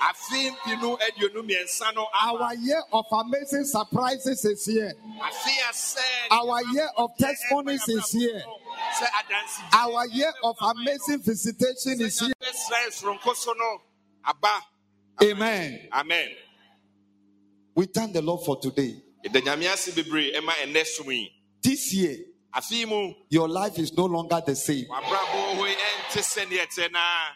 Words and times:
Afi 0.00 0.50
mpinu 0.50 0.98
aduonu 1.00 1.42
mmiɛnsa 1.42 1.94
no 1.94 2.06
aba. 2.12 2.44
Our 2.44 2.54
year 2.54 2.82
of 2.92 3.06
amazing 3.12 3.64
surprises 3.64 4.44
is 4.44 4.64
here. 4.66 4.92
Our 6.30 6.62
year 6.72 6.88
of 6.96 7.10
testimonies 7.18 7.88
is 7.88 8.10
here. 8.12 8.42
Our 9.72 10.06
year 10.08 10.32
of 10.44 10.56
amazing 10.60 11.22
visitation 11.22 12.00
is 12.00 12.20
here. 12.20 12.32
Israel 12.42 12.90
soronko 12.90 13.34
so 13.34 13.52
no 13.52 13.82
aba. 14.24 14.60
Amen. 15.22 15.88
Amen. 15.92 16.28
We 17.74 17.86
thank 17.86 18.12
the 18.12 18.22
Lord 18.22 18.44
for 18.44 18.58
today. 18.60 19.02
Yɛda 19.24 19.40
nyame 19.42 19.72
ase 19.72 19.90
bebree 19.92 20.34
ɛma 20.34 20.52
ɛnɛ 20.64 20.86
som 20.86 21.10
yi. 21.10 21.32
This 21.62 21.92
year, 21.92 22.16
your 23.28 23.48
life 23.48 23.78
is 23.78 23.92
no 23.96 24.04
longer 24.06 24.40
the 24.46 24.54
same. 24.54 24.86
w'abrabɔ 24.86 25.56
hɔ 25.56 25.68
yi 25.68 25.74
ɛnte 25.74 26.20
sɛnea 26.22 26.66
ɛte 26.66 26.92
naa. 26.92 27.28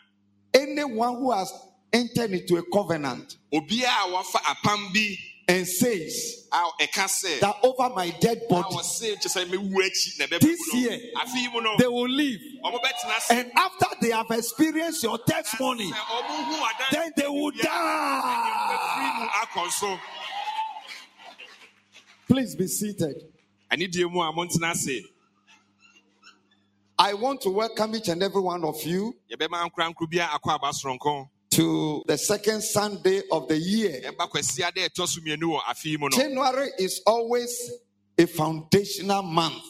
Anyone 0.54 1.16
who 1.16 1.30
has 1.32 1.52
entered 1.92 2.30
into 2.32 2.56
a 2.56 2.62
covenant 2.72 3.36
Obiara 3.52 4.08
a 4.08 4.12
wafa 4.12 4.38
apam 4.38 4.92
bi 4.92 5.16
and 5.48 5.66
says 5.66 6.46
a 6.52 6.56
ɛka 6.80 7.04
sɛ. 7.06 7.40
that 7.40 7.56
over 7.62 7.94
my 7.94 8.10
dead 8.20 8.42
body, 8.48 8.74
wɔse 8.74 9.16
kyɛ 9.16 9.28
sɛ 9.28 9.46
mewu 9.46 9.74
akyi 9.74 10.18
na 10.18 10.26
ɛbɛbɛ 10.26 10.40
This 10.40 10.74
year, 10.74 11.00
they 11.78 11.86
will 11.88 12.08
live. 12.08 12.40
Ɔmo 12.64 12.78
bɛtena 12.80 13.16
ase. 13.16 13.30
And 13.30 13.52
after 13.56 13.86
they 14.00 14.10
have 14.10 14.30
experienced 14.30 15.02
your 15.02 15.18
testimony, 15.18 15.90
Sɛ 15.90 15.94
ɔmo 15.94 16.44
hu 16.44 16.54
adansi 16.54 16.90
then 16.92 17.12
they 17.16 17.28
will 17.28 17.52
biribiara, 17.52 18.22
ɛfiri 19.28 19.90
mu 19.90 19.96
die. 19.96 20.00
Please 22.28 22.54
be 22.54 22.66
seated. 22.66 23.16
Anidie 23.70 24.10
mu 24.10 24.20
a 24.20 24.32
montena 24.32 24.70
ase. 24.72 25.02
I 26.98 27.14
want 27.14 27.40
to 27.42 27.50
welcome 27.50 27.96
each 27.96 28.08
and 28.08 28.22
every 28.22 28.40
one 28.40 28.64
of 28.64 28.80
you 28.84 29.16
yɛbɛma 31.52 31.58
nkorankoro 31.58 31.58
bi 31.58 31.58
akɔ 31.58 31.58
aba 31.58 31.58
soronko 31.58 32.02
to 32.02 32.02
the 32.06 32.18
second 32.18 32.62
Sunday 32.62 33.22
of 33.30 33.48
the 33.48 33.58
year. 33.58 34.00
ɛba 34.02 34.30
kwasia 34.30 34.72
dɛ 34.72 34.88
ɛtɔ 34.88 35.06
so 35.08 35.20
mmienu 35.20 35.42
wɔ 35.44 35.60
afei 35.62 35.98
mu 35.98 36.08
no 36.08 36.16
January 36.16 36.70
is 36.78 37.00
always 37.06 37.70
a 38.18 38.26
foundational 38.26 39.22
month. 39.22 39.62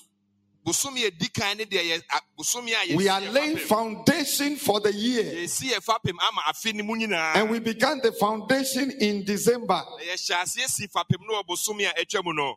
bosom 0.65 0.95
yɛ 0.95 1.11
di 1.19 1.29
kan 1.29 1.57
ne 1.57 1.65
deɛ 1.65 1.83
yɛ 1.91 2.03
a- 2.13 2.21
bosom 2.37 2.69
a 2.69 2.95
We 2.95 3.09
are 3.09 3.21
laying 3.21 3.57
foundation 3.57 4.57
for 4.57 4.79
the 4.81 4.93
year. 4.93 5.25
yɛsi 5.25 5.71
yɛ 5.73 5.81
fapem 5.85 6.17
ama 6.21 6.41
afe 6.49 6.73
no 6.75 6.85
mu 6.85 6.95
nyinaa 6.97 7.35
And 7.37 7.51
we 7.51 7.59
began 7.59 8.01
the 8.03 8.13
foundation 8.13 8.91
in 9.01 9.25
December. 9.25 9.67
na 9.99 9.99
yɛhyɛ 10.05 10.43
aseɛ 10.43 10.67
si 10.69 10.87
fapem 10.87 11.19
no 11.29 11.43
wɔ 11.43 11.47
bosom 11.47 11.81
a 11.81 11.93
atwa 12.01 12.25
mu 12.25 12.33
no 12.33 12.57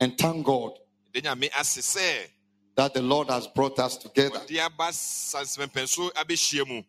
And 0.00 0.18
thank 0.18 0.44
God 0.44 0.78
de 2.76 2.82
nyame 2.82 2.86
ase 2.86 2.90
sɛ 2.90 2.90
that 2.90 2.94
the 2.94 3.02
Lord 3.02 3.28
has 3.30 3.46
brought 3.48 3.78
us 3.78 3.96
together. 3.96 4.40
de 4.46 4.58
aba 4.60 4.88
sansepɛmpɛn 4.90 5.88
so 5.88 6.10
abɛhyia 6.10 6.66
mu 6.66 6.82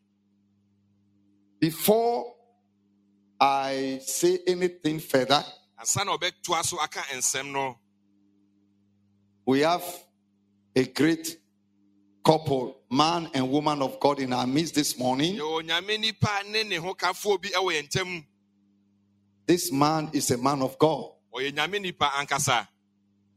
Before 1.59 2.33
I 3.39 3.99
say 4.05 4.39
anything 4.47 4.99
further, 4.99 5.43
ansa 5.79 6.05
na 6.05 6.17
ɔbɛtoa 6.17 6.63
so 6.65 6.79
aka 6.81 7.01
nsɛm 7.15 7.51
no 7.51 7.79
we 9.45 9.59
have 9.59 9.83
a 10.75 10.83
great 10.85 11.37
couple, 12.23 12.75
man 12.89 13.29
and 13.35 13.49
woman 13.51 13.79
of 13.83 13.99
God, 13.99 14.19
in 14.19 14.33
our 14.33 14.47
midst 14.47 14.73
this 14.75 14.97
morning. 14.97 15.35
yɛwɔ 15.35 15.61
nyame 15.69 15.99
nipa 15.99 16.41
ne 16.49 16.63
ne 16.63 16.75
ho 16.77 16.93
kafoɔ 16.93 17.41
bi 17.41 17.49
wɔ 17.49 17.73
yɛn 17.81 17.89
ntam 17.89 18.25
This 19.47 19.71
man 19.71 20.09
is 20.11 20.31
a 20.31 20.37
man 20.39 20.61
of 20.63 20.77
God. 20.79 21.11
ɔyɛ 21.33 21.53
nyame 21.53 21.79
nipa 21.81 22.05
ankasa 22.15 22.67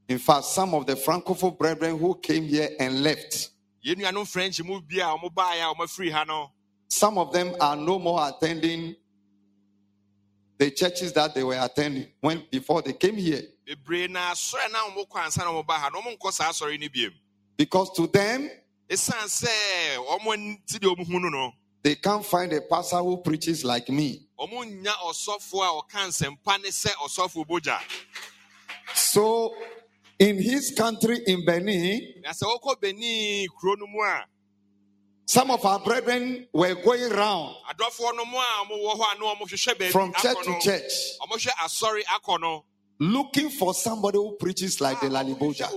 In 0.08 0.18
fact, 0.18 0.44
some 0.46 0.74
of 0.74 0.86
the 0.86 0.94
Francophone 0.94 1.58
brethren 1.58 1.98
who 1.98 2.14
came 2.14 2.44
here 2.44 2.70
and 2.80 3.02
left, 3.02 3.50
yɛn 3.84 3.96
nuanom 3.96 4.26
french 4.26 4.62
mu 4.62 4.80
bi 4.80 4.96
a 4.96 5.04
ɔmo 5.16 5.32
baeɛ 5.32 5.70
a 5.70 5.74
ɔmo 5.74 5.84
afiri 5.86 6.10
ha 6.10 6.24
no 6.24 6.50
some 6.88 7.18
of 7.18 7.32
them 7.32 7.54
are 7.60 7.76
no 7.76 7.98
more 7.98 8.26
attending 8.28 8.96
the 10.56 10.70
churches 10.70 11.12
that 11.12 11.34
they 11.34 11.44
were 11.44 11.58
attending 11.60 12.08
when 12.20 12.42
before 12.50 12.82
they 12.82 12.92
came 12.92 13.16
here. 13.16 13.42
bebree 13.66 14.08
na 14.10 14.32
asɔre 14.32 14.70
na 14.72 14.78
ɔmo 14.88 15.08
kɔ 15.08 15.24
ansa 15.26 15.38
na 15.38 15.46
ɔmo 15.52 15.66
ba 15.66 15.74
ha 15.74 15.90
no 15.92 16.00
ɔmo 16.00 16.18
nkɔ 16.18 16.32
saa 16.32 16.50
asɔre 16.50 16.78
no 16.80 16.86
biem 16.88 17.12
Because 17.56 17.90
to 17.94 18.06
them, 18.06 18.50
ɛsiane 18.88 19.44
sɛ 19.44 19.96
ɔmo 19.96 20.32
ani 20.32 20.62
ti 20.66 20.78
deɛ 20.78 20.96
ɔmo 20.96 21.06
hu 21.06 21.20
no 21.20 21.28
no 21.28 21.52
they 21.82 21.94
can't 21.94 22.24
find 22.26 22.52
a 22.52 22.60
pastor 22.62 22.96
who 22.96 23.18
preaches 23.18 23.64
like 23.64 23.88
me. 23.88 24.26
ɔmo 24.38 24.64
nya 24.82 24.92
ɔsɔfoɔ 24.92 25.62
a 25.62 25.82
ɔka 25.82 26.08
nsɛmpa 26.08 26.62
ne 26.62 26.68
sɛ 26.70 26.90
ɔsɔfo 26.94 27.80
So, 28.94 29.54
in 30.18 30.36
his 30.42 30.72
country 30.76 31.20
in 31.26 31.44
Benin, 31.44 32.14
na 32.22 32.30
sɛ 32.30 32.44
wɔkɔ 32.46 32.80
benin 32.80 33.46
kuro 33.60 33.74
no 33.76 33.86
mu 33.86 34.02
a 34.02 34.24
some 35.26 35.50
of 35.50 35.64
our 35.64 35.78
brethren 35.80 36.46
were 36.52 36.74
going 36.74 37.10
round 37.10 37.54
adɔfoɔ 37.70 38.16
no 38.16 38.24
mu 38.24 38.36
a 38.36 38.64
ɔmo 38.64 38.82
wɔ 38.84 38.94
hɔ 38.96 39.16
a 39.16 39.18
na 39.18 39.34
ɔmo 39.34 39.42
hwehwɛ 39.42 39.74
baabi 39.78 39.90
from 39.90 40.12
church 40.14 40.38
to 40.44 40.58
church 40.60 40.92
ɔmo 41.22 41.34
hwɛ 41.36 41.50
asɔre 41.64 42.02
akɔ 42.04 42.40
no. 42.40 42.64
looking 42.98 43.48
for 43.50 43.72
somebody 43.74 44.18
who 44.18 44.36
preaches 44.40 44.80
like 44.80 44.96
ah, 44.96 45.00
the 45.00 45.06
a 45.06 45.10
Laliboja 45.10 45.68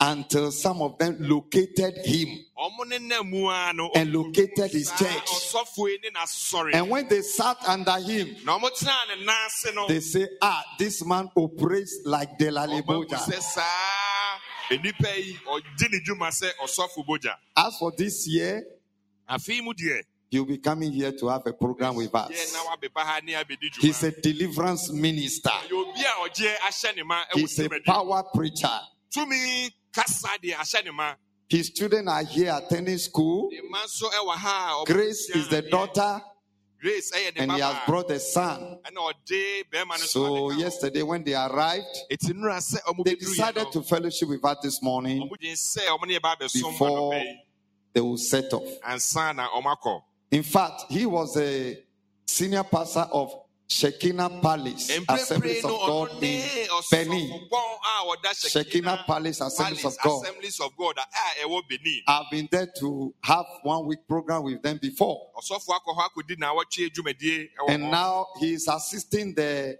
obi 0.00 0.08
a 0.08 0.24
ɔka 0.24 0.40
nsɛmpa 0.40 0.40
ne 0.40 0.40
sɛ 0.40 0.40
nea 0.40 0.40
ɔsɔfo 0.40 0.40
bogya 0.40 0.40
ka 0.40 0.40
no 0.40 0.40
no 0.40 0.40
until 0.40 0.52
some 0.52 0.82
of 0.82 0.98
them 0.98 1.16
located 1.20 1.98
him 2.04 2.44
ɔmo 2.58 2.88
ne 2.88 2.98
nam 2.98 3.30
mu 3.30 3.48
a 3.48 3.72
no 3.74 3.90
and 3.94 4.12
located 4.12 4.70
his 4.70 4.90
church. 4.92 5.26
ɔsɔfo 5.26 5.88
yi 5.88 5.98
ne 6.02 6.10
n'asɔre 6.10 6.74
And 6.74 6.90
when 6.90 7.08
they 7.08 7.22
sat 7.22 7.56
under 7.66 7.98
him, 8.00 8.36
na 8.44 8.58
ɔmo 8.58 8.70
tenaa 8.70 9.08
ne 9.16 9.24
nan 9.24 9.36
ase 9.46 9.74
no 9.74 9.88
they 9.88 10.00
say, 10.00 10.28
Ah, 10.42 10.64
this 10.78 11.04
man 11.04 11.30
operates 11.36 12.00
like 12.04 12.38
the 12.38 12.46
ɔmahu 12.46 12.82
Laliboja. 12.84 13.18
sɛ 13.18 13.40
saa 13.40 14.38
enipa 14.70 15.16
yi 15.16 15.36
ɔdi 15.46 15.90
ne 15.92 15.98
dwuma 16.06 16.28
sɛ 16.30 16.50
ɔsɔfo 16.62 17.06
bogya 17.06 17.34
As 17.56 17.76
for 17.78 17.92
this 17.96 18.26
year, 18.28 18.64
afei 19.28 19.62
mu 19.62 19.72
deɛ 19.74 20.02
he'll 20.30 20.44
be 20.44 20.58
coming 20.58 20.92
here 20.92 21.10
to 21.12 21.26
have 21.28 21.44
a 21.46 21.52
program 21.52 21.96
with 21.96 22.14
us. 22.14 22.52
na 22.52 22.60
wabɛba 22.60 23.00
ha 23.04 23.20
ne 23.24 23.32
abɛdi 23.34 23.76
He's 23.80 24.02
a 24.04 24.10
deliverance 24.12 24.90
minister, 24.92 25.50
yɛ 25.50 25.72
obi 25.72 26.00
a 26.00 26.28
ɔgye 26.28 26.56
ahyɛ 26.56 26.96
ne 26.96 27.02
ma 27.02 27.24
ɛwɔ 27.34 27.40
he's 27.40 27.58
a 27.58 27.68
power 27.84 28.22
preacher. 28.34 28.80
tumi 29.12 29.70
kasa 29.70 29.74
deɛ 29.94 30.54
ahyɛ 30.54 30.84
ne 30.84 30.90
ma 30.90 31.14
His 31.48 31.70
children 31.70 32.06
are 32.06 32.22
here 32.22 32.52
attending 32.56 32.98
school. 32.98 33.50
ne 33.50 33.60
ma 33.68 33.78
nso 33.84 34.10
ɛwɔ 34.10 34.34
ha 34.36 34.68
a 34.70 34.84
ɔmo 34.84 34.86
Grace 34.86 35.30
is 35.30 35.48
the 35.48 35.62
daughter, 35.62 36.22
grace 36.80 37.12
eh, 37.14 37.30
and 37.36 37.52
he 37.52 37.60
has 37.60 37.76
brought 37.86 38.10
a 38.10 38.20
son. 38.20 38.78
ɛna 38.84 39.12
ɔde 39.12 39.64
bɛrima 39.72 39.88
no 39.90 39.96
so 39.96 40.06
So, 40.06 40.20
abɛka 40.24 40.52
ho. 40.54 40.58
yesterday 40.58 41.02
when 41.02 41.24
they 41.24 41.34
arrived, 41.34 41.86
eti 42.10 42.32
nnura 42.32 42.58
sɛ 42.58 42.82
ɔmo 42.84 43.04
they 43.04 43.14
decided 43.16 43.72
to 43.72 43.82
fellowship 43.82 44.28
with 44.28 44.44
us 44.44 44.58
this 44.62 44.82
morning 44.82 45.22
ɔmo 45.28 45.38
gye 45.40 45.52
sɛ 45.52 45.86
ɔmo 45.88 46.06
ne 46.06 46.18
yɛ 46.18 46.22
ba 46.22 46.36
abɛsom 46.38 46.70
before 46.72 47.14
eh. 47.14 47.24
they 47.92 48.00
will 48.00 48.16
set 48.16 48.52
off. 48.52 48.64
na 49.36 49.48
ah, 49.52 50.00
In 50.30 50.44
fact, 50.44 50.84
he 50.92 51.06
was 51.06 51.36
a 51.36 51.76
senior 52.24 52.62
pastor 52.62 53.00
of 53.12 53.34
Shekinah 53.70 54.40
Palace 54.42 54.90
Assemblies 55.08 55.64
of 55.64 55.70
God 55.70 56.10
in 56.22 56.42
Benin. 56.90 57.48
Shekinah 58.34 59.04
Palace 59.06 59.40
Assemblies 59.40 59.84
of 59.84 59.96
God. 60.02 60.22
Assemblies 60.24 60.60
of 60.60 60.76
God 60.76 60.96
a 60.98 61.46
ɛwɔ 61.46 61.62
Benin. 61.68 62.02
I've 62.08 62.28
been 62.32 62.48
there 62.50 62.66
to 62.80 63.14
have 63.22 63.46
one 63.62 63.86
week 63.86 64.00
program 64.08 64.42
with 64.42 64.60
them 64.60 64.78
before. 64.82 65.30
Ɔsɔfo 65.38 65.68
akɔ 65.68 65.96
hɔ 65.96 66.08
akɔdi 66.08 66.38
na 66.38 66.52
awɔtwe 66.52 66.90
dwumadie 66.92 67.48
ɛwɔ 67.60 67.68
And 67.68 67.82
now 67.92 68.26
he 68.40 68.54
is 68.54 68.66
assisting 68.66 69.34
the 69.34 69.78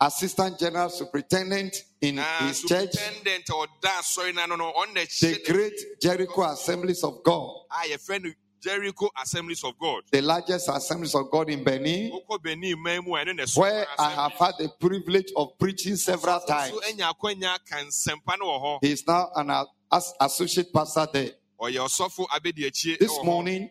assistant 0.00 0.58
general 0.58 0.90
superintendent 0.90 1.76
in 2.00 2.18
ah, 2.18 2.38
his 2.40 2.62
church, 2.62 2.90
superintendent 2.90 3.48
a 3.48 3.52
ɔda 3.52 4.00
asɔre 4.00 4.32
n'ano 4.34 4.58
no 4.58 4.72
ɔno 4.72 4.94
na 4.94 5.02
the 5.04 5.40
great 5.46 6.00
Jericho 6.00 6.42
Assemblies 6.42 7.04
of 7.04 7.22
God, 7.22 7.54
a 7.70 7.88
yɛfrɛ 7.88 8.24
no 8.24 8.30
Jericho 8.62 9.08
Assemblies 9.20 9.64
of 9.64 9.76
God. 9.78 10.02
the 10.10 10.22
largest 10.22 10.68
assemblies 10.68 11.14
of 11.14 11.30
God 11.30 11.50
in 11.50 11.64
Benin, 11.64 12.12
Wokɔ 12.12 12.42
Benin 12.42 12.80
man 12.82 13.02
mu 13.04 13.16
a 13.16 13.24
ɛno 13.24 13.34
na 13.36 13.42
ɛso 13.42 13.58
where 13.58 13.86
I 13.98 14.10
have 14.10 14.32
had 14.32 14.54
the 14.58 14.68
privilege 14.80 15.32
of 15.36 15.58
preaching 15.58 15.96
several 15.96 16.38
times. 16.40 16.72
nso 16.72 16.88
anya 16.88 17.12
akwanya 17.12 17.58
ka 17.68 17.76
nsɛmpa 17.76 18.38
no 18.38 18.46
wɔ 18.46 18.62
hɔ. 18.62 18.78
He 18.82 18.92
is 18.92 19.06
now 19.06 19.30
an 19.34 19.50
as 19.90 20.12
associate 20.20 20.72
pastor 20.72 21.08
there. 21.12 21.30
Ɔyɛ 21.60 21.78
ɔsɔfo 21.88 22.28
abedi 22.28 22.66
akyire 22.66 22.98
This 22.98 23.22
morning, 23.24 23.68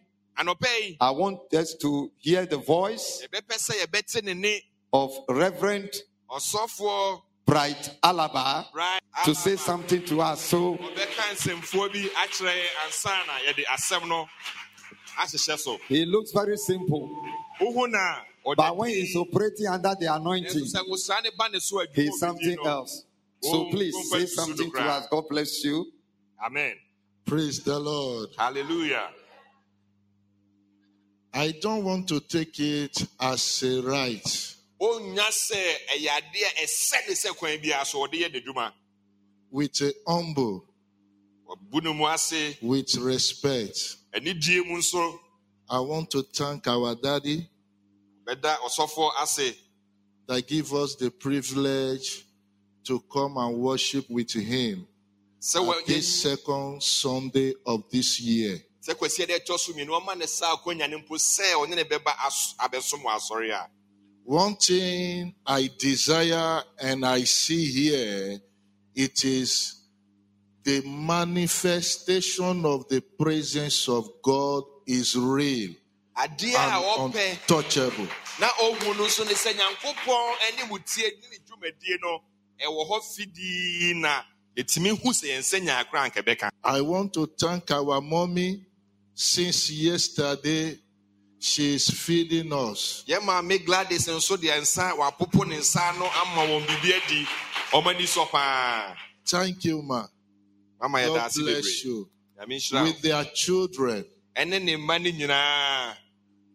I 0.99 1.11
want 1.11 1.53
us 1.53 1.75
to 1.75 2.11
hear 2.17 2.45
the 2.45 2.57
voice 2.57 3.23
yɛbɛpɛ 3.25 3.57
sɛ 3.57 3.85
yɛbɛte 3.85 4.23
ne 4.23 4.33
ne 4.33 4.61
of 4.91 5.11
Reverend 5.29 5.91
Bright 7.45 7.97
Alaba 8.03 8.65
to 9.25 9.35
say 9.35 9.55
something 9.57 10.03
to 10.05 10.21
us. 10.21 10.41
So 10.41 10.77
He 15.87 16.05
looks 16.05 16.31
very 16.31 16.57
simple. 16.57 17.09
wohu 17.59 17.89
na 17.89 18.15
But 18.55 18.75
when 18.75 18.89
he's 18.89 19.15
operating 19.15 19.67
under 19.67 19.95
the 19.99 20.13
anointing, 20.13 20.65
sɛ 20.65 20.81
wosaa 20.89 21.23
ne 21.23 21.29
ba 21.37 21.49
ne 21.49 21.59
so 21.59 21.77
adwuma 21.77 21.95
he's 21.95 22.19
something 22.19 22.57
else. 22.65 23.05
Oh, 23.43 23.51
so 23.51 23.69
please 23.71 23.93
oh, 23.95 24.03
say 24.17 24.23
oh, 24.23 24.25
something 24.25 24.71
to 24.71 24.81
us. 24.81 25.07
God 25.09 25.25
bless 25.29 25.63
you. 25.63 25.85
amen 26.43 26.75
Praise 27.25 27.59
the 27.63 27.79
Lord. 27.79 28.29
hallelujah 28.37 29.09
I 31.33 31.53
don't 31.61 31.83
want 31.83 32.09
to 32.09 32.19
take 32.19 32.59
it 32.59 33.07
as 33.19 33.63
a 33.63 33.81
right 33.81 34.55
ɔnnya 34.81 35.29
sɛ 35.29 35.61
ɛyɛ 35.95 36.09
adeɛ 36.17 36.45
a 36.45 36.65
ɛsɛ 36.65 37.07
ne 37.07 37.13
sɛ 37.13 37.35
kwan 37.37 37.57
biara 37.59 37.85
so 37.85 37.99
ɔde 37.99 38.13
yɛ 38.13 38.31
n'adwuma 38.33 38.73
with 39.51 39.81
a 39.81 39.93
humble, 40.07 40.65
ɔbu 41.47 41.83
ne 41.83 41.93
mu 41.93 42.05
ase 42.07 42.57
with 42.61 42.95
respect. 42.95 43.97
Anidie 44.13 44.65
mu 44.65 44.77
nso 44.77 45.19
I 45.69 45.79
want 45.79 46.09
to 46.11 46.23
thank 46.23 46.67
our 46.67 46.95
daddy 46.95 47.47
bɛda 48.25 48.57
ɔsɔfoɔ 48.59 49.11
ase 49.23 49.55
that 50.27 50.47
give 50.47 50.73
us 50.73 50.95
the 50.95 51.09
privilege 51.09 52.25
to 52.83 52.99
come 53.11 53.37
and 53.37 53.57
worship 53.57 54.09
with 54.09 54.31
him 54.31 54.87
sɛ 55.41 55.55
at 55.61 55.61
wɔ- 55.67 55.85
this 55.85 56.21
second 56.21 56.81
Sunday 56.83 57.53
of 57.65 57.83
this 57.91 58.19
year. 58.19 58.61
sɛ 58.85 58.95
kwasi 58.95 59.25
ɛdɛ 59.25 59.39
ɛtɔ 59.45 59.59
so 59.59 59.73
mmienu 59.73 59.89
ɔma 59.99 60.17
ne 60.17 60.25
saa 60.27 60.55
akonya 60.55 60.89
ne 60.89 60.97
mpo 60.97 61.15
sɛ 61.17 61.53
ɔne 61.55 61.75
ne 61.75 61.83
bɛba 61.83 62.13
abɛsom 62.59 63.03
asɔre 63.05 63.51
a 63.51 63.69
One 64.23 64.55
thing 64.55 65.33
I 65.47 65.67
desire 65.79 66.63
and 66.79 67.03
I 67.03 67.23
see 67.23 67.65
here, 67.65 68.39
it 68.93 69.25
is 69.25 69.80
the 70.63 70.81
manifestation 70.85 72.65
of 72.65 72.87
the 72.89 73.01
presence 73.19 73.87
of 73.89 74.07
God 74.23 74.63
is 74.87 75.15
real 75.15 75.71
and 76.17 76.31
untouchable. 76.99 78.07
na 78.39 78.47
ɔhu 78.47 78.97
no 78.97 79.05
nso 79.05 79.25
ne 79.25 79.33
sɛ 79.33 79.53
nyankopɔn 79.53 80.57
ne 80.57 80.63
mu 80.69 80.77
tie 80.79 81.09
ne 81.21 81.27
ne 81.29 81.37
dwumadie 81.47 81.97
no 82.01 82.21
ɛwɔ 82.59 82.89
hɔ 82.89 83.01
fidii 83.03 83.95
na 84.01 84.21
ɛtumi 84.57 84.89
hu 85.01 85.09
sɛ 85.11 85.27
yɛn 85.29 85.39
nsa 85.39 85.59
nyaa 85.59 85.89
kora 85.89 86.03
anka 86.09 86.21
bɛka 86.23 86.49
I 86.63 86.81
want 86.81 87.13
to 87.13 87.25
thank 87.39 87.69
our 87.71 88.01
mommy 88.01 88.65
since 89.13 89.69
yesterday. 89.71 90.77
She 91.39 91.73
is 91.75 91.89
feeding 91.89 92.53
us. 92.53 93.03
yɛ 93.07 93.19
maame 93.19 93.65
gladys 93.65 94.07
nso 94.07 94.37
deɛ 94.37 94.61
nsa 94.61 94.95
wapopo 94.97 95.47
ne 95.47 95.57
nsa 95.57 95.97
no 95.97 96.05
ama 96.05 96.41
wɔn 96.47 96.65
biribi 96.67 96.93
adi 97.03 97.25
ɔma 97.73 97.95
ani 97.95 98.03
sɔ 98.05 98.29
paa 98.29 98.95
Thank 99.25 99.65
you, 99.65 99.81
ma. 99.81 100.05
God 100.81 101.31
bless 101.35 101.85
you. 101.85 102.09
nyame 102.39 102.55
nhyira 102.57 102.81
wo. 102.81 102.83
With 102.87 103.01
their 103.01 103.23
children, 103.33 104.05
ɛne 104.35 104.61
ne 104.63 104.75
mma 104.77 104.99
no 105.01 105.09
nyinaa 105.11 105.95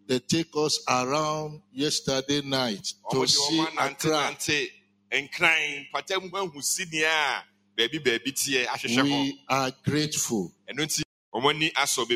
they 0.08 0.19
take 0.20 0.50
us 0.56 0.81
around 0.88 1.61
yesterday 1.73 2.40
night 2.43 2.93
to 3.11 3.26
see 3.26 3.61
Accra. 3.78 4.11
nante 4.11 4.69
nkran 5.12 5.87
pata 5.93 6.20
mu 6.20 6.28
ahu 6.37 6.61
sinia 6.62 7.08
a 7.08 7.44
baabi 7.76 7.99
baabi 8.05 8.32
teɛ 8.32 8.67
ahwehwɛ 8.67 9.02
hɔ 9.02 9.23
We 9.23 9.40
are 9.49 9.73
grateful. 9.84 10.52
ɛno 10.69 10.84
nti 10.87 11.02
ɔmo 11.34 11.50
ani 11.50 11.70
asɔ 11.70 12.06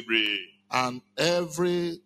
and 0.73 1.03
every 1.19 2.01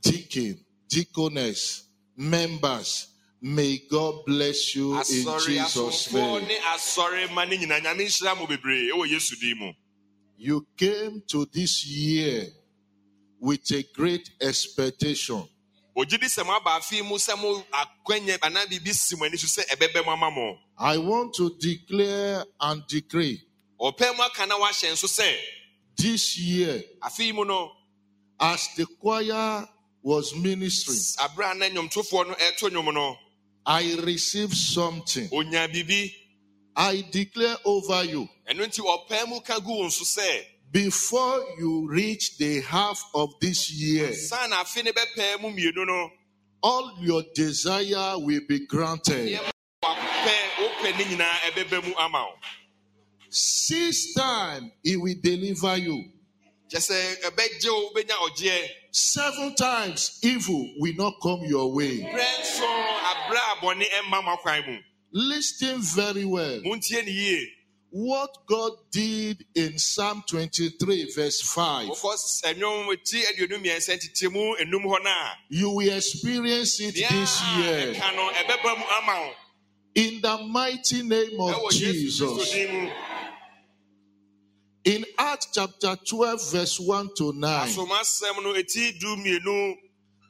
deacon, 0.00 0.64
deaconess, 0.88 1.84
members, 2.16 3.08
may 3.42 3.78
God 3.90 4.24
bless 4.26 4.74
you 4.76 4.94
in 4.96 5.26
Jesus' 5.46 6.12
name. 6.12 6.44
ne 6.46 6.56
asɔre 6.74 7.32
ma 7.34 7.44
ne 7.44 7.56
nyinaa 7.56 7.80
nyame 7.80 8.04
nhyira 8.04 8.36
mo 8.36 8.46
bebree 8.46 8.90
ɛwɔ 8.92 9.06
yesu 9.08 9.36
din 9.40 9.58
mu 9.58 9.72
You 10.36 10.66
came 10.76 11.22
to 11.28 11.44
this 11.52 11.84
year 11.86 12.46
with 13.38 13.70
a 13.72 13.84
great 13.94 14.30
expectation. 14.40 15.46
ogye 15.96 16.18
di 16.20 16.26
sɛ 16.26 16.44
mo 16.46 16.52
aba 16.56 16.78
afe 16.78 17.02
mu 17.02 17.16
sɛ 17.16 17.38
mo 17.40 17.64
akwanya 17.72 18.38
anaa 18.38 18.66
biribi 18.66 18.92
si 18.92 19.16
mo 19.16 19.24
ani 19.24 19.36
so 19.36 19.46
sɛ 19.46 19.66
ɛbɛbɛ 19.68 20.04
mo 20.04 20.12
ama 20.12 20.30
mo 20.30 20.58
I 20.78 20.98
want 20.98 21.34
to 21.34 21.56
declare 21.58 22.44
and 22.60 22.86
decree 22.86 23.42
ɔpɛ 23.80 24.16
mu 24.16 24.22
aka 24.22 24.46
na 24.46 24.58
wahyɛ 24.58 24.92
nso 24.92 25.06
sɛ 25.08 25.36
this 26.00 26.38
year, 26.38 26.82
as 27.02 27.16
the 28.76 28.86
choir 29.00 29.68
was 30.02 30.34
ministering, 30.34 30.98
abere 33.66 33.92
a 33.92 33.96
na 33.96 34.02
nnwomtofoɔ 34.02 34.02
no 34.02 34.02
ɛto 34.02 34.02
nnwom 34.02 34.02
no 34.02 34.02
I 34.02 34.02
received 34.04 34.54
something. 34.56 35.28
I 36.76 37.04
declare 37.10 37.56
over 37.64 38.04
you 38.04 38.28
ɛno 38.48 38.66
nti 38.66 38.80
ɔpɛ 38.80 39.28
mu 39.28 39.40
ka 39.40 39.58
gu 39.60 39.70
wo 39.72 39.86
nso 39.86 40.04
sɛ 40.04 40.44
before 40.72 41.44
you 41.58 41.88
reach 41.90 42.38
the 42.38 42.60
half 42.60 43.02
of 43.14 43.34
this 43.40 43.70
year, 43.72 44.12
saa 44.14 44.46
na 44.46 44.62
afe 44.62 44.84
ne 44.84 44.92
bɛpɛ 44.92 45.40
mu 45.40 45.50
mmienu 45.50 45.86
no 45.86 46.10
all 46.62 46.94
your 47.00 47.22
desire 47.34 48.18
will 48.18 48.40
be 48.48 48.66
granted. 48.66 49.28
nneɛma 49.28 49.50
a 49.82 49.86
wapɛ 49.86 50.34
wopɛ 50.58 50.98
ne 50.98 51.04
nyinaa 51.04 51.38
ɛbɛbɛ 51.50 51.86
mu 51.88 51.94
ama 51.98 52.18
wo 52.24 52.34
Six 53.32 54.12
times 54.14 54.72
he 54.82 54.96
will 54.96 55.14
deliver 55.22 55.76
you. 55.76 56.04
Seven 58.92 59.54
times 59.54 60.18
evil 60.22 60.68
will 60.78 60.94
not 60.96 61.14
come 61.22 61.40
your 61.44 61.72
way. 61.72 61.98
berɛ 61.98 62.26
nso 62.40 62.66
aberɛ 63.10 63.40
a 63.52 63.56
bɔne 63.64 63.84
ɛmma 63.90 64.24
mo 64.24 64.36
akwan 64.36 64.66
mu 64.66 64.78
Listen 65.12 65.80
very 65.80 66.24
well. 66.24 66.60
montie 66.62 67.04
ne 67.04 67.10
yie 67.10 67.46
What 67.92 68.30
God 68.46 68.72
did 68.92 69.44
in 69.56 69.76
Psalm 69.76 70.22
23, 70.28 71.12
verse 71.12 71.40
5, 71.42 71.88
wokɔ 71.88 72.42
ɛnwom 72.54 72.96
ti 73.04 73.22
aduonu 73.22 73.58
mmiɛnsa 73.60 73.98
tete 74.00 74.30
mu 74.32 74.54
enum 74.60 74.84
hɔ 74.84 75.02
no 75.02 75.10
a 75.10 75.32
you 75.48 75.70
will 75.70 75.92
experience 75.96 76.78
it 76.80 76.94
this 76.94 77.42
year. 77.56 77.94
Ɛka 77.94 78.14
no 78.14 78.30
ɛbɛba 78.30 78.78
mu 78.78 78.84
ama 79.02 79.20
wo 79.26 79.32
in 79.96 80.20
the 80.20 80.38
mighty 80.48 81.02
name 81.02 81.40
of 81.40 81.70
Jesus. 81.72 82.54
In 84.84 85.04
Acts 85.18 85.48
chapter 85.52 85.94
12, 86.08 86.52
verse 86.52 86.80
1 86.80 87.10
to 87.16 87.32
9, 87.34 87.68
asomasɛm 87.68 88.42
no 88.42 88.52
ɛti 88.54 88.98
du 88.98 89.16
mmienu 89.16 89.76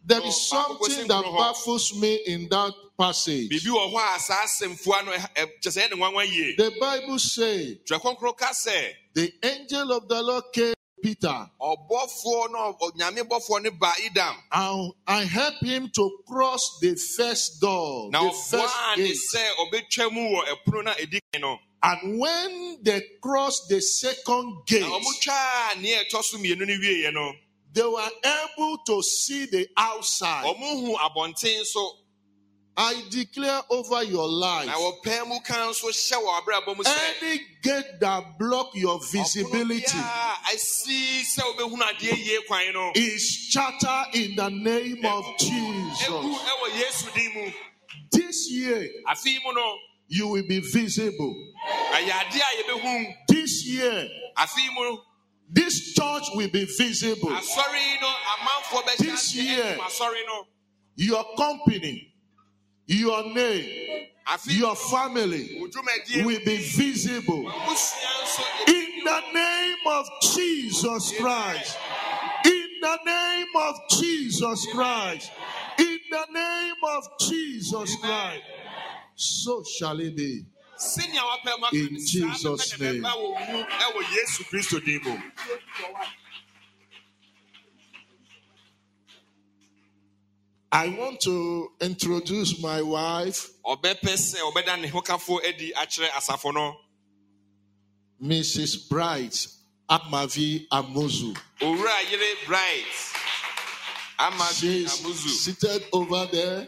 there 0.04 0.20
is 0.26 0.48
oh, 0.52 0.76
something 0.78 1.06
that 1.08 1.22
baffles 1.38 1.94
me 2.00 2.16
in 2.26 2.48
that 2.48 2.72
passage. 2.98 3.48
biribi 3.50 3.68
wɔ 3.70 3.92
hɔ 3.92 4.16
a 4.16 4.18
saa 4.18 4.44
asɛmfua 4.44 5.04
no 5.04 5.12
eh, 5.12 5.16
eh, 5.36 5.44
ɛ- 5.44 5.46
ɛ- 5.46 5.50
kyɛ 5.62 5.70
sɛ 5.70 5.88
ɛne 5.88 5.92
nwanwa 5.98 6.26
yie. 6.26 6.56
The 6.56 6.72
Bible 6.80 7.18
says, 7.18 7.76
twerɛ 7.86 8.00
kronkron 8.00 8.36
ka 8.36 8.48
sɛ 8.52 8.92
The 9.14 9.32
angel 9.42 9.92
of 9.92 10.08
the 10.08 10.22
Lord 10.22 10.44
came 10.52 10.74
Peter 11.02 11.50
ɔbɔfoɔ 11.60 12.50
no 12.52 12.76
ɔ- 12.80 12.92
nyame 12.96 13.22
bɔfoɔ 13.28 13.62
no 13.64 13.70
ba 13.72 13.92
idam 13.98 14.36
and, 14.52 14.92
I 15.06 15.24
help 15.24 15.54
him 15.62 15.90
to 15.90 16.18
cross 16.26 16.78
the 16.80 16.94
first 16.94 17.60
door, 17.60 18.10
na 18.10 18.24
the 18.24 18.30
first 18.32 18.74
gate. 18.96 19.16
sɛ 19.34 19.48
ɔbɛtwa 19.58 20.12
mu 20.12 20.20
wɔ 20.36 20.44
ɛpono 20.46 20.84
no 20.84 20.90
a 20.90 20.94
ɛdi 20.94 21.18
kan 21.32 21.40
no 21.42 21.58
And 21.82 22.18
when 22.20 22.78
they 22.82 23.00
crossed 23.22 23.68
the 23.70 23.80
second 23.80 24.66
gate, 24.66 24.82
na 24.82 24.98
ɔmotwaa 24.98 25.80
nea 25.80 26.04
ɛtɔ 26.04 26.22
so 26.22 26.36
mmienu 26.38 26.58
no 26.60 26.66
wieeɛ 26.74 27.12
no 27.14 27.32
they 27.72 27.82
were 27.84 28.10
able 28.24 28.78
to 28.84 29.00
see 29.02 29.46
the 29.46 29.66
outside. 29.76 30.44
Ɔmohu 32.76 32.76
abɔnten 32.76 32.76
so 32.76 32.76
I 32.76 33.02
declare 33.10 33.62
over 33.70 34.02
your 34.04 34.28
life 34.28 34.68
wɔpɛɛ 34.68 35.28
mu 35.28 35.40
ka 35.40 35.54
nso 35.68 35.88
hyɛ 35.88 36.22
wɔ 36.22 36.40
abrabɔ 36.42 36.76
mu 36.76 36.82
sɛ 36.84 37.22
any 37.22 37.40
gate 37.62 38.00
that 38.00 38.38
block 38.38 38.70
your 38.74 39.00
visibility 39.12 39.82
biara 39.82 40.34
a 40.50 40.54
asi 40.54 41.22
sɛ 41.22 41.42
wobɛhunu 41.56 41.82
adeɛ 41.82 42.16
yie 42.16 42.40
kwan 42.46 42.72
no 42.72 42.92
is 42.94 43.22
shattered 43.50 44.14
in 44.14 44.36
the 44.36 44.48
name 44.50 45.04
of 45.04 45.24
Jesus. 45.38 46.08
ɛwɔ 46.08 46.78
yesu 46.78 47.14
din 47.14 47.32
mu 47.34 47.52
This 48.12 48.50
year, 48.50 48.88
afei 49.08 49.38
mu 49.44 49.52
no 49.52 49.76
you 50.08 50.26
will 50.28 50.42
be 50.48 50.60
visible. 50.60 51.34
ɛyɛ 51.92 52.10
adeɛ 52.10 52.40
a 52.40 52.62
yɛbɛhu 52.62 53.14
This 53.28 53.64
year, 53.66 54.08
this 55.52 55.94
church 55.94 56.24
will 56.34 56.48
be 56.48 56.64
visible. 56.64 57.30
asɔre 57.30 58.00
no 58.00 58.08
amanfoɔ 58.08 58.82
bɛhyɛ 58.84 58.96
This 58.98 59.34
year. 59.34 59.76
atum 59.78 59.86
asɔre 59.86 60.26
no 60.26 60.46
Your 60.96 61.24
company, 61.36 62.09
your 62.90 63.24
name, 63.32 64.06
your 64.46 64.74
family 64.74 65.58
will 65.60 66.40
be 66.44 66.56
visible. 66.56 67.50
In 68.68 69.04
the 69.04 69.22
name 69.32 69.76
of 69.86 70.06
Jesus 70.22 71.12
Christ. 71.18 71.78
In 72.44 72.68
the 72.82 72.98
name 73.06 73.46
of 73.56 73.74
Jesus 73.90 74.66
Christ. 74.72 75.30
In 75.78 75.98
the 76.10 76.26
name 76.32 76.74
of 76.96 77.08
Jesus 77.20 77.96
Christ. 77.96 78.42
So 79.14 79.62
shall 79.62 80.00
it 80.00 80.16
be. 80.16 80.44
sɛnea 80.80 81.22
wapɛ 81.28 81.52
mu 81.60 81.66
aka 81.66 81.76
In 81.76 81.96
Jesus' 82.06 82.80
name. 82.80 83.02
bɛba 83.02 83.12
wɔ 83.12 83.52
mu 83.52 83.58
ɛwɔ 83.84 84.00
yesu 84.16 84.44
kristo 84.48 84.82
din 84.82 85.00
mu 85.04 85.12
I 90.72 90.88
want 90.90 91.20
to 91.22 91.72
introduce 91.80 92.62
my 92.62 92.80
wife, 92.80 93.50
ɔbɛpɛ 93.66 94.14
sɛ 94.16 94.36
ɔbɛda 94.52 94.80
ne 94.80 94.88
ho 94.88 95.00
kafo 95.02 95.40
adi 95.44 95.72
akyerɛ 95.72 96.10
asafo 96.10 96.54
no 96.54 96.76
Mrs. 98.22 98.88
Bright 98.88 99.48
Amavi 99.88 100.66
yere 102.10 102.36
bright 102.46 102.84
She's 104.52 105.00
Amuzu. 105.00 105.28
seated 105.28 105.84
over 105.92 106.26
there. 106.26 106.66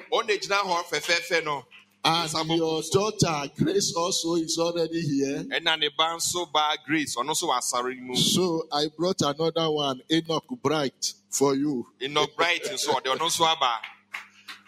Ọ 2.05 2.11
na-egyina 2.11 2.27
hɔ 2.27 2.29
fɛfɛɛfɛ 2.29 2.35
no. 2.35 2.41
And 2.41 2.59
your 2.59 2.83
daughter, 2.93 3.51
Grace, 3.57 3.95
also 3.97 4.35
is 4.35 4.59
already 4.59 5.01
here. 5.01 5.45
Ɛna 5.45 5.79
ne 5.79 5.89
ba 5.97 6.17
nso 6.17 6.51
ba 6.53 6.77
Grace, 6.85 7.17
ɔno 7.17 7.31
nso 7.31 7.49
wɔ 7.49 7.59
asare 7.59 7.97
no 7.97 8.03
mu. 8.09 8.17
So 8.17 8.67
I 8.73 8.89
brought 8.97 9.21
another 9.23 9.71
one, 9.71 10.03
Enoch 10.11 10.45
Bright, 10.63 11.15
for 11.31 11.55
you. 11.55 11.87
Enoch 12.01 12.37
Bright 12.37 12.65
nso 12.65 12.95
ɔde 12.95 13.17
ɔno 13.17 13.27
nso 13.29 13.47
aba. 13.47 13.81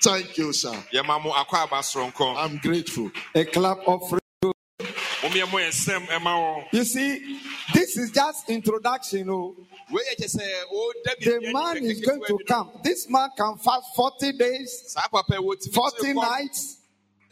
Thank 0.03 0.37
you, 0.39 0.53
sir. 0.53 0.73
Yɛma 0.93 1.23
mo 1.23 1.31
akɔ 1.33 1.65
aba. 1.65 2.39
I'm 2.39 2.59
grateful. 2.59 3.11
A 3.35 3.45
clap 3.45 3.79
offering. 3.89 4.21
Momiɛ 4.43 5.51
mo 5.51 5.59
yɛ 5.59 5.69
nsɛm 5.71 6.07
ɛma 6.07 6.23
wɔn. 6.25 6.65
You 6.73 6.85
see, 6.85 7.41
this 7.73 7.97
is 7.97 8.11
just 8.11 8.49
introduction. 8.51 9.29
Oh. 9.31 9.57
Wei 9.91 10.03
yɛ 10.13 10.21
kyɛ 10.21 10.37
sɛ. 10.37 11.21
The 11.21 11.53
man 11.53 11.79
is 11.79 12.01
going 12.01 12.23
to 12.27 12.39
come. 12.47 12.71
This 12.83 13.09
man 13.09 13.31
can 13.37 13.57
fast 13.57 13.87
40 13.97 14.33
days, 14.33 14.85
Saa 14.89 15.09
papa 15.09 15.35
yi 15.35 15.39
wotumi 15.41 15.73
40 15.73 16.13
nights 16.13 16.77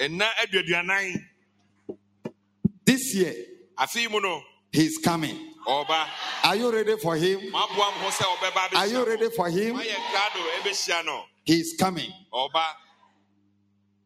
Ɛna 0.03 0.27
aduaduanan. 0.43 1.15
this 2.85 3.15
year. 3.15 3.35
Afei 3.79 4.11
mu 4.11 4.21
no, 4.21 4.43
He's 4.73 4.99
coming. 4.99 5.55
ɔba. 5.67 6.07
Are 6.45 6.57
you 6.57 6.73
ready 6.73 6.97
for 6.99 7.15
him? 7.17 7.39
Maboa 7.53 8.01
mo 8.01 8.09
sɛ 8.11 8.25
ɔbɛba 8.25 8.75
Are 8.77 8.87
you 8.89 9.05
ready 9.07 9.29
for 9.31 9.49
him? 9.49 9.77
Mayɛ 9.77 9.95
krado 9.95 10.41
ɛbɛhyia 10.61 11.05
no. 11.05 11.25
He's 11.45 11.77
coming. 11.79 12.13
Ɔba. 12.33 12.65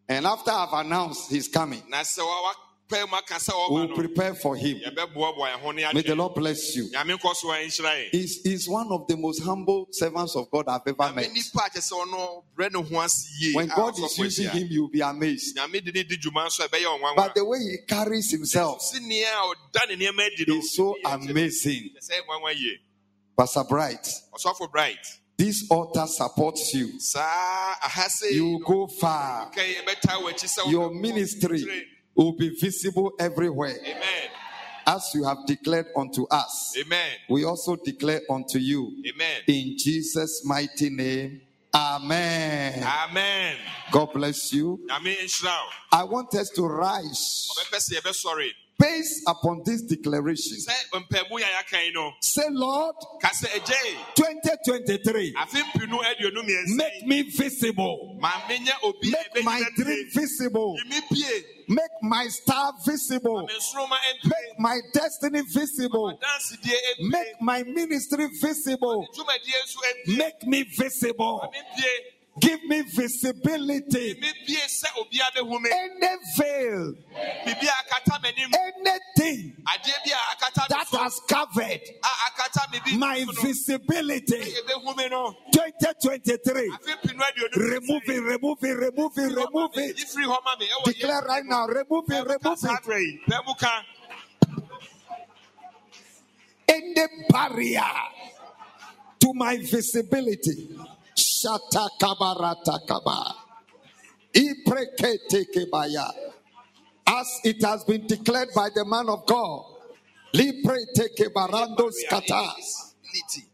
And 0.09 0.27
after 0.27 0.51
I've 0.51 0.73
announced 0.85 1.31
he's 1.31 1.49
coming, 1.49 1.83
Na 1.89 2.03
sɛ 2.03 2.19
wa 2.19 2.53
aka 2.93 3.35
sɛ 3.35 3.71
we'll 3.71 3.89
prepare 3.89 4.35
for 4.35 4.57
him. 4.57 4.79
Yɛbɛboaboa 4.79 5.49
yɛn 5.53 5.61
ho 5.61 5.71
ne 5.73 5.85
May 5.93 6.03
the. 6.03 6.15
Lord 6.15 6.35
bless 6.35 6.77
you. 6.77 6.85
Nyame 6.85 7.19
nkɔ 7.19 7.35
so 7.35 7.51
a 7.51 7.57
nhyira 7.57 7.91
yɛn. 7.91 8.09
He's, 8.13 8.43
he's 8.43 8.69
one 8.69 8.91
of 8.91 9.07
the 9.07 9.17
most 9.17 9.43
humble 9.43 9.89
servants 9.91 10.37
of 10.37 10.51
God 10.51 10.69
I've 10.69 10.83
ever 10.87 11.13
met. 11.15 11.33
nipa 11.33 11.59
a 11.67 11.71
kyɛ 11.71 11.79
sɛ 11.79 12.07
ɔno 12.07 12.45
brɛ 12.57 12.73
ne 12.73 12.83
ho 12.83 13.01
ase 13.03 13.29
yie. 13.41 13.55
When 13.55 13.69
God 13.69 13.99
is 13.99 14.19
using 14.19 14.49
him, 14.51 14.69
you'll 14.71 14.89
be 14.89 15.01
amazed. 15.01 15.57
Nyame 15.57 15.85
de 15.85 15.93
ne 15.93 16.03
di 16.05 16.17
dwuma 16.17 16.47
nso 16.47 16.65
a 16.65 16.69
ɛbɛyɛ 16.69 16.85
wɔn 16.87 17.01
nwanwa. 17.01 17.17
But 17.17 17.35
the 17.35 17.45
way 17.45 17.59
he 17.59 17.77
carries 17.87 18.31
himself 18.31 18.83
Si 18.83 19.01
nea 19.01 19.27
a 19.27 19.55
ɔda 19.55 19.89
ne 19.89 20.07
nneɛma 20.07 20.27
adi 20.27 20.45
no. 20.49 20.57
is 20.57 20.75
so 20.75 20.97
amazing. 21.05 21.91
Pastor 23.37 23.65
Bright, 23.65 24.09
Bright. 24.73 25.07
this 25.37 25.67
altar 25.71 26.07
supports 26.07 26.73
you. 26.73 26.99
You 28.31 28.45
will 28.47 28.59
go 28.61 28.87
far. 28.87 29.51
Kɛ 29.51 29.75
yɛbɛtaa 29.75 30.23
wɔ 30.23 30.33
akyi 30.33 30.59
sɛ 30.59 30.71
Your 30.71 30.91
ministry. 30.91 31.87
Will 32.17 32.33
be 32.33 32.51
visible 32.51 33.13
everywhere. 33.19 33.77
Amen. 33.85 34.31
As 34.87 35.11
you 35.15 35.25
have 35.25 35.39
declared 35.47 35.87
unto 35.97 36.27
us, 36.29 36.77
Amen. 36.79 37.11
we 37.29 37.45
also 37.45 37.77
declare 37.77 38.21
unto 38.31 38.59
you. 38.59 39.03
Amen. 39.07 39.43
In 39.49 39.77
Jesus' 39.77 40.43
mighty 40.45 40.91
name, 40.91 41.41
Amen. 41.75 42.83
Amen. 42.83 43.57
God 43.91 44.13
bless 44.15 44.53
you. 44.53 44.81
Wo. 44.89 45.51
I 45.93 46.05
want 46.05 46.35
us 46.35 46.49
to 46.51 46.63
rise 46.67 47.51
Ɔbɛpɛ 47.53 47.79
sɛ 47.79 48.01
yɛbɛsɔre. 48.01 48.51
Based 48.79 49.23
upon 49.27 49.63
this 49.65 49.83
declaration. 49.83 50.57
Sɛ 50.59 51.01
mpamu 51.01 51.39
yɛ 51.41 51.47
yɛaka 51.47 51.85
yi 51.85 51.93
no, 51.93 52.13
Say, 52.21 52.49
Lord, 52.51 52.97
ka 53.21 53.29
sɛ 53.29 53.49
agye 53.59 53.97
2023, 54.15 55.35
afe 55.35 55.63
mpinu 55.63 55.99
aduonu 56.05 56.43
mmiɛnsa 56.43 56.77
make 56.77 57.07
me 57.07 57.23
visible. 57.23 58.17
ma 58.21 58.31
menyɛ 58.49 58.73
obi 58.83 59.09
a 59.09 59.13
Make 59.13 59.45
my 59.45 59.63
dream 59.77 60.07
visible. 60.13 60.77
Yi 60.85 60.91
me 60.91 61.01
pie. 61.01 61.45
Make 61.69 61.91
my 62.03 62.29
star 62.29 62.73
visible. 62.87 63.47
Me 63.47 63.55
nsoroma 63.55 63.97
mpie. 63.97 64.25
Make 64.31 64.59
my 64.59 64.81
destiny 64.93 65.43
visible. 65.53 66.19
Make 67.01 67.41
my 67.41 67.63
ministry 67.65 68.29
visible. 68.41 69.07
Dwumadie 69.15 69.55
nso 69.65 69.79
mpie. 70.07 70.17
Make 70.19 70.47
me 70.47 70.63
visible. 70.63 71.53
Ma 72.37 72.49
me 72.49 72.49
mpie. 72.49 72.59
Give 72.59 72.65
me 72.65 72.83
visibility. 72.83 74.15
me 74.21 74.33
pie 74.47 74.67
sɛ 74.67 74.89
obiara 74.99 75.31
bɛhu 75.37 75.61
me. 75.61 75.71
Any 75.73 76.17
veil, 76.37 76.95
Biribi 77.45 77.67
a 77.67 77.75
akata 77.83 78.21
m'anim. 78.23 78.55
anything 78.55 79.57
Adeɛ 79.67 79.97
bi 80.05 80.11
a 80.13 80.37
akata 80.37 80.63
me 80.63 80.67
that 80.69 80.89
has 81.01 81.21
covered 81.29 81.81
A 82.05 82.13
akata 82.31 82.73
me 82.73 82.79
bi 82.85 82.97
my 82.99 83.25
visibility, 83.43 84.37
Yɛbɛhu 84.37 84.97
me 84.97 85.09
no. 85.09 85.35
2023, 85.53 86.71
Afe 86.71 86.95
mpinu 87.03 87.21
aduonu 87.21 87.55
mmiɛnsa 87.55 87.71
remove 87.71 88.03
it, 88.09 88.21
remove 88.23 88.59
it, 88.63 88.77
remove 88.77 89.13
it, 89.19 89.37
remove 89.37 89.71
it. 89.75 89.99
Yi 89.99 90.05
firi 90.05 90.25
hɔ 90.27 90.45
ma 90.45 90.57
me. 90.59 90.67
Ɛwɔ 90.67 90.85
Declare 90.85 91.23
right 91.27 91.45
now, 91.45 91.67
remove 91.67 92.05
it, 92.11 92.27
remove 92.27 92.59
it. 92.65 92.71
abrɛ 92.71 93.01
yi. 93.01 93.21
Bɛmu 93.29 93.59
ka. 93.59 93.83
Any 96.69 97.07
barrier 97.31 97.83
to 99.21 99.33
my 99.35 99.57
visibility. 99.57 100.77
Shata 101.37 101.89
kabarata 102.01 102.87
kaba. 102.87 103.35
Iprekete 104.35 105.47
kebaya. 105.55 106.11
As 107.07 107.41
it 107.45 107.63
has 107.63 107.85
been 107.85 108.07
declared 108.07 108.49
by 108.55 108.69
the 108.75 108.85
man 108.85 109.09
of 109.09 109.27
God. 109.27 109.65
Libre 110.33 110.79
teke 110.97 111.33
barando 111.33 111.91
skata. 111.93 112.55
Visibility. 112.57 113.49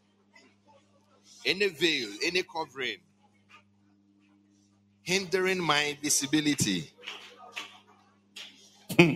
Any 1.45 1.67
veil, 1.67 2.09
any 2.25 2.43
covering 2.43 2.97
hindering 5.03 5.59
my 5.59 5.97
visibility. 6.01 6.89
Hmm. 8.97 9.13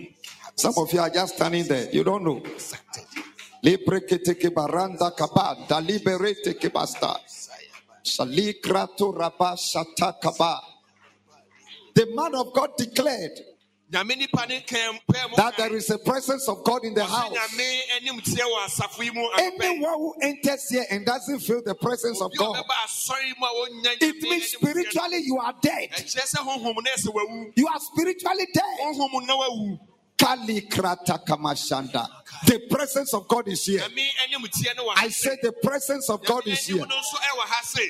Some 0.54 0.74
of 0.76 0.92
you 0.92 1.00
are 1.00 1.10
just 1.10 1.36
standing 1.36 1.66
there. 1.66 1.90
You 1.90 2.04
don't 2.04 2.24
know. 2.24 2.42
Libre 3.62 4.00
teke 4.00 4.50
The 11.94 12.06
man 12.14 12.34
of 12.34 12.52
God 12.52 12.76
declared 12.78 13.40
that 13.90 15.54
there 15.56 15.74
is 15.74 15.90
a 15.90 15.98
presence 15.98 16.46
of 16.48 16.62
God 16.62 16.84
in 16.84 16.92
the 16.94 17.04
house. 17.04 17.32
Anyone 19.38 19.94
who 19.98 20.14
enters 20.20 20.68
here 20.68 20.84
and 20.90 21.06
doesn't 21.06 21.40
feel 21.40 21.62
the 21.64 21.74
presence 21.74 22.20
of 22.20 22.30
God, 22.36 22.62
it 24.00 24.22
means 24.22 24.48
spiritually 24.52 25.22
you 25.24 25.38
are 25.38 25.54
dead. 25.62 25.90
You 27.56 27.66
are 27.66 27.80
spiritually 27.80 28.46
dead. 28.52 28.78
Honhom 30.18 30.46
na 30.46 30.46
wawu. 30.46 30.46
Kali 30.46 30.60
krata 30.62 31.24
kamashanda. 31.24 32.08
The 32.46 32.60
presence 32.70 33.14
of 33.14 33.26
God 33.28 33.48
is 33.48 33.64
here. 33.64 33.80
Nyame 33.80 34.08
anim 34.24 34.42
teɛ 34.42 34.76
no 34.76 34.86
wɔ 34.88 34.92
I 34.96 35.08
say 35.08 35.36
the 35.42 35.52
presence 35.52 36.08
of 36.10 36.24
God 36.24 36.46
is 36.46 36.66
here. 36.66 36.78
no 36.78 36.86
nso 36.86 37.14
ɛwɔ 37.16 37.44
ha 37.46 37.62
se. 37.64 37.88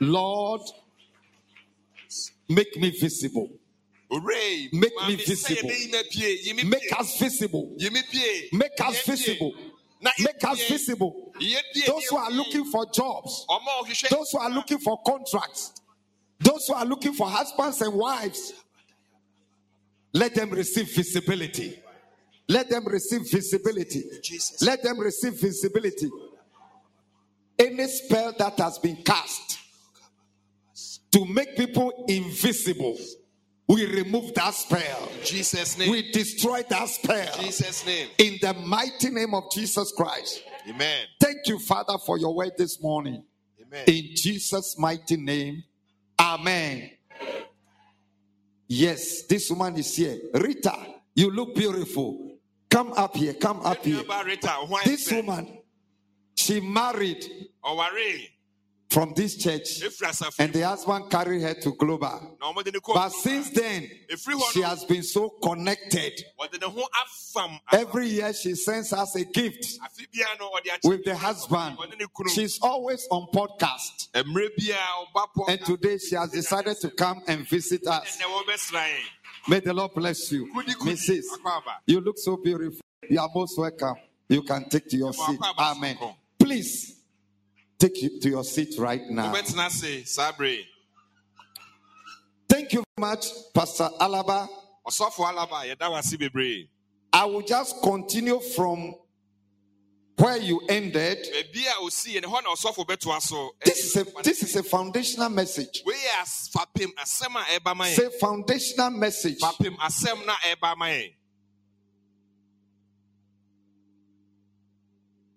Lord, 0.00 0.60
make 2.48 2.76
me 2.76 2.90
visible. 2.90 3.48
Make 4.10 4.92
me 5.08 5.16
visible. 5.16 5.68
yɛbɛyi 5.70 5.90
me 5.92 6.02
pie, 6.12 6.38
yi 6.44 6.52
me 6.52 6.62
Make 6.64 6.92
us 7.00 7.18
visible. 7.18 7.74
Yi 7.78 7.90
me 7.90 8.02
pie. 8.02 8.48
Make 8.52 8.80
us 8.80 9.02
visible. 9.04 9.54
Make 10.20 10.44
us 10.44 10.68
visible. 10.68 11.32
Those 11.86 12.04
who 12.06 12.16
are 12.16 12.30
looking 12.30 12.64
for 12.70 12.86
jobs, 12.92 13.46
Ɔmo 13.48 13.66
a 13.66 13.84
ɔhwehwɛ- 13.84 14.08
those 14.10 14.30
who 14.30 14.38
are 14.38 14.50
looking 14.50 14.78
for 14.78 15.00
contracts, 15.02 15.72
those 16.38 16.66
who 16.68 16.74
are 16.74 16.84
looking 16.84 17.14
for 17.14 17.28
husbands 17.28 17.80
and 17.80 17.94
wives, 17.94 18.52
let 20.16 20.34
them 20.34 20.50
receive 20.50 20.90
visibility. 20.94 21.78
Let 22.48 22.70
them 22.70 22.86
receive 22.86 23.30
visibility. 23.30 24.02
Jesus. 24.22 24.62
Let 24.62 24.82
them 24.82 24.98
receive 24.98 25.34
visibility. 25.34 26.08
Any 27.58 27.86
spell 27.86 28.32
that 28.38 28.58
has 28.58 28.78
been 28.78 28.96
cast 29.02 29.58
to 31.12 31.24
make 31.26 31.56
people 31.56 32.04
invisible, 32.08 32.96
we 33.68 33.84
remove 33.84 34.32
that 34.34 34.54
spell. 34.54 35.08
Jesus' 35.22 35.76
name. 35.76 35.90
We 35.90 36.10
destroy 36.12 36.62
that 36.70 36.88
spell 36.88 37.36
Jesus' 37.40 37.84
name. 37.84 38.08
in 38.18 38.38
the 38.40 38.54
mighty 38.54 39.10
name 39.10 39.34
of 39.34 39.44
Jesus 39.52 39.92
Christ. 39.96 40.42
Amen. 40.68 41.06
Thank 41.20 41.46
you, 41.46 41.58
Father, 41.58 41.98
for 42.06 42.18
your 42.18 42.34
word 42.34 42.52
this 42.56 42.80
morning. 42.82 43.22
Amen. 43.60 43.84
In 43.86 44.14
Jesus' 44.14 44.76
mighty 44.78 45.16
name, 45.16 45.62
Amen. 46.18 46.90
Yes, 48.68 49.22
this 49.22 49.50
woman 49.50 49.76
is 49.76 49.94
here. 49.94 50.18
Rita, 50.34 50.74
you 51.14 51.30
look 51.30 51.54
beautiful. 51.54 52.38
Come 52.68 52.92
up 52.92 53.16
here, 53.16 53.34
come 53.34 53.60
up 53.60 53.84
here. 53.84 54.02
This 54.84 55.10
woman, 55.12 55.58
she 56.34 56.60
married. 56.60 57.24
From 58.88 59.12
this 59.14 59.36
church, 59.36 59.82
and 60.38 60.52
the 60.52 60.62
husband 60.62 61.10
carried 61.10 61.42
her 61.42 61.54
to 61.54 61.72
global. 61.74 62.36
na 62.40 62.52
ɔmo 62.52 62.62
de 62.64 62.70
ne 62.72 62.78
kɔ 62.78 62.94
But 62.94 63.10
since 63.10 63.50
then, 63.50 63.90
she 64.52 64.60
has 64.62 64.84
been 64.84 65.02
so 65.02 65.28
connected. 65.42 66.12
ɔde 66.40 66.60
ne 66.60 66.66
ho 66.68 66.86
afam. 67.04 67.60
Every 67.72 68.08
year, 68.08 68.32
she 68.32 68.54
sends 68.54 68.92
us 68.92 69.14
a 69.16 69.24
gift 69.24 69.78
Afi 69.80 70.06
bia 70.12 70.24
no 70.38 70.50
ɔde 70.50 70.70
akyɛ- 70.80 70.88
with 70.88 71.04
the 71.04 71.16
husband. 71.16 71.76
ɔde 71.78 71.98
ne 71.98 72.06
kunu. 72.06 72.30
She's 72.30 72.58
always 72.62 73.06
on 73.10 73.26
podcast. 73.34 74.08
Mmerɛ 74.14 74.56
bia 74.56 74.76
ɔba 74.76 75.26
pɔ. 75.36 75.48
And 75.48 75.64
today 75.64 75.98
she 75.98 76.14
has 76.14 76.30
decided 76.30 76.78
to 76.80 76.90
come 76.90 77.22
and 77.26 77.46
visit 77.48 77.86
us. 77.86 78.16
Ɛnɛ 78.16 78.24
wɔbɛsra 78.44 78.80
yɛn. 78.88 79.00
May 79.48 79.60
the 79.60 79.72
Lord 79.72 79.94
bless 79.94 80.30
you. 80.32 80.46
Mrs. 80.54 81.24
You 81.86 82.00
look 82.00 82.18
so 82.18 82.36
beautiful. 82.36 82.80
You 83.08 83.20
are 83.20 83.28
most 83.34 83.56
welcome. 83.58 83.94
You 84.28 84.42
can 84.42 84.68
take 84.68 84.88
to 84.90 84.96
your 84.96 85.12
seat. 85.12 85.38
Amen. 85.58 85.96
Please, 86.38 86.95
Take 87.78 88.00
you 88.02 88.20
to 88.20 88.28
your 88.30 88.44
seat 88.44 88.74
right 88.78 89.02
now. 89.10 89.32
wobɛtena 89.34 89.66
ase 89.66 90.06
saa 90.10 90.32
bere 90.32 90.64
Thank 92.48 92.72
you 92.72 92.82
very 92.96 93.10
much, 93.10 93.26
Pastor 93.54 93.90
Alaba. 94.00 94.48
ɔsɔfo 94.88 95.24
alaba 95.30 95.62
a 95.64 95.74
yɛda 95.76 95.90
wo 95.90 95.96
ase 95.96 96.16
bebree 96.16 96.68
I 97.12 97.24
will 97.24 97.42
just 97.42 97.80
continue 97.82 98.40
from 98.40 98.94
where 100.18 100.38
you 100.38 100.60
ended. 100.68 101.18
baabi 101.24 101.66
a 101.66 101.82
osii 101.84 102.22
no 102.22 102.30
hɔ 102.30 102.42
na 102.44 102.54
ɔsɔfo 102.54 102.86
bɛtoa 102.86 103.20
so 103.20 103.54
This 103.64 103.84
is 103.84 103.96
a 103.96 104.04
this 104.22 104.42
is 104.42 104.56
a 104.56 104.62
foundational 104.62 105.28
message. 105.28 105.82
wei 105.84 105.94
yɛ 105.94 106.22
as- 106.22 106.48
fapem 106.54 106.94
asɛm 106.94 107.36
a 107.36 107.60
ɛba 107.60 107.76
ma 107.76 107.84
yɛn 107.84 107.94
Say 107.96 108.18
foundational 108.18 108.90
message. 108.90 109.38
fapem 109.40 109.76
asɛm 109.76 110.24
na 110.24 110.34
ɛba 110.36 110.76
ma 110.78 110.86
yɛn 110.86 111.12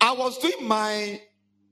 I 0.02 0.14
was 0.14 0.38
doing 0.38 0.66
my 0.66 1.22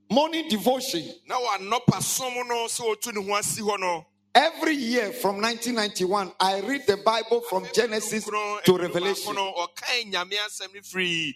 morning 0.10 0.48
devotion 0.50 1.04
na 1.28 1.36
wanɔpa 1.40 2.02
som 2.02 2.34
no 2.48 2.66
sɛ 2.68 2.96
ɔtu 2.96 3.14
ne 3.14 3.24
ho 3.24 3.34
asi 3.36 3.62
hɔ 3.62 3.80
no 3.80 4.06
every 4.36 4.76
year 4.76 5.12
from 5.14 5.42
1991. 5.42 6.32
I 6.40 6.60
read 6.62 6.86
the 6.86 6.98
Bible 6.98 7.42
from 7.50 7.66
Genesis 7.74 8.26
to 8.26 8.78
Revelation. 8.78 9.34
no 9.34 9.54
ɔkae 9.54 10.12
nyame 10.12 10.34
asɛm 10.46 10.74
no 10.74 10.82
firi 10.82 11.34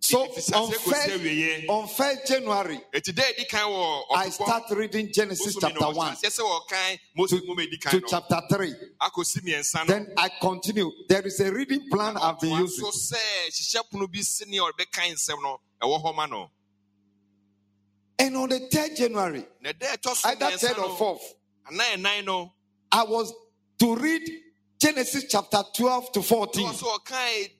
So 0.00 0.22
on 0.22 0.28
it's 0.36 0.48
a 0.48 0.52
first, 0.78 1.68
on 1.68 1.88
first 1.88 2.26
January, 2.28 2.80
ɛti 2.94 3.12
dɛ 3.12 3.22
ɛdi 3.34 3.48
kan 3.48 3.66
wɔ 3.68 4.02
I 4.14 4.28
start 4.30 4.70
reading 4.70 5.10
Genesis 5.12 5.56
chapter 5.60 5.90
one 5.90 6.14
ɔhyɛ 6.14 6.30
sɛ 6.30 6.40
wɔkan 6.40 6.98
mose 7.16 7.30
to, 7.30 7.90
to 7.90 8.00
chapter 8.08 8.40
three. 8.50 8.74
akɔsi 9.02 9.40
mmiɛnsa 9.42 9.86
no 9.86 9.92
Then 9.92 10.12
I 10.16 10.30
continue. 10.40 10.90
There 11.08 11.26
is 11.26 11.40
a 11.40 11.52
reading 11.52 11.88
plan 11.90 12.16
I've 12.16 12.40
been 12.40 12.56
using. 12.58 12.90
And 18.18 18.36
on 18.36 18.48
the 18.48 18.60
3rd 18.60 18.96
January, 18.96 19.46
na 19.60 19.70
ɛdɛ 19.72 19.96
ɛtɔ 19.98 20.16
so 20.16 20.28
either 20.28 20.46
3rd 20.46 20.78
or 20.78 20.96
4th, 20.96 21.22
anaa 21.70 21.94
ɛnan 21.96 22.24
no 22.24 22.52
I 22.90 23.04
was 23.04 23.32
to 23.78 23.94
read 23.96 24.22
Genesis 24.80 25.24
chapter 25.28 25.62
12 25.76 26.12
to 26.12 26.22
14. 26.22 26.66
ɔso 26.66 26.98
ɔkae 26.98 27.50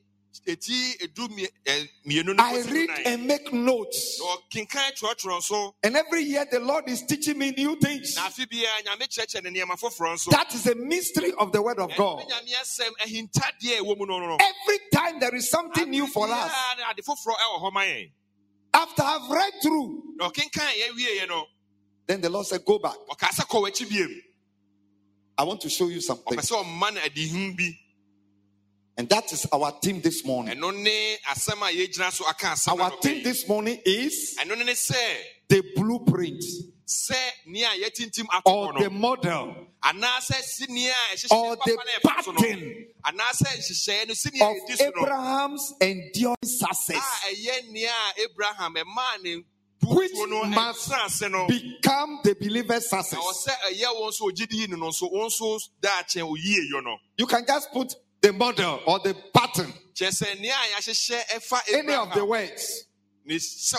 eti 0.46 0.96
edu 1.02 1.28
mie- 1.30 1.48
ɛ, 1.66 1.88
mmienu 2.06 2.34
no 2.36 2.42
I 2.42 2.60
read 2.62 2.90
and 3.04 3.26
make 3.26 3.52
notes. 3.52 4.18
na 4.20 4.36
ɔkenkan 4.36 4.98
twerɛtwerɛ 4.98 5.42
so 5.42 5.74
And 5.82 5.96
every 5.96 6.22
year 6.22 6.44
the 6.50 6.58
Lord 6.60 6.88
is 6.88 7.02
teaching 7.02 7.38
me 7.38 7.50
new 7.52 7.76
things. 7.76 8.16
na 8.16 8.28
afe 8.28 8.46
biara 8.48 8.82
nyame 8.84 9.02
kyerɛkyerɛ 9.08 9.44
ne 9.44 9.60
nneɛma 9.60 9.78
foforɔ 9.78 10.14
nso 10.14 10.30
That 10.30 10.52
is 10.54 10.66
a 10.66 10.74
mystery 10.74 11.32
of 11.38 11.52
the 11.52 11.60
word 11.62 11.78
of 11.78 11.90
God. 11.96 12.18
ne 12.20 12.34
nyame 12.34 12.54
asɛm 12.62 12.90
ahintadeɛ 13.04 13.78
a 13.78 13.82
ɛwɔ 13.82 13.98
mu 13.98 14.06
no 14.06 14.18
no 14.20 14.38
Every 14.40 14.78
time 14.92 15.20
there 15.20 15.34
is 15.34 15.50
something 15.50 15.88
new 15.90 16.06
for 16.08 16.28
us. 16.28 16.50
After 18.78 19.02
I've 19.02 19.28
read 19.30 19.52
through, 19.62 20.02
na 20.16 20.30
ɔkenkan 20.30 20.70
yɛ 20.78 20.90
wieɛ 20.97 21.28
no 21.28 21.44
then 22.06 22.20
the 22.20 22.30
Lord 22.30 22.47
said, 22.47 22.64
Go 22.64 22.78
back. 22.78 22.94
ɔkaa 23.11 23.30
sɛ 23.30 23.47
kɔ 23.49 23.62
w'akyi 23.68 23.87
biem 23.88 24.14
I 25.37 25.42
want 25.44 25.61
to 25.62 25.68
show 25.68 25.88
you 25.88 26.00
something. 26.00 26.38
ɔpɛ 26.38 26.42
sɛ 26.49 26.64
ɔma 26.64 26.94
no 26.94 27.00
adihum 27.00 27.56
bi 27.56 27.76
And 28.97 29.08
that 29.11 29.32
is 29.32 29.47
our 29.52 29.70
theme 29.82 30.00
this 30.00 30.25
morning. 30.25 30.56
ɛno 30.58 30.75
ne 30.82 31.16
asɛm 31.28 31.62
a 31.68 31.73
yɛgyina 31.75 32.12
so 32.12 32.25
aka 32.28 32.47
asɛm 32.49 32.80
Our 32.80 32.90
theme 33.00 33.23
this 33.25 33.47
morning 33.49 33.80
is 33.85 34.37
ɛno 34.40 34.56
ne 34.56 34.64
ne 34.64 34.73
sɛ 34.73 35.16
the 35.49 35.62
blueprint 35.76 36.42
sɛ 36.88 37.16
nea 37.47 37.68
yɛtintim 37.68 38.26
ato 38.33 38.50
or 38.50 38.73
the 38.83 38.88
model 38.90 39.54
anaasɛ 39.85 40.40
sini 40.42 40.88
a 40.88 41.35
or 41.35 41.57
the 41.57 41.76
papa 41.76 41.85
na 41.85 42.11
ɛfa 42.11 42.25
so 42.25 42.30
no 42.33 42.38
pattern 42.40 42.87
anaasɛ 43.04 43.59
nhyehyɛeɛ 43.59 44.09
no 44.09 44.14
sini 44.14 44.40
of 44.40 44.57
a 44.57 44.61
ɛdi 44.73 44.76
so 44.78 44.85
no 44.97 45.02
Abraham's 45.02 45.75
enduring 45.83 46.36
success 46.45 47.23
ɛyɛ 47.28 47.71
nea 47.71 47.91
a 48.17 48.23
abraham 48.25 48.75
ɛmaa 48.75 49.23
ne 49.23 49.45
Which 49.80 50.10
must 50.28 50.91
ɛnsra 50.91 51.06
ase 51.06 51.28
no 51.30 51.47
become 51.47 52.21
the 52.25 52.34
believer's 52.34 52.89
success. 52.89 53.15
ɔsɛ 53.19 53.52
ɛyɛ 53.71 53.86
wɔn 53.95 54.08
nso 54.10 54.23
ogye 54.30 54.49
di 54.49 54.67
no 54.67 54.76
no 54.76 54.89
nso 54.89 55.10
wɔn 55.12 55.26
nso 55.30 55.60
daakye 55.80 56.23
oyie 56.23 56.71
yɔ 56.73 56.82
no 56.82 56.97
You 57.17 57.26
can 57.26 57.45
just 57.47 57.71
put 57.73 57.95
the 58.21 58.32
model 58.32 58.80
or 58.86 58.99
the 58.99 59.15
pattern, 59.32 59.73
kyerɛ 59.95 60.10
sɛ 60.23 60.41
nea 60.41 60.52
a 60.54 60.80
yɛahyehyɛ 60.80 61.26
ɛfa 61.36 61.60
any 61.75 61.93
of 61.95 62.12
the 62.15 62.25
words. 62.25 62.84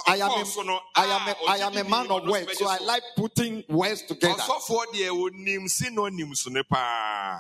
I 0.08 0.16
am 0.18 0.30
ɔkɔɔ 0.30 0.70
a, 0.70 1.00
I 1.00 1.06
am 1.06 1.22
ah, 1.22 1.36
a, 1.48 1.50
I 1.52 1.58
am 1.68 1.78
a 1.78 1.84
man 1.90 2.12
of 2.12 2.28
words, 2.28 2.58
so 2.58 2.68
I 2.68 2.78
like 2.78 3.04
putting 3.16 3.64
words 3.68 4.04
together. 4.04 4.36
ɔsɔfoɔ 4.36 4.86
deɛ 4.94 5.10
onim 5.10 5.68
si 5.68 5.90
na 5.90 6.02
onim 6.04 6.36
so 6.36 6.50
ne 6.52 6.62
paa. 6.64 7.40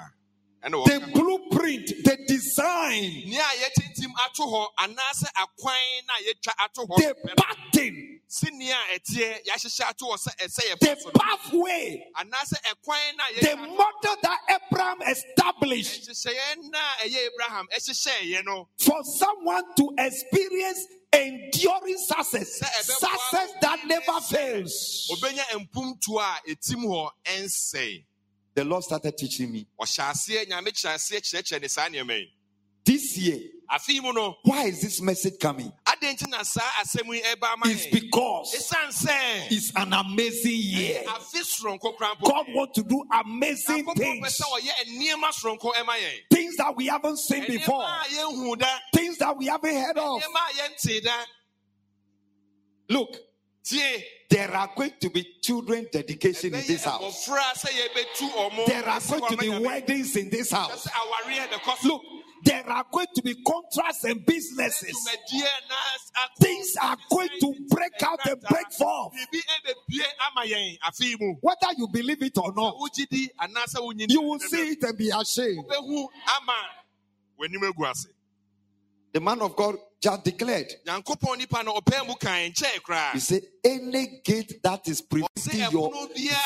Ɛna 0.66 0.86
The 0.86 1.12
blueprint, 1.14 1.88
the 2.04 2.18
design, 2.28 3.24
nea 3.28 3.40
a 3.40 3.64
yɛtintim 3.64 4.12
ato 4.26 4.44
hɔ 4.44 4.66
anaasɛ 4.80 5.28
akwan 5.38 6.06
na 6.08 6.14
yɛtwa 6.28 6.54
ato 6.66 6.86
hɔ 6.86 6.96
the 6.98 7.34
pattern, 7.38 8.20
si 8.28 8.48
nea 8.52 8.76
ɛteɛ 8.96 9.46
yɛahyehyɛ 9.46 9.90
ato 9.90 10.06
hɔ 10.08 10.18
sɛ 10.18 10.36
ɛsɛ 10.36 10.80
the 10.80 10.88
yɛfa 10.88 11.00
so 11.02 11.10
no. 11.10 11.12
pathway, 11.14 12.04
anaasɛ 12.18 12.58
ɛkwan 12.74 13.16
na 13.18 13.24
the 13.40 13.56
model 13.56 14.16
that 14.24 14.40
Abraham 14.50 15.02
established 15.04 16.10
nhyehyɛeɛ 16.10 16.58
na 16.72 16.80
ɛyɛ 17.04 17.28
abraham 17.34 17.68
ɛhyehyɛeɛ 17.74 18.44
no. 18.46 18.68
for 18.80 19.02
someone 19.04 19.64
to 19.78 19.94
experience 19.98 20.86
enduring 21.14 21.98
success, 21.98 22.60
success 22.60 23.54
that 23.62 23.80
never 23.86 24.20
fails. 24.22 25.10
obɛnya 25.12 25.44
mpumtuo 25.68 26.20
a 26.20 26.40
ɛtim 26.50 26.84
hɔ 26.86 27.10
ɛnsɛe 27.26 28.06
The 28.56 28.64
Lord 28.66 28.84
started 28.84 29.18
teaching 29.18 29.52
me 29.52 29.68
ɔhyɛ 29.80 30.12
aseɛ 30.12 30.48
nyame 30.48 30.68
kyerɛ 30.70 30.96
aseɛ 30.96 31.22
kyerɛkyerɛ 31.22 31.62
ne 31.62 31.68
saa 31.68 31.88
nneɛma 31.90 32.20
yi 32.20 32.34
this 32.86 33.18
year. 33.18 33.40
Afei 33.72 34.02
mu 34.02 34.14
no 34.14 34.38
Why 34.44 34.66
is 34.66 34.82
this 34.82 35.02
message 35.02 35.40
coming? 35.40 35.72
adɛn 35.86 36.16
nti 36.16 36.30
na 36.30 36.44
saa 36.44 36.62
asɛm 36.82 37.14
yi 37.14 37.22
ɛba 37.22 37.54
ama 37.54 37.66
It's 37.66 37.88
because 37.88 38.72
it's 39.52 39.72
an 39.76 39.94
amazing 39.94 40.52
year. 40.56 41.04
Eh, 41.06 41.10
afe 41.10 41.42
soronko 41.44 41.96
kora 41.98 42.16
mpo 42.16 42.24
God 42.24 42.46
wants 42.50 42.76
to 42.76 42.84
do 42.84 43.04
amazing 43.12 43.86
things, 43.96 44.40
sɛ 44.40 44.44
ɔyɛ 44.44 44.98
nneɛma 44.98 45.32
soronko 45.32 45.74
ɛma 45.74 45.94
yɛn. 45.94 46.20
Things 46.32 46.56
that 46.58 46.76
we 46.76 46.88
haven't 46.88 47.18
seen 47.18 47.46
before, 47.46 47.84
nneɛma 47.84 48.02
a 48.02 48.10
yɛnhu 48.16 48.60
da. 48.60 48.80
Things 48.94 49.18
that 49.18 49.38
we 49.38 49.46
haven't 49.46 49.76
heard 49.76 49.98
of. 49.98 50.22
nneɛma 50.22 50.42
a 50.50 50.54
yɛntee 50.62 51.04
da. 51.04 51.16
Look, 52.90 53.16
there 54.30 54.52
are 54.56 54.72
going 54.76 54.94
to 55.00 55.10
be 55.10 55.36
children 55.42 55.88
dedication 55.92 56.56
in 56.56 56.66
this 56.66 56.84
house. 56.84 57.28
mmɔfra 57.28 57.54
sɛ 57.54 57.70
yɛbɛtu 57.70 58.30
ɔmo. 58.32 58.66
There 58.66 58.88
are 58.88 59.00
going 59.00 59.32
to 59.32 59.38
be 59.38 59.50
weddings 59.50 60.16
in 60.16 60.30
this 60.30 60.52
house. 60.52 60.88
sɛ 60.88 60.92
awareɛ 60.92 61.48
bɛkɔ 61.50 61.78
so. 61.78 61.88
Look, 61.88 62.02
there 62.44 62.70
are 62.70 62.86
going 62.92 63.08
to 63.16 63.22
be 63.22 63.36
contracts 63.46 64.04
and 64.04 64.26
businesses. 64.26 64.96
dwumadie 64.96 65.44
na 65.70 65.76
akɔ- 65.76 66.42
Things 66.42 66.76
are 66.82 66.98
going 67.10 67.30
to 67.42 67.54
break 67.70 68.02
out 68.04 68.20
and 68.26 68.42
break 68.42 68.72
forth. 68.72 69.14
biribi 69.14 69.42
ɛbɛbie 69.42 70.06
ama 70.28 70.46
yɛn 70.48 70.78
afei 70.80 71.20
mu 71.20 71.36
Whether 71.42 71.74
you 71.78 71.88
believe 71.92 72.22
it 72.24 72.38
or 72.38 72.54
not, 72.56 72.76
wogye 72.76 73.08
di 73.10 73.30
anaasɛ 73.42 73.76
wonyi 73.82 74.06
you 74.10 74.22
will 74.22 74.40
see 74.40 74.70
it 74.72 74.84
and 74.84 74.98
be 74.98 75.10
ashamed. 75.10 75.66
wobɛhu 75.66 76.08
ama 76.38 76.54
w'anim 77.40 77.70
agu 77.72 77.90
ase 77.90 78.08
The 79.12 79.20
man 79.20 79.42
of 79.42 79.56
God 79.56 79.76
just 80.00 80.24
declared. 80.24 80.68
nyankopɔn 80.86 81.38
nipa 81.40 81.64
no 81.64 81.74
ɔpɛɛ 81.80 82.08
mu 82.08 82.16
kan 82.16 82.52
nkyɛe 82.52 82.80
koraa 82.82 83.14
He 83.14 83.20
said, 83.20 83.42
Any 83.66 84.22
gate 84.24 84.62
that 84.64 84.88
is 84.88 85.02
preventing 85.02 85.72
your 85.72 85.92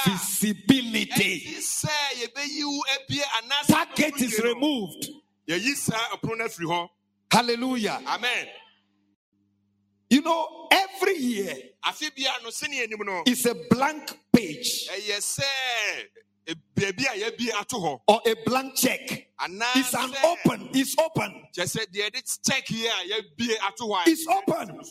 visibility, 0.06 1.42
ɛnti 1.46 1.58
sɛ 1.58 1.90
yɛbɛyi 2.22 2.64
wo 2.64 2.82
abie 2.96 3.22
anaasɛ 3.22 3.68
that 3.68 3.96
gate 3.96 4.22
is 4.22 4.40
removed. 4.40 5.10
Yɛyi 5.48 5.76
saa 5.76 6.10
ɔpono 6.18 6.38
no 6.38 6.46
afiri 6.46 6.66
hɔ 6.66 6.90
Hallelujah. 7.32 8.02
amen 8.06 8.48
You 10.10 10.22
know, 10.22 10.68
every 10.72 11.18
year 11.18 11.56
afe 11.84 12.12
no 12.44 12.50
sɛne 12.50 12.84
anim 12.84 13.00
no 13.06 13.24
is 13.26 13.46
a 13.46 13.56
blank 13.70 14.18
page 14.32 14.88
ɛyɛ 14.90 15.18
sɛ 15.18 15.44
baabi 16.76 17.06
a 17.06 17.32
yɛabie 17.32 17.54
ato 17.60 17.78
hɔ 17.80 18.00
or 18.08 18.22
a 18.26 18.36
blank 18.46 18.76
check. 18.76 19.28
It's 19.76 19.94
an 19.94 20.14
open, 20.24 20.70
it's 20.74 20.96
open. 21.00 21.44
kyɛ 21.56 21.64
sɛ 21.66 21.86
deɛ 21.92 22.10
yɛde 22.12 22.40
check 22.48 22.70
yi 22.70 22.86
a 22.88 22.92
yɛabie 22.92 23.56
ato 23.64 23.88
hɔ 23.88 24.06
a 24.08 24.10
It's 24.10 24.28
open. 24.28 24.84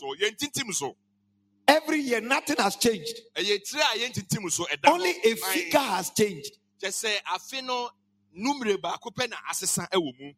so 0.73 0.95
Every 1.65 1.99
year, 2.01 2.19
nothing 2.19 2.57
has 2.57 2.75
changed. 2.75 3.21
ɛyɛ 3.35 3.71
tire 3.71 3.81
a 3.81 3.97
yɛntintim 3.99 4.51
so 4.51 4.65
ɛda 4.65 4.81
hɔ. 4.81 4.91
Only 4.91 5.11
a 5.23 5.35
figure 5.35 5.79
has 5.79 6.09
changed. 6.09 6.57
Kyɛ 8.33 8.41
sɛ 8.41 8.41
afe 8.41 8.41
no 8.41 8.53
numere 8.53 8.77
baako 8.77 9.11
pɛ 9.13 9.29
na 9.29 9.35
asesa 9.51 9.89
ɛwɔ 9.89 10.19
mu 10.19 10.33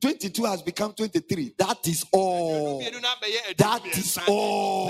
22 0.00 0.44
has 0.44 0.62
become 0.62 0.92
23. 0.92 1.54
That 1.58 1.84
is 1.88 2.04
all. 2.12 2.80
Mmienu 2.80 3.02
no 3.02 3.08
abɛyɛ. 3.08 3.56
That 3.56 3.84
is 3.84 4.16
all. 4.28 4.86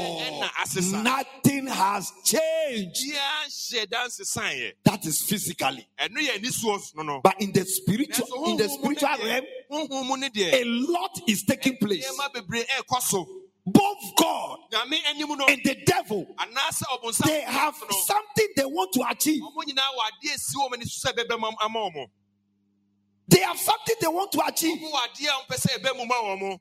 Nothing 1.02 1.66
has 1.66 2.12
changed. 2.24 3.06
biara 3.06 3.46
nhyɛ 3.48 3.88
da 3.88 4.06
nsesaeɛ 4.06 4.72
That 4.84 5.06
is 5.06 5.22
physically. 5.22 5.88
ɛno 5.98 6.18
yɛ 6.18 6.38
anisuo 6.38 6.94
no 6.96 7.02
no 7.04 7.20
But 7.24 7.40
in 7.40 7.52
the 7.52 7.64
spiritual, 7.64 8.50
in 8.50 8.56
the 8.58 8.68
spiritual 8.68 9.08
realm, 9.24 9.44
deɛ- 9.46 9.88
honhom 9.88 10.06
mu 10.08 10.16
ne 10.18 10.28
deɛ 10.28 10.52
a 10.60 10.64
lot 10.64 11.18
is 11.26 11.42
taking 11.44 11.78
place. 11.78 12.04
Nneɛma 13.72 13.72
bebree 13.72 13.72
ɛrekɔ 13.72 13.72
so 13.72 13.72
Both 13.72 14.16
God 14.16 14.58
nyame 14.72 14.98
anim 15.08 15.38
no 15.38 15.46
and 15.46 15.60
the 15.64 15.74
devil, 15.86 16.26
they 17.24 17.40
have 17.42 17.74
something 17.76 18.48
they 18.56 18.64
want 18.64 18.92
to 18.94 19.02
achieve. 19.10 19.42
ɔmo 19.42 19.62
nyinaa 19.64 19.90
wɔ 19.96 20.02
adeɛ 20.10 20.38
si 20.38 20.56
wɔn 20.58 20.74
ani 20.74 20.84
so 20.86 21.08
sɛ 21.08 21.12
ɛbɛbɛ 21.14 21.40
ma- 21.40 21.52
ama 21.60 21.78
wɔn 21.90 22.10
They 23.28 23.40
have 23.40 23.58
something 23.58 23.96
they 24.00 24.08
want 24.08 24.32
to 24.32 24.40
achieve. 24.46 24.78
ɔmo 24.78 24.92
wɔ 24.92 25.08
adeɛ 25.08 25.28
a 25.28 25.52
wɔpɛ 25.52 25.56
sɛ 25.60 25.78
ɛbɛ 25.78 25.96
mu 25.96 26.06
ma 26.06 26.14
wɔn 26.16 26.60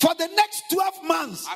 For 0.00 0.14
the 0.14 0.28
next 0.28 0.62
12 0.70 1.04
months, 1.04 1.46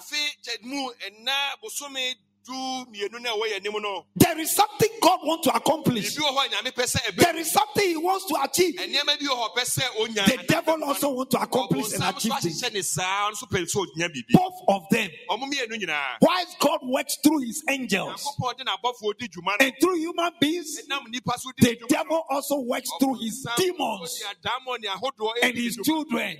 afe 2.44 2.50
kyɛ 2.50 2.52
mu 2.52 2.84
ɛna 2.84 2.84
bosome 2.84 2.86
du 2.86 2.90
mmienu 2.90 3.20
na 3.22 3.30
ɛwɔ 3.30 3.44
yɛn 3.50 3.56
anim 3.66 3.82
no 3.82 4.06
There 4.16 4.38
is 4.38 4.54
something 4.54 4.88
God 5.00 5.20
wants 5.24 5.46
to 5.48 5.54
accomplish. 5.56 6.14
biribi 6.16 6.22
wɔ 6.22 6.36
hɔ 6.36 6.46
a 6.46 6.48
nyame 6.48 6.72
pɛ 6.74 6.84
sɛ 6.84 7.16
There 7.16 7.36
is 7.36 7.50
something 7.52 7.88
He 7.88 7.96
wants 7.96 8.24
to 8.26 8.34
achieve. 8.42 8.74
nneɛma 8.76 9.18
bi 9.18 9.26
wɔ 9.26 9.36
hɔ 9.36 9.54
pɛ 9.56 9.64
sɛ 9.64 10.00
onya 10.00 10.24
The 10.26 10.44
devil 10.48 10.84
also 10.84 11.10
wants 11.10 11.34
to 11.34 11.42
accomplish 11.42 11.92
and 11.94 12.02
achieve 12.04 12.32
nso 12.32 12.40
things. 12.42 12.62
ahyehyɛ 12.62 12.72
ne 12.74 12.82
saa 12.82 13.30
ɔno 13.30 13.32
nso 13.32 13.48
pɛ 13.48 13.62
sɛ 13.64 13.76
onya 13.76 14.08
biribi 14.08 14.32
Both 14.32 14.60
of 14.68 14.82
them. 14.90 15.10
mmienu 15.30 16.58
God 16.60 16.80
works 16.84 17.16
through 17.22 17.40
His 17.40 17.62
angels 17.68 18.24
nyankopɔn 18.24 18.56
de 18.58 18.64
n'abɔfoɔ 18.64 19.18
di 19.18 19.28
dwuma 19.28 19.56
no 19.60 19.66
and 19.66 19.72
through 19.80 19.96
human 19.98 20.32
beings, 20.40 20.80
ɛnam 20.88 21.08
nipa 21.08 21.32
so 21.38 21.50
di 21.56 21.74
the 21.74 21.86
devil 21.88 22.22
also 22.30 22.60
works 22.60 22.90
through 23.00 23.14
his 23.20 23.46
demons 23.56 24.20
ne 24.22 24.50
adammɔ 24.50 24.80
ne 24.80 24.88
ahodoɔ 24.88 25.32
and 25.42 25.56
his 25.56 25.76
children 25.84 26.36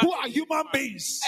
who 0.00 0.12
are 0.12 0.28
human 0.28 0.64
beings. 0.72 1.20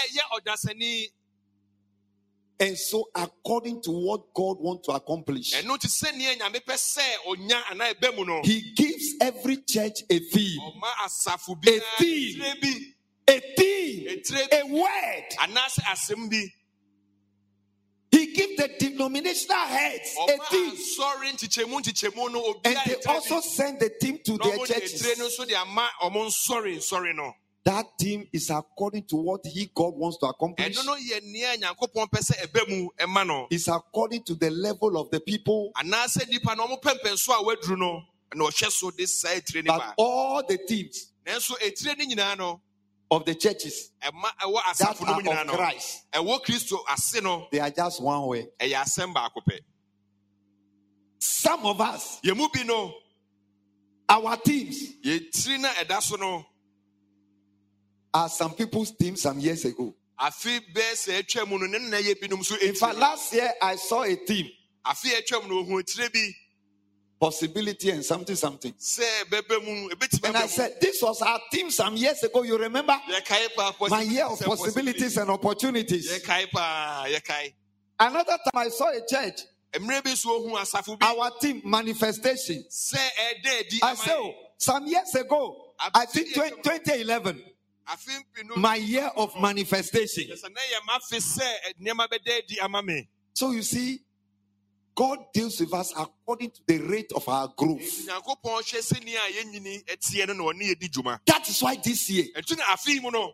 And 2.61 2.77
so, 2.77 3.09
according 3.15 3.81
to 3.83 3.91
what 3.91 4.33
God 4.33 4.57
wants 4.59 4.85
to 4.87 4.91
accomplish, 4.93 5.53
ɛno 5.53 5.79
te 5.79 5.87
sɛ 5.87 6.13
nea 6.15 6.35
nyame 6.35 6.59
pɛ 6.61 6.73
sɛ 6.75 7.03
onya 7.27 7.55
anaa 7.71 7.93
ɛbɛ 7.93 8.15
mu 8.17 8.25
no 8.25 8.41
He 8.43 8.71
gives 8.75 9.15
every 9.21 9.57
church 9.57 9.99
a 10.09 10.19
theme, 10.19 10.59
A 10.97 11.09
theme. 11.97 12.41
a 13.29 13.39
theme, 13.55 14.07
a 14.51 14.63
word. 14.67 15.25
anaasɛ 15.39 15.83
asɛm 15.83 16.29
bi 16.29 16.51
He 18.11 18.33
gives 18.33 18.55
the 18.57 18.67
denominational 18.79 19.57
heads 19.59 20.13
a 20.27 20.37
theme, 20.49 20.71
asɔre 20.71 21.31
nkyekyɛmu 21.31 21.79
nkyekyɛmu 21.81 22.31
no 22.33 22.43
obi 22.45 22.59
and 22.65 22.77
they 22.85 22.95
also 23.07 23.39
send 23.39 23.79
the 23.79 23.89
team 24.01 24.19
to 24.25 24.37
their 24.37 24.57
ɔmo 24.57 24.67
de 24.67 24.73
etire 24.73 25.17
no 25.17 25.29
churches. 25.29 25.31
Nso 27.65 27.65
de 27.65 27.65
ama 27.65 27.65
ɔmo 27.65 27.65
nsɔre 27.65 27.65
nsɔre 27.65 27.65
no 27.65 27.65
That 27.65 27.85
team 27.99 28.27
is 28.33 28.49
according 28.49 29.03
to 29.07 29.15
what 29.17 29.45
He 29.45 29.69
God 29.73 29.93
wants 29.95 30.17
to 30.19 30.25
accomplish. 30.27 30.77
ɛno 30.77 30.85
no 30.85 30.95
yɛ 30.95 31.23
nea 31.23 31.57
nyankopɔn 31.57 32.09
pɛ 32.09 32.19
sɛ 32.21 32.47
ɛbɛ 32.47 32.69
mu 32.69 32.89
ɛma 32.97 33.27
no 33.27 33.47
It's 33.51 33.67
according 33.67 34.23
to 34.23 34.35
the 34.35 34.49
level 34.49 34.97
of 34.97 35.09
the 35.11 35.19
people. 35.19 35.71
anaasɛ 35.75 36.27
nipa 36.29 36.55
no 36.55 36.67
ɔmo 36.67 36.81
pɛmpɛnso 36.81 37.29
a 37.39 37.43
waduru 37.43 37.77
no 37.77 38.03
na 38.35 38.45
ɔhyɛ 38.45 38.71
so 38.71 38.91
de 38.91 39.05
saa 39.07 39.29
etire 39.29 39.63
no 39.65 39.77
But 39.77 39.93
all 39.97 40.43
the 40.47 40.57
teams 40.57 41.13
nanso 41.25 41.51
etire 41.59 41.97
no 41.97 42.05
nyinaa 42.05 42.37
no 42.37 42.61
of 43.11 43.25
the 43.25 43.33
churches 43.33 43.89
that 44.01 44.13
are 44.13 45.41
of 45.41 45.47
Christ, 45.47 46.03
ɛwɔ 46.13 46.45
kristo 46.45 46.77
ase 46.87 47.21
no 47.23 47.47
they 47.51 47.59
are 47.59 47.71
just 47.71 48.01
one 48.01 48.21
word. 48.27 48.47
ɛyɛ 48.59 48.73
asɛm 48.83 49.13
baako 49.13 49.41
pɛ 49.49 49.59
Some 51.21 51.65
of 51.65 51.81
us, 51.81 52.19
yɛn 52.23 52.37
mu 52.37 52.47
bi 52.53 52.63
no 52.63 52.93
our 54.07 54.37
teams 54.37 54.93
yɛtiri 55.03 55.59
na 55.59 55.69
ɛda 55.73 56.01
so 56.01 56.15
no 56.15 56.45
are 58.13 58.29
some 58.29 58.53
people's 58.53 58.91
teams 58.91 59.21
some 59.21 59.39
years 59.39 59.65
ago. 59.65 59.93
afe 60.19 60.59
bɛɛ 60.73 60.93
sɛ 60.93 61.21
atwa 61.23 61.47
mu 61.47 61.57
no 61.59 61.65
ne 61.67 61.77
nna 61.79 62.01
yɛ 62.01 62.15
binom 62.19 62.43
so 62.43 62.55
In 62.57 62.75
fact, 62.75 62.97
last 62.97 63.33
year 63.33 63.51
I 63.61 63.75
saw 63.75 64.03
a 64.03 64.15
team, 64.15 64.47
afe 64.85 65.17
a 65.17 65.21
atwa 65.21 65.43
mu 65.43 65.49
no 65.49 65.63
ohun 65.63 65.83
etire 65.83 66.11
bi 66.11 66.33
possibility 67.19 67.89
and 67.89 68.03
something, 68.03 68.35
something. 68.35 68.73
sɛ 68.73 69.03
ɛbɛbɛ 69.25 69.65
mu 69.65 69.89
ebetumi 69.89 70.27
And 70.27 70.37
I 70.37 70.47
said, 70.47 70.75
This 70.81 71.01
was 71.01 71.21
our 71.21 71.39
team 71.51 71.69
some 71.69 71.95
years 71.97 72.23
ago. 72.23 72.43
You 72.43 72.57
remember? 72.57 72.97
My 73.89 74.01
year 74.01 74.25
of 74.25 74.39
possibilities 74.39 75.17
and 75.17 75.29
opportunities. 75.29 76.09
yɛkae 76.11 76.49
paa 76.51 77.05
yɛkae 77.07 77.53
Another 78.01 78.37
time 78.37 78.55
I 78.55 78.69
saw 78.69 78.87
a 78.89 79.01
church, 79.07 79.41
mmerɛ 79.73 80.03
bi 80.03 80.13
so 80.15 80.29
ohun 80.41 80.57
asafo 80.57 80.97
bi 80.99 81.05
our 81.07 81.31
team 81.39 81.61
manifestation. 81.65 82.63
sɛ 82.69 82.97
ɛda 82.97 83.59
adi 83.59 83.79
I 83.83 83.93
said, 83.95 84.15
oh, 84.17 84.33
some 84.57 84.87
years 84.87 85.13
ago, 85.15 85.73
I 85.93 86.05
think 86.05 86.33
20, 86.33 86.55
2011, 86.61 87.35
afe 87.35 87.41
mpinu 87.41 87.48
my 88.57 88.75
year 88.75 89.09
of 89.15 89.33
manifestation. 89.39 90.25
yɛsɛ 90.25 90.43
na 90.53 90.59
yɛ 90.61 90.85
ma 90.85 90.99
fe 90.99 91.17
sɛ 91.17 91.41
eh, 91.41 91.73
nneɛma 91.81 92.07
bɛda 92.07 92.37
adi 92.43 92.59
ama 92.61 92.81
me 92.83 93.07
So 93.33 93.51
you 93.51 93.61
see, 93.61 93.99
God 94.95 95.19
deals 95.33 95.59
with 95.61 95.73
us 95.73 95.93
according 95.97 96.51
to 96.51 96.61
the 96.67 96.77
rate 96.79 97.11
of 97.15 97.27
our 97.29 97.47
growth. 97.55 97.79
Eh, 97.81 98.11
nyankopɔn 98.11 98.61
hwɛ 98.63 98.79
sɛnea 98.81 99.17
a 99.17 99.31
yɛnyini 99.31 99.83
eh, 99.87 99.95
ɛteɛ 99.95 100.27
no 100.27 100.33
na 100.33 100.43
ɔne 100.51 100.61
yɛdi 100.75 100.89
dwuma 100.91 101.19
That 101.25 101.47
is 101.49 101.61
why 101.61 101.75
this 101.77 102.09
year, 102.09 102.25
ɛnti 102.35 102.57
na 102.57 102.63
afe 102.65 102.87
yi 102.87 102.99
mu 102.99 103.11
no 103.11 103.33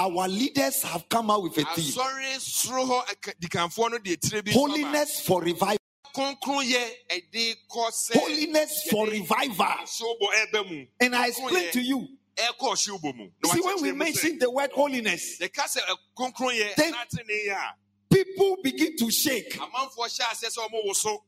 our 0.00 0.28
leaders 0.28 0.82
have 0.82 1.08
come 1.08 1.28
out 1.30 1.42
with 1.42 1.58
a 1.58 1.64
theme 1.64 1.92
asɔre 1.92 2.36
soro 2.38 2.86
hɔ 2.86 3.04
ɛka- 3.06 3.34
dikanfoɔ 3.40 3.90
no 3.90 3.98
de 3.98 4.16
etire 4.16 4.44
bi 4.44 4.52
nso 4.52 4.64
aba. 4.64 4.70
Holiness 4.70 5.20
for 5.26 5.42
revival. 5.42 5.76
kronkron 6.14 6.64
yɛ 6.64 6.90
ɛde 7.10 7.54
kɔ 7.70 7.90
sɛ 7.92 8.14
Holiness 8.20 8.82
for 8.90 9.06
revival. 9.08 9.66
ɔhyew 9.66 10.18
bɔ 10.20 10.46
ɛbɛ 10.46 10.70
mu 10.70 10.86
And 11.00 11.14
I 11.16 11.26
explain 11.28 11.70
to 11.72 11.80
you. 11.80 12.17
Ɛkɔ 12.38 12.58
ɔhyew 12.72 13.00
bɔ 13.00 13.14
mu 13.16 13.24
You 13.24 13.32
Na 13.44 13.50
see, 13.50 13.60
when 13.60 13.82
we 13.82 13.92
mention 13.92 14.38
the 14.38 14.50
word 14.50 14.70
holiness, 14.72 15.38
yɛka 15.38 15.64
sɛ 15.64 15.80
ɛ- 15.80 15.96
kronkron 16.16 16.76
Then- 16.76 16.92
ɛnate 16.94 17.26
ne 17.26 17.34
yɛ 17.48 17.56
a 17.56 17.74
people 18.14 18.56
begin 18.62 18.96
to 18.96 19.10
shake. 19.10 19.54
amanfoɔ 19.58 20.06
hyɛ 20.06 20.24
aseɛ 20.32 20.56
sɛ 20.56 20.68
ɔmo 20.70 20.86
woso 20.86 21.22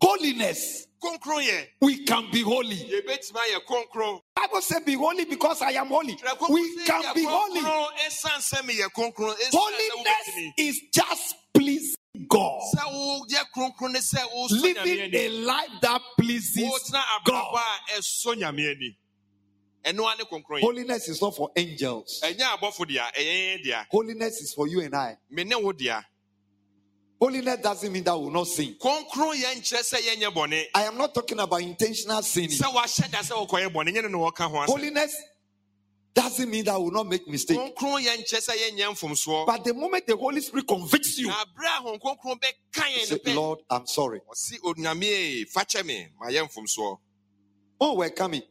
Holiness. 0.00 0.86
We 1.80 2.04
can 2.04 2.30
be 2.30 2.40
holy. 2.42 2.76
yɛbɛtumi 2.76 3.36
ayɛ 3.36 3.60
kronkron 3.66 4.20
Bible 4.34 4.60
said, 4.62 4.84
"Be 4.84 4.94
holy 4.94 5.24
because 5.26 5.60
I 5.62 5.72
am 5.72 5.88
holy." 5.88 6.18
We 6.48 6.76
can 6.84 7.14
be 7.14 7.24
holy. 7.24 7.60
kronkron 7.60 7.88
ɛsiane 8.06 8.40
sɛ 8.40 8.60
meyɛ 8.62 8.88
kronkron 8.92 9.34
ɛsiane 9.36 9.50
sɛ 9.50 9.52
Holiness 9.52 10.52
is 10.58 10.80
just 10.92 11.34
pleasing 11.54 11.94
God, 12.28 12.60
sɛ 12.74 12.82
woyɛ 12.90 13.44
kronkron 13.54 13.92
ne 13.92 13.98
sɛ 14.00 14.18
wosɔ 14.34 14.74
nyame 14.74 14.84
living 14.84 15.14
a 15.14 15.28
life 15.28 15.70
that 15.82 16.02
pleases 16.18 16.70
God. 17.24 17.58
Holiness 19.86 21.08
is 21.08 21.20
not 21.20 21.36
for 21.36 21.50
angels. 21.56 22.20
ɛnyɛ 22.22 22.58
abɔfo 22.58 22.86
dea 22.86 23.02
ɛyɛ 23.16 23.58
yɛn 23.58 23.62
dea 23.62 23.86
Holiness 23.90 24.40
is 24.40 24.54
for 24.54 24.66
you 24.66 24.80
and 24.80 24.94
I. 24.94 25.16
me 25.30 25.44
ne 25.44 25.56
wo 25.56 25.72
dea 25.72 26.00
Holiness 27.20 27.60
doesn't 27.62 27.92
mean 27.92 28.04
that 28.04 28.16
we 28.18 28.24
will 28.24 28.32
not 28.32 28.46
sin. 28.48 28.74
kronkron 28.80 29.34
yɛ 29.36 29.54
nkyerɛ 29.56 29.82
sɛ 29.82 29.98
yɛnyɛ 30.00 30.32
bɔne 30.34 30.64
I 30.74 30.84
am 30.84 30.96
not 30.96 31.14
talking 31.14 31.38
about 31.38 31.60
intentional 31.62 32.22
sinning. 32.22 32.50
sɛ 32.50 32.72
wahyɛ 32.72 33.10
da 33.10 33.18
sɛ 33.18 33.46
wokɔyɛ 33.46 33.68
bɔne 33.72 33.88
nyɛ 33.94 34.02
ne 34.02 34.08
ne 34.08 34.18
wɔka 34.18 34.48
ho 34.50 34.56
asɛm 34.56 34.66
Holiness 34.66 35.14
doesn't 36.14 36.48
mean 36.48 36.64
that 36.64 36.78
we 36.78 36.84
will 36.84 36.92
not 36.92 37.06
make 37.08 37.26
mistake. 37.28 37.58
kronkron 37.58 38.02
yɛ 38.04 38.16
nkyerɛ 38.18 38.48
sɛ 38.48 38.54
yɛnyɛ 38.56 38.88
mfomsoɔ 38.92 39.46
But 39.46 39.64
the 39.64 39.74
moment 39.74 40.06
the 40.06 40.16
Holy 40.16 40.40
Spirit 40.40 40.66
convicts 40.66 41.18
you, 41.18 41.28
na 41.28 41.44
berɛ 41.44 41.66
a 41.78 41.82
hon 41.82 41.98
kronkron 41.98 42.40
bɛka 42.40 42.82
yɛn 42.84 43.24
say, 43.24 43.34
Lord, 43.34 43.60
I'm 43.70 43.86
sorry. 43.86 44.20
ɔse 44.30 44.60
onyame 44.60 45.44
fakyɛ 45.52 45.84
me 45.84 46.08
mayɛ 46.22 46.48
mfomsoɔ 46.48 46.98
Oh, 47.80 47.94
we're 47.94 48.10
coming. 48.10 48.42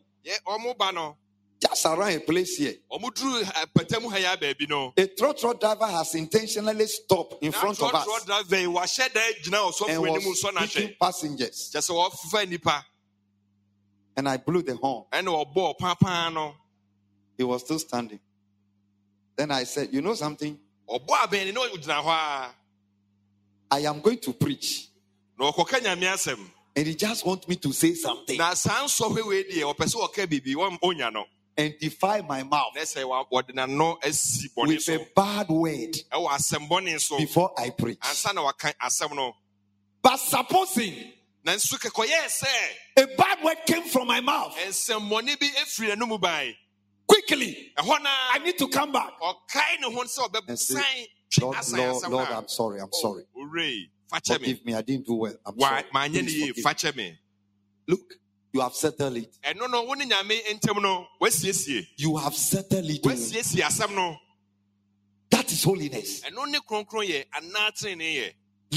Yɛ 1.64 1.70
ɔmo 1.70 1.70
ba 1.70 1.70
Just 1.70 1.86
around 1.86 2.14
a 2.16 2.20
place 2.20 2.58
here. 2.58 2.76
eh, 2.92 3.66
pɛtɛmu 3.76 4.12
ha 4.12 4.18
yɛ 4.18 4.38
baabi 4.40 4.70
no 4.70 4.94
A 4.98 5.08
trotro 5.08 5.60
driver 5.60 5.88
has 5.88 6.16
intentionally 6.16 6.88
stopped 6.88 7.44
in 7.44 7.52
front 7.52 7.82
of 7.82 7.94
us 7.94 8.26
driver 8.26 8.60
yi 8.60 8.66
wahyɛ 8.68 9.14
da 9.14 9.20
gyina 9.44 9.90
and 9.90 10.02
was 10.02 10.42
picking 10.74 10.96
passengers. 11.00 11.72
kyɛ 11.74 11.80
sɛ 11.80 11.92
wɔfefa 12.12 12.46
nnipa 12.48 12.84
And 14.16 14.30
I 14.30 14.38
blew 14.38 14.62
the 14.62 14.76
horn. 14.76 15.06
ɛna 15.12 15.54
ɔbɔɔ 15.54 15.78
paapaa 15.80 16.34
no 16.34 16.56
He 17.38 17.44
was 17.44 17.62
still 17.64 17.80
standing. 17.80 18.20
Then 19.36 19.50
I 19.52 19.64
said, 19.64 19.92
You 19.92 20.02
know 20.02 20.14
something? 20.14 20.60
ɔbɔ 20.88 21.08
abɛn 21.08 21.46
ne 21.46 21.52
na 21.52 21.62
ɔgyina 21.62 22.04
hɔ 22.04 22.08
a 22.10 22.56
I 23.72 23.80
am 23.80 24.02
going 24.02 24.20
to 24.20 24.34
preach. 24.34 24.88
na 25.40 25.52
ɔkɔka 25.52 25.80
nyame 25.82 26.50
And 26.76 26.88
he 26.88 26.96
just 26.96 27.26
wants 27.26 27.48
me 27.48 27.56
to 27.58 27.72
say 27.72 27.94
something 27.96 28.38
na 31.58 31.62
saa 31.62 31.62
nsɔhwɛ 31.62 31.62
wei 31.62 31.62
deɛ 31.62 31.62
ɔpɛ 31.62 31.62
sɛ 31.62 31.62
ɔka 31.62 31.62
biribi 31.62 31.62
wɔn- 31.62 31.62
ɔnya 31.62 31.62
no 31.62 31.64
and 31.64 31.80
defy 31.80 32.22
my 32.22 32.44
mouth 32.44 32.76
na 32.76 32.82
sɛ 32.82 33.08
wa- 33.08 33.26
wɔde 33.26 33.52
n'ano 33.56 34.04
asi 34.04 34.50
bɔne 34.50 34.68
with 34.68 34.90
a 34.90 35.08
bad 35.16 35.50
word 35.50 35.94
ɛwɔ 36.12 36.28
asɛm 36.30 36.70
bɔne 36.70 37.02
so 37.02 37.18
before 37.18 37.54
I 37.60 37.70
preach. 37.70 38.00
ansa 38.00 38.34
na 38.34 38.44
waka 38.44 38.74
asɛm 38.82 39.16
no 39.16 39.36
But 40.02 40.18
supposing 40.18 41.14
nanso 41.46 41.74
kɛkɔyɛɛ 41.80 42.26
sɛ 42.26 43.04
a 43.04 43.08
bad 43.18 43.44
word 43.44 43.58
came 43.66 43.84
from 43.90 44.08
my 44.08 44.22
mouth 44.22 44.56
nsɛmmɔne 44.58 45.40
bi 45.40 45.48
afiri 45.48 45.96
n'anom 45.96 46.20
bae 46.20 46.58
quickly, 47.08 47.72
I 47.78 48.40
need 48.40 48.58
to 48.58 48.68
come 48.68 48.92
back. 48.92 49.12
ɔkae 49.22 49.80
ne 49.82 49.92
ho 49.94 50.04
sɛ 50.04 50.48
And 50.48 50.60
say, 50.60 51.08
Lord, 51.42 51.58
Lord, 51.72 52.08
Lord, 52.10 52.28
I'm 52.30 52.48
sorry. 52.48 52.80
I'm 52.82 52.92
sorry. 52.94 53.24
Oh, 53.36 53.46
me 53.46 53.90
Forgive 54.08 54.66
me. 54.66 54.74
I 54.76 54.82
didn't 54.82 55.06
do 55.08 55.14
well. 55.16 55.36
I'm 55.46 55.60
sorry. 55.60 55.84
manyɛ 55.84 56.12
ne 56.14 56.22
Please 56.22 56.34
yie 56.36 56.54
forgive 56.54 56.96
me 56.96 57.18
Look, 57.88 58.14
you 58.54 58.62
have 58.62 58.74
settled 58.76 59.18
it. 59.18 59.38
ɛno 59.44 59.70
no 59.70 59.84
wo 59.84 59.94
ne 59.94 60.06
nyame 60.06 60.40
ntam 60.54 60.82
no 60.82 61.08
wasiesie 61.22 61.88
You 61.98 62.16
have 62.18 62.36
settled 62.36 62.86
it. 62.90 63.02
wasiesie 63.04 63.62
asɛm 63.62 63.96
no 63.96 64.18
That 65.30 65.52
is 65.52 65.64
holiness. 65.64 66.22
ɛno 66.22 66.50
ne 66.50 66.60
kronkron 66.60 67.08
yɛ 67.08 67.26
anaa 67.32 67.72
tenenee 67.72 68.16
yɛ 68.22 68.34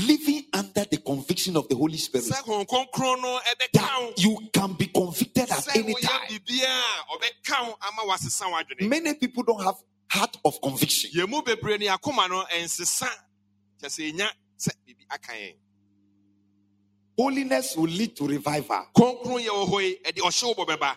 Living 0.07 0.45
under 0.53 0.85
the 0.85 0.99
conviction 0.99 1.57
of 1.57 1.69
the 1.69 1.75
Holy 1.77 1.97
Spirit. 1.97 2.27
sɛ 2.27 2.43
hon 2.45 2.65
kronkron 2.67 3.21
no 3.21 3.39
ɛbɛka 3.39 3.73
That 3.73 4.12
you 4.19 4.39
can 4.53 4.73
be 4.75 4.87
convicted 4.87 5.51
at 5.51 5.77
any 5.77 5.95
time. 5.95 6.21
biribiaa 6.29 6.81
a 6.81 7.17
ɔbɛka 7.19 7.67
wo 7.69 7.79
ama 7.83 8.03
wasesa 8.12 8.45
w'adwene 8.51 8.89
Many 8.89 9.15
people 9.15 9.43
don't 9.43 9.62
have 9.62 9.77
heart 10.09 10.37
of 10.45 10.61
conviction. 10.62 11.11
Holiness 17.18 17.76
will 17.76 17.85
lead 17.85 18.14
to 18.16 18.26
revival. 18.26 18.87
kronkron 18.94 19.40
yɛ 19.42 19.48
wɔ 19.48 19.68
hɔ 19.68 19.83
yi 19.83 19.98
ɛde 20.05 20.18
ɔhyew 20.20 20.55
bɔ 20.57 20.66
bɛba. 20.68 20.96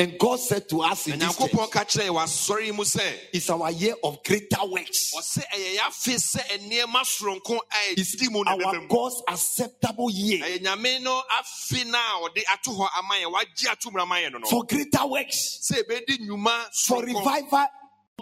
And 0.00 0.16
God 0.16 0.38
said 0.38 0.68
to 0.68 0.82
us 0.82 1.08
in 1.08 1.18
this 1.18 1.36
church, 1.36 1.50
ka 1.50 1.82
kyerɛ 1.82 2.06
yɛ 2.06 2.14
wasɔre 2.14 2.66
yi 2.66 2.70
mu 2.70 2.84
sɛ 2.84 3.02
it's 3.32 3.50
our 3.50 3.68
year 3.72 3.94
of 4.04 4.22
greater 4.22 4.64
works. 4.64 5.12
ɔsɛ 5.12 5.42
ɛyɛ 5.52 5.76
yɛafe 5.78 6.14
sɛ 6.14 6.58
nneɛma 6.60 7.02
soronko 7.02 7.56
a 7.58 7.92
It's 7.96 8.14
ɛdi 8.14 8.30
mu 8.30 8.44
na 8.44 8.52
our 8.52 8.86
God's 8.86 9.20
acceptable 9.26 10.08
year. 10.12 10.38
Ɛyɛ 10.44 10.62
nyame 10.62 11.02
no 11.02 11.20
afe 11.36 11.84
no 11.86 11.98
a 11.98 12.28
ɔde 12.30 12.44
ato 12.52 12.70
hɔ 12.70 12.88
ama 12.96 13.14
yɛn 13.14 13.32
wagye 13.32 13.68
ato 13.72 13.90
mmara 13.90 14.06
ma 14.06 14.14
yɛn 14.16 14.32
no 14.32 14.38
no. 14.38 14.46
For 14.48 14.62
greater 14.64 15.04
works, 15.04 15.58
sɛ 15.68 15.82
ɛbɛdi 15.82 16.18
nnwuma 16.20 16.68
for 16.86 17.02
revival 17.02 17.66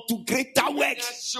to 0.09 0.25
greater 0.25 0.70
works. 0.70 1.35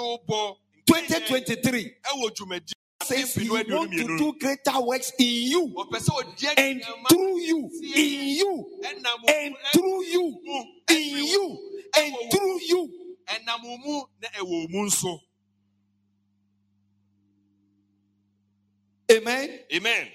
2023 0.87 1.95
ɛwɔ 2.13 2.31
dwumadi 2.37 2.73
says 3.03 3.35
He 3.35 3.49
wants 3.51 3.69
to 3.97 4.19
do 4.19 4.35
greater 4.41 4.81
works 4.81 5.13
in 5.19 5.27
you 5.27 5.67
ɔpɛ 5.77 5.99
sɛ 5.99 6.23
ɔdeɛ 6.23 6.59
and 6.59 6.83
through 7.09 7.41
you, 7.41 7.71
in 7.95 8.29
you, 8.29 8.81
and 8.85 9.57
through 9.73 10.05
you, 10.05 10.39
in 10.89 11.27
you, 11.27 11.59
and 11.99 12.15
through 12.33 12.61
you. 12.63 12.91
ɛnam 13.27 13.63
wo 13.65 13.77
mu 13.79 14.03
na 14.21 14.29
ɛwɔ 14.29 14.49
wo 14.49 14.67
mu 14.69 14.87
nso 14.87 15.21
Amen. 19.09 19.61
amen 19.73 20.09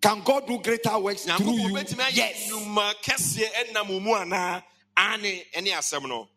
Can 0.00 0.22
God 0.22 0.46
do 0.46 0.58
greater 0.58 0.98
works 0.98 1.24
through 1.24 1.52
you? 1.52 1.76
Yes. 2.12 2.50
nnwuma 2.50 2.92
kɛseɛ 3.02 3.48
ɛnam 3.72 3.88
wo 3.88 4.00
mu 4.00 4.14
ane 4.14 5.44
ɛne 5.54 5.68
asɛm 5.72 6.28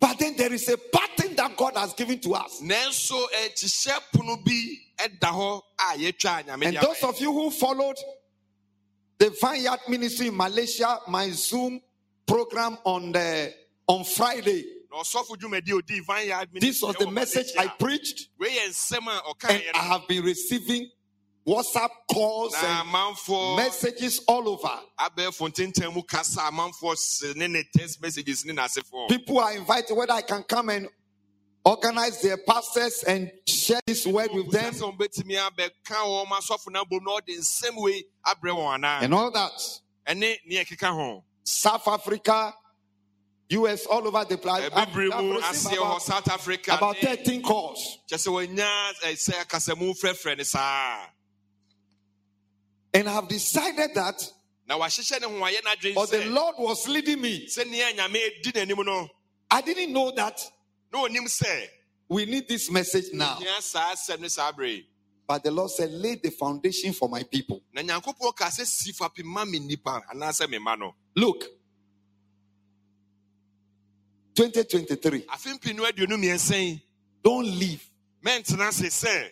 But 0.00 0.18
then 0.18 0.36
there 0.36 0.52
is 0.52 0.68
a 0.68 0.76
pattern 0.76 1.21
that 1.42 1.56
God 1.56 1.76
has 1.76 1.92
given 1.94 2.18
to 2.20 2.34
us. 2.34 2.60
nanso 2.62 3.20
eh, 3.34 3.48
ɛkyehyɛ 3.48 3.98
pono 4.14 4.36
bi 4.44 4.78
ɛda 4.96 5.30
hɔ 5.32 5.60
a 5.78 5.82
yɛtwa 5.98 6.40
a 6.40 6.44
nyame 6.44 6.66
And 6.68 6.76
those 6.76 7.02
of 7.02 7.20
you 7.20 7.32
who 7.32 7.50
followed 7.50 7.96
the 9.18 9.30
Vineyard 9.40 9.80
Ministry 9.88 10.28
in 10.28 10.36
Malaysia, 10.36 11.00
my 11.08 11.30
Zoom 11.30 11.80
program 12.26 12.78
on 12.84 13.12
the 13.12 13.52
on 13.88 14.04
Friday, 14.04 14.62
yɛn. 14.62 14.90
na 14.92 14.98
ɔsɔfo 15.02 15.36
dwumadi 15.36 15.70
a 15.72 15.74
odi 15.74 16.00
vineyard 16.00 16.48
this 16.54 16.80
was 16.80 16.94
the 16.96 17.10
message 17.10 17.48
I 17.58 17.66
preached, 17.68 18.28
wei 18.38 18.50
yɛ 18.50 18.68
nsɛm 18.68 19.08
a 19.08 19.20
ɔka 19.34 19.50
and 19.50 19.62
I 19.74 19.78
have 19.78 20.06
been 20.06 20.22
receiving 20.24 20.90
WhatsApp 21.44 21.90
calls 22.08 22.54
and 22.54 23.56
messages 23.56 24.20
all 24.28 24.48
over. 24.48 24.78
abɛɛfo 25.00 25.50
ntentan 25.50 25.92
mu 25.92 26.02
kasa 26.04 26.42
amanfoɔ 26.42 26.96
se 26.96 27.32
ne 27.34 27.48
ne 27.48 27.64
text 27.76 28.00
messages 28.00 28.44
ne 28.44 28.52
n'asefoɔ 28.52 29.08
People 29.08 29.40
are 29.40 29.52
invited 29.54 29.92
whether 29.96 30.12
I 30.12 30.22
can 30.22 30.44
come 30.44 30.68
and 30.68 30.88
organize 31.64 32.20
their 32.22 32.36
pastors 32.38 33.04
and 33.06 33.30
share 33.46 33.80
this 33.86 34.06
word 34.06 34.30
with 34.32 34.50
them 34.50 34.72
sɛ 34.74 34.96
wɔbɛtumi 34.96 35.38
abɛka 35.50 35.94
wɔn 35.96 36.26
asɔfo 36.28 36.70
no 36.72 36.82
abom 36.84 37.00
na 37.04 37.12
ɔde 37.18 37.38
nsɛm 37.38 37.76
wei 37.82 38.04
abrɛ 38.26 38.50
wɔn 38.56 38.74
anaa 38.80 39.02
and 39.02 39.14
all 39.14 39.30
that. 39.30 39.52
ɛne 40.08 40.36
ne 40.46 40.64
ɛkeka 40.64 40.92
ho 40.92 41.24
South 41.44 41.86
Africa, 41.88 42.54
US, 43.50 43.84
all 43.86 44.06
over 44.06 44.24
the 44.24 44.38
place. 44.38 44.62
I've- 44.64 44.74
I've 44.74 44.96
received 44.96 45.74
about, 45.76 46.00
south 46.02 46.28
africa 46.30 46.74
about 46.76 46.96
13 46.98 47.42
calls. 47.42 47.98
kyɛ 48.10 48.16
sɛ 48.16 48.56
wɔanya 48.56 48.92
sɛ 49.14 49.44
akasamu 49.44 49.94
frɛfrɛ 50.00 50.38
ne 50.38 50.44
saa 50.44 51.06
And 52.94 53.08
I 53.08 53.12
have 53.12 53.28
decided 53.28 53.94
that, 53.94 54.30
na 54.66 54.78
wahyehyɛ 54.78 55.20
ne 55.20 55.26
ho 55.26 55.44
ayɛ 55.44 55.60
n'adwene 55.62 55.96
or 55.96 56.06
the 56.06 56.24
Lord 56.26 56.56
was 56.58 56.88
leading 56.88 57.20
me. 57.20 57.46
sɛ 57.46 57.68
nea 57.68 57.92
nyame 57.92 58.42
di 58.42 58.52
n'anim 58.52 58.84
no 58.84 59.08
I 59.50 59.60
didn't 59.60 59.92
know 59.92 60.10
that 60.12 60.40
sɛ 60.92 61.66
we 62.08 62.26
need 62.26 62.46
this 62.48 62.70
message 62.70 63.06
now. 63.12 63.36
hia 63.36 63.60
saa 63.60 63.92
asɛm 63.94 64.20
ne 64.20 64.28
saa 64.28 64.52
But 65.26 65.44
the 65.44 65.50
Lord 65.50 65.70
said, 65.70 65.90
lay 65.90 66.16
the 66.16 66.30
foundation 66.30 66.92
for 66.92 67.08
my 67.08 67.22
people. 67.22 67.62
na 67.72 67.82
nyankopɔn 67.82 68.36
ka 68.36 68.46
sɛ 68.46 68.66
si 68.66 68.92
fapem 68.92 69.24
ma 69.24 69.44
me 69.44 69.58
nnipa 69.60 70.02
anaasɛ 70.12 70.48
me 70.50 70.58
mma 70.58 70.78
no 70.78 70.94
Look, 71.14 71.44
2023, 74.34 75.26
afe 75.26 75.52
mpinu 75.58 75.86
aduonu 75.90 76.16
mmiɛnsa 76.16 76.54
yi 76.58 76.82
don't 77.22 77.46
leave 77.46 77.88
mɛntena 78.24 78.68
ase 78.68 78.88
sɛ 79.04 79.28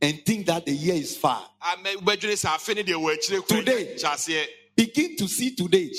and 0.00 0.24
think 0.26 0.46
that 0.46 0.64
the 0.66 0.72
year 0.72 0.94
is 0.96 1.16
far. 1.16 1.48
amɛ 1.60 1.96
wobɛdwene 1.96 2.32
sɛ 2.36 2.48
afe 2.56 2.74
no 2.76 2.82
deɛ 2.82 2.94
wɔ 3.00 3.16
akyire 3.16 3.46
Today. 3.46 4.48
Begin 4.74 5.16
to 5.16 5.28
see 5.28 5.54
today 5.54 5.90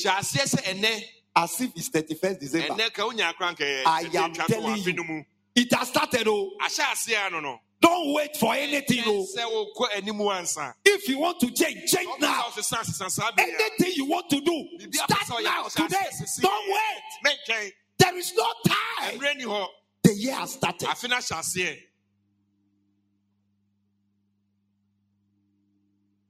hyɛ 1.35 1.43
aseɛ 1.43 1.43
sɛ 1.43 1.43
ɛnɛ 1.43 1.43
as 1.43 1.61
if 1.61 1.71
it's 1.75 1.89
31st 1.89 2.39
December. 2.39 2.67
ɛnɛ 2.75 2.93
ka 2.93 3.03
wonya 3.03 3.33
akora 3.33 3.55
nka 3.55 3.83
I 3.85 4.01
am 4.13 4.33
telling 4.33 4.75
afe 4.81 4.95
no 4.95 5.03
mu 5.03 5.15
you, 5.15 5.25
it 5.55 5.73
has 5.73 5.87
started. 5.89 6.27
Oh, 6.27 6.51
ahyɛ 6.61 6.83
aseɛ 6.93 7.25
ano 7.27 7.39
no 7.39 7.59
don't 7.81 8.13
wait 8.13 8.35
for 8.37 8.53
anything. 8.53 9.03
Oh, 9.05 9.25
sɛ 9.35 9.43
wokɔ 9.43 9.97
anim 9.97 10.15
ansa 10.15 10.73
if 10.85 11.07
you 11.07 11.19
want 11.19 11.39
to 11.39 11.51
change, 11.51 11.89
change 11.91 12.09
now. 12.19 12.43
wosesa 12.49 12.83
sesa 12.83 13.09
saa 13.09 13.31
bere 13.31 13.49
a, 13.49 13.53
Anything 13.53 13.93
you 13.95 14.05
want 14.05 14.29
to 14.29 14.39
do, 14.41 14.67
biribi 14.79 14.97
apɛ 14.97 15.15
sɛ 15.15 15.25
start 15.25 15.43
now, 15.43 15.63
today. 15.63 16.09
Don't 16.41 16.71
wait. 16.71 17.73
There 17.97 18.17
is 18.17 18.33
no 18.35 18.47
time. 18.65 19.19
mmerɛ 19.19 19.37
ni 19.37 19.43
hɔ 19.43 19.67
The 20.03 20.13
year 20.13 20.35
has 20.35 20.53
started. 20.53 20.87
afe 20.87 21.09
no 21.09 21.15
ahyɛ 21.17 21.39
aseɛ 21.39 21.77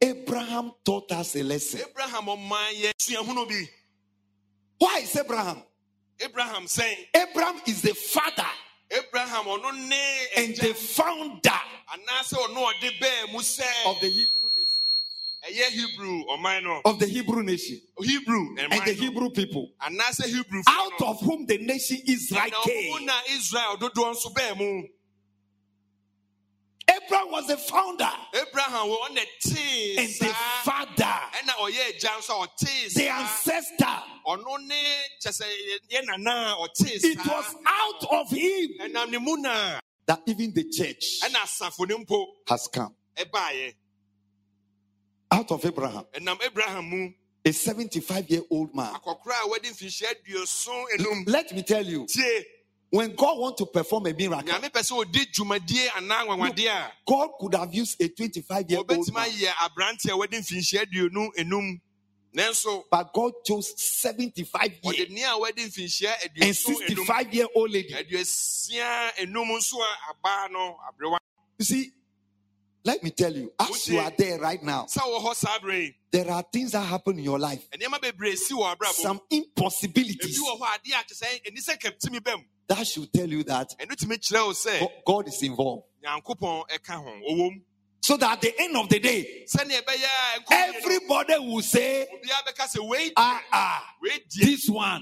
Abraham 0.02 0.74
taught 0.84 1.10
us 1.14 1.34
a 1.38 1.44
lesson. 1.44 1.80
abraham 1.80 2.26
ɔman 2.26 2.74
yɛ 2.74 2.92
suahunu 3.00 3.48
bi 3.48 3.70
Why 4.84 5.00
is 5.00 5.16
Abraham? 5.16 5.64
abraham 6.22 6.68
saying. 6.68 6.98
Abraham 7.16 7.56
is 7.66 7.82
the 7.82 7.94
father 7.94 8.50
abraham 8.92 9.46
ɔno 9.46 9.72
ne 9.90 10.28
and 10.38 10.54
agya 10.54 10.62
the 10.68 10.74
founder 10.74 11.62
ɔde 11.90 13.00
bɛɛ 13.00 13.32
mu 13.32 13.40
sɛ 13.40 13.64
of 13.86 14.00
the 14.02 14.10
Hebrew 14.10 14.50
nation. 14.58 15.72
hebrew 15.80 16.24
ɔman 16.26 16.64
no 16.64 16.82
Of 16.86 17.00
the 17.00 17.08
Hebrew 17.08 17.44
nation 17.44 17.80
hebrew 17.98 18.56
and 18.60 18.72
the 18.72 18.76
ɛman 18.76 18.86
no 18.88 18.94
Hebrew 18.94 19.30
people, 19.30 19.72
anaasɛ 19.82 20.26
hebrew 20.28 20.62
out 20.68 21.02
of 21.02 21.20
whom 21.22 21.46
the 21.46 21.58
nation 21.60 21.98
Israel 22.06 22.50
came. 22.64 23.10
israel 23.32 23.78
dodoɔ 23.78 24.14
nso 24.14 24.34
bɛɛ 24.34 24.58
mu 24.58 24.84
Abraham 27.06 27.32
was 27.32 27.48
the 27.48 27.58
founder. 27.58 28.10
Abraham 28.34 28.88
wɔ 28.88 28.98
ɔna 29.10 29.24
tee 29.42 29.96
and 29.98 30.10
the 30.10 30.34
father, 30.64 31.04
ɛna 31.04 31.54
ɔyɛ 31.60 31.96
agya 31.96 32.10
nso 32.20 32.44
a 32.44 32.48
ɔtee 32.48 32.94
the 32.94 33.08
ancestor. 33.10 34.04
Oh, 34.26 34.38
ɔno 34.38 34.68
ne 34.68 34.76
kyɛ 35.24 35.42
sɛ 35.42 35.46
yɛ 35.92 36.06
nana 36.06 36.54
a 36.54 36.68
ɔtee 36.68 37.04
It 37.04 37.18
was 37.26 37.56
out 37.66 38.04
of 38.12 38.30
him 38.32 38.70
ɛnam 38.82 39.10
ne 39.12 39.18
mu 39.18 39.38
na 39.38 39.80
that 40.06 40.22
even 40.26 40.54
the 40.54 40.64
church 40.70 41.20
ɛna 41.22 41.36
asafo 41.44 41.88
ne 41.88 41.96
mpo. 42.04 42.26
has 42.48 42.68
come. 42.68 42.96
Out 45.32 45.52
of 45.52 45.66
Abraham, 45.66 46.06
abraham 46.46 47.16
a 47.46 47.52
75 47.52 48.30
year 48.30 48.42
old 48.50 48.74
man. 48.74 48.94
akɔkora 48.94 49.44
a 49.44 49.50
wɔde 49.50 49.70
mfinhyia 49.72 50.14
aduoson 50.16 50.86
enum. 50.98 51.24
Let 51.28 51.54
me 51.54 51.64
tell 51.64 51.86
you, 51.86 52.06
when 52.94 53.16
God 53.16 53.40
wants 53.40 53.58
to 53.58 53.66
perform 53.66 54.06
a 54.06 54.14
miracle, 54.14 54.44
nyame 54.48 54.70
pɛ 54.70 54.82
sɛ 54.84 54.94
ɔdi 55.04 55.26
dwumadie 55.34 55.88
anaa 55.98 56.28
anwanwadeɛ 56.28 56.68
a 56.70 56.92
God 57.08 57.30
could 57.40 57.56
have 57.56 57.74
used 57.74 58.00
a 58.00 58.08
25 58.08 58.70
year 58.70 58.78
old 58.80 58.88
wɔbɛtumi 58.88 59.14
man, 59.16 59.30
ayɛ 59.30 59.50
aberante 59.66 60.06
a 60.06 60.16
wɔde 60.16 60.38
mfinhyia 60.38 60.86
aduonu 60.86 61.30
enum. 61.36 61.82
Nanso 62.36 62.84
but 62.92 63.12
God 63.12 63.32
chose 63.44 63.74
75 63.82 64.62
wɔde 64.84 64.98
years 64.98 65.10
nea 65.10 65.34
a 65.34 65.40
wɔde 65.40 65.56
mfinhyia 65.58 66.14
and 66.22 66.34
aduoson 66.36 66.76
enum 66.76 66.78
65 66.78 67.34
year 67.34 67.48
old 67.56 67.72
lady. 67.72 67.94
aduosia 67.96 69.12
enum 69.18 69.48
nso 69.58 69.78
a 69.82 70.14
abaa 70.14 70.52
no 70.52 70.78
aberewa 70.88 71.18
You 71.58 71.66
see, 71.66 71.92
let 72.86 73.02
me 73.04 73.12
tell 73.12 73.34
you, 73.34 73.52
as 73.60 73.88
you 73.88 74.00
are 74.00 74.12
there 74.18 74.40
right 74.40 74.62
now, 74.62 74.84
sɛ 74.84 75.02
wɔ 75.02 75.22
hɔ 75.22 75.36
saa 75.36 75.60
bere 75.60 75.80
yi 75.80 75.96
there 76.12 76.30
are 76.30 76.44
things 76.52 76.72
that 76.74 76.82
happen 76.82 77.18
in 77.18 77.24
your 77.24 77.40
life, 77.40 77.68
nneɛma 77.72 78.00
bebree 78.02 78.36
si 78.36 78.54
wɔ 78.54 78.76
abrabɔ 78.76 78.94
some 78.94 79.22
impossibilities. 79.30 80.40
Wɔ 80.40 80.60
hɔ 80.60 80.66
adeɛ 80.66 81.00
a 81.00 81.04
kyɛ 81.04 81.24
sɛ 81.24 81.44
ɛni 81.44 81.60
sɛ 81.60 81.78
kɛmtimi 81.80 82.20
bɛm 82.20 82.44
that 82.68 82.86
should 82.88 83.12
tell 83.14 83.28
you 83.28 83.44
that 83.44 83.70
ɛno 83.80 83.96
tumi 83.96 84.18
kyerɛ 84.18 84.46
wo 84.46 84.54
sɛ 84.54 84.88
God 85.06 85.28
is 85.28 85.42
involved. 85.44 85.84
nyankopɔn 86.04 86.68
ɛka 86.70 87.04
ho 87.04 87.10
ɔwɔ 87.32 87.54
mu. 87.54 87.62
So 88.02 88.18
that 88.18 88.34
at 88.34 88.42
the 88.42 88.54
end 88.60 88.76
of 88.76 88.90
the 88.90 89.00
day, 89.00 89.46
sɛnea 89.48 89.82
ɛbɛyɛ 89.82 90.04
a 90.04 90.40
nkɔmie 90.42 90.50
no, 90.50 90.78
everybody 90.78 91.40
will 91.40 91.62
say, 91.62 92.06
obiara 92.14 92.54
bɛka 92.54 92.76
sɛ 92.76 92.86
wei 92.90 93.14
ah, 93.16 93.42
ah, 93.50 93.96
this 94.42 94.68
one, 94.68 95.02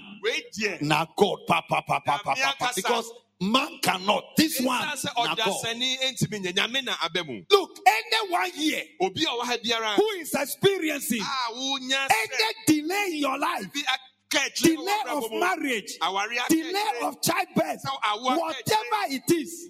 now 0.82 1.08
God, 1.18 1.40
pa, 1.48 1.62
pa, 1.68 1.82
pa, 1.82 2.00
pa, 2.00 2.20
pa, 2.24 2.36
pa, 2.36 2.56
pa, 2.60 2.72
because 2.76 3.12
man 3.42 3.80
cannot. 3.82 4.24
This 4.38 4.62
one, 4.62 4.82
ɛsiane 4.82 5.16
now 5.18 5.36
God. 5.36 5.40
ɔdasani 5.40 5.98
ntumi 6.14 6.44
nyɛ 6.46 6.54
nyame 6.56 6.84
na 6.84 7.24
mu 7.26 7.44
Look, 7.50 7.80
anyone 7.88 8.52
here 8.52 8.84
obi 9.02 9.24
a 9.24 9.28
ɔwɔ 9.28 9.44
ha 9.44 9.58
biara 9.58 9.96
who 9.96 10.08
is 10.20 10.34
experiencing 10.34 11.22
ah, 11.24 11.48
a 11.50 11.54
wonya 11.56 12.08
sɛ 12.08 12.12
any 12.12 12.82
delay 12.82 13.06
in 13.14 13.18
your 13.18 13.38
life, 13.38 13.66
bi 13.74 13.82
aka 13.82 14.50
akyire 14.50 14.76
wɔ 14.76 14.78
delay 14.78 15.02
of 15.10 15.32
marriage, 15.32 15.98
delay 16.50 16.92
of 17.04 17.22
childbirth, 17.22 17.84
whatever 18.22 19.02
it 19.10 19.32
is, 19.32 19.68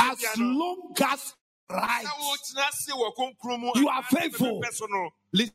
as 0.00 0.38
long 0.38 0.94
as 1.02 1.34
right, 1.70 2.04
sɛ 2.04 2.10
wotena 2.10 2.68
ase 2.68 2.90
wɔ 2.90 3.14
konkro 3.14 3.60
mu 3.60 3.70
You 3.76 3.88
are 3.88 4.02
faithful. 4.02 4.60
Listen. 5.32 5.54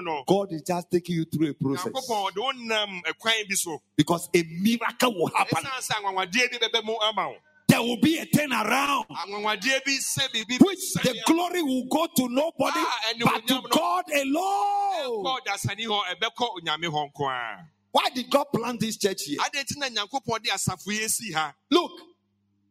No 0.00 0.12
no. 0.16 0.24
God 0.26 0.52
is 0.52 0.62
just 0.62 0.90
taking 0.90 1.16
you 1.16 1.24
through 1.24 1.50
a 1.50 1.54
process. 1.54 1.92
Nyankopɔn 1.92 2.30
ɔde 2.30 2.36
wo 2.38 2.50
nam 2.52 3.02
ɛkwan 3.06 3.48
bi 3.48 3.54
so. 3.54 3.82
Because 3.96 4.28
a 4.34 4.42
miracle 4.60 5.14
will 5.14 5.28
happen. 5.28 5.58
ɛsiane 5.64 5.90
sɛ 5.90 6.02
anwanwadeɛ 6.02 6.50
bi 6.60 6.66
bɛbɛ 6.68 6.84
mu 6.84 6.96
ama 7.02 7.28
wo. 7.30 7.36
There 7.68 7.82
will 7.82 8.00
be 8.00 8.16
a 8.18 8.26
turnaround, 8.26 9.06
anwanwadeɛ 9.08 9.84
bi 9.84 9.92
sɛ 9.98 10.28
biribi 10.32 10.64
which 10.64 10.92
the 11.02 11.18
glory 11.26 11.62
will 11.62 11.86
go 11.86 12.06
to 12.16 12.28
nobody 12.28 12.78
Ah, 12.78 13.12
but 13.24 13.46
to 13.46 13.60
God 13.70 14.04
alone. 14.14 15.24
ɛkɔ 15.24 15.38
dasani 15.46 15.86
hɔ 15.86 16.00
ɛbɛkɔ 16.14 16.48
onyame 16.60 16.84
hɔ 16.86 17.12
nko 17.12 17.28
a 17.30 17.68
Why 17.92 18.08
did 18.14 18.28
God 18.30 18.44
plant 18.54 18.78
this 18.80 18.96
church 18.98 19.22
here? 19.24 19.38
adɛn 19.38 19.64
nti 19.64 19.76
na 19.78 19.88
nyankopɔn 19.88 20.42
de 20.42 20.50
asafo 20.50 20.90
yi 20.92 21.04
asi 21.04 21.32
ha? 21.32 21.54
Look, 21.70 21.92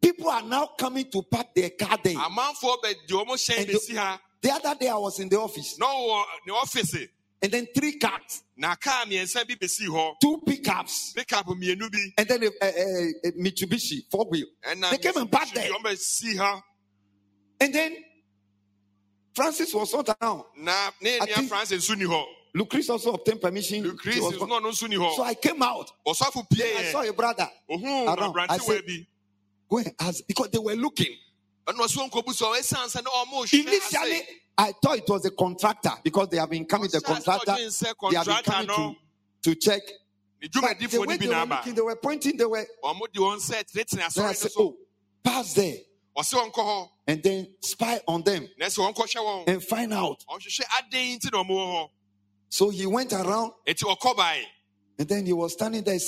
people 0.01 0.29
are 0.29 0.43
now 0.43 0.67
coming 0.77 1.09
to 1.11 1.23
park 1.23 1.47
their 1.55 1.71
car 1.71 1.97
there. 2.03 2.13
amanfoɔ 2.15 2.77
bɛde 2.83 3.07
ɔmo 3.09 3.57
And 3.57 3.67
bɛsi 3.67 4.19
The 4.41 4.51
other 4.51 4.75
day 4.75 4.87
I 4.89 4.95
was 4.97 5.19
in 5.19 5.27
the 5.27 5.39
office, 5.39 5.77
No, 5.79 6.23
the 6.45 6.51
ɔfise 6.53 7.09
and 7.41 7.51
then 7.51 7.67
three 7.75 7.97
cars, 7.99 8.43
na 8.57 8.75
kaa 8.75 9.05
mmiɛnsa 9.05 9.47
bi 9.47 9.55
hɔ 9.55 10.15
two 10.21 10.41
pickups, 10.45 11.13
pickup 11.13 11.45
mmienu 11.47 11.91
bi 11.91 11.99
and 12.17 12.27
then 12.27 12.43
a, 12.43 12.47
a, 12.61 12.67
a- 12.67 13.13
a 13.27 13.31
Mitsubishi 13.33 14.09
four 14.09 14.25
wheel. 14.29 14.47
ɛna 14.63 14.89
They 14.91 14.97
came 14.97 15.17
and 15.17 15.31
parked 15.31 15.53
there. 15.53 15.69
ɔmo 15.71 15.83
bɛsi 15.83 16.37
ha 16.37 16.61
And 17.59 17.73
then 17.73 17.95
Francis 19.33 19.73
was 19.73 19.93
not 19.93 20.09
around. 20.21 20.43
na 20.57 20.91
ne 21.01 21.19
nua 21.19 21.47
francis 21.47 21.87
nso 21.89 21.97
ni 21.97 22.05
hɔ 22.05 22.23
Lucretia 22.55 22.93
also 22.93 23.11
obtained 23.11 23.41
permission. 23.41 23.83
Lucresis 23.83 24.21
was- 24.21 24.33
no 24.39 24.59
ɔno 24.59 24.71
nso 24.71 24.87
ni 24.87 24.95
So 24.95 25.23
I 25.23 25.33
came 25.35 25.61
out. 25.61 25.91
ɔsɔfo 26.07 26.49
pie 26.49 26.77
I 26.77 26.91
saw 26.91 27.01
a 27.01 27.11
brother. 27.13 27.49
ohun 27.69 28.07
aberantewa 28.07 28.61
said- 28.61 28.85
bi 28.85 29.05
Go 29.67 29.77
and 29.79 29.93
ask 29.99 30.23
because 30.27 30.49
they 30.51 30.59
were 30.59 30.75
looking. 30.75 31.13
ɛna 31.67 31.79
ɔso 31.79 32.09
nkɔbu 32.09 32.27
sɛ 32.33 32.57
ɛsiane 32.59 32.87
sɛ 32.95 33.03
ɔmo 33.03 33.53
Initially, 33.53 34.21
I 34.57 34.73
thought 34.81 34.97
it 34.97 35.09
was 35.09 35.25
a 35.25 35.31
contractor 35.31 35.91
because 36.03 36.29
they 36.29 36.37
have 36.37 36.49
been 36.49 36.65
coming. 36.65 36.89
The 36.91 37.01
contractor, 37.01 37.55
they 37.55 38.15
have 38.15 38.25
been 38.25 38.43
coming 38.43 38.67
to, 38.67 38.95
to 39.43 39.55
check. 39.55 39.81
But 40.41 40.79
the 40.79 40.99
way 41.01 41.17
they 41.17 41.27
were 41.27 41.45
looking, 41.45 41.75
they 41.75 41.81
were 41.81 41.95
pointing. 41.95 42.37
They 42.37 42.45
were. 42.45 42.65
ɔmo 42.83 43.11
de 43.11 43.19
wɔn 43.19 43.37
nsa 43.37 43.63
tenetene 43.63 44.13
Then 44.13 44.25
I 44.25 44.33
said, 44.33 44.51
"Oh, 44.57 44.77
pass 45.23 45.53
there 45.53 45.77
ɔsɛ 46.17 46.33
wɔnkɔ 46.35 46.53
hɔ 46.53 46.89
and 47.07 47.23
then 47.23 47.47
spy 47.61 47.99
on 48.07 48.23
them 48.23 48.47
na 48.57 48.67
ɛsɛ 48.67 48.93
wɔnkɔhwɛ 48.93 49.15
wɔn 49.15 49.47
and 49.47 49.63
find 49.63 49.93
out." 49.93 50.23
ɔhwehwɛ 50.29 50.63
adɛn 50.63 51.19
nti 51.19 51.31
na 51.31 51.43
ɔmo 51.43 51.49
wɔ 51.49 51.65
hɔ 51.73 51.89
So 52.49 52.69
he 52.69 52.85
went 52.85 53.11
around 53.11 53.53
eti 53.67 53.83
ɔkɔ 53.83 54.15
bae 54.15 54.45
and 54.97 55.07
then 55.07 55.25
he 55.25 55.33
was 55.33 55.53
standing 55.53 55.83
there. 55.83 55.99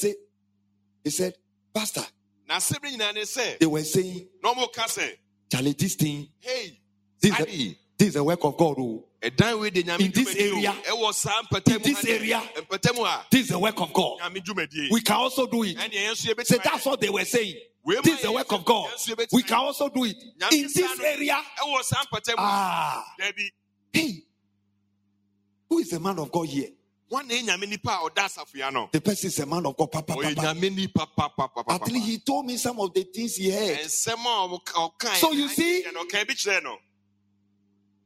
He 1.04 1.10
said, 1.10 1.36
"Pastor," 1.74 2.06
na 2.48 2.56
asɛm 2.58 2.84
no 2.84 2.90
nyinaa 2.90 3.14
ne 3.14 3.22
sɛ 3.22 3.60
they 3.60 3.66
were 3.66 3.84
saying, 3.84 4.30
"Charlie, 5.52 5.74
this 5.74 5.96
thing, 5.96 6.30
hei 6.40 6.80
this, 7.20 7.32
is 7.34 7.40
ade 7.40 7.50
a, 7.50 7.78
this 7.98 8.10
is 8.10 8.16
a 8.16 8.24
work 8.24 8.44
of 8.44 8.56
God. 8.58 8.76
Oh, 8.80 9.04
ɛdan 9.22 9.60
wei 9.60 9.70
de 9.72 9.84
nyame 9.84 10.00
In 10.02 10.12
this 10.12 10.36
area, 10.36 10.72
ɛwɔ 10.84 11.14
saa 11.14 11.42
mpɛtɛ 11.44 11.76
in 11.78 11.82
this 11.82 12.06
area, 12.06 12.42
mpɛtɛ 12.56 12.96
mu 12.96 13.04
a 13.04 13.26
this 13.32 13.46
is 13.46 13.52
a 13.52 13.60
work 13.60 13.80
of 13.82 13.92
God. 13.94 14.20
We 14.92 15.02
can 15.02 15.16
also 15.18 15.48
do 15.48 15.64
it." 15.64 15.78
ɛne 15.78 15.92
yɛn 15.92 16.12
nso 16.12 16.34
yɛbɛtumi 16.34 16.46
Say 16.46 16.58
ayɛ. 16.58 16.64
that's 16.64 16.86
what 16.86 17.02
they 17.02 17.10
were 17.10 17.26
saying. 17.26 17.56
This 18.04 18.08
is 18.18 18.22
the 18.22 18.32
work 18.32 18.52
of 18.52 18.64
God. 18.66 18.92
nso 18.94 19.16
yɛbɛtumi 19.16 19.34
We 19.34 19.44
can 19.44 19.58
also 19.58 19.90
do 19.90 20.04
it 20.06 20.16
in 20.52 20.64
this 20.74 21.00
area. 21.00 21.42
ɛwɔ 21.60 21.84
saa 21.84 22.04
mpɛtɛ 22.12 22.30
mu 22.30 22.36
Ah, 22.38 23.06
hey, 23.94 24.24
who 25.70 25.80
is 25.80 25.90
the 25.90 26.00
man 26.00 26.20
of 26.20 26.32
God 26.32 26.48
here? 26.48 26.70
wɔn 27.12 27.26
na 27.26 27.54
nyame 27.56 27.68
nipa 27.68 27.90
a 28.04 28.10
ɔda 28.10 28.26
asafo 28.28 28.72
no 28.74 28.90
The 28.92 29.02
person 29.02 29.28
is 29.30 29.40
a 29.40 29.46
man 29.48 29.66
of 29.66 29.76
God. 29.76 29.92
Papa, 29.92 30.14
papa. 30.14 31.64
At 31.74 31.88
least 31.92 32.06
he 32.06 32.20
told 32.20 32.46
me 32.46 32.58
some 32.58 32.80
of 32.80 32.94
the 32.94 33.04
things 33.06 33.38
he 33.38 33.50
heard. 33.50 33.80
ɛnsɛm 33.80 34.14
a 34.20 34.48
ɔmo 34.48 34.64
ka- 34.64 34.90
ɔkae 34.90 35.16
So 35.16 35.32
you 35.32 35.48
see- 35.50 35.84
ɛyɛ 35.84 35.94
no, 35.94 36.04
ɔkae 36.04 36.28
bi 36.28 36.34
kyerɛ 36.36 36.64
no 36.64 36.78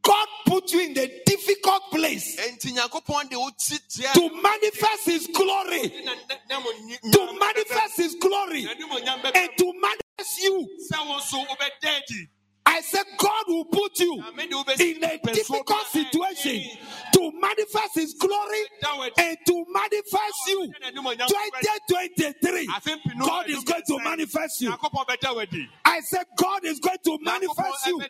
God 0.03 0.27
put 0.45 0.71
you 0.73 0.79
in 0.81 0.93
the 0.93 1.21
difficult 1.25 1.83
place 1.91 2.35
ɛnti 2.37 2.71
nyankopɔn 2.75 3.29
de 3.29 3.37
wo 3.37 3.49
ti 3.57 3.77
tia 3.89 4.13
to 4.13 4.29
manifest 4.41 5.05
his 5.05 5.27
glory, 5.27 5.89
to 7.11 7.33
manifest 7.39 7.97
his 7.97 8.15
glory, 8.15 8.63
bɛbɛ- 8.63 8.77
n'animonyam 8.77 9.21
bɛbɛ 9.21 9.35
and 9.35 9.49
to 9.57 9.73
manifest 9.73 10.41
you. 10.43 10.67
sɛ 10.91 11.07
wo 11.07 11.17
nso 11.17 11.45
wobɛda 11.45 11.97
adi. 11.97 12.27
I 12.63 12.81
said, 12.81 13.05
God 13.17 13.43
will 13.47 13.65
put 13.65 13.99
you 13.99 14.17
Nyame 14.21 14.47
de 14.49 14.55
wobɛsi 14.55 14.95
in 14.95 15.03
a 15.03 15.17
difficult 15.33 15.85
situation 15.91 16.61
to 17.13 17.31
manifest 17.39 17.95
his 17.95 18.13
glory 18.13 18.63
da 18.81 18.95
wo 18.97 19.03
adi. 19.03 19.13
and 19.17 19.37
to 19.47 19.65
manifest 19.69 20.47
you. 20.47 20.71
2023, 21.27 22.67
God 23.19 23.49
is 23.49 23.63
going 23.63 23.81
to 23.87 23.99
manifest 24.03 24.61
you. 24.61 24.71
Nyankopɔn 24.71 25.05
bɛda 25.07 25.33
wo 25.35 25.39
adi. 25.41 25.67
I 25.85 25.99
said, 26.01 26.25
God 26.37 26.63
is 26.65 26.79
going 26.79 26.97
to 27.03 27.17
manifest 27.21 27.87
you. 27.87 28.01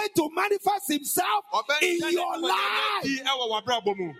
Ɛbɛda 0.00 0.18
wo 0.18 0.26
adi. 0.26 0.30
He's 0.30 0.30
going 0.30 0.30
to 0.30 0.34
manifest 0.34 0.88
himself 0.92 1.44
in 1.82 2.12
your 2.12 2.38
life. 2.38 3.04
adi 3.04 3.18
ɛwɔ 3.18 3.64
w'abrabɔ 3.64 3.96
mu. 3.96 4.12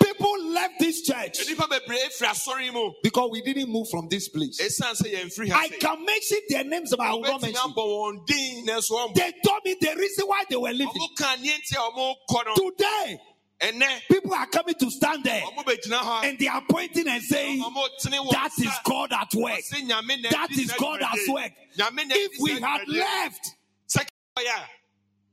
People 0.00 0.44
left 0.52 0.74
this 0.78 1.02
church 1.02 1.38
Nnipa 1.46 1.66
bebree 1.68 1.98
firi 2.18 2.28
asɔre 2.28 2.64
yi 2.64 2.70
mu. 2.70 2.92
because 3.02 3.30
we 3.32 3.42
didn't 3.42 3.68
move 3.68 3.88
from 3.90 4.08
this 4.08 4.28
place. 4.28 4.60
Esiane 4.60 4.94
sɛ 5.00 5.12
yɛmfiri 5.12 5.48
ha 5.50 5.60
I 5.62 5.68
can 5.68 6.04
mention 6.04 6.38
their 6.48 6.64
names, 6.64 6.90
but 6.90 7.00
I 7.00 7.12
will 7.14 7.22
not 7.22 7.42
mention. 7.42 7.60
abɔ 7.60 7.76
wɔn 7.76 8.26
din 8.26 8.66
nanso 8.66 8.90
wɔmmɔ. 8.92 9.14
They 9.14 9.32
told 9.44 9.60
me 9.64 9.76
the 9.80 9.94
reason 9.96 10.26
why 10.26 10.44
they 10.48 10.56
were 10.56 10.70
leaving. 10.72 10.88
Ɔmo 10.88 11.16
ka 11.18 11.36
nneɛ 11.36 11.58
nti 11.58 11.72
a 11.74 11.90
ɔmo 11.90 12.14
kɔ 12.30 12.44
no. 12.46 12.54
Today, 12.70 13.20
people 14.10 14.34
are 14.34 14.46
coming 14.46 14.74
to 14.74 14.90
stand 14.90 15.24
there 15.24 15.42
ɔmo 15.42 15.64
bɛgyina 15.64 15.98
hɔ 16.00 16.24
and 16.24 16.38
they 16.38 16.48
are 16.48 16.62
pointing 16.68 17.08
and 17.08 17.22
saying, 17.22 17.62
ɔmo 17.62 17.86
tene 18.00 18.18
wɔn 18.18 18.30
That 18.30 18.50
is. 18.58 18.70
God 18.84 19.12
at 19.12 19.32
work. 19.34 19.58
Ɔse 19.58 19.88
Nyame 19.88 20.22
na 20.22 20.30
That 20.30 20.50
is 20.52 20.72
God 20.72 21.00
at 21.02 21.18
work. 21.28 21.52
If 21.76 22.32
we 22.40 22.60
had 22.60 22.88
left, 22.88 23.54
Sɛ 23.88 24.06
ɔyɛ 24.38 24.44
a, 24.44 24.68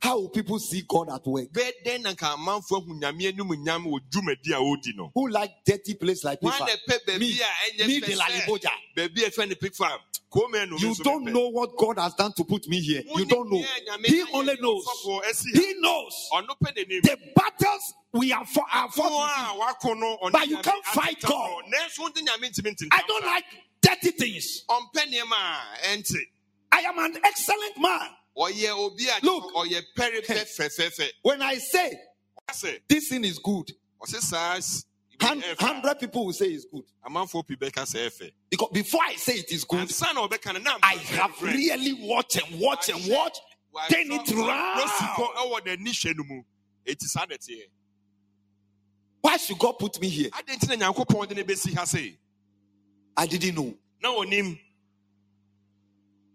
how 0.02 0.20
will 0.20 0.30
people 0.30 0.60
see 0.60 0.84
God 0.88 1.10
at 1.10 1.26
work? 1.26 1.52
bɛɛ 1.52 1.72
dɛn 1.86 2.02
na 2.02 2.14
nka 2.14 2.36
amanfoɔ 2.36 2.82
ahu 2.82 3.00
Nyame 3.00 3.28
anim 3.28 3.48
nyam 3.64 3.86
wɔ 3.86 4.00
dwumadi 4.10 4.52
a 4.52 4.60
ɔredi 4.60 4.96
no. 4.96 5.12
Who 5.14 5.30
like 5.30 5.52
dirty 5.66 5.94
place 5.94 6.24
like 6.24 6.40
this? 6.42 6.60
Me, 7.08 7.18
me 7.20 8.02
fɛ 8.02 8.06
de 8.06 8.16
la 8.16 8.26
Liboja. 8.26 8.72
baabi 8.98 9.24
a 9.26 9.30
ɛfɛ 9.30 9.50
no 9.50 9.56
pig 9.56 9.76
farm. 9.76 10.00
Kome 10.32 10.80
You 10.80 10.96
don't 10.96 11.26
know 11.26 11.50
what 11.50 11.76
God 11.78 12.00
has 12.00 12.14
done 12.14 12.32
to 12.34 12.46
put 12.46 12.68
me 12.68 12.80
here. 12.80 13.04
You 13.16 13.26
don't 13.26 13.52
know. 13.52 13.64
He 14.04 14.24
only 14.34 14.58
knows. 14.62 14.86
ɔsɔfoɔ 14.86 15.26
asi 15.30 15.50
ha. 15.54 15.62
He 15.62 15.74
knows 15.80 16.30
the 16.32 17.18
battles 17.36 17.94
we. 18.14 18.32
Are 18.32 18.46
Wɔn 18.46 18.94
fought. 18.94 19.54
a 19.54 19.60
wako 19.60 19.94
no, 19.94 20.18
ɔne 20.24 20.32
But 20.32 20.48
you 20.48 20.58
can't 20.58 20.86
fight 20.86 21.22
God. 21.22 21.64
no. 21.68 21.78
Nanso 21.78 22.00
wode 22.00 22.16
Nyame 22.16 22.50
ntimi 22.50 22.74
ntintam 22.76 22.88
I 22.92 23.02
don't 23.08 23.26
like 23.26 23.44
dirty 23.82 24.12
things. 24.12 24.64
Ɔmpɛ 24.70 25.12
nneɛma 25.12 25.36
a. 25.36 26.26
I 26.74 26.80
am 26.80 26.98
an 26.98 27.18
excellent 27.26 27.78
man. 27.80 28.10
Ɔyɛ 28.38 28.70
obi 28.78 29.08
a 29.08 29.26
Look. 29.26 29.54
ɔyɛ 29.54 29.82
pɛrepɛ 29.98 30.58
fɛfɛɛfɛ. 30.58 31.10
When 31.22 31.42
I 31.42 31.58
say 31.58 32.00
this 32.88 33.10
thing 33.10 33.24
is 33.26 33.40
good, 33.40 33.72
ɔsɛ 34.02 34.20
saa 34.22 34.54
s- 34.58 34.86
hun- 35.20 35.44
hundred 35.60 36.00
people 36.00 36.26
will 36.26 36.34
say 36.34 36.48
it's 36.48 36.66
good. 36.66 36.84
amanfoɔ 37.06 37.46
pii 37.48 37.56
bɛka 37.58 37.84
sɛ 37.86 38.08
ɛfɛ. 38.10 38.32
Because 38.50 38.70
before 38.74 39.02
I 39.04 39.16
say 39.16 39.36
it 39.36 39.52
is 39.52 39.64
good, 39.66 39.88
Ansa 39.88 40.14
na 40.14 40.28
ɔbɛka 40.28 40.54
no 40.54 40.60
na 40.60 40.78
I 40.84 40.96
have 40.96 41.42
really 41.42 41.94
watched 41.94 42.38
and 42.38 42.60
watched 42.60 42.90
and 42.90 43.06
watched. 43.12 43.42
Turn 43.90 44.12
it 44.12 44.30
round. 44.32 44.80
Losipɔ 44.82 45.36
ɛwɔ 45.36 45.62
n'ani 45.66 45.90
hyɛ 45.90 46.16
no 46.18 46.24
mu. 46.24 46.44
Eti 46.86 47.06
saa 47.06 47.26
na 47.26 47.36
ɛteɛ. 47.36 47.68
Why 49.22 49.38
should 49.38 49.60
God 49.60 49.74
put 49.74 50.00
me 50.02 50.10
here? 50.10 50.30
Adɛn 50.32 50.58
nti 50.58 50.78
na 50.78 50.92
Nyankopɔn 50.92 51.28
de 51.30 51.36
ne 51.36 51.44
bɛsi 51.44 51.74
ha 51.76 51.84
sei? 51.86 52.18
I 53.16 53.28
didn't 53.28 53.56
know. 53.56 53.78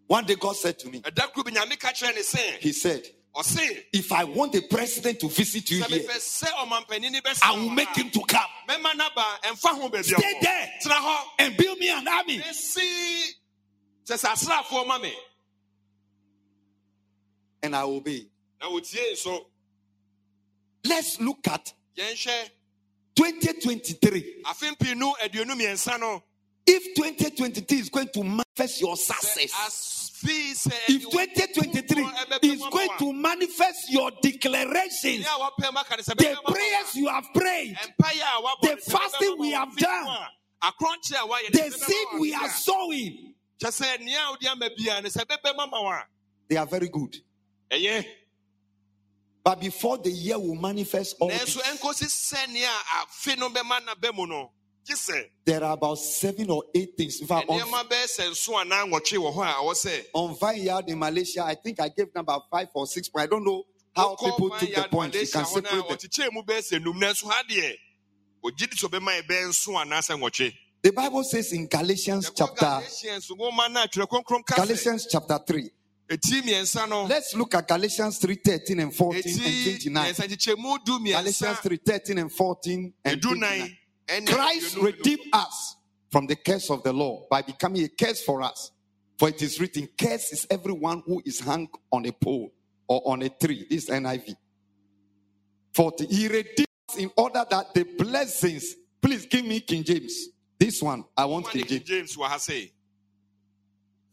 One 0.07 0.25
day 0.25 0.37
God 0.37 0.57
said 0.57 0.79
to 0.81 0.89
me, 0.89 1.01
Ɛda 1.01 1.33
koro 1.33 1.45
bi 1.45 1.51
Nyame 1.51 1.79
ka 1.79 1.89
kyerɛ 1.89 2.15
ne 2.15 2.21
sɛ, 2.23 2.59
He 2.61 2.73
said, 2.73 3.03
If 3.93 4.13
I 4.13 4.25
want 4.25 4.53
the 4.53 4.63
president 4.63 5.21
to 5.21 5.29
visit 5.29 5.71
you 5.71 5.83
here, 5.83 5.99
mepɛ 6.01 6.17
sɛ 6.17 6.49
ɔmampanin 6.49 7.11
ne 7.13 7.21
bɛsa 7.21 7.41
I 7.43 7.53
will 7.57 7.71
make 7.71 7.95
him 7.95 8.11
to 8.11 8.21
come. 8.21 8.41
Mɛma 8.69 8.93
n'aba 8.93 9.41
ɛmfa 9.45 9.69
ho 9.75 9.89
baabi 9.89 10.01
a 10.01 10.05
Stay 10.05 10.39
there 10.41 10.73
and 11.41 11.57
build 11.57 11.79
me 11.79 11.91
an 11.91 12.07
army. 12.07 12.39
Esi 12.39 13.35
kyɛ 14.07 14.17
sɛ 14.17 14.33
asraafoɔ 14.33 14.87
ma 14.87 14.99
me. 14.99 15.13
And 17.63 17.75
I 17.75 17.83
obey. 17.83 18.29
Let's 20.85 21.21
look 21.21 21.49
at 21.49 21.73
2023. 23.17 24.43
afe 24.45 24.71
mpinu 24.71 25.13
aduonu 25.19 25.55
mmiɛnsa 25.55 25.99
no. 25.99 26.23
If 26.67 26.95
2023 26.97 27.79
is 27.79 27.89
going 27.89 28.09
to 28.09 28.25
manifest 28.25 28.81
your 28.81 28.97
success, 28.97 29.53
if 30.89 31.03
2023 31.11 32.07
is 32.43 32.61
going 32.71 32.91
to 32.99 33.13
manifest 33.13 33.91
your 33.91 34.11
declarations, 34.23 35.25
the 35.25 36.37
prayers 36.45 36.95
you 36.95 37.09
have 37.09 37.27
prayed, 37.33 37.77
the 38.63 38.77
fasting 38.91 39.37
we 39.39 39.51
have 39.53 39.77
done, 39.77 40.09
the 41.53 41.71
seed 41.71 42.07
we 42.21 42.35
are 42.35 42.49
sowing, 42.49 43.35
they 46.49 46.57
are 46.57 46.67
very 46.67 46.89
good. 46.89 47.17
But 49.45 49.61
before 49.61 49.99
the 49.99 50.11
year 50.11 50.39
will 50.39 50.57
manifest 50.57 51.17
all 51.21 51.29
this, 51.29 51.57
ɛnkosi 54.87 54.95
sɛnea 54.95 54.95
afe 54.95 54.95
no 54.95 54.95
bɛma 54.95 54.95
naba 54.95 54.95
mu 54.95 54.95
no 54.95 54.95
gye 54.95 54.95
sɛ 54.95 55.31
there 55.45 55.65
are 55.65 55.73
about 55.73 55.99
seven 55.99 56.51
or 56.51 56.65
eight 56.75 56.97
things. 56.97 57.21
In 57.21 57.27
fact, 57.27 57.49
on, 57.49 57.61
nneɛma 57.61 57.89
bɛyɛ 57.89 58.07
sɛ 58.07 58.31
nso 58.31 58.53
anaa 58.65 58.89
nwɔtwe 58.91 59.19
wɔ 59.19 59.35
hɔ 59.35 59.43
a 59.43 59.55
ɛwɔ 59.55 59.75
sɛ 59.75 60.07
on 60.15 60.37
Vineyard 60.37 60.89
in 60.89 60.99
Malaysia, 60.99 61.45
I 61.45 61.55
think 61.55 61.81
I 61.81 61.89
gave 61.89 62.15
number 62.15 62.37
five 62.51 62.69
or 62.75 62.87
six, 62.87 63.09
but 63.09 63.23
I 63.23 63.27
don't 63.27 63.45
know 63.45 63.65
how 63.95 64.15
people 64.17 64.51
took 64.51 64.75
the 64.75 64.89
point. 64.91 65.15
You 65.15 65.27
can 65.27 65.45
separate 65.47 65.71
them. 65.71 65.83
wɔkyekyɛɛ 65.83 66.33
mu 66.33 66.43
bɛyɛ 66.43 66.73
sɛ 66.73 66.83
num 66.83 66.95
nanso 67.01 67.27
ha 67.29 67.43
deɛ 67.49 67.75
wɔgye 68.45 68.71
di 68.71 68.77
sɛ 68.77 68.89
ɔbɛma 68.91 69.21
yɛ 69.21 69.27
bɛyɛ 69.29 69.49
nso 69.49 69.73
anaasɛ 69.73 70.19
nwɔtwe 70.19 70.55
The 70.83 70.93
Bible 70.93 71.25
says 71.25 71.53
in 71.53 71.67
Galatians 71.67 72.31
chapter 72.37 72.61
Galatians 72.61 73.29
nwoma 73.31 73.73
no 73.73 73.83
a 73.83 73.89
Twerɛ 73.89 74.07
Kronkron 74.09 74.47
ka 74.47 74.55
sɛ, 74.55 74.57
Galatians 74.67 75.07
chapter 75.11 75.39
3. 75.45 75.71
eti 76.09 76.43
mmiɛnsa 76.43 76.89
no 76.89 77.05
Let's 77.07 77.35
look 77.35 77.55
at 77.55 77.67
Galatians 77.67 78.19
3 78.19 78.37
13 78.37 78.81
and 78.81 78.95
14 78.95 79.23
and 79.25 79.27
eti 79.27 79.65
29. 79.89 80.13
mmiɛnsa 80.13 80.29
nkyekyɛmu 80.29 80.85
du 80.85 80.99
Galatians 81.01 81.59
mmiɛnsa 81.59 81.63
3 81.63 81.77
13 81.79 82.19
and 82.19 82.33
14 82.33 82.93
and 83.05 83.23
29. 83.23 83.79
Christ 84.09 84.77
redeemed 84.77 85.21
us 85.33 85.77
from 86.11 86.27
the 86.27 86.37
curse 86.37 86.71
of 86.71 86.83
the 86.83 86.93
law 86.93 87.27
by 87.31 87.43
becoming 87.43 87.85
a 87.85 87.89
curse 87.89 88.23
for 88.23 88.43
us. 88.43 88.71
For 89.19 89.29
it 89.29 89.41
is 89.43 89.59
written, 89.61 89.89
Curse 89.99 90.33
is 90.33 90.47
everyone 90.51 91.03
who 91.07 91.23
is 91.25 91.41
hung 91.41 91.69
on 91.91 92.07
a 92.07 92.13
pole 92.13 92.53
or 92.87 93.03
on 93.07 93.23
a 93.23 93.29
tree. 93.29 93.67
This 93.69 93.85
is 93.85 93.91
NIV. 93.91 94.35
40. 95.75 96.07
He 96.07 96.29
redeemed 96.29 96.67
us 96.89 96.97
in 96.97 97.11
order 97.17 97.45
that 97.51 97.75
the 97.75 97.85
blessings, 97.99 98.75
please 99.01 99.27
give 99.27 99.45
me 99.45 99.61
King 99.61 99.85
James. 99.85 100.29
This 100.59 100.81
one, 100.83 101.05
I 101.17 101.25
want 101.25 101.51
King 101.51 101.63
ne 101.63 101.67
King 101.67 101.85
James. 101.85 102.15
James 102.15 102.17
wɔ 102.17 102.27
ha 102.27 102.39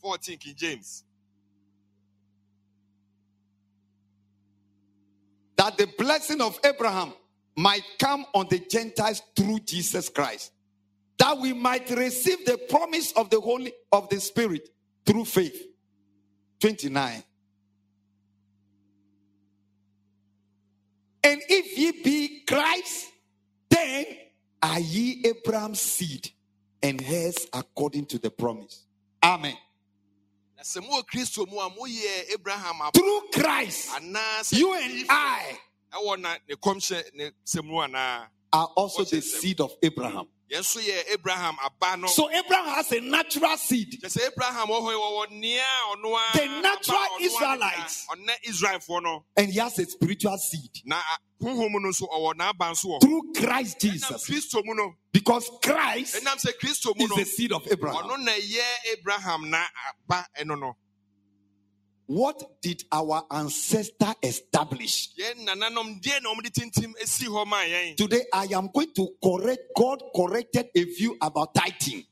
14 0.01 0.37
King 0.37 0.55
James. 0.55 1.03
That 5.55 5.77
the 5.77 5.87
blessing 5.97 6.41
of 6.41 6.59
Abraham 6.65 7.13
might 7.55 7.83
come 7.99 8.25
on 8.33 8.47
the 8.49 8.59
Gentiles 8.59 9.21
through 9.35 9.59
Jesus 9.59 10.09
Christ. 10.09 10.51
That 11.17 11.37
we 11.37 11.53
might 11.53 11.89
receive 11.91 12.45
the 12.45 12.57
promise 12.69 13.11
of 13.13 13.29
the 13.29 13.39
Holy 13.39 13.73
of 13.91 14.09
the 14.09 14.19
Spirit 14.19 14.69
through 15.05 15.25
faith. 15.25 15.67
29. 16.59 17.23
And 21.25 21.41
if 21.47 21.77
ye 21.77 22.03
be 22.03 22.43
Christ, 22.45 23.09
then 23.69 24.05
are 24.61 24.79
ye 24.79 25.23
Abraham's 25.25 25.81
seed 25.81 26.29
and 26.81 27.01
heirs 27.01 27.47
according 27.53 28.05
to 28.07 28.19
the 28.19 28.29
promise. 28.29 28.85
Amen. 29.23 29.55
Na 30.57 30.63
sɛ 30.63 30.81
mowɔ 30.81 31.03
Kristo 31.05 31.49
mu 31.49 31.59
a 31.59 31.69
moyɛ 31.69 32.33
Abraham 32.33 32.81
aba 32.81 32.91
Through 32.97 33.21
Christ, 33.33 33.89
you 34.51 34.73
and 34.73 35.05
I 35.09 35.57
ɛwɔ 35.93 36.19
na 36.19 36.37
ne 36.47 36.55
kɔmhyɛ 36.55 37.13
ne 37.15 37.31
sɛm 37.45 37.65
mu 37.65 37.75
anaa 37.81 38.27
are 38.51 38.67
also 38.75 39.03
the 39.03 39.21
seed 39.21 39.59
of 39.61 39.73
Abraham. 39.81 40.27
yɛn 40.51 40.59
nso 40.59 40.79
Abraham 41.11 41.57
aba. 41.63 42.07
So 42.07 42.29
Abraham 42.29 42.65
has 42.75 42.91
a 42.91 43.01
natural 43.01 43.57
seed. 43.57 43.99
kyɛ 44.01 44.17
Abraham 44.27 44.67
wɔ 44.67 44.81
hɔ 44.81 44.91
yi 44.91 44.97
wɔwɔ 44.97 45.31
nea 45.31 45.63
ɔno 45.95 46.15
a 46.15 46.37
The 46.37 46.45
natural 46.61 46.97
aba 46.97 47.15
a 47.15 47.17
ɔno 47.17 47.21
a 47.21 47.25
Israelites. 47.25 48.05
no 49.01 49.25
And 49.37 49.49
he 49.51 49.59
has 49.59 49.79
a 49.79 49.85
spiritual 49.85 50.37
seed 50.37 50.69
na 50.85 50.97
a- 50.99 51.43
no 51.81 51.89
nso 51.89 52.07
ɔwɔ 52.07 52.33
n'aba 52.35 52.71
nso 52.71 52.99
through 53.01 53.33
Christ 53.35 53.79
Jesus. 53.79 54.27
Kristo 54.29 54.63
mu 54.63 54.75
no 54.75 54.93
Because 55.11 55.49
Christ 55.63 56.15
ɛnam 56.23 56.37
sɛ 56.39 56.53
Kristo 56.59 56.95
mu 56.95 57.05
is 57.05 57.09
no 57.09 57.15
the 57.15 57.25
seed 57.25 57.51
of 57.51 57.67
Abraham. 57.71 58.03
ɔno 58.03 58.23
na 58.23 58.31
ɛyɛ 58.33 58.63
Abraham 58.99 59.49
na 59.49 59.65
aba 60.09 60.27
ɛno 60.39 60.59
no. 60.59 60.77
What 62.13 62.61
did 62.61 62.83
our 62.91 63.23
ancestor 63.31 64.13
establish? 64.21 65.09
yɛn 65.17 65.47
nananom 65.47 65.99
deɛ 65.99 66.21
na 66.21 66.29
wɔde 66.29 66.51
tintim 66.53 66.93
esi 67.01 67.25
hɔ 67.25 67.47
ma 67.47 67.63
yɛn. 67.63 67.97
Today 67.97 68.21
I 68.31 68.45
am 68.53 68.69
going 68.71 68.93
to 68.93 69.15
correct, 69.23 69.61
God 69.75 70.03
corrected 70.15 70.69
a 70.75 70.83
view 70.83 71.17
about 71.19 71.55
tithing. 71.55 72.05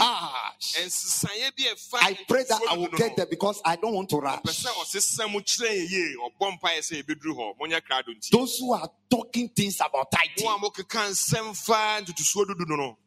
Ah, 0.00 0.54
nsesaeɛ 0.58 1.50
bi 1.54 1.64
a 1.68 1.74
ɛfa 1.74 1.98
I 2.00 2.18
pray 2.26 2.44
that 2.48 2.60
I 2.70 2.76
will 2.78 2.88
get 2.88 3.16
there 3.16 3.26
because 3.26 3.60
I 3.66 3.76
don't 3.76 3.92
want 3.92 4.08
to 4.08 4.16
rush. 4.16 4.40
sɛ 4.44 4.70
ɔsesa 4.70 5.30
mu 5.30 5.40
kyerɛ 5.40 5.76
yɛ 5.76 5.90
yie 5.90 6.16
ɔbɔ 6.16 6.58
mpaeɛ 6.58 6.78
sɛ 6.78 7.02
yɛbɛduru 7.02 7.34
hɔ 7.36 7.58
monyɛ 7.58 7.82
krado 7.82 8.08
nti 8.16 8.30
Those 8.30 8.56
who 8.60 8.72
are 8.72 8.90
talking 9.10 9.50
things 9.50 9.78
about 9.84 10.10
tithing 10.10 10.46
a 10.48 10.56
mokeka 10.56 11.10
nsɛm 11.10 11.54
fa 11.54 12.00
ntotosoɔ 12.02 12.46
dudu 12.46 12.66
no 12.66 12.76
no 12.76 12.98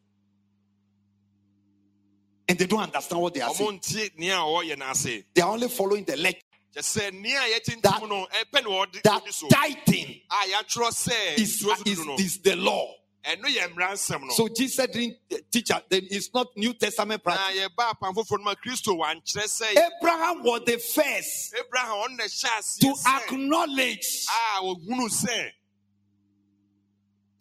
and 2.52 2.58
they 2.58 2.66
don't 2.66 2.82
understand 2.82 3.22
what 3.22 3.32
they 3.32 3.40
are 3.40 3.48
saying, 3.54 3.70
ɔmo 3.70 3.80
nte 3.80 4.18
nea 4.18 4.36
a 4.36 4.42
ɔyɛ 4.44 4.78
no 4.78 4.84
ase 4.90 5.24
they 5.34 5.40
are 5.40 5.50
only 5.50 5.68
following 5.68 6.04
the 6.04 6.16
lecture 6.18 6.42
kyɛ 6.76 6.82
sɛ 6.82 7.12
nea 7.14 7.40
a 7.40 7.60
That- 7.80 8.00
yɛtintim 8.02 8.08
no 8.10 8.26
ɛpɛ 8.30 8.62
ne 8.64 8.70
wɔde 8.70 9.02
that 9.02 9.24
tithing 9.50 10.20
a 10.30 10.34
yɛatwerɛ 10.52 10.90
sɛ 10.90 11.38
is, 11.38 11.64
is, 11.86 12.20
is 12.20 12.38
the 12.38 12.54
law. 12.56 12.92
ɛno 13.24 13.44
yɛ 13.44 13.72
mmara 13.72 13.92
nsɛm 13.92 14.20
no. 14.26 14.30
So 14.34 14.48
Jesus 14.48 14.86
didn't 14.88 15.16
eh, 15.30 15.38
teach 15.50 15.70
us, 15.70 15.82
then 15.88 16.02
it's 16.10 16.32
not 16.34 16.48
New 16.56 16.74
Testament 16.74 17.22
practice. 17.24 17.58
yɛba 17.58 17.94
apam 17.94 18.12
foforɔ 18.14 18.38
no 18.38 18.44
ma 18.44 18.54
kristo 18.54 18.98
wankyerɛ 18.98 19.44
sɛ 19.44 19.98
Abraham 19.98 20.42
was 20.42 20.60
the 20.66 20.76
first 20.78 21.54
abraham 21.58 21.88
ɔno 22.10 22.16
na 22.18 22.24
ɛhyɛ 22.24 22.78
to 22.80 22.94
acknowledge 23.32 24.26
a 24.28 24.62
wɔhunu 24.62 25.08
sɛ 25.08 25.50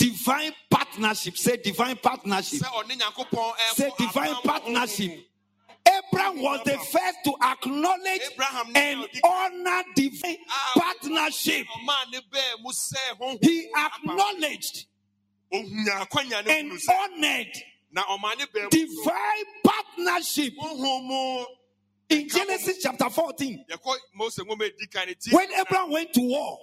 divine 0.02 0.52
partnership. 0.70 1.38
Say 1.38 1.58
divine 1.58 1.98
partnership. 1.98 2.62
sɛ 2.62 2.68
ɔne 2.68 3.00
nyankopɔn 3.00 3.54
ɛko 3.54 3.76
Say 3.76 3.92
divine 3.98 4.36
partnership. 4.44 5.28
Abraham 5.88 6.42
was 6.42 6.62
the 6.64 6.78
first 6.78 7.18
to 7.26 7.34
acknowledge 7.42 8.22
Abraham 8.34 8.72
and 8.76 9.08
honor 9.24 9.84
divine 9.96 10.38
partnership. 10.76 11.68
ɔmaa 11.68 12.12
ne 12.12 12.20
bɛɛ 12.32 12.62
mu 12.62 12.72
sɛ 12.72 13.18
honhom 13.20 13.44
He 13.44 13.70
acknowledged 13.78 14.86
ohunya 15.54 16.08
akwanya 16.08 16.46
ne 16.46 16.60
and 16.60 16.72
honored 16.90 17.64
na 17.92 18.04
ɔmaa 18.04 18.38
ne 18.38 18.46
bɛɛ 18.46 18.64
mu 18.64 18.70
divine 18.70 19.46
partnership 19.64 20.54
in 22.10 22.28
Genesis 22.28 22.82
chapter 22.82 23.10
14. 23.10 23.66
yɛkɔ 23.70 23.96
mose 24.16 24.38
nwoma 24.40 24.64
edi 24.64 24.88
kan 24.88 25.08
ne 25.08 25.14
ti 25.14 25.32
When 25.36 25.52
Abraham 25.54 25.92
went 25.92 26.14
to 26.14 26.22
war 26.22 26.60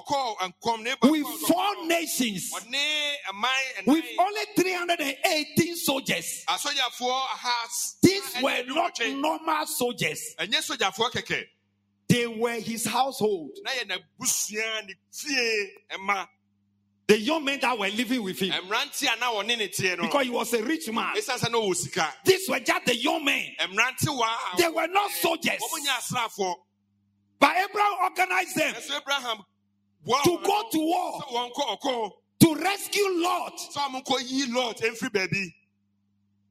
ɔkɔɔ 0.00 0.52
nkɔm 0.52 0.82
ne 0.82 0.94
ba 1.00 1.08
with 1.08 1.26
four 1.46 1.86
nations, 1.86 2.50
with 3.86 4.04
only 4.18 4.40
318 4.56 5.76
soldiers, 5.76 6.44
these 8.02 8.36
were 8.42 8.62
not 8.66 9.00
normal 9.08 9.66
soldiers, 9.66 10.20
ɛnyɛ 10.38 10.62
sogyafoɔ 10.62 11.10
kɛkɛ 11.12 11.44
they 12.08 12.26
were 12.26 12.60
his 12.60 12.84
household. 12.84 13.50
na 13.62 13.70
yɛ 13.70 13.88
n'abusua 13.88 14.86
ne 14.86 14.94
fie 15.10 15.70
ɛma 15.92 16.26
The 17.06 17.18
young 17.20 17.44
men 17.44 17.60
that 17.60 17.78
were 17.78 17.88
living 17.88 18.22
with 18.22 18.38
him. 18.38 18.50
Mmeranteɛ 18.50 19.16
a 19.16 19.20
na 19.20 19.30
wɔne 19.32 19.58
ne 19.58 19.68
teɛ 19.68 19.98
no. 19.98 20.04
Because 20.04 20.24
he 20.24 20.30
was 20.30 20.52
a 20.54 20.62
rich 20.62 20.88
man. 20.90 21.14
ɛsiane 21.14 21.38
sɛ 21.38 21.50
na 21.50 21.58
ɔwɔ 21.58 22.12
These 22.24 22.48
were 22.48 22.60
just 22.60 22.86
the 22.86 22.96
young 22.96 23.24
men. 23.24 23.54
They 24.56 24.68
were 24.68 24.86
not 24.88 25.10
soldiers. 25.10 25.60
nyɛ 25.60 25.98
asraafoɔ 25.98 26.54
But 27.38 27.56
Abraham 27.56 27.94
organized 28.00 28.56
them. 28.56 28.74
Ɛso 28.74 28.96
abraham 28.96 29.36
boa 29.36 29.44
to 30.24 30.38
go 30.44 30.62
to 30.70 30.78
war. 30.78 31.20
Sɛ 31.22 31.32
wɔn 31.32 31.52
kɔ 31.52 31.78
ɔkɔ 31.78 32.12
to 32.40 32.54
rescue 32.56 33.22
Lot. 33.22 33.56
Sɛ 33.56 33.90
wɔn 33.90 34.04
kɔ 34.04 34.30
yi 34.30 34.46
lord 34.52 34.76
mfiri 34.76 35.10
baabi 35.10 35.52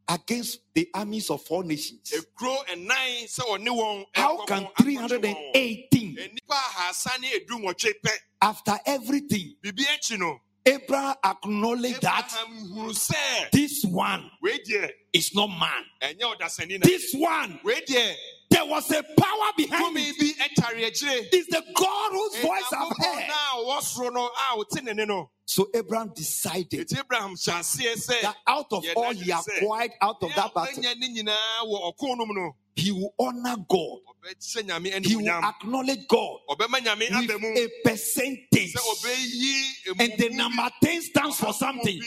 against 0.10 0.60
the 0.74 0.90
armies 0.94 1.30
of 1.30 1.42
four 1.44 1.64
nations. 1.64 2.12
ekuro 2.12 2.56
ɛnan 2.68 3.24
sɛ 3.26 3.42
ɔne 3.48 3.68
wɔn 3.68 4.06
How 4.14 4.46
can 4.46 4.64
wɔn 4.66 4.76
318 4.78 6.16
nipa 6.16 6.54
ahasa 6.54 7.20
ne 7.20 7.30
edu 7.40 7.60
nwɔtwe 7.60 7.94
pɛ 8.06 8.12
after 8.42 8.78
everything 8.86 9.56
bibi 9.62 9.84
akyi 9.84 10.20
no 10.20 10.40
Abraham 10.66 11.16
acknowledged 11.26 12.02
that 12.02 12.26
abraham 12.32 12.72
huru 12.72 12.94
sɛ 12.94 13.52
this 13.52 13.84
one 13.84 14.30
is 15.14 15.34
not 15.36 15.48
man. 15.48 15.84
ɛnyɛ 16.02 16.38
ɔdasani 16.38 16.80
na 16.80 16.86
This 16.86 17.14
one, 17.14 17.60
there 18.54 18.66
was 18.66 18.92
a 18.92 19.04
power 19.04 19.52
behind 19.58 19.98
it. 19.98 20.18
bi 20.20 20.44
ɛtare 20.46 20.86
akyire 20.88 21.28
It's 21.32 21.48
the 21.50 21.64
God 21.76 22.12
whose 22.12 22.42
voice 22.42 22.72
I've 22.72 22.98
heard. 22.98 23.24
So 25.46 25.70
Abraham 25.74 26.12
decided 26.16 26.80
eti 26.82 27.00
abraham 27.00 27.36
hyɛ 27.36 27.60
aseɛ 27.60 27.94
sɛ 27.98 28.22
that 28.22 28.38
out 28.48 28.72
of 28.72 28.86
all 28.96 29.14
he 29.14 29.32
acquired 29.32 29.92
out 30.02 30.24
of 30.24 30.34
that 30.36 30.54
battle, 30.54 30.82
ɔbɛnya 30.84 30.98
ne 31.00 31.08
nyinaa 31.10 31.66
wɔ 31.66 31.94
ɔko 31.94 32.18
no 32.18 32.26
mu 32.26 32.34
no 32.34 32.56
he 32.76 32.92
will 32.92 33.14
honor 33.20 33.56
God. 33.68 34.00
He 35.04 35.16
will 35.16 35.28
acknowledge 35.30 36.08
God 36.08 36.40
with 36.48 36.60
a 36.60 37.70
percentage. 37.84 38.74
And 40.00 40.14
the 40.18 40.30
number 40.34 40.70
10 40.82 41.02
stands 41.02 41.40
for 41.40 41.54
something. 41.54 42.02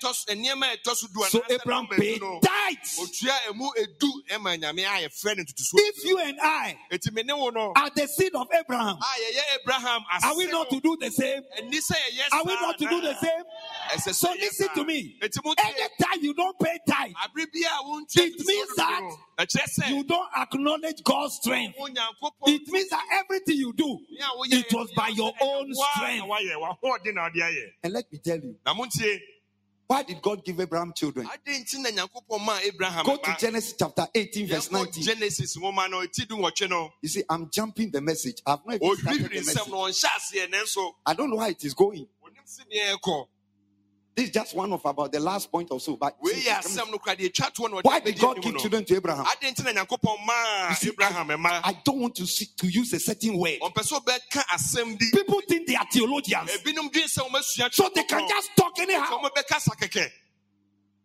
So 0.00 0.34
nneɛma 0.34 0.72
a 0.72 0.76
ɛtɔ 0.76 0.94
so 0.96 1.06
du 1.08 1.22
So 1.24 1.40
anaasɛ 1.40 1.50
Abraham 1.60 1.86
paid 1.88 2.20
tithes. 2.42 2.98
otua 3.00 3.50
emu 3.50 3.70
edu 3.78 4.10
ɛma 4.30 4.58
nyame 4.60 4.84
ayɛ 4.84 5.08
fɛ 5.08 5.36
ne 5.36 5.42
ntutuso 5.44 5.74
If 5.74 6.04
you 6.04 6.18
and 6.18 6.38
I 6.40 6.78
eti 6.90 7.10
me 7.12 7.22
ne 7.22 7.32
wo 7.34 7.50
are 7.76 7.90
the 7.94 8.06
seed 8.06 8.34
of 8.34 8.48
Abraham, 8.52 8.96
a 8.96 9.20
yɛyɛ 9.20 9.60
abraham 9.60 10.02
ase 10.14 10.24
are 10.24 10.36
we 10.36 10.46
not 10.46 10.70
to 10.70 10.80
do 10.80 10.96
the 11.00 11.10
same? 11.10 11.42
ɛni 11.60 11.78
sɛ 11.78 11.94
yɛyɛ 11.94 12.32
Are 12.32 12.44
we 12.44 12.54
not 12.54 12.78
to 12.78 12.88
do 12.88 13.00
the 13.00 13.14
same? 13.14 14.14
So 14.14 14.32
listen 14.32 14.68
to 14.74 14.84
me. 14.84 15.16
eti 15.22 15.40
mo 15.44 15.54
tie 15.54 15.72
Anytime 15.76 16.24
you 16.24 16.34
don't 16.34 16.58
pay 16.58 16.78
tithe, 16.88 17.12
abiri 17.12 17.46
bi 17.52 17.60
a 17.68 17.82
wo 17.88 18.00
ntua 18.00 18.26
It 18.26 18.46
means 18.46 18.74
that 18.76 19.88
you 19.88 20.04
don't 20.04 20.28
acknowledge 20.36 21.02
God's 21.04 21.34
strength. 21.34 21.76
It 21.78 22.68
means 22.68 22.88
that 22.90 23.04
everything 23.12 23.56
you 23.56 23.72
do, 23.72 23.84
Ní 23.84 24.20
a 24.20 24.36
woyɛ 24.38 24.60
it 24.60 24.72
was 24.72 24.90
by 24.92 25.08
your 25.08 25.32
own 25.40 25.72
strength. 25.74 26.24
wayɛ 26.24 26.54
wahoɔden 26.56 27.14
na 27.14 27.28
ɔde 27.28 27.36
ayɛ 27.36 27.64
And 27.84 27.92
let 27.92 28.10
me 28.12 28.18
tell 28.18 28.38
you, 28.38 28.56
na 28.64 28.74
mo 28.74 28.84
ntie 28.84 29.20
why 29.86 30.02
did 30.02 30.20
God 30.20 30.44
give 30.44 30.60
Abraham 30.60 30.92
children? 30.94 31.26
ade 31.26 31.58
nti 31.58 31.78
na 31.80 31.90
nyankopɔn 31.90 32.44
maa 32.44 32.58
abraham 32.66 33.04
Go 33.04 33.16
to. 33.16 33.36
Genesis 33.38 33.74
chapter 33.78 34.06
18, 34.14 34.46
verse 34.46 34.68
Yɛkɔ 34.68 34.72
19. 34.72 35.02
genesis 35.04 35.56
nwoma 35.56 35.90
no 35.90 36.00
eti 36.02 36.26
du 36.26 36.36
You 37.02 37.08
see, 37.08 37.22
I'm 37.28 37.48
jumping 37.50 37.90
the 37.90 38.00
message. 38.00 38.42
I've 38.46 38.64
not 38.66 38.76
even 38.76 38.96
started 38.96 39.22
the 39.30 39.34
message. 39.34 39.68
no 39.68 39.76
ɔnhyɛ 39.76 40.06
aseɛ 40.06 40.50
nanso 40.50 40.92
I 41.04 41.14
don't 41.14 41.30
know 41.30 41.38
how 41.38 41.48
it 41.48 41.64
is 41.64 41.74
going. 41.74 42.06
This 44.16 44.28
is 44.28 44.30
just 44.30 44.56
one 44.56 44.72
of 44.72 44.82
about 44.86 45.12
the 45.12 45.20
last 45.20 45.52
point 45.52 45.68
or 45.70 45.78
so. 45.78 45.94
But 45.94 46.16
see, 46.24 46.48
yɛ 46.48 46.62
asɛm 46.62 46.90
no 46.90 46.96
kora 46.98 47.14
deɛ 47.14 47.30
ɛtwa 47.30 47.52
toɔ 47.54 47.84
why 47.84 48.00
did 48.00 48.18
God 48.18 48.40
give 48.40 48.56
children 48.56 48.82
to 48.86 48.96
Abraham? 48.96 49.26
adɛn 49.26 49.54
nti 49.54 49.64
na 49.64 49.84
nyankopɔn 49.84 50.26
maa 50.26 50.70
You 50.70 50.74
see, 50.76 50.88
abraham 50.88 51.46
I 51.46 51.78
don't 51.84 51.98
want 52.00 52.14
to 52.14 52.26
see, 52.26 52.46
to 52.56 52.66
use 52.66 52.94
a 52.94 52.98
certain 52.98 53.36
word. 53.36 53.58
ɔmpɛ 53.60 53.74
sɛ 53.74 54.00
ɔbɛka 54.02 54.42
asɛm 54.54 54.98
bi 54.98 55.04
People 55.12 55.42
think 55.46 55.66
they 55.66 55.74
are 55.76 55.84
theologians, 55.92 56.50
ebinom 56.50 56.90
dwen 56.90 57.04
sɛ 57.04 57.28
wɔmasua 57.28 57.74
so 57.74 57.90
they 57.94 58.04
can 58.04 58.26
just 58.26 58.56
talk 58.56 58.78
anyhow. 58.78 59.20
wɔmɛbɛka 59.20 59.60
sa 59.60 59.72
kɛkɛ 59.74 60.10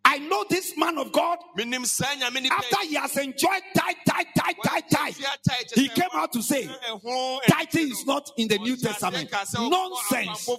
I 0.05 0.17
know 0.19 0.45
this 0.49 0.77
man 0.77 0.97
of 0.97 1.11
God. 1.11 1.37
menim 1.57 1.85
saa 1.85 2.15
nyame 2.15 2.41
nipa 2.41 2.55
After 2.55 2.87
he 2.87 2.95
has 2.95 3.17
enjoyed 3.17 3.61
tithe, 3.75 3.95
tithe, 4.07 4.25
tithe, 4.37 4.55
tithe, 4.63 4.85
tithe, 4.95 5.71
he 5.75 5.89
came 5.89 6.09
out 6.13 6.31
to 6.31 6.41
say, 6.41 6.65
tithing 7.47 7.91
is 7.91 8.05
not 8.05 8.31
in 8.37 8.47
the 8.47 8.57
New 8.57 8.77
Testament. 8.77 9.29
Nonsense. 9.59 10.49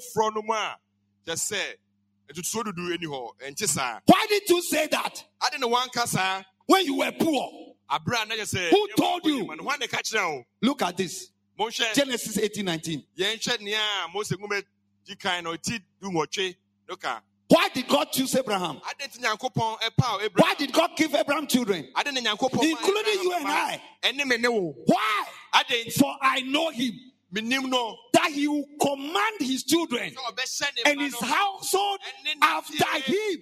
Why 4.07 4.27
did 4.29 4.49
you 4.49 4.63
say 4.63 4.87
that 4.89 5.25
ade 5.45 5.61
ne 5.61 5.67
wanka 5.69 6.07
saa 6.07 6.43
when 6.67 6.85
you 6.85 6.97
were 6.99 7.13
poor? 7.13 7.51
aberɛ 7.91 8.23
a 8.23 8.27
na 8.27 8.35
kyɛ 8.37 8.71
Who 8.71 8.89
told 8.97 9.25
you? 9.27 9.45
no 9.45 9.65
hɔ 9.65 9.81
ne 9.81 9.87
ka 9.87 10.43
Look 10.61 10.83
at 10.83 10.97
this 10.97 11.31
Genesis 11.95 12.39
18 12.39 12.65
19. 12.65 13.05
yɛnhwɛ 13.19 13.61
nea 13.61 13.79
a 14.05 14.09
mose 14.13 14.31
nwoma 14.33 14.63
di 15.05 15.15
kan 15.17 15.45
no 15.45 15.53
ɔti 15.53 15.81
du 16.01 16.09
nwɔtwe 16.11 16.57
no 16.89 16.97
ka 16.97 17.21
Why 17.49 17.69
did 17.69 17.87
God 17.87 18.11
choose 18.13 18.35
Abraham? 18.35 18.81
ade 18.89 19.11
nti 19.11 19.19
nyankopɔn 19.23 19.79
ɛpaw 19.81 20.31
Why 20.37 20.55
did 20.55 20.73
God 20.73 20.91
give 20.97 21.15
Abraham 21.15 21.47
children? 21.47 21.89
ade 21.97 22.13
ne 22.15 22.23
nyankopɔn 22.23 22.55
maa 22.57 22.69
Including 22.71 23.23
you 23.23 23.33
and. 23.35 23.47
I. 23.49 23.83
ɛne 24.03 24.27
me 24.27 24.37
ne 24.39 24.49
Why? 24.49 25.25
For 25.97 26.17
I 26.23 26.41
know 26.41 26.71
him 26.71 26.99
that 27.33 28.31
he 28.33 28.49
will 28.49 28.65
command 28.81 29.37
his 29.41 29.65
children 29.65 30.11
sɛ 30.11 30.33
ɔbɛhyɛ 30.33 30.77
ne 30.77 30.91
and 30.91 31.01
his 31.01 31.19
household 31.21 32.01
after 32.43 32.85
him, 33.01 33.41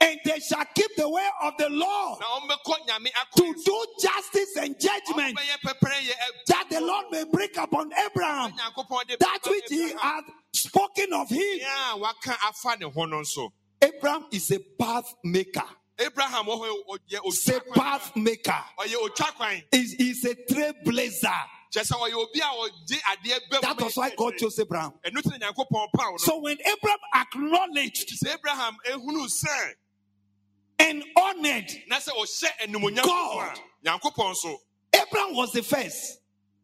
and 0.00 0.20
they 0.24 0.38
shall 0.40 0.64
keep 0.74 0.90
the 0.96 1.08
way 1.08 1.26
of 1.42 1.54
the 1.58 1.68
Lord 1.68 2.20
na 2.20 2.26
ɔmbɛkɔ 2.40 2.86
nyame 2.88 3.08
to 3.36 3.54
do 3.64 3.86
justice 4.00 4.56
and 4.56 4.78
judgment 4.78 5.36
ɔmbɛyɛ 5.36 5.56
pɛpɛrɛ 5.64 6.00
yɛ 6.00 6.12
that 6.46 6.66
the 6.70 6.80
Lord 6.80 7.06
may 7.10 7.24
bring 7.24 7.50
upon 7.56 7.92
Abraham. 7.92 8.52
That 8.56 9.38
which 9.46 9.64
he 9.68 9.92
hath 9.92 10.24
spoken 10.52 11.12
of 11.12 11.28
him. 11.28 11.38
nea 11.38 11.92
a 11.92 11.96
waka 11.98 12.36
afa 12.46 12.76
ne 12.80 12.90
ho 12.90 13.04
no 13.04 13.20
nso. 13.20 13.50
Abraham 13.80 14.26
is 14.32 14.50
a 14.50 14.58
path 14.78 15.14
maker. 15.22 15.62
abraham 15.98 16.46
wɔ 16.46 16.66
hɔ 16.66 16.74
ɔyɛ 16.90 17.20
He's 17.24 17.48
a 17.48 17.60
path 17.60 18.16
maker. 18.16 18.64
ɔyɛ 18.78 18.94
otwa 18.94 19.34
kwan. 19.36 19.62
He's, 19.70 19.92
he's 19.92 20.24
a 20.24 20.34
trailblazer. 20.34 21.44
Kyɛ 21.74 21.82
sɛ 21.82 21.94
ɔyɛ 21.98 22.14
obi 22.14 22.40
a 22.40 22.44
ɔgye 22.44 22.98
adeɛ 23.02 23.38
bɛ 23.50 23.60
That 23.60 23.80
was 23.80 23.96
why 23.96 24.14
God 24.16 24.36
chose 24.38 24.58
Abraham. 24.60 24.92
ɛno 25.04 25.22
ti 25.22 25.30
na 25.38 25.50
nyankopɔn 25.50 25.88
paw 25.92 26.16
So 26.18 26.38
when 26.38 26.56
Abraham 26.60 26.98
acknowledged 27.14 28.12
abraham 28.28 28.76
eh, 28.86 28.96
sɛ 28.96 29.74
and 30.78 31.04
honored, 31.16 31.70
na 31.88 31.96
sɛ 31.96 32.10
ɔhyɛ 32.10 32.48
oh, 32.60 32.64
animonyam 32.66 33.04
God. 33.04 33.56
a 33.56 33.60
ah. 33.90 33.98
nyankopɔn 33.98 34.34
so 34.36 34.56
Abraham 34.94 35.34
was 35.34 35.52
the 35.52 35.62
first 35.62 36.20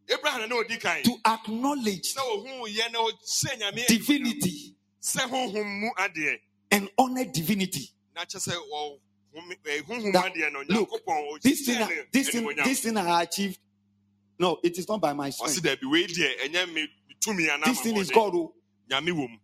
abraham 0.09 0.49
na 0.49 0.55
odi 0.55 0.77
kan 0.77 1.03
to 1.03 1.15
acknowledge 1.25 2.13
sɛ 2.15 2.19
ohun 2.19 2.69
yɛ 2.73 2.91
na 2.91 2.99
ɔhyɛ 2.99 3.59
nyame 3.59 3.79
eh, 3.79 3.85
divinity 3.87 4.75
sɛ 5.01 5.29
honhom 5.29 5.81
mu 5.81 5.89
adeɛ 5.97 6.39
and 6.71 6.89
honor 6.97 7.25
divinity. 7.25 7.89
na 8.15 8.21
kyɛ 8.23 8.47
sɛ 8.47 8.53
ɔ- 8.55 8.99
home- 9.33 9.51
eh, 9.65 10.11
That- 10.11 10.33
look, 10.69 10.89
oh, 11.07 11.37
This 11.41 11.65
thing, 11.65 12.05
this 12.11 12.27
eh, 12.27 12.31
thing, 12.31 12.55
this 12.65 12.79
thing 12.81 12.97
I 12.97 13.23
achieved. 13.23 13.59
No, 14.41 14.57
it 14.63 14.75
is 14.79 14.89
not 14.89 14.99
by 14.99 15.13
my 15.13 15.29
strength. 15.29 15.61
dɛbi 15.61 15.89
wei 15.91 16.07
deɛ 16.07 16.39
ɛnyɛ 16.45 16.73
me 16.73 16.81
me 16.81 17.15
tumi 17.23 17.47
anaa 17.47 17.65
This 17.65 17.81
thing 17.81 17.95
is. 17.97 18.09
God. 18.09 18.33
oh. 18.33 18.51
nyame 18.89 19.09
wɔ 19.09 19.29
mu 19.29 19.37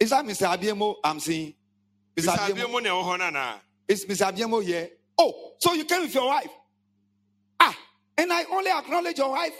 Is 0.00 0.10
that 0.10 0.24
Mr. 0.24 0.48
Abiemo 0.48 0.96
I'm 1.04 1.20
saying? 1.20 1.54
Mr. 2.16 2.34
Abiemo, 2.36 2.66
abiemu 2.66 2.82
na 2.82 2.90
ɛwɔ 2.90 3.04
hɔ 3.04 3.18
nana 3.20 3.60
is 3.86 4.04
Mr. 4.06 4.32
Abiemo 4.32 4.64
here? 4.64 4.90
Oh, 5.16 5.52
so 5.60 5.72
you 5.74 5.84
came 5.84 6.02
with 6.02 6.12
your 6.12 6.26
wife? 6.26 6.50
Ah, 7.60 7.78
and 8.18 8.32
I 8.32 8.42
only 8.50 8.72
acknowledge 8.72 9.18
your 9.18 9.30
wife. 9.30 9.54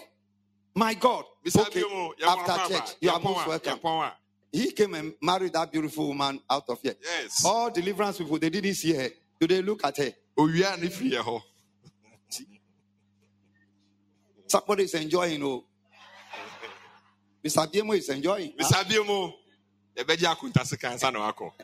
My 0.74 0.94
God. 0.94 1.24
Okay, 1.56 1.84
after 2.26 2.74
church, 2.74 2.96
you 3.00 3.10
are 3.10 3.20
most 3.20 3.46
welcome. 3.46 4.10
He 4.50 4.72
came 4.72 4.94
and 4.94 5.14
married 5.22 5.52
that 5.52 5.70
beautiful 5.70 6.08
woman 6.08 6.40
out 6.50 6.64
of 6.68 6.80
here. 6.82 6.96
yes 7.00 7.44
All 7.44 7.70
deliverance 7.70 8.18
people, 8.18 8.38
they 8.40 8.50
didn't 8.50 8.74
see 8.74 8.92
her. 8.94 9.08
Do 9.38 9.46
they 9.46 9.62
look 9.62 9.84
at 9.84 9.96
her? 9.98 10.12
owia 10.36 10.76
ne 10.80 10.88
firi 10.88 11.12
yɛ 11.12 11.20
hɔ 11.22 11.42
Somebody 14.53 14.82
is 14.84 14.92
enjoying. 14.92 15.42
Oh, 15.42 15.64
Mr. 17.44 17.66
Abiemo 17.66 17.96
is 17.96 18.07
enjoying. 18.11 18.53
bisa 18.53 18.84
abiemu 18.84 19.32
yɛbɛgye 19.96 20.26
akontase 20.28 20.78
kan 20.78 20.98
sa 20.98 21.09
na 21.11 21.20
wakɔ 21.32 21.50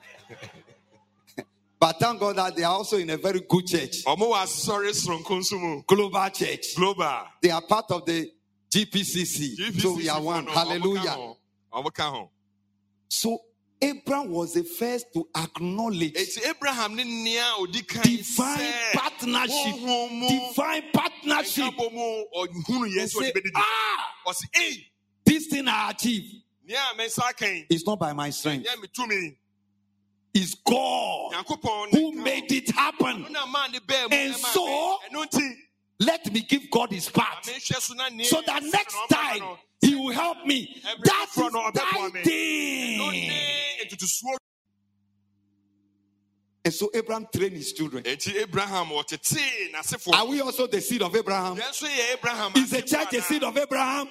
But 1.80 2.01
thank 2.01 2.18
God 2.18 2.34
that 2.36 2.57
they 2.57 2.64
are 2.64 2.72
also 2.72 2.97
in 2.97 3.11
a 3.11 3.18
very 3.18 3.41
good 3.47 3.66
church, 3.66 4.05
ɔmo 4.07 4.32
wɔ 4.32 4.43
asɔre 4.43 4.91
soronko 4.95 5.39
nso 5.39 5.86
global 5.86 6.30
church. 6.30 6.74
global 6.76 7.26
They 7.43 7.51
are 7.51 7.61
part 7.61 7.91
of 7.91 8.07
the 8.07 8.32
GPCC. 8.70 9.78
so 9.80 9.93
we 9.95 10.09
are 10.09 10.22
one. 10.22 10.47
no, 10.47 10.51
ɔmo 10.51 10.55
ka 10.55 10.61
Hallelujah. 10.64 11.11
ho. 11.11 11.36
ɔmo 11.74 11.93
ka 11.95 12.26
So 13.11 13.39
Abraham 13.81 14.31
was 14.31 14.55
the 14.55 14.64
first 14.64 15.07
to 15.14 15.29
acknowledge 15.37 16.16
abraham 16.45 16.97
ne 16.97 17.05
nea 17.05 17.43
a 17.43 17.61
odi 17.62 17.83
kan 17.83 18.03
divine 18.03 18.72
partnership. 18.93 19.74
Divine 19.76 20.83
partnership. 20.93 21.64
nkabɔ 21.64 21.93
mu 21.93 22.24
ɔhunu 22.37 22.89
yɛ 22.89 23.01
And 23.03 23.11
sɛ 23.11 23.22
say, 23.22 23.33
ah, 23.55 24.11
this 25.24 25.47
thing 25.47 25.68
I 25.68 25.91
achieved 25.91 26.35
nea 26.66 26.76
a 26.93 26.97
me 26.97 27.05
nsa 27.07 27.37
kan 27.37 27.66
is 27.70 27.87
not 27.87 27.99
by 28.01 28.12
my 28.12 28.31
strength. 28.31 28.66
nyɛ 28.66 28.81
me 28.83 28.89
tumi 28.89 29.37
It's 30.35 30.55
God 30.57 31.33
who 31.93 32.12
made 32.12 32.51
it 32.53 32.70
happen. 32.70 33.24
ɔno 33.24 33.31
na 33.31 33.47
maa 33.47 33.66
ne 33.68 33.79
bɛɛ 33.79 34.11
mu 34.11 34.16
And 34.16 34.35
so- 34.37 34.66
me. 34.66 34.99
ɛno 35.18 35.24
nti 35.31 35.55
Let 36.01 36.32
me 36.32 36.40
give 36.42 36.70
God 36.70 36.92
his 36.92 37.09
part. 37.09 37.44
so 37.44 37.94
na 37.94 38.09
nea 38.09 38.24
So 38.24 38.40
that 38.46 38.62
next 38.62 38.96
time 39.11 39.42
he 39.80 39.94
will 39.96 40.12
help 40.12 40.46
me. 40.46 40.80
That 41.05 41.26
is 41.28 41.34
front 41.34 41.55
or 41.55 41.72
back 41.72 41.96
one, 41.99 42.12
thy 42.12 42.22
thing. 42.22 43.30
And 46.64 46.74
so 46.74 46.90
Abraham 46.92 47.26
trained 47.34 47.55
his 47.57 47.72
children. 47.72 48.05
eti 48.05 48.36
abraham 48.38 48.88
ɔtetee 48.88 49.72
n'asefoɔ 49.72 50.14
Are 50.14 50.26
we 50.26 50.40
also 50.42 50.66
the 50.66 50.80
seed 50.80 51.01
of 51.03 51.16
Abraham? 51.16 51.57
yɛn 51.57 51.62
nso 51.70 51.86
yɛ 51.88 52.12
abraham 52.14 52.53
Is 52.57 52.70
the 52.70 52.82
church 52.82 53.09
anaa? 53.09 53.22
seed 53.22 53.42
of 53.42 53.57
Abraham? 53.57 54.09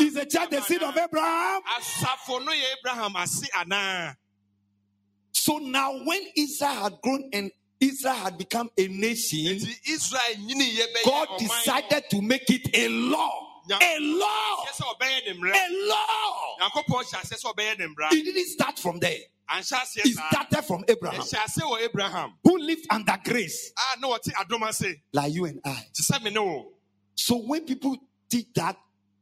Is 0.00 0.14
the 0.14 0.24
church 0.24 0.50
the 0.50 0.62
seed 0.62 0.82
of 0.82 0.96
Abraham? 0.96 1.60
asafo 1.78 2.42
no 2.44 2.52
yɛ 2.52 2.64
abraham 2.78 3.16
ase 3.16 3.48
anaa 3.54 4.16
So 5.32 5.58
now, 5.58 5.92
when 6.04 6.22
Israel 6.36 6.74
had 6.74 6.94
grown 7.02 7.28
and 7.34 7.50
Israel 7.84 8.14
had 8.14 8.38
become 8.38 8.70
a 8.78 8.88
nation, 8.88 9.56
israel 9.86 10.34
nyini 10.40 10.76
yɛ 10.76 10.86
bɛyɛ 10.94 11.04
God 11.04 11.28
decided 11.38 12.04
to 12.10 12.22
make 12.22 12.48
it 12.48 12.68
a 12.74 12.88
law. 12.88 13.62
A 13.70 13.98
law. 14.00 14.64
yɛ 14.64 14.72
sɛ 14.72 14.84
ɔbɛyɛ 14.94 15.26
ne 15.26 15.32
mmerɛ 15.40 15.54
A 15.54 15.88
law. 15.88 16.56
nyankopɔn 16.60 17.04
hyɛ 17.04 17.20
ase 17.22 17.42
sɛ 17.42 17.54
ɔbɛyɛ 17.54 17.78
ne 17.78 17.86
mmara 17.86 18.12
It 18.12 18.24
didn't 18.24 18.48
start 18.48 18.78
from 18.78 18.98
there. 19.00 19.18
It 19.50 19.64
started 19.64 20.62
from 20.62 20.84
Abraham, 20.88 21.20
ɛhyɛ 21.20 21.44
ase 21.44 21.62
wɔ 21.62 21.80
abraham 21.82 22.32
who 22.42 22.58
lived 22.58 22.86
under 22.90 23.18
grace, 23.22 23.72
a 23.76 24.00
na 24.00 24.08
wɔte 24.08 24.32
adom 24.32 24.66
ase 24.68 24.96
like 25.12 25.34
you 25.34 25.44
and 25.44 25.60
I. 25.64 25.86
te 25.94 26.02
sɛ 26.02 26.22
me 26.22 26.30
ne 26.30 26.64
So 27.14 27.36
when 27.36 27.64
people 27.66 27.96
teach 28.30 28.46
that, 28.54 28.76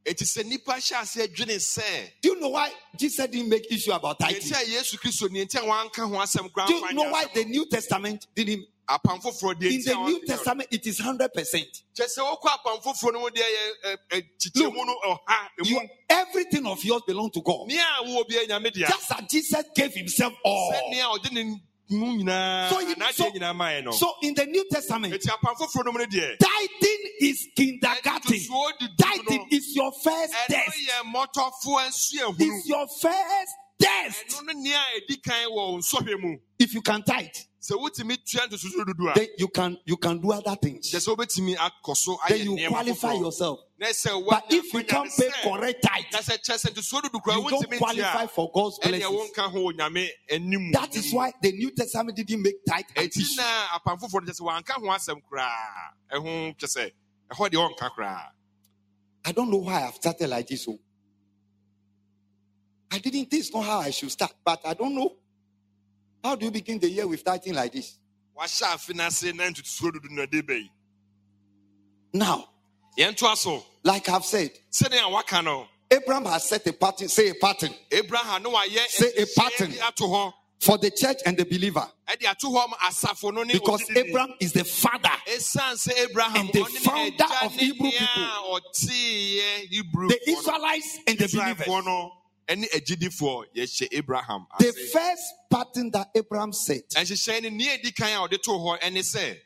eti 0.05 0.25
sɛ 0.25 0.45
nipa 0.45 0.73
hyɛ 0.73 1.01
ase 1.01 1.15
adwene 1.27 1.55
sɛ 1.57 2.11
do 2.21 2.29
you 2.29 2.39
know 2.39 2.49
why 2.49 2.71
Jesus 2.97 3.27
didn't 3.27 3.49
make 3.49 3.71
issue 3.71 3.91
about 3.91 4.19
tithing? 4.19 4.51
a 4.51 4.65
yesu 4.65 4.97
kristo 4.99 5.29
ni 5.31 5.45
nti 5.45 5.55
a 5.57 5.61
wanka 5.61 6.07
ho 6.07 6.15
asɛm 6.17 6.51
kora 6.51 6.67
Do 6.67 6.73
you 6.73 6.93
know 6.93 7.09
why 7.09 7.25
the 7.33 7.45
New 7.45 7.65
Testament 7.67 8.27
didn't? 8.35 8.65
apam 8.89 9.21
foforɔ 9.21 9.53
deɛ 9.55 9.71
In 9.71 9.81
the 9.85 9.95
New 9.95 10.25
Testament, 10.25 10.67
it 10.69 10.85
is 10.85 10.99
hundred 10.99 11.31
percent. 11.33 11.67
kyɛ 11.97 12.05
sɛ 12.05 12.19
wokɔ 12.19 12.49
apam 12.49 12.83
foforɔ 12.83 13.13
no 13.13 13.19
mu 13.21 13.29
deɛ 13.29 13.43
yɛ 13.43 13.63
ɛ, 13.85 13.97
ɛ, 14.11 14.23
kyikyɛmu 14.41 14.85
no 14.85 14.95
ɔha 15.05 15.47
You 15.63 15.81
everything 16.09 16.65
of 16.67 16.83
yours 16.83 17.01
belong 17.07 17.31
to 17.31 17.41
God. 17.41 17.67
nea 17.69 17.81
a 18.01 18.03
wowɔ 18.03 18.29
biara 18.29 18.47
nyame 18.49 18.73
dea 18.73 18.85
Just 18.87 19.09
as 19.11 19.21
Jesus 19.31 19.63
gave 19.73 19.93
Himself 19.93 20.33
all. 20.43 20.73
sɛnea 20.73 21.17
ɔde 21.17 21.31
ne 21.31 21.61
mu 21.93 22.17
nyinaa 22.17 22.69
So 22.69 22.79
n'adeɛ 22.81 23.13
so- 23.13 23.31
nyinaa 23.31 23.53
maɛ 23.55 23.83
no 23.83 23.91
So 23.91 24.13
in 24.21 24.33
the 24.33 24.45
New 24.45 24.65
Testament, 24.69 25.13
eti 25.13 25.27
apam 25.29 25.55
foforɔ 25.55 25.85
no 25.85 25.91
mu 25.93 25.99
deɛ 25.99 26.37
tithing 26.39 26.99
is 27.21 27.47
kindergarten. 27.55 28.31
ɛtutuo 28.33 28.71
Tithing 28.97 29.37
no 29.37 29.47
is 29.51 29.75
your 29.75 29.91
first 30.03 30.33
test. 30.47 30.77
yɛ 30.89 31.03
mmɔtɔfoɔ 31.13 31.87
nsua 31.87 32.35
hunu 32.35 32.57
It's 32.57 32.67
your 32.67 32.87
first 32.87 33.51
test. 33.79 34.25
ɛno 34.29 34.53
no 34.55 34.71
a 34.71 34.99
ɛdi 34.99 35.23
kan 35.23 35.49
wɔ 35.49 35.77
nsɔhwɛ 35.79 36.19
mu 36.21 36.37
If 36.59 36.73
you 36.73 36.81
can 36.81 37.03
tithe, 37.03 37.29
sɛ 37.63 37.75
wotumi 37.79 38.17
tua 38.29 38.45
ntotoso 38.45 38.83
dudu 38.85 39.09
a 39.09 39.13
then 39.15 39.27
you 39.37 39.47
can 39.47 39.77
you 39.85 39.95
can 39.95 40.19
do 40.19 40.33
other 40.33 40.55
things. 40.57 40.91
kyɛ 40.91 40.99
sɛ 40.99 41.15
wobɛtumi 41.15 41.55
akɔ 41.55 41.95
so 41.95 42.17
Then 42.27 42.51
you 42.51 42.67
qualify 42.67 43.13
yourself. 43.13 43.59
But 43.79 44.45
if 44.49 44.73
you 44.73 44.83
can't 44.83 45.09
pay 45.17 45.29
correct 45.41 45.81
tithe, 45.81 46.05
sɛ 46.11 46.37
kyɛ 46.43 46.55
sɛ 46.59 46.71
ntotoso 46.73 47.01
dudu 47.03 47.21
koraa 47.23 47.41
you 47.41 47.49
don't 47.49 47.77
qualify 47.77 48.25
for 48.27 48.51
God's 48.53 48.79
blessings. 48.79 49.05
wonka 49.05 49.49
ho 49.49 49.59
wɔ 49.71 49.77
nyame 49.77 50.73
That 50.73 50.93
is 50.97 51.13
why 51.13 51.31
the 51.41 51.53
New 51.53 51.71
Testament 51.71 52.17
didn't 52.17 52.41
make 52.41 52.65
tithe 52.67 52.85
an 52.97 53.05
issue. 53.05 53.35
na 53.37 53.79
apam 53.79 53.97
foforɔ 53.97 54.25
no 54.25 54.31
kyɛ 54.33 54.41
sɛ 54.41 54.41
wanka 54.41 54.73
ho 54.73 54.87
asɛm 54.87 55.21
koraa 55.31 55.93
ɛho 56.11 56.57
kyɛ 56.57 56.67
sɛ 56.67 56.91
ɛhɔ 57.31 57.49
deɛ 57.49 57.69
ɔnka 57.69 57.89
koraa 57.95 58.27
I 59.25 59.31
don't 59.31 59.49
know 59.49 59.59
why 59.59 59.85
I've 59.87 59.95
started 59.95 60.29
like 60.29 60.47
this. 60.47 60.67
oh. 60.67 60.77
I 62.91 62.99
didn't, 62.99 63.31
this 63.31 63.47
is 63.47 63.53
not 63.53 63.63
how 63.63 63.79
I 63.79 63.89
should 63.89 64.11
start, 64.11 64.33
but 64.43 64.59
I 64.65 64.73
don't 64.73 64.93
know. 64.93 65.15
How 66.23 66.35
do 66.35 66.45
you 66.45 66.51
begin 66.51 66.79
the 66.79 66.89
year 66.89 67.05
with 67.07 67.19
starting 67.19 67.53
like 67.53 67.73
this? 67.73 67.97
wahyɛ 68.37 68.63
afe 68.73 68.95
no 68.95 69.05
ase 69.05 69.33
na 69.33 69.43
ntotosuo 69.43 69.93
dodo 69.93 70.07
no 70.09 70.25
de 70.25 70.41
bɛyi 70.41 70.69
Now, 72.13 72.47
like 73.83 74.09
I've 74.09 74.25
said, 74.25 74.51
sɛdeɛ 74.71 75.11
waka 75.11 75.41
no 75.41 75.67
Abraham 75.91 76.25
has 76.25 76.45
set 76.49 76.65
a 76.65 76.73
pattern, 76.73 77.07
say 77.07 77.29
a 77.29 77.35
pattern 77.35 77.69
abraham 77.91 78.43
Say 78.89 79.11
a 79.17 79.25
pattern. 79.37 79.71
bi 79.71 79.77
ato 79.85 80.07
hɔ 80.07 80.33
for 80.59 80.77
the 80.77 80.89
church 80.89 81.17
and 81.25 81.37
the 81.37 81.45
believer 81.45 81.87
ɛde 82.07 82.25
ato 82.25 82.47
hɔ 82.49 82.69
ma 82.69 82.77
asafo 82.77 83.51
because. 83.51 83.83
Abraham 83.95 84.33
is 84.39 84.53
the 84.53 84.63
father. 84.63 85.09
ɛsiane 85.27 85.73
sɛ 85.73 86.09
abraham 86.09 86.45
And 86.45 86.53
the 86.53 86.63
founder 86.63 87.25
of 87.43 87.51
Hebrew 87.53 87.89
nea 87.89 87.99
a 87.99 88.59
ɔteeɛ 88.59 89.69
hebrew 89.69 90.07
The 90.09 90.29
Israelites 90.31 90.97
and 91.07 91.19
the 91.19 91.27
believers. 91.27 91.67
No 92.49 92.55
ɛne 92.55 92.69
agyidifoɔ 92.71 93.45
yɛhyɛ 93.55 93.87
abraham 93.93 94.45
The 94.59 94.71
first 94.91 95.23
pattern 95.49 95.91
that 95.91 96.09
Abraham 96.15 96.53
set, 96.53 96.89
nhyehyɛe 96.91 97.43
no 97.43 97.49
nea 97.49 97.77
ɛdi 97.77 97.95
kan 97.95 98.07
a 98.23 98.27
ɔde 98.27 98.41
too 98.41 98.51
hɔ 98.51 98.79
ɛne 98.81 98.99
sɛ 98.99 99.37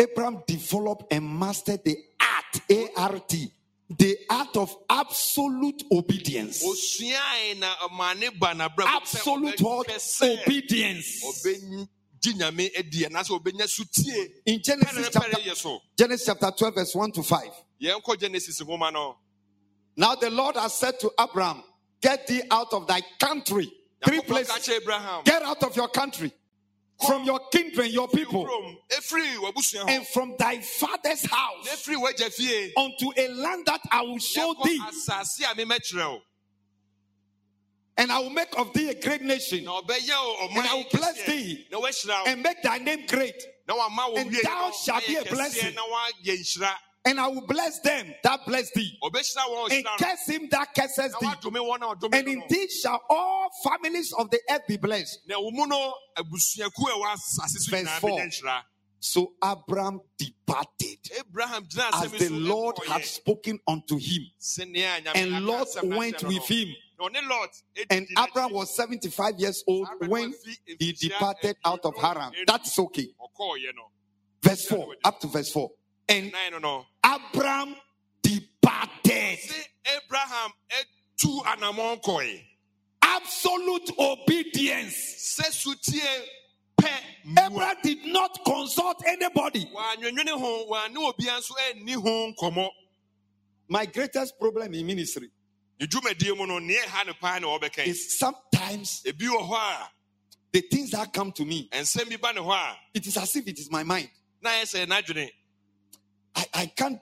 Abraham 0.00 0.42
developed 0.46 1.12
and 1.12 1.26
mastered 1.28 1.82
the 1.84 1.96
art, 2.20 2.60
A-R-T, 2.70 3.50
the 3.98 4.16
art 4.30 4.56
of 4.56 4.76
absolute 4.88 5.82
obedience. 5.90 6.62
osuae 6.64 7.58
na 7.58 7.74
ɔma 7.88 8.16
ne 8.18 8.28
ba 8.30 8.48
n'abrabɔ 8.54 8.76
sɛ 8.86 8.96
Absolute 8.96 9.60
what? 9.60 9.88
ɔbɛhwɛ 9.88 9.96
sɛ 9.98 10.42
Obedience. 10.46 11.24
ɔbɛgye 11.24 11.88
nyame 12.36 12.70
adi 12.78 13.04
anaasɛ 13.06 13.40
ɔbɛnya 13.40 13.66
sutie 13.68 14.30
In 14.46 14.62
Genesis 14.62 14.96
ne 14.96 15.02
chapter, 15.10 15.30
pɛre 15.30 15.42
yɛ 15.46 15.56
so 15.56 15.80
Genesis 15.96 16.26
chapter 16.26 16.50
12, 16.56 16.74
verse 16.74 16.94
1 16.94 17.12
to 17.12 17.22
5. 17.24 17.42
yɛnkɔ 17.82 18.20
genesis 18.20 18.60
nwoma 18.60 18.92
no 18.92 19.16
Now 19.98 20.14
the 20.14 20.30
Lord 20.30 20.56
has 20.56 20.74
said 20.74 20.98
to 21.00 21.10
Abraham, 21.20 21.62
Get 22.00 22.28
thee 22.28 22.42
out 22.52 22.72
of 22.72 22.86
thy 22.86 23.02
country. 23.18 23.68
Three 24.04 24.20
places. 24.20 24.70
Get 25.24 25.42
out 25.42 25.62
of 25.64 25.76
your 25.76 25.88
country, 25.88 26.32
from 27.04 27.24
your 27.24 27.40
kindred, 27.50 27.88
your 27.90 28.06
people, 28.06 28.48
and 29.88 30.06
from 30.06 30.36
thy 30.38 30.60
father's 30.60 31.24
house 31.26 31.68
ɛfiri 31.68 31.96
w'agya 31.96 32.32
fie 32.32 32.72
unto 32.76 33.10
a 33.16 33.28
land 33.28 33.66
that 33.66 33.80
I 33.90 34.02
will 34.02 34.18
show 34.18 34.54
thee, 34.62 34.80
asase 34.80 35.40
a 35.40 35.54
memɛkyerɛ 35.56 36.08
wo 36.08 36.22
and 37.96 38.12
I 38.12 38.20
will 38.20 38.30
make 38.30 38.56
of 38.56 38.72
thee 38.72 38.90
a 38.90 38.94
great 38.94 39.22
nation, 39.22 39.64
na 39.64 39.80
ɔbɛyɛ 39.80 40.08
wo 40.10 40.48
And 40.52 40.60
I 40.60 40.74
will 40.74 40.86
bless 40.92 41.26
thee. 41.26 41.66
na 41.72 41.78
wɔahyira 41.80 42.24
wo 42.24 42.30
and 42.30 42.42
make 42.44 42.62
thy 42.62 42.78
name 42.78 43.04
great, 43.06 43.42
na 43.66 43.74
wama 43.74 44.12
wo 44.12 44.16
and 44.16 44.32
thou 44.44 44.70
shalt 44.70 45.04
be 45.06 45.16
a 45.16 45.24
blessing. 45.24 45.74
Kɛseɛ 47.08 47.14
na 47.14 47.16
woayɛ 47.16 47.16
nhyira 47.16 47.18
and 47.18 47.20
I 47.20 47.28
will 47.28 47.46
bless 47.46 47.80
them 47.80 48.14
that 48.22 48.40
bless 48.46 48.70
thee, 48.72 48.98
and 49.02 49.86
curse 49.98 50.26
him 50.28 50.48
that 50.50 50.74
curses 50.74 51.14
thee. 51.20 51.26
wadome 51.26 51.56
wɔn 51.56 51.82
a 51.82 51.96
ɔdome 51.96 52.14
And 52.14 52.26
no 52.26 52.32
in 52.32 52.42
thee 52.48 52.68
shall 52.68 53.02
all 53.08 53.48
families 53.64 54.12
of 54.18 54.30
the 54.30 54.40
earth 54.50 54.66
be 54.68 54.76
blessed. 54.76 55.20
na 55.26 55.36
no 55.38 55.94
abusuakuo 56.16 56.88
a 56.88 56.92
ɛwɔ 56.92 57.14
asase 57.14 57.58
so 57.58 57.70
Verse 57.70 57.86
nyinaa 57.86 58.00
four. 58.00 58.62
So 59.00 59.32
Abraham 59.44 60.00
departed 60.18 60.98
abraham 61.20 61.64
as 61.94 62.10
the 62.12 62.30
Lord 62.30 62.76
had 62.86 63.04
spoken 63.04 63.60
unto 63.66 63.96
him. 63.96 64.22
And 65.14 65.46
Lot 65.46 65.68
went 65.84 66.22
with 66.24 66.46
him. 66.48 66.74
Na 66.98 67.08
ɔne 67.08 67.28
Lot 67.28 67.50
ɛdi 67.76 67.86
And. 67.90 68.08
Abraham 68.18 68.52
was 68.52 68.74
75 68.74 69.38
years 69.38 69.62
old 69.68 69.88
when 70.08 70.34
he 70.80 70.92
departed 70.92 71.56
out 71.64 71.84
of 71.84 71.96
Haran. 71.96 72.32
That's 72.46 72.76
okay. 72.78 73.08
Verse 74.42 74.66
4, 74.66 74.96
up 75.04 75.20
to 75.20 75.26
verse 75.28 75.50
4. 75.50 75.70
And 76.08 76.32
nan 76.32 76.52
no 76.52 76.58
no 76.58 76.86
Abraham 77.04 77.74
departed. 78.22 79.38
abraham 79.96 80.50
ɛtu 80.70 81.44
anammɔn 81.44 82.02
kɔe 82.02 82.44
Absolute 83.02 83.90
obedience. 83.98 84.94
sɛ 85.38 85.50
sutie 85.50 86.24
pɛ 86.80 86.90
Abraham 87.46 87.76
did 87.82 88.04
not 88.06 88.38
consult 88.44 89.02
anybody. 89.06 89.64
wɔanwonwene 89.66 90.38
ho 90.38 90.66
wɔane 90.70 90.94
obia 90.96 91.38
nso 91.38 91.52
anni 91.70 91.92
ho 91.92 92.32
nkɔmmɔ 92.32 92.68
My 93.68 93.84
greatest 93.86 94.38
problem 94.38 94.72
in 94.74 94.86
ministry 94.86 95.30
ne 95.80 95.86
dwumadie 95.86 96.36
mu 96.36 96.46
no 96.46 96.58
neɛ 96.58 96.84
ɛha 96.84 97.06
ne 97.06 97.12
paa 97.14 97.38
na 97.38 97.46
wɔbɛka 97.48 97.86
is 97.86 98.18
sometimes 98.18 99.02
ebi 99.04 99.26
wɔ 99.26 99.48
hɔ 99.48 99.54
a 99.56 99.90
the 100.50 100.62
things 100.62 100.90
that 100.92 101.12
come 101.12 101.30
to 101.32 101.44
me, 101.44 101.68
ɛnsɛm 101.70 102.08
bi 102.08 102.16
ba 102.16 102.32
ne 102.32 102.40
hɔ 102.40 102.54
a 102.54 102.76
it 102.94 103.06
is 103.06 103.16
as 103.16 103.36
if 103.36 103.46
it 103.46 103.58
is 103.58 103.70
my 103.70 103.82
mind. 103.82 104.08
na 104.40 104.50
ayɛ 104.50 104.62
sɛ 104.62 104.86
n'adwene 104.86 105.30
I, 106.38 106.46
I 106.54 106.66
can't, 106.66 107.00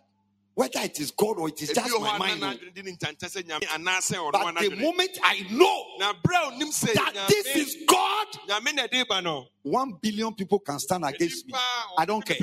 whether 0.54 0.80
it 0.80 0.98
is 0.98 1.10
God 1.10 1.38
or 1.38 1.48
it 1.48 1.60
is 1.60 1.68
just 1.68 2.00
my 2.00 2.16
mind. 2.18 2.42
oh. 2.42 2.46
n'adwene 2.46 2.74
di 2.74 2.82
ne 2.82 2.92
ntanta 2.92 3.26
sɛ 3.28 3.42
nyame 3.44 3.66
anaasɛ 3.66 4.16
ɔno 4.16 4.32
But 4.32 4.60
the 4.60 4.76
moment 4.76 5.18
I 5.22 5.46
know 5.50 5.84
na 5.98 6.14
berɛ 6.14 6.56
a 6.56 6.94
that 6.94 7.26
this 7.28 7.46
is 7.54 7.76
God, 7.86 8.26
nyame 8.48 8.74
na 8.74 8.86
ɛde 8.86 9.06
ba 9.06 9.20
no 9.20 9.46
one 9.62 9.92
billion 10.00 10.32
people 10.34 10.58
can 10.60 10.78
stand 10.78 11.04
against 11.04 11.46
me. 11.46 11.52
I 11.98 12.06
don't 12.06 12.24
care. 12.24 12.38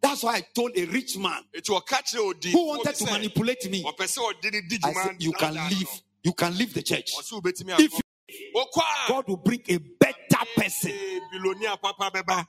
That's 0.00 0.22
why 0.24 0.34
I 0.34 0.40
told 0.52 0.76
a 0.76 0.84
rich 0.86 1.16
man 1.16 1.44
eti 1.54 1.70
ɔka 1.72 2.02
kyerɛ 2.02 2.18
odi 2.18 2.50
who 2.50 2.66
wanted 2.66 2.96
to 2.96 3.04
manipulate 3.04 3.70
me. 3.70 3.84
ɔpɛ 3.84 4.04
sɛ 4.04 4.18
ɔde 4.32 4.52
ne 4.52 4.60
di 4.62 4.78
I 4.82 4.92
said, 4.92 5.22
You 5.22 5.32
can 5.32 5.54
leave. 5.54 6.02
You 6.24 6.32
can 6.32 6.58
leave 6.58 6.74
the 6.74 6.82
church. 6.82 7.12
no. 7.14 7.20
ɔsɛ 7.22 7.40
wobɛtumi 7.40 7.78
If 7.78 8.00
God 9.08 9.28
will 9.28 9.36
bring 9.36 9.62
a 9.68 9.78
better 9.78 10.44
person. 10.56 10.90
ee, 10.90 11.20
bilonia 11.32 11.80
papa 11.80 12.10
bɛba 12.10 12.46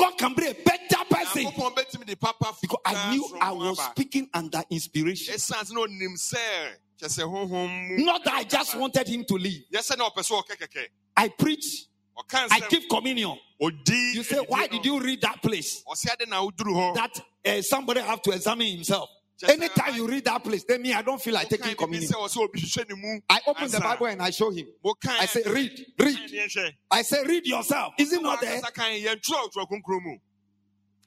God 0.00 0.18
can 0.18 0.34
bring 0.34 0.50
a 0.50 0.54
better 0.54 1.04
person. 1.10 1.44
nyankopɔn 1.44 1.74
bɛtumi 1.76 2.06
de 2.06 2.16
papa 2.16 2.54
Because 2.60 2.80
I 2.86 3.14
knew 3.14 3.38
I 3.40 3.52
was 3.52 3.78
speaking 3.90 4.28
under 4.32 4.62
inspiration. 4.70 5.34
ɛsiane 5.34 5.70
sɛ 5.70 5.72
na 5.74 5.80
ɔnim 5.80 6.16
sɛ 6.16 6.68
kyɛ 7.00 7.08
sɛ 7.08 7.22
honhom 7.24 7.88
mu 7.98 8.04
Not 8.04 8.24
that 8.24 8.34
I 8.34 8.44
just 8.44 8.74
wanted 8.76 9.08
him 9.08 9.24
to 9.26 9.34
leave. 9.34 9.64
yɛ 9.72 9.80
sɛ 9.80 9.98
na 9.98 10.08
ɔpɛ 10.08 10.26
sɛ 10.26 10.42
ɔka 10.42 10.86
I 11.16 11.28
preach, 11.28 11.86
I 12.32 12.60
give 12.68 12.84
communion. 12.88 13.36
You 13.58 14.22
say, 14.22 14.38
Why 14.48 14.66
did 14.66 14.84
you 14.84 15.00
read 15.00 15.20
that 15.22 15.42
place? 15.42 15.82
ɔsɛ 15.86 16.14
ade 16.14 16.28
na 16.28 16.42
woduru 16.46 16.72
hɔ 16.74 16.94
That 16.94 17.20
uh, 17.44 17.62
somebody 17.62 18.00
have 18.00 18.22
to 18.22 18.30
examine 18.30 18.68
himself. 18.68 19.08
Anytime 19.48 19.94
you 19.94 20.06
read 20.06 20.24
that 20.26 20.42
place, 20.44 20.64
then 20.64 20.82
me, 20.82 20.92
I 20.92 21.02
don't 21.02 21.20
feel 21.20 21.34
like 21.34 21.48
taking 21.48 21.74
communion. 21.74 22.10
sɛ 22.10 22.16
ɔsɛ 22.16 22.36
obi 22.38 22.60
hwehwɛ 22.60 22.88
ne 22.88 22.94
mu 22.96 23.20
I 23.28 23.40
open 23.46 23.70
the 23.70 23.80
Bible 23.80 24.06
and 24.06 24.22
I 24.22 24.30
show 24.30 24.50
him. 24.50 24.66
I 25.08 25.26
say, 25.26 25.42
Read, 25.46 25.86
read. 25.98 26.16
Wokae 26.16 26.30
ne 26.32 26.38
yɛhwɛ. 26.38 26.72
I 26.90 27.02
say, 27.02 27.24
Read 27.24 27.46
yourself. 27.46 27.94
Is 27.98 28.12
it 28.12 28.22
not 28.22 28.40
there? 28.40 28.60
Wakasa 28.60 28.74
kan 28.74 28.92
yɛntwerɛ 28.92 29.50
ɔtwerɛ 29.50 29.68
kronkron 29.70 30.02
mu 30.04 30.18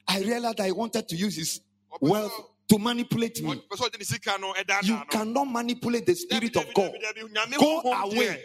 I 0.08 0.20
realized 0.20 0.60
I 0.60 0.70
wanted 0.72 1.08
to 1.08 1.16
use 1.16 1.36
his 1.36 1.60
wealth 2.00 2.32
to 2.68 2.78
manipulate 2.78 3.42
me. 3.42 3.54
ɔpɛ 3.54 3.76
sɛ 3.76 3.88
ɔde 3.90 3.98
ne 3.98 4.04
sika 4.04 4.36
no 4.40 4.52
ɛdaadaa 4.54 4.84
You 4.84 5.02
cannot 5.10 5.44
manipulate 5.44 6.06
the 6.06 6.14
Spirit 6.14 6.56
of 6.56 6.74
God. 6.74 6.92
dabi, 6.92 7.22
dabi. 7.22 7.32
Nyame 7.32 7.58
Go 7.58 7.80
away. 7.92 8.26
deɛ, 8.26 8.40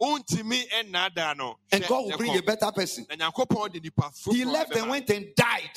wontumi 0.00 0.68
ɛnnaadaa 0.70 1.54
And 1.72 1.86
God 1.86 2.04
will 2.06 2.16
bring 2.18 2.38
a 2.38 2.42
better 2.42 2.70
person. 2.72 3.06
na 3.10 3.30
nyankopɔn 3.30 3.72
de 3.72 3.80
nipa 3.80 4.10
He 4.30 4.44
left 4.44 4.74
and 4.76 4.88
went 4.88 5.10
and 5.10 5.26
died. 5.36 5.70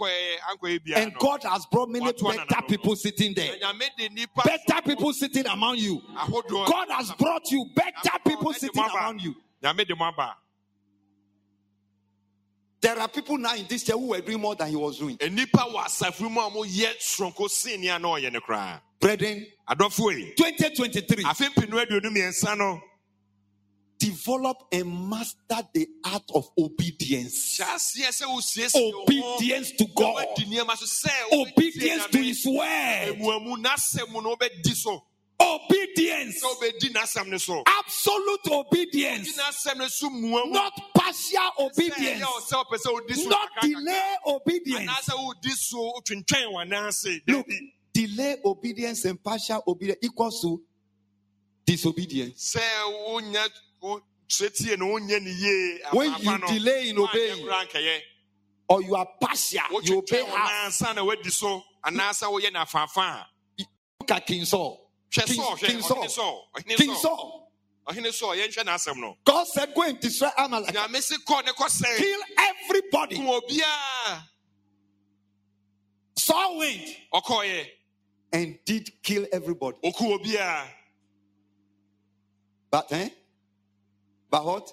Na 0.00 0.06
wɔkɔ 0.06 0.10
kɔɛ 0.10 0.36
ankɔyɛ 0.50 0.84
biara 0.84 1.02
And. 1.02 1.14
God 1.18 1.42
has 1.44 1.66
brought 1.66 1.90
many 1.90 2.12
better 2.12 2.62
people 2.68 2.96
sitting 2.96 3.34
there. 3.34 3.56
Na 3.60 3.72
nyame 3.72 3.88
de 3.96 4.08
nipa 4.08 4.42
Better 4.44 4.82
people 4.82 5.12
sitting 5.12 5.46
among 5.46 5.76
you. 5.76 6.00
God 6.66 6.88
has 6.90 7.12
brought 7.12 7.50
you 7.50 7.66
better 7.74 8.18
people 8.26 8.52
sitting 8.52 8.82
around 8.82 9.20
you. 9.22 9.34
nyame 9.62 9.86
de 9.86 9.94
mo 9.94 10.04
aba 10.06 10.34
There 12.80 12.98
are 12.98 13.08
people 13.08 13.38
now 13.38 13.54
in 13.54 13.64
this 13.66 13.82
church 13.82 13.96
who 13.96 14.08
were 14.08 14.20
doing 14.20 14.40
more 14.40 14.54
than 14.54 14.68
he 14.68 14.76
was 14.76 14.98
doing. 14.98 15.16
nnipa 15.18 15.72
wɔ 15.72 15.84
asafo 15.84 16.30
mu 16.30 16.40
a 16.40 16.50
moyɛ 16.50 16.96
soronko 17.00 17.48
sen 17.48 17.80
nea 17.80 17.98
na 17.98 18.08
ɔyɛ 18.08 18.32
no 18.32 18.40
koraa 18.40 18.80
Brethren, 19.00 19.36
yi 19.38 20.34
2023, 20.34 21.24
afe 21.24 21.48
mpinu 21.50 21.78
aduonu 21.78 22.10
mmiɛnsa 22.10 22.56
no 22.56 22.80
develop 23.98 24.56
and 24.72 25.08
master 25.10 25.62
the 25.72 25.88
art 26.04 26.24
of 26.34 26.50
obedience. 26.58 27.58
hyɛ 27.58 27.74
aseɛ 27.74 28.08
sɛ 28.08 28.24
wosiesie 28.26 28.74
wo 28.74 28.90
ho 28.92 29.02
Obedience 29.34 29.70
to 29.72 29.86
God. 29.94 30.26
woadi 30.36 30.44
nneɛma 30.46 30.76
so 30.76 30.86
sɛ 31.08 31.12
Obedience 31.32 32.06
to 32.06 32.18
his 32.18 32.44
word. 32.46 33.16
emuamu 33.18 33.56
n'asɛm 33.62 34.10
mu 34.12 34.20
no 34.22 34.36
wobɛdi 34.36 34.74
so 34.74 35.04
Obedience. 35.40 36.42
sɛ 36.42 36.46
wobɛdi 36.54 36.92
n'asɛm 36.92 37.28
no 37.28 37.38
so 37.38 37.62
Absolute 37.66 38.46
obedience. 38.50 39.36
n'asɛm 39.38 39.78
no 39.78 39.88
so 39.88 40.10
mua 40.10 40.44
mu 40.46 40.52
Not 40.52 40.72
partial 40.94 41.50
obedience. 41.60 42.20
wo 42.22 42.40
sɛ 42.40 42.64
wopɛ 42.64 42.78
sɛ 42.78 42.92
wodi 43.00 43.14
so 43.14 43.28
Not 43.28 43.48
delay 43.62 44.14
obedience. 44.26 44.90
anaasɛ 44.90 45.14
wodi 45.24 45.50
so 45.50 45.92
wotwentwɛn 46.00 46.52
w'anaase 46.52 47.20
Look, 47.28 47.46
delay 47.92 48.36
obedience 48.44 49.04
and 49.06 49.22
partial 49.22 49.62
obedience 49.66 49.98
equals 50.02 50.40
to 50.42 50.62
disobedience. 51.66 52.56
Sɛ 53.84 53.90
wonya 53.90 53.90
wo- 53.90 54.02
sɛ 54.28 54.56
tie 54.56 54.76
no 54.76 54.86
wonyɛ 54.86 55.22
ne 55.22 55.30
yie 55.30 55.80
When 55.92 56.14
you 56.20 56.38
delay 56.48 56.88
in 56.90 56.98
obeying, 56.98 57.48
or 58.68 58.82
you 58.82 58.94
are 58.96 59.06
partial, 59.20 59.82
you 59.82 59.98
obey 59.98 60.24
half. 60.24 60.72
w'anaasa 60.72 60.94
na 60.94 61.04
wadi 61.04 61.30
so 61.30 61.62
anaasɛ 61.84 62.24
woyɛ 62.32 62.52
no 62.52 62.60
afaafa 62.60 63.02
a 63.02 63.26
Look 64.00 64.10
at 64.10 64.26
King 64.26 64.44
Saul. 64.44 64.90
King, 65.10 65.24
King 65.26 65.36
Saul. 65.36 65.56
King 65.56 65.80
Saul, 65.80 66.96
Saul. 66.96 67.50
ɔhene 67.88 68.12
Saul, 68.12 68.36
yɛnhwɛ 68.36 68.64
n'asɛm 68.64 68.96
no 68.96 69.16
God 69.24 69.46
said, 69.46 69.74
Go 69.74 69.82
and 69.82 70.00
destroy 70.00 70.28
Amalek. 70.38 70.74
nyame 70.74 71.02
se 71.02 71.16
kɔ 71.16 71.44
ne 71.44 71.52
kɔsɛe 71.52 71.96
Kill 71.96 72.20
everybody. 72.38 73.16
Saul 76.16 76.58
went. 76.58 76.96
and 78.32 78.58
did 78.64 78.90
kill 79.02 79.26
everybody. 79.32 79.78
But 82.70 82.92
eh? 82.92 83.08
But 84.34 84.44
what? 84.44 84.72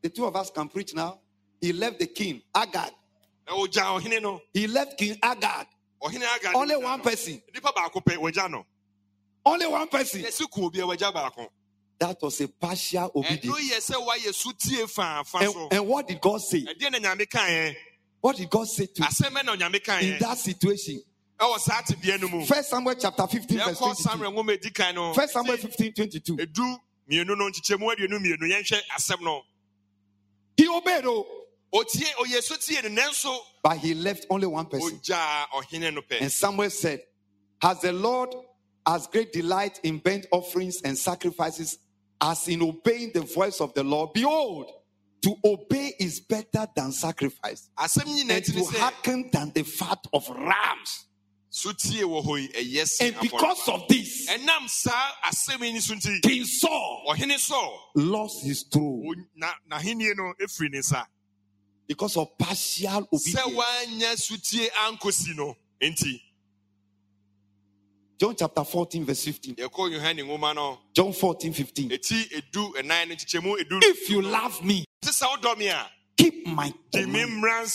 The 0.00 0.10
two 0.10 0.26
of 0.26 0.36
us 0.36 0.48
can 0.48 0.68
preach 0.68 0.94
now. 0.94 1.18
He 1.60 1.72
left 1.72 1.98
the 1.98 2.06
king, 2.06 2.40
Agag. 2.54 2.92
na 3.44 3.54
ogya 3.56 3.82
ɔhene 4.00 4.22
no 4.22 4.40
He 4.54 4.68
left 4.68 4.96
King 4.96 5.16
Agag. 5.20 5.66
Only 6.54 6.76
one 6.76 7.00
person. 7.00 7.42
nipa 7.52 7.72
baako 7.72 8.00
pɛ 8.04 8.16
wagya 8.16 8.48
no 8.48 8.64
Only 9.44 9.66
one 9.66 9.88
person. 9.88 10.20
yɛsi 10.22 10.48
ku 10.48 10.70
obiara 10.70 10.96
wagya 10.96 11.12
baako 11.12 11.48
That 11.98 12.16
was 12.22 12.40
a 12.42 12.46
partial 12.46 13.10
obedience. 13.12 13.90
yɛ 13.90 13.90
sɛ 13.96 14.06
wayɛ 14.06 14.32
so 14.32 14.52
tie 14.52 14.84
faafa 14.84 15.40
And, 15.62 15.72
and 15.72 15.88
what 15.88 16.06
did 16.06 16.20
God 16.20 16.40
say? 16.40 16.62
ɛdeɛ 16.64 16.92
na 16.92 16.98
nyame 17.00 17.26
kaeɛ 17.26 17.74
What 18.20 18.36
did 18.36 18.48
God 18.48 18.68
say 18.68 18.86
to 18.86 19.02
asɛm 19.02 19.30
bɛ 19.32 19.44
na 19.46 19.56
onyame 19.56 20.02
in 20.12 20.18
that 20.20 20.38
situation? 20.38 21.02
ɛwɔ 21.40 21.58
saa 21.58 21.82
tebea 21.82 22.20
no 22.20 22.28
mu 22.28 22.44
First 22.46 22.70
Samuel 22.70 22.94
chapter 22.94 23.26
15, 23.26 23.58
verse 23.58 23.68
yɛkɔ 23.80 23.94
22. 23.96 24.02
samuel 24.02 24.30
nwoma 24.32 24.52
edi 24.52 24.70
kan 24.70 24.94
no 24.94 25.12
First 25.12 25.32
Samuel 25.32 25.56
15, 25.56 25.92
22. 25.92 26.36
Edu 27.08 27.24
mmienu 27.24 27.36
no 27.36 27.48
nkyekyɛmu 27.50 27.92
aduonu 27.92 28.18
mmienu 28.18 28.46
yɛnhwɛ 28.52 28.80
asɛm 28.96 29.20
no 29.22 29.42
He 30.56 30.66
obeyed, 30.68 31.04
oh, 31.04 31.26
otie 31.72 32.06
oyɛ 32.18 32.66
tie 32.66 32.88
no 32.88 33.02
nanso 33.02 33.38
but 33.62 33.76
he 33.78 33.94
left 33.94 34.26
only 34.30 34.46
one 34.46 34.66
person. 34.66 34.98
ogyaa 34.98 35.46
ɔhene 35.54 35.94
no 35.94 36.00
pɛ 36.02 36.20
And 36.20 36.32
Samuel 36.32 36.70
said, 36.70 37.00
Has 37.60 37.80
the 37.80 37.92
Lord 37.92 38.34
as 38.86 39.06
great 39.08 39.32
delight 39.32 39.80
in 39.82 39.98
burnt 39.98 40.26
offerings 40.30 40.80
and 40.82 40.96
sacrifices 40.96 41.78
as 42.20 42.48
in 42.48 42.62
obeying 42.62 43.12
the 43.12 43.20
voice 43.22 43.60
of 43.60 43.74
the 43.74 43.82
Lord? 43.84 44.12
Behold, 44.14 44.70
to 45.22 45.34
obey 45.44 45.92
is 45.98 46.20
better 46.20 46.66
than 46.76 46.92
sacrifice, 46.92 47.68
and 47.78 48.44
to 48.44 48.64
hearken 48.78 49.28
than 49.32 49.50
the 49.52 49.64
fat 49.64 49.98
of 50.12 50.28
rams. 50.28 51.05
And 51.64 53.16
because 53.20 53.68
of 53.68 53.88
this, 53.88 54.28
ɛnam 54.28 54.68
saa 54.68 55.12
asɛm 55.24 55.60
yi 55.64 55.72
ni 55.72 55.80
so 55.80 55.94
nti 55.94 56.20
King 56.22 56.44
Saul 56.44 57.80
lost 57.94 58.44
his 58.44 58.64
throne 58.64 59.26
n'ahenni 59.40 60.14
no 60.16 60.34
efiri 60.38 60.70
ne 60.70 60.78
nsa 60.80 61.06
because 61.86 62.16
of 62.18 62.36
partial 62.36 63.08
obedience. 63.12 63.54
wanya 63.54 64.16
sutie 64.16 64.68
ankosi 64.86 65.34
no 65.36 65.56
nti 65.80 66.20
John 68.18 68.34
chapter 68.34 68.64
14, 68.64 69.04
verse 69.04 69.24
15. 69.24 69.54
yɛkɔ 69.56 69.92
yohane 69.92 70.22
nwoma 70.24 70.54
no 70.54 70.78
John 70.92 71.12
14, 71.12 71.52
15. 71.54 71.88
eti 71.90 72.28
edu 72.34 72.74
ɛnan 72.74 73.08
no 73.08 73.14
nkyekyɛmu 73.14 73.58
edu 73.60 73.78
If 73.82 74.10
you 74.10 74.20
love 74.20 74.62
me, 74.62 74.84
sisan 75.02 75.28
wodɔ 75.30 75.56
me 75.56 75.68
a 75.68 75.90
keep 76.16 76.46
my 76.46 76.72
di 76.90 77.06
me 77.06 77.22
command. 77.24 77.66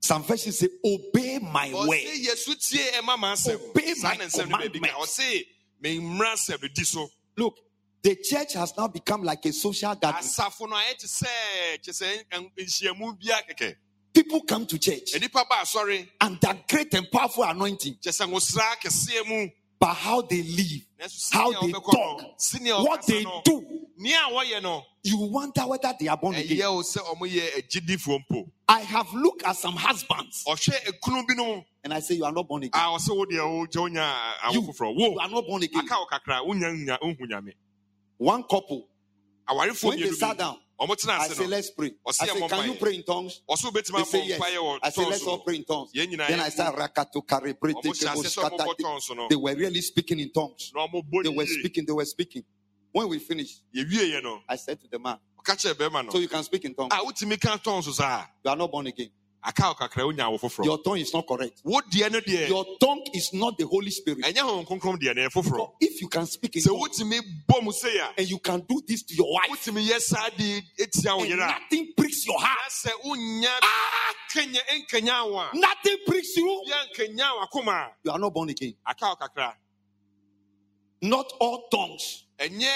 Some 0.00 0.22
versions 0.22 0.58
say, 0.58 0.68
obey 0.84 1.38
my 1.40 1.68
way. 1.72 1.86
word. 1.86 1.98
yɛ 2.00 2.34
sutie 2.36 2.90
ɛma 2.92 3.18
ma 3.18 3.32
Obey 3.54 3.94
my 4.02 4.14
na 4.16 4.24
nsɛm 4.24 4.48
no 4.48 4.56
baabi 4.58 4.72
commandments. 4.74 5.18
ɔse 5.18 5.46
me 5.80 5.98
mmara 6.00 6.34
nsɛm 6.34 6.62
no 6.62 6.68
di 6.74 6.84
so 6.84 7.10
Look, 7.36 7.56
the 8.02 8.16
church 8.16 8.52
has 8.54 8.72
now 8.76 8.86
become 8.88 9.22
like 9.24 9.44
a 9.46 9.52
social 9.52 9.94
gathering. 9.94 10.24
asafo 10.24 10.68
no 10.68 10.76
ayɛ 10.76 10.96
te 10.98 11.06
sɛ 11.06 11.26
kyɛ 11.82 11.90
sɛ 12.02 12.24
ɛn- 12.32 12.50
nhyiamu 12.56 13.18
bia 13.18 13.40
kɛkɛ 13.50 13.76
People 14.14 14.40
come 14.42 14.66
to 14.66 14.78
church 14.78 15.12
asɔre 15.14 16.08
under 16.20 16.58
great 16.68 16.92
and 16.94 17.10
powerful 17.10 17.44
anointing, 17.44 17.96
kyɛ 19.80 19.86
sɛ 19.86 19.86
ngosra 19.86 19.86
kɛseɛ 19.86 19.86
mu 19.86 19.86
but 19.86 19.94
how 19.94 20.20
they 20.22 20.42
live, 20.42 20.82
how 21.32 21.52
they 21.60 21.72
talk, 21.72 22.84
what 22.84 23.06
they 23.06 23.24
do, 23.44 23.86
nea 23.96 24.16
a 24.26 24.30
wɔyɛ 24.32 24.62
no 24.62 24.84
you 25.08 25.18
wonder 25.18 25.62
whether 25.62 25.94
they 25.98 26.08
are 26.08 26.16
born 26.16 26.34
again. 26.34 26.58
wo 26.68 26.82
sɛ 26.82 26.98
ɔmoyɛ 26.98 27.54
agyidifoɔ 27.56 28.24
mpo. 28.28 28.50
I 28.68 28.80
have 28.80 29.12
looked 29.14 29.42
at 29.44 29.56
some 29.56 29.74
husbands. 29.76 30.44
Ɔhwɛ 30.46 30.84
ekunu 30.84 31.26
binom. 31.26 31.64
And 31.84 31.94
I 31.94 32.00
say, 32.00 32.16
You 32.16 32.24
are 32.24 32.32
not 32.32 32.46
born 32.46 32.64
again. 32.64 32.72
Ah, 32.74 32.96
ɔsɛ 32.96 33.16
wo 33.16 33.24
deɛ 33.24 33.38
wogya 33.38 33.90
wonya 33.90 34.12
awo 34.42 34.52
You, 34.98 35.08
you 35.08 35.18
are 35.18 35.28
not 35.28 35.46
born 35.46 35.62
again. 35.62 35.80
aka 35.84 35.94
wo 35.94 36.06
kakra 36.06 36.46
wonya 36.46 36.86
nya 36.86 36.98
wohu 37.00 37.20
nyame. 37.20 37.54
One 38.18 38.42
couple, 38.44 38.88
when 39.82 40.00
they 40.00 40.10
sat 40.10 40.36
down, 40.36 40.56
bi. 40.56 40.58
ɔmo 40.58 40.58
tena 40.58 40.67
I 40.80 41.28
say, 41.28 41.46
Let's 41.46 41.70
pray. 41.70 41.92
I 42.06 42.12
say, 42.12 42.48
Can 42.48 42.64
you 42.66 42.74
pray 42.74 42.94
in 42.94 43.02
tongues? 43.02 43.42
They 43.48 44.04
say 44.04 44.24
yes. 44.26 44.40
I 44.82 44.90
say, 44.90 45.06
Let's 45.06 45.26
all 45.26 45.38
pray 45.40 45.56
in 45.56 45.64
tongues. 45.64 45.90
Then 45.92 46.40
I 46.40 46.48
start 46.50 46.76
rakato 46.76 47.26
kare 47.26 47.54
prete 47.54 47.74
ɔmo 47.74 47.82
hyɛ 47.82 48.06
kebo 48.06 48.24
ase 48.24 48.36
sɛ 48.36 48.48
ɔmobɔ 48.50 48.58
skata. 48.58 48.82
tɔn 48.82 49.00
so 49.02 49.14
no 49.14 49.26
They 49.28 49.36
were 49.36 49.54
really 49.54 49.80
speaking 49.80 50.20
in 50.20 50.30
tongues. 50.30 50.72
na 50.74 50.86
ɔmo 50.86 51.04
bɔ 51.08 51.24
They 51.24 51.30
were 51.30 51.46
speaking, 51.46 51.84
they 51.86 51.92
were 51.92 52.04
speaking. 52.04 52.44
When 52.92 53.08
we 53.08 53.18
finished, 53.18 53.62
I 54.48 54.56
said 54.56 54.80
to 54.80 54.88
the 54.88 54.98
man, 54.98 55.18
ɔka 55.44 55.56
kyerɛ 55.56 55.74
bɛrima 55.74 56.04
no 56.06 56.12
So 56.12 56.18
you 56.18 56.28
can 56.28 56.42
speak 56.44 56.64
in 56.64 56.74
tongues. 56.74 56.92
a 56.94 56.98
wotumi 56.98 57.40
ka 57.40 57.56
tɔn 57.58 57.82
so 57.82 57.90
saa 57.90 58.26
You 58.44 58.50
are 58.50 58.56
not 58.56 58.70
born 58.70 58.86
again. 58.86 59.10
Aka 59.44 59.68
wo 59.68 59.74
kakra 59.74 60.04
wonya 60.04 60.24
awo 60.26 60.38
foforɔ 60.40 60.64
Your 60.64 60.78
tongue 60.82 60.98
is 60.98 61.12
not 61.14 61.26
correct. 61.26 61.60
wo 61.64 61.80
deɛ 61.80 62.10
no 62.10 62.20
deɛ 62.20 62.48
Your 62.48 62.64
tongue 62.80 63.02
is 63.14 63.32
not 63.32 63.56
the 63.56 63.66
Holy 63.66 63.90
Spirit. 63.90 64.20
ɛnyɛ 64.24 64.38
hon 64.40 64.64
kronkron 64.66 64.98
deɛ 65.00 65.14
no 65.16 65.22
ɛyɛ 65.28 65.30
foforɔ 65.32 65.72
If 65.80 66.00
you 66.00 66.08
can 66.08 66.26
speak 66.26 66.56
in 66.56 66.62
tongues 66.62 66.98
wotumi 67.00 67.20
bɔ 67.48 67.62
mu 67.62 67.72
sei 67.72 67.98
a 67.98 68.10
and 68.18 68.28
you 68.28 68.38
can 68.38 68.60
do 68.68 68.82
this 68.86 69.02
to 69.04 69.14
your 69.14 69.32
wife, 69.32 69.50
wotumi 69.50 69.86
yɛ 69.88 70.00
saa 70.00 70.28
de 70.36 70.60
etia 70.78 71.16
wo 71.16 71.22
and 71.24 71.36
nothing 71.38 71.92
pricks 71.96 72.26
your 72.26 72.38
heart, 72.40 72.70
sɛ 72.70 72.90
wonya 73.06 73.48
ah! 73.62 74.12
kanya 74.32 74.60
nkanya 74.76 75.30
wo 75.30 75.38
a 75.38 75.50
nothing 75.54 75.96
pricks 76.06 76.36
you, 76.36 76.64
yɛ 76.68 76.92
nkanya 76.92 77.36
wo 77.36 77.46
akoma 77.46 77.72
a 77.86 77.90
you 78.04 78.10
are 78.10 78.18
not 78.18 78.32
born 78.34 78.48
again. 78.50 78.74
aka 78.86 79.06
wo 79.06 79.14
kakra 79.16 79.52
Not 81.00 81.32
all 81.40 81.68
tongues 81.70 82.24
ɛnyɛ 82.38 82.70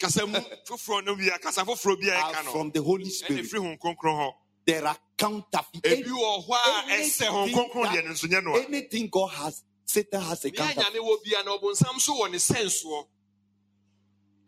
kasa 0.00 0.26
mu 0.26 0.38
foforɔ 0.66 1.04
no 1.04 1.14
bia 1.14 1.38
kasa 1.38 1.62
foforɔ 1.64 2.00
bi 2.00 2.08
a 2.08 2.18
are 2.20 2.42
from 2.50 2.70
the 2.72 2.82
Holy 2.82 3.08
Spirit. 3.08 3.44
firi 3.46 3.60
hon 3.62 3.78
kronkron 3.78 4.18
hɔ 4.18 4.32
There 4.66 4.84
are 4.86 4.96
counterfeit. 5.20 5.82
ebi 5.84 6.08
wɔ 6.10 6.46
hɔ 6.46 6.54
a 6.54 6.82
ɛsɛ 6.88 6.90
Anything 6.90 7.54
deɛ 7.54 7.92
that- 7.92 8.04
nso 8.04 8.26
nyɛ 8.28 8.44
no 8.44 8.54
a 8.56 8.62
Anything 8.64 9.08
God 9.08 9.28
has, 9.28 9.62
Satan 9.84 10.20
has 10.20 10.44
a 10.44 10.50
counterfeit. 10.50 10.84
nyame 10.84 10.98
wɔ 11.00 11.22
bia 11.24 11.42
na 11.44 11.56
ɔbonsam 11.56 12.00
so 12.00 12.14
wɔ 12.14 12.30
ne 12.30 12.38
sɛnsoɔ 12.38 13.06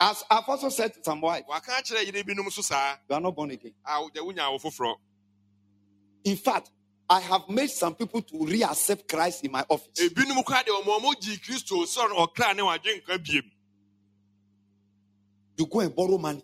As 0.01 0.25
I've 0.29 0.49
also 0.49 0.69
said 0.69 0.93
to 0.95 1.05
some 1.05 1.21
wife, 1.21 1.45
waka 1.49 1.71
akyerɛ 1.71 2.05
yere 2.07 2.25
binom 2.25 2.51
so 2.51 2.63
saa 2.63 2.97
you 3.09 3.15
are 3.15 3.21
not 3.21 3.37
born 3.37 3.51
again. 3.53 3.75
Ah, 3.85 4.03
a 4.05 4.11
deɛ 4.11 4.21
wonya 4.27 4.39
awo 4.51 4.61
foforɔ 4.61 4.97
In 6.25 6.37
fact, 6.37 6.71
I 7.11 7.21
have 7.21 7.49
made 7.49 7.71
some 7.71 7.95
people 7.95 8.23
to 8.23 8.35
reaccept 8.35 9.07
Christ 9.09 9.45
in 9.45 9.53
my 9.53 9.65
office. 9.69 10.01
ebinom 10.09 10.43
koraa 10.45 10.65
deɛ 10.65 10.83
ɔmo 10.83 10.99
ɔmo 11.01 11.21
gye 11.21 11.37
kristo 11.37 11.85
sɔre 11.85 12.11
ɔkra 12.17 12.57
ne 12.57 12.63
wadwe 12.63 13.01
nkwa 13.03 13.19
biem 13.25 13.51
You 15.59 15.67
go 15.67 15.81
and 15.81 15.95
borrow 15.95 16.19
money. 16.19 16.43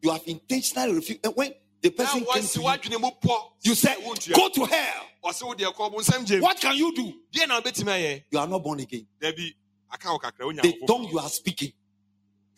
You 0.00 0.10
have 0.10 0.22
intentionally 0.26 0.94
refused. 0.94 1.24
When 1.34 1.54
the 1.84 1.90
person 1.90 2.24
came 2.24 2.42
to 2.42 2.60
you, 2.60 2.66
wadwene 2.66 3.00
mu 3.00 3.10
pɔ 3.22 3.36
you 3.62 3.74
said, 3.74 3.96
Go 4.34 4.48
to 4.48 4.64
hell. 4.64 5.06
ɔse 5.22 5.42
wo 5.46 5.54
deɛ 5.54 5.74
kɔ 5.74 5.92
bonsam 5.94 6.24
gyem 6.26 6.40
What 6.40 6.58
can 6.58 6.74
you 6.76 6.94
do? 6.94 7.12
deɛ 7.32 7.46
na 7.46 7.60
wobɛtumi 7.60 7.84
ayɛ 7.92 8.24
You 8.30 8.38
are 8.38 8.46
not 8.48 8.62
born 8.64 8.80
again. 8.80 9.06
dabi 9.20 9.54
aka 9.92 10.10
wo 10.12 10.18
The 10.52 10.74
tongue 10.86 11.08
you 11.10 11.18
are 11.18 11.28
speaking 11.28 11.72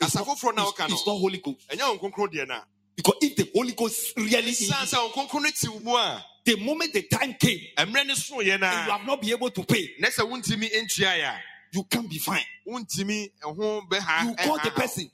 foforɔ 0.00 0.54
na 0.54 0.64
woka 0.64 0.86
is, 0.86 1.04
not 1.06 1.18
Holy 1.18 1.38
Ghost. 1.38 1.68
ɛnyɛ 1.68 1.80
hon 1.80 1.98
kronkron 1.98 2.32
deɛ 2.32 2.46
no 2.46 2.54
a 2.54 2.64
Because 2.94 3.16
if 3.20 3.34
the 3.36 3.50
Holy 3.52 3.72
Ghost 3.72 4.12
really 4.16 4.50
is, 4.50 4.70
ɛsiane 4.70 4.86
sɛ 4.94 4.94
hon 4.94 5.26
kronkron 5.28 5.42
no 5.42 5.50
te 5.50 5.68
wo 5.68 5.80
mu 5.80 5.96
a 5.96 6.24
the 6.44 6.56
moment 6.64 6.92
the 6.92 7.02
time 7.02 7.34
came 7.34 7.58
mmerɛ 7.78 8.06
ne 8.06 8.14
soeɛ 8.14 8.60
no 8.60 8.66
and 8.68 8.86
you 8.86 8.92
have 8.92 9.04
not 9.06 9.20
been 9.20 9.30
able 9.32 9.50
to 9.50 9.64
pay, 9.64 9.90
na 9.98 10.06
sɛ 10.06 10.20
wontumi 10.30 10.70
ntuaeɛ 10.72 11.24
a 11.24 11.38
you 11.72 11.82
can't 11.84 12.08
be 12.08 12.18
fine. 12.18 12.44
bɛha 12.64 14.28
You 14.28 14.34
call 14.36 14.58
the 14.62 14.70
person. 14.70 15.10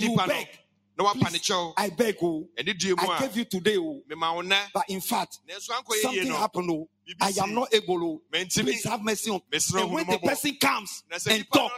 You 0.00 0.16
beg. 0.26 0.48
Na 0.98 1.04
wapa 1.04 1.30
ne 1.30 1.38
Please, 1.38 1.74
I 1.76 1.90
beg 1.90 2.16
you. 2.20 2.48
ɛne 2.58 2.76
due 2.78 2.96
mu 2.96 3.08
I 3.08 3.20
gave 3.20 3.36
you 3.36 3.44
today, 3.44 3.76
mema 3.76 4.34
wo 4.34 4.42
nɛ 4.42 4.72
but 4.74 4.84
in 4.88 5.00
fact, 5.00 5.38
nanso 5.48 5.70
ankɔyɛ 5.70 5.94
yie 5.94 6.02
something 6.02 6.32
happened. 6.32 6.88
I 7.20 7.32
am 7.40 7.54
not 7.54 7.72
able. 7.72 8.20
Please 8.30 8.84
have 8.84 9.02
mercy 9.02 9.30
on. 9.30 9.40
me. 9.50 9.58
And 9.80 9.92
when 9.92 10.06
the 10.06 10.18
person 10.18 10.56
comes 10.60 11.04
and 11.30 11.46
talk, 11.50 11.72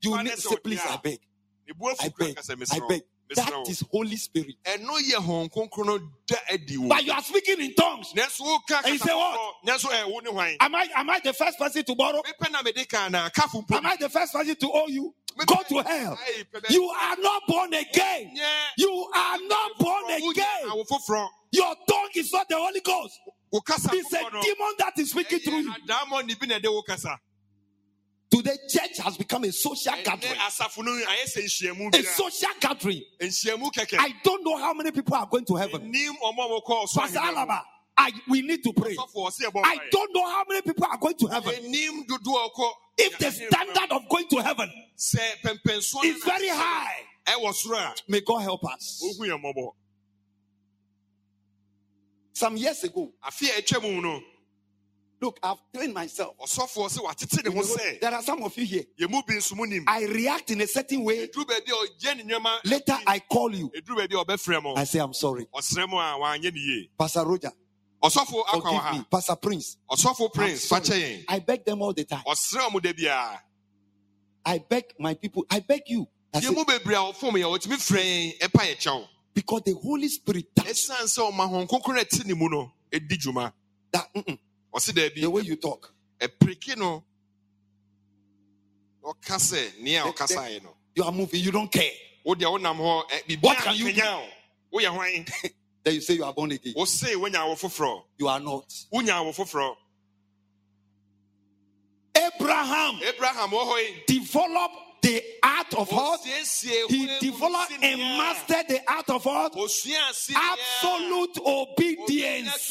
you 0.00 0.22
need 0.22 0.32
to 0.32 0.40
say, 0.40 0.56
please, 0.56 0.80
I 0.80 0.98
beg, 1.02 1.18
I 2.00 2.08
beg, 2.16 2.38
I 2.70 2.80
beg. 2.88 3.02
That 3.34 3.68
is 3.68 3.84
Holy 3.90 4.16
Spirit. 4.16 4.54
ɛno 4.64 4.98
yɛ 4.98 5.14
hon 5.16 5.48
kronkron 5.48 5.86
no 5.86 5.98
da 6.26 6.36
adi 6.52 6.76
wo 6.76 6.88
But 6.88 7.04
you 7.04 7.12
are 7.12 7.22
speaking 7.22 7.60
in 7.60 7.74
tongues. 7.74 8.12
And 8.16 8.92
you 8.92 8.98
say 8.98 9.14
what? 9.14 9.38
foforɔ, 9.64 9.68
nanso 9.68 9.90
ɛ 9.90 10.08
wo 10.10 10.20
ne 10.20 10.56
Am 10.60 10.74
I 10.74 10.88
am 10.94 11.10
I 11.10 11.20
the 11.20 11.32
first 11.32 11.58
person 11.58 11.84
to 11.84 11.94
borrow? 11.94 12.22
mepɛ 12.22 12.52
na 12.52 12.62
mede 12.62 12.88
ka 12.88 13.08
na 13.08 13.28
kafo 13.30 13.66
mpo 13.66 13.76
Am 13.76 13.86
I 13.86 13.96
the 13.96 14.08
first 14.08 14.32
person 14.32 14.54
to 14.56 14.70
owe 14.72 14.86
you? 14.88 15.14
Go 15.44 15.62
to 15.68 15.82
hell. 15.82 16.18
Bɛ- 16.52 16.70
You 16.70 16.88
are 16.88 17.16
not 17.18 17.42
born 17.46 17.74
again. 17.74 18.38
You 18.78 19.10
are 19.14 19.38
not 19.46 19.78
born 19.78 20.04
again. 20.10 20.72
Your 21.52 21.74
tongue 21.88 22.08
is 22.14 22.32
not 22.32 22.48
the 22.48 22.56
Holy 22.56 22.80
Ghost. 22.80 23.18
It's 23.52 24.12
a 24.12 24.30
demon 24.30 24.74
that 24.78 24.92
is 24.98 25.10
speaking 25.10 25.38
through 25.40 25.58
you. 25.60 25.72
Today, 28.28 28.56
church 28.68 28.98
has 28.98 29.16
become 29.16 29.44
a 29.44 29.52
social 29.52 29.94
gathering. 30.04 30.34
asafo 30.34 30.84
no 30.84 30.90
ayɛ 30.90 31.26
sɛ 31.26 31.44
nhyiamu 31.44 31.94
A 31.94 32.02
social 32.02 32.48
gathering. 32.60 33.02
I 33.20 34.14
don't 34.24 34.44
know 34.44 34.56
how 34.58 34.74
many 34.74 34.90
people 34.90 35.14
are 35.14 35.26
going 35.26 35.44
to 35.44 35.54
heaven. 35.54 35.90
nim 35.90 36.14
ɔmo 36.22 36.38
a 36.38 36.60
wɔkɔɔ 36.60 36.88
so 36.88 37.00
Pastor. 37.00 37.18
Alaba, 37.20 37.60
I, 37.96 38.12
we 38.28 38.42
need 38.42 38.64
to 38.64 38.72
pray. 38.72 38.96
Ɔsɔfo 38.96 39.28
ɔse 39.28 39.40
ɛbɔ 39.42 39.60
I 39.64 39.78
don't 39.90 40.12
know 40.14 40.28
how 40.28 40.44
many 40.48 40.62
people 40.62 40.86
are 40.90 40.98
going 40.98 41.14
to 41.16 41.26
heaven. 41.28 41.52
Ɛnim 41.54 42.06
dodoɔ 42.06 42.50
ɔkɔ 42.50 42.72
If 42.98 43.18
the 43.18 43.30
standard 43.30 43.92
of 43.92 44.08
going 44.08 44.28
to 44.28 44.42
heaven 44.42 44.70
is 44.96 46.24
very 46.24 46.48
high, 46.48 46.94
ɛwɔ 47.26 47.54
soro 47.54 47.78
a 47.78 47.94
may 48.08 48.20
God 48.22 48.38
help 48.40 48.64
us. 48.72 49.02
ohu 49.04 49.24
yɛ 49.28 49.40
mmɔbɔ 49.40 49.70
Some 52.32 52.56
years 52.56 52.82
ago, 52.84 53.12
afe 53.24 53.56
a 53.56 53.62
ɛtwa 53.62 53.82
mu 53.82 54.00
no 54.02 54.20
Look, 55.20 55.38
I've 55.42 55.56
trained 55.74 55.94
myself. 55.94 56.36
ɔsɔfoɔ 56.38 56.88
sɛ 56.90 56.98
watete 57.04 57.44
ne 57.44 57.50
ho 57.54 57.62
sɛ 57.62 58.00
There 58.00 58.12
are 58.12 58.22
some 58.22 58.42
of 58.42 58.56
you 58.58 58.66
here. 58.66 58.84
yɛn 59.00 59.10
mu 59.10 59.22
bi 59.26 59.34
nso 59.34 59.84
I 59.88 60.04
react 60.04 60.50
in 60.50 60.60
a 60.60 60.66
certain 60.66 61.02
way. 61.04 61.26
ɛduru 61.26 61.46
baabi 61.46 61.68
a 61.70 61.86
ɔgye 61.86 62.16
ne 62.16 62.22
nneɛma 62.34 62.58
Later, 62.64 62.98
I 63.06 63.20
call 63.20 63.54
you. 63.54 63.70
ɛduru 63.70 63.96
baabi 63.96 64.20
a 64.20 64.24
ɔbɛfrɛ 64.24 64.62
mo 64.62 64.74
I 64.76 64.84
say, 64.84 64.98
I'm 64.98 65.14
sorry. 65.14 65.46
ɔsrɛ 65.54 65.88
mu 65.88 65.96
a 65.96 66.18
wanyɛ 66.18 66.52
ne 66.52 66.60
yie 66.60 66.90
Pastor 66.98 67.24
Roger, 67.24 67.52
ɔsɔfoɔ 68.02 68.44
akwa 68.44 68.60
wɔ 68.62 68.82
forgive 68.82 68.98
me. 69.00 69.06
Pastor 69.10 69.36
Prince, 69.36 69.76
prince. 70.34 70.72
I 71.28 71.38
beg 71.38 71.64
them 71.64 71.80
all 71.80 71.94
the 71.94 72.04
time. 72.04 72.22
ɔsrɛ 72.26 72.72
mo 72.72 72.80
da 72.80 72.92
biara 72.92 73.38
I 74.44 74.58
beg 74.58 74.84
my 75.00 75.14
people. 75.14 75.44
I 75.50 75.58
beg 75.60 75.82
you. 75.88 76.06
I 76.34 76.40
say, 76.40 76.48
yɛn 76.48 76.54
mu 76.56 76.64
bebree 76.64 76.94
a 76.94 77.12
ɔfom 77.12 77.32
yɛ 77.32 77.58
wɔtumi 77.58 77.76
frɛ 77.76 78.02
yɛn 78.02 78.38
ɛpa 78.40 78.60
yɛ 78.66 78.76
kyɛw 78.76 79.08
because 79.32 79.62
the 79.64 79.72
Holy 79.72 80.08
Spirit 80.08 80.54
touch 80.54 80.66
ɛsiane 80.66 81.04
sɛ 81.04 81.32
ɔma 81.32 81.48
hɔn 81.50 81.66
kokoro 81.68 81.98
a 81.98 82.04
ɛte 82.04 82.26
ne 82.26 82.34
no 82.34 82.70
that 82.92 84.08
daabi 84.14 84.38
the 84.84 85.26
way 85.30 85.42
you 85.42 85.56
talk. 85.56 85.92
ɛpiriki 86.20 86.76
no 86.76 87.04
ɔka 89.04 89.36
sɛ 89.36 89.80
nea 89.80 90.02
ɔkasa 90.04 90.48
yɛ 90.50 90.62
no 90.62 90.74
You 90.94 91.04
are 91.04 91.12
moving. 91.12 91.42
You 91.42 91.52
don't 91.52 91.70
care. 91.70 91.90
wo 92.24 92.34
deɛ 92.34 92.58
wonam 92.58 92.76
hɔ 92.76 93.02
ɛ 93.08 93.12
eh, 93.12 93.20
biribi 93.28 93.42
What 93.42 93.58
can 93.58 93.76
you 93.76 93.86
ankanya 93.86 94.28
o 94.72 94.78
woyɛ 94.78 94.88
hwan 94.88 95.26
Then 95.84 95.94
you 95.94 96.00
say 96.00 96.14
you 96.14 96.24
are 96.24 96.32
born 96.34 96.50
again. 96.52 96.74
wose 96.76 97.00
wonya 97.02 97.36
awo 97.36 97.54
foforɔ 97.54 98.02
You 98.18 98.28
are 98.28 98.40
not. 98.40 98.68
wonya 98.92 99.22
awo 99.22 99.34
foforɔ 99.34 99.76
Abraham 102.16 103.00
abraham 103.06 103.50
wɔ 103.50 103.64
hɔ 103.72 103.78
yi 103.78 104.02
developed 104.06 104.82
the 105.02 105.22
art 105.42 105.74
of 105.74 105.92
what? 105.92 106.20
He 106.24 107.06
developed 107.20 107.72
and 107.80 108.00
mastered 108.00 108.66
the 108.68 108.80
art 108.88 109.08
of 109.10 109.24
what? 109.24 109.54
ase 109.56 110.32
Absolute 110.34 111.38
obedience. 111.46 112.70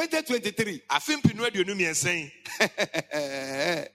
2023. 0.00 0.80
afe 0.90 1.16
mpinu 1.16 1.44
aduonu 1.46 1.74
mmiɛnsa 1.74 2.10
yi 2.14 2.30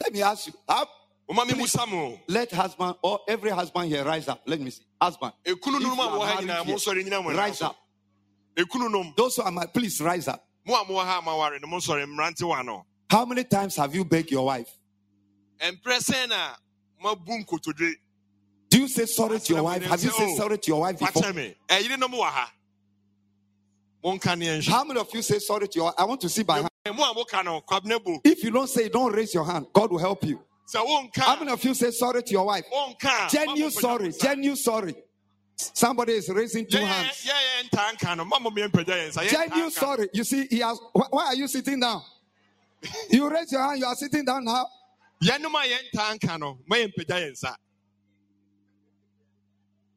Let 0.00 0.12
me 0.12 0.22
ask 0.22 0.46
you. 0.46 0.52
how- 0.68 0.86
wɔma 1.28 1.46
me 1.46 1.54
musa 1.54 1.86
mo 1.86 2.18
Let 2.28 2.50
husband 2.52 2.94
or 3.02 3.20
every 3.28 3.50
husband 3.50 3.90
here 3.90 4.04
rise 4.04 4.28
up. 4.28 4.40
Let 4.46 4.60
me 4.60 4.70
see. 4.70 4.82
Husband. 5.00 5.32
ekunu 5.44 5.80
nom 5.82 5.98
a 6.00 6.02
you 6.02 6.08
are 6.08 6.10
wɔwɔ 6.18 6.26
ha 6.26 6.34
married 6.34 6.48
nyinaa 6.48 6.66
mo 6.66 6.78
here, 6.78 7.04
nyina 7.04 7.22
mo 7.22 7.30
Rise 7.30 7.62
up. 7.62 7.76
ekunu 8.56 9.16
Those 9.16 9.36
who 9.36 9.42
are 9.42 9.50
my, 9.50 9.66
please 9.66 10.00
rise 10.00 10.28
up. 10.28 10.42
mo 10.66 10.74
a 10.80 10.84
mowɔ 10.84 11.04
ha 11.04 11.20
ma 11.20 11.36
ware 11.36 11.58
no 11.60 11.66
mo 11.68 11.76
nsɔre 11.78 12.06
mmerante 12.06 12.42
wa 12.48 12.62
no 12.62 12.86
How 13.10 13.24
many 13.26 13.44
times 13.44 13.76
have 13.76 13.94
you 13.94 14.04
begged 14.04 14.30
your 14.30 14.46
wife? 14.46 14.70
mprɛ 15.60 15.98
sɛn 15.98 16.28
na 16.30 16.54
mabu 17.04 17.44
nkotodwe 17.44 17.92
Do 18.70 18.78
you 18.80 18.88
say 18.88 19.04
sorry 19.06 19.40
to 19.40 19.52
your 19.54 19.62
wife? 19.64 19.82
Have 19.82 20.02
you 20.02 20.10
said 20.10 20.36
sorry 20.36 20.56
to 20.58 20.68
your 20.70 20.80
wife 20.80 20.98
before? 20.98 21.22
fakyɛ 21.22 21.34
me 21.34 21.54
ɛyere 21.68 21.98
nom 21.98 22.12
wɔ 22.12 22.30
ha 22.30 22.46
monka 22.46 22.46
ne 22.46 22.46
yɛnhwɛ 22.46 22.57
How 24.02 24.84
many 24.84 25.00
of 25.00 25.08
you 25.12 25.22
say 25.22 25.38
sorry 25.38 25.68
to 25.68 25.74
your 25.74 25.84
wife? 25.86 25.94
I 25.98 26.04
want 26.04 26.20
to 26.20 26.28
see 26.28 26.42
by 26.42 26.56
hand. 26.56 26.68
mo 26.94 27.10
a 27.10 27.14
moka 27.14 27.44
no 27.44 27.60
kwabena 27.60 28.02
bu 28.02 28.20
If 28.24 28.42
you 28.44 28.50
don't 28.50 28.68
say, 28.68 28.88
don't 28.88 29.12
raise 29.12 29.34
your 29.34 29.44
hand. 29.44 29.66
God 29.72 29.90
will 29.90 29.98
help 29.98 30.24
you. 30.24 30.40
How 31.16 31.38
many 31.38 31.50
of 31.50 31.64
you 31.64 31.74
say 31.74 31.90
sorry 31.90 32.22
to 32.22 32.32
your 32.32 32.46
wife? 32.46 32.64
Genuine 33.30 33.70
sorry. 33.70 34.08
mpagya 34.08 34.12
mo 34.12 34.18
nsa. 34.18 34.22
Genuine 34.22 34.56
sorry. 34.56 34.94
Somebody 35.56 36.12
is 36.12 36.28
raising 36.28 36.66
two 36.66 36.78
hands. 36.78 37.26
yɛ- 37.26 37.32
yɛ 37.32 37.68
ntaa 37.68 37.92
nka 37.96 38.16
no 38.16 38.24
mama 38.24 38.50
mi 38.50 38.62
mpagya 38.62 38.94
yɛn 38.94 39.08
nsa 39.08 39.22
yɛ 39.24 39.28
ntaa 39.28 39.48
Genuine 39.48 39.70
sorry. 39.70 40.08
You 40.12 40.24
see, 40.24 40.46
he 40.48 40.58
has. 40.60 40.78
Why 40.92 41.26
are 41.26 41.34
you 41.34 41.48
sitting 41.48 41.80
down? 41.80 42.02
You 43.10 43.28
raise 43.28 43.50
your 43.50 43.62
hand. 43.62 43.80
You 43.80 43.86
are 43.86 43.96
sitting 43.96 44.24
down 44.24 44.44
now. 44.44 44.66
yɛnom 45.24 45.54
a 45.54 45.68
yɛn 45.68 45.90
ntaa 45.92 46.18
nka 46.18 46.38
no 46.38 46.58
ma 46.66 46.76
yɛn 46.76 46.92
mpagya 46.94 47.16
yɛn 47.26 47.32
nsa 47.32 47.56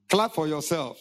Clap 0.10 0.34
for 0.34 0.46
yourself. 0.48 1.00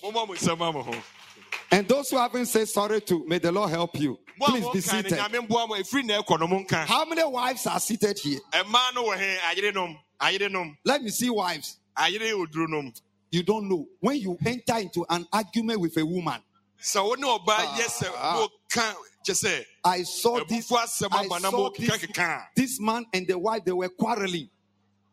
And 1.72 1.86
those 1.86 2.10
who 2.10 2.16
haven't 2.16 2.46
said 2.46 2.68
sorry 2.68 3.00
to, 3.02 3.24
may 3.26 3.38
the 3.38 3.52
Lord 3.52 3.70
help 3.70 3.98
you. 3.98 4.18
Please 4.40 4.66
be 4.72 4.80
seated. 4.80 5.12
nyame 5.12 5.46
mboa 5.46 5.68
mo 5.68 5.74
ɛfiri 5.76 6.04
na 6.04 6.22
ɛkɔ 6.22 6.40
no 6.40 6.46
monka 6.46 6.86
How 6.86 7.04
many 7.04 7.22
wives 7.24 7.66
are 7.66 7.78
seated 7.78 8.18
here? 8.18 8.40
ɛmaa 8.52 8.94
no 8.94 9.04
wɔ 9.04 9.18
he 9.18 9.36
ayere 9.60 9.74
nom 9.74 9.96
ayere 10.20 10.50
nom 10.50 10.76
Let 10.84 11.02
me 11.02 11.10
see 11.10 11.30
wives. 11.30 11.78
ayere 11.96 12.32
oduro 12.32 12.68
nom 12.68 12.92
You 13.30 13.42
don't 13.44 13.68
know. 13.68 13.86
When 14.00 14.16
you 14.16 14.36
enter 14.44 14.78
into 14.78 15.06
an 15.08 15.26
argument 15.32 15.80
with 15.80 15.96
a 15.98 16.04
woman, 16.04 16.40
sɛ 16.82 17.04
wo 17.04 17.14
ne 17.14 17.26
ɔbaa 17.26 17.46
ah. 17.48 17.78
yɛ 17.78 17.86
sɛ 17.86 18.08
woka 18.12 18.94
kyɛ 19.26 19.34
sɛ 19.44 19.64
I 19.84 20.02
saw 20.02 20.42
this. 20.44 20.72
I 20.72 20.86
saw 20.86 21.70
this, 21.70 22.48
this 22.56 22.80
man 22.80 23.06
and 23.12 23.26
the 23.28 23.38
wife, 23.38 23.64
they 23.64 23.72
were 23.72 23.88
quarreling. 23.90 24.48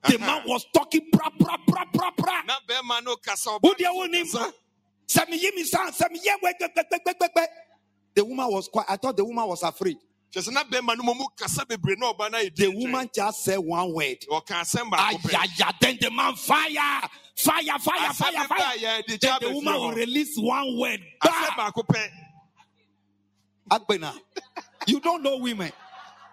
The 0.08 0.18
man 0.20 0.44
was 0.48 0.66
talking 0.74 1.10
pra 1.12 1.30
pra 1.38 1.58
pra 1.68 1.86
pra 1.94 2.12
pra. 2.12 2.42
na 2.46 2.56
bɛrima 2.68 3.04
no 3.04 3.18
kasa 3.18 3.52
Who 3.62 3.76
ɔbaa 3.76 4.08
deɛ 4.10 4.54
The 8.16 8.26
woman 8.26 8.52
was 8.52 8.68
quiet. 8.68 8.88
I 8.90 8.96
thought 8.98 9.16
the 9.16 9.24
woman 9.26 9.48
was 9.48 9.64
afraid. 9.64 9.98
kyɛ 10.34 10.42
sɛ 10.42 10.52
na 10.52 10.64
bɛrima 10.64 10.98
no 10.98 11.04
mmom 11.04 11.26
kasa 11.38 11.66
bebree 11.66 11.98
na 11.98 12.12
ɔbaa 12.14 12.32
no 12.32 12.38
ayɛ 12.38 12.56
The 12.56 12.68
woman 12.70 13.10
just 13.14 13.44
said 13.44 13.58
one 13.60 13.94
word. 13.94 14.18
ɔka 14.30 14.62
asɛm 14.62 14.90
baako 14.92 15.18
pɛ 15.22 15.30
Ayaya, 15.30 15.74
then 15.80 15.98
the 16.02 16.12
man 16.12 16.36
fire, 16.36 17.02
fire, 17.36 17.80
fire, 17.80 18.14
fire, 18.14 18.48
fire. 18.48 19.04
Then 19.08 19.38
the 19.42 19.52
woman 19.54 19.74
will 19.74 19.92
release 19.94 20.36
one 20.38 20.78
word. 20.78 21.00
Agbena. 23.72 24.14
You 24.86 25.00
don't 25.00 25.24
know 25.24 25.38
women. 25.38 25.72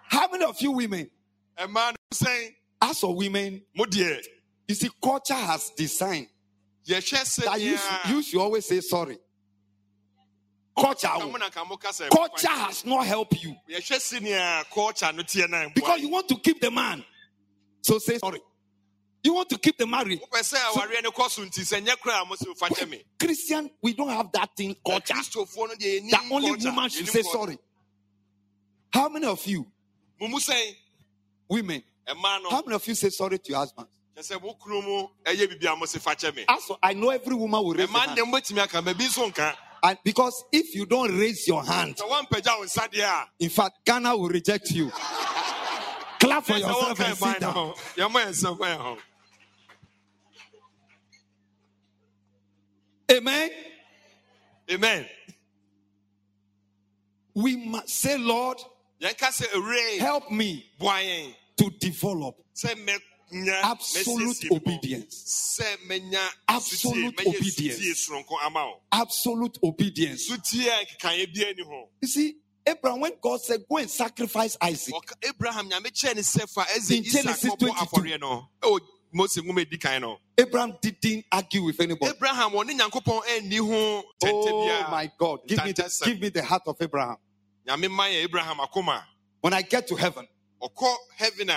How 0.07 0.29
many 0.31 0.43
of 0.45 0.59
you 0.61 0.71
women, 0.71 1.09
ɛmaa 1.57 1.91
no 1.91 1.95
sɛn 2.13 2.53
as 2.81 2.99
for 2.99 3.15
women, 3.15 3.61
you 4.67 4.75
see, 4.75 4.89
culture 5.01 5.33
has 5.33 5.71
designed 5.77 6.27
that 6.87 7.57
you, 7.59 7.77
you 8.07 8.21
should 8.23 8.39
always 8.39 8.65
say 8.65 8.79
sorry. 8.81 9.17
Culture, 10.77 11.07
mo 11.07 11.37
na 11.37 11.49
ka 11.49 11.63
mo 11.63 11.77
kasa 11.77 12.09
culture 12.09 12.49
has 12.49 12.85
not 12.85 13.05
helped 13.05 13.41
you 13.41 13.55
yɛhwɛ 13.69 13.97
senior 13.97 14.61
culture 14.73 15.09
no 15.13 15.23
because 15.73 16.01
you 16.01 16.09
want 16.09 16.27
to 16.27 16.35
keep 16.35 16.59
the 16.59 16.69
man. 16.69 17.03
So 17.81 17.97
say 17.97 18.17
sorry. 18.17 18.41
You 19.23 19.33
want 19.33 19.49
to 19.49 19.57
keep 19.57 19.77
the 19.77 19.87
marriage. 19.87 20.19
wopɛ 20.19 20.41
sɛ 20.41 20.57
awareɛ 20.57 21.03
no 21.03 21.11
kɔ 21.11 21.29
so 21.29 21.43
nti 21.43 21.61
sɛ 21.61 21.81
nyɛ 21.81 21.95
koraa 21.97 22.27
mo 22.27 22.35
sɛ 22.35 22.57
fa 22.57 22.67
kyɛ 22.67 22.89
me 22.89 23.03
Christian, 23.17 23.69
we 23.81 23.93
don't 23.93 24.09
have 24.09 24.31
that 24.33 24.49
thing 24.55 24.75
culture. 24.85 25.13
kristofoɔ 25.13 25.69
no 25.69 25.75
deɛ 25.75 26.09
That 26.11 26.23
only 26.29 26.51
woman 26.51 26.89
should 26.89 27.07
say 27.07 27.21
sorry. 27.21 27.57
How 28.91 29.07
many 29.09 29.25
of 29.27 29.45
you, 29.47 29.65
women, 31.49 31.83
how 32.07 32.61
many 32.65 32.75
of 32.75 32.87
you 32.87 32.95
say 32.95 33.09
sorry 33.09 33.39
to 33.39 33.49
your 33.49 33.59
husband? 33.59 33.87
Kyɛ 34.15 34.21
sɛ 34.23 34.41
mo 34.41 34.53
kunu 34.53 34.81
mu 34.81 35.07
ɛyɛ 35.25 35.47
biribi 35.47 35.71
a 35.71 35.75
mo 35.75 35.85
se 35.85 35.99
fa 35.99 36.15
kyɛ 36.15 36.33
me 36.35 36.45
Also, 36.47 36.77
I 36.81 36.93
know 36.93 37.09
every 37.09 37.35
woman 37.35 37.61
will 37.63 37.73
raise 37.73 37.89
her 37.89 37.97
hand. 37.99 38.17
deɛ 38.17 38.23
mobɛtumi 38.31 38.63
aka 38.63 38.81
ma 38.81 38.93
bi 38.93 39.05
nso 39.05 39.31
nka 39.31 39.55
And 39.83 39.99
because 40.03 40.43
if 40.51 40.73
you 40.73 40.85
don't 40.85 41.15
raise 41.17 41.47
your 41.47 41.63
hand, 41.63 41.97
sɛ 41.97 42.09
woampagya 42.09 42.57
wo 42.57 42.63
nsa 42.65 42.87
deɛ 42.91 43.03
a 43.03 43.27
in 43.39 43.49
fact, 43.49 43.85
Ghana 43.85 44.15
will 44.15 44.29
reject 44.29 44.71
you. 44.71 44.89
Clap 46.19 46.45
for 46.45 46.53
yourself 46.57 46.99
and 46.99 47.17
sit 47.17 47.39
down. 47.39 47.53
ho 47.53 47.73
yɛmmɔ 47.95 48.25
yɛ 48.25 48.27
nsɛm 48.29 48.57
yɛ 48.57 48.77
ho 48.77 48.97
Amen. 53.11 53.51
amen 54.71 55.05
We 57.35 57.57
must 57.57 57.89
say, 57.89 58.17
Lord, 58.17 58.57
yɛnka 59.01 59.27
sɛ 59.27 59.47
awurɛ 59.49 59.97
help 59.99 60.31
me 60.31 60.65
to 61.57 61.69
develop 61.79 62.35
absolute 63.63 64.27
mɛsiesie 64.27 64.43
me 64.43 64.49
ho. 64.49 64.55
obedience. 64.55 65.59
Absolute 66.47 67.19
obedience. 67.27 67.79
sutie 67.79 67.95
soronko 67.95 68.37
ama 68.45 68.65
wo 68.65 68.81
Absolute 68.91 69.59
obedience. 69.63 70.27
sutie 70.29 70.67
a 70.67 70.85
nkekaeɛ 70.85 71.33
bi 71.33 71.43
ani 71.45 71.63
ho 71.63 71.89
You 72.01 72.07
see, 72.07 72.35
Abraham, 72.67 72.99
when 73.01 73.11
God 73.21 73.41
said, 73.41 73.63
Go 73.69 73.77
and 73.77 73.89
sacrifice 73.89 74.57
Isaac, 74.61 74.95
abraham 75.27 75.69
nyame 75.69 75.87
kyɛɛ 75.91 76.15
ne 76.15 76.21
sɛ 76.21 76.49
fa 76.51 76.61
ɛsɛ 76.63 76.97
In 76.97 77.03
Genesis 77.03 77.51
kɔbɔ 77.51 77.59
22. 77.59 77.73
afɔreɛ 77.73 78.19
no 78.21 78.47
ɛwɔ 78.61 78.79
mose 79.13 79.37
nwoma 79.37 79.59
edi 79.61 79.77
kan 79.77 80.01
no 80.01 80.17
Abraham 80.37 80.73
didn't 80.81 81.25
argue 81.31 81.63
with 81.63 81.79
anybody. 81.79 82.11
abraham 82.11 82.51
ɔne 82.51 82.77
nyankopɔn 82.79 83.21
anni 83.37 83.57
ho 83.57 84.03
tɛntɛ 84.21 84.51
Oh 84.51 84.87
my 84.91 85.09
God. 85.17 85.39
Give 85.47 85.63
me, 85.63 85.71
the, 85.71 86.01
give 86.05 86.19
me 86.19 86.29
the 86.29 86.43
heart 86.43 86.63
of 86.67 86.75
Abraham. 86.81 87.17
nyame 87.67 87.89
ma 87.91 88.03
yɛ 88.05 88.23
abraham 88.25 88.57
akoma 88.57 89.03
When 89.41 89.53
I 89.53 89.61
get 89.61 89.87
to 89.89 89.95
heaven, 89.95 90.23
ɔkɔ 90.23 90.27
heaven 90.27 90.27
a 90.27 90.34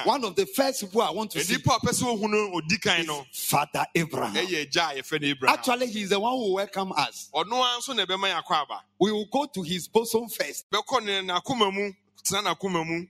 one 0.04 0.24
of 0.24 0.34
the 0.36 0.46
first 0.46 0.80
people 0.80 1.02
I 1.02 1.10
want 1.10 1.30
to 1.32 1.40
see 1.44 1.54
a 1.54 1.58
ɔpɛ 1.58 1.90
sɛ 1.90 2.04
ohu 2.18 2.28
no 2.30 2.52
odi 2.56 2.76
kan 2.78 3.00
is 3.00 3.10
Father 3.32 3.84
Abraham. 3.94 4.34
ɛyɛ 4.34 4.66
agya 4.70 4.90
a 4.90 5.02
yɛfrɛ 5.02 5.20
no 5.22 5.28
abraham 5.28 5.58
Actually, 5.58 5.86
he's 5.88 6.10
the 6.10 6.20
one 6.20 6.32
who 6.32 6.38
will 6.40 6.54
welcome 6.54 6.92
us. 6.96 7.28
ɔno 7.34 7.52
ara 7.62 7.78
nso 7.80 7.94
na 7.96 8.04
ɛbɛma 8.06 8.32
yɛ 8.32 8.42
akɔ 8.42 8.62
aba 8.62 8.82
We 8.98 9.12
will 9.12 9.26
go 9.26 9.46
to 9.46 9.62
his 9.62 9.88
bosom 9.88 10.28
first. 10.28 10.70
bɛkɔ 10.70 11.04
ne 11.04 11.20
n'akoma 11.32 11.72
mu 11.72 11.92
tena 12.24 12.42
n'akoma 12.54 12.86
mu 12.86 13.06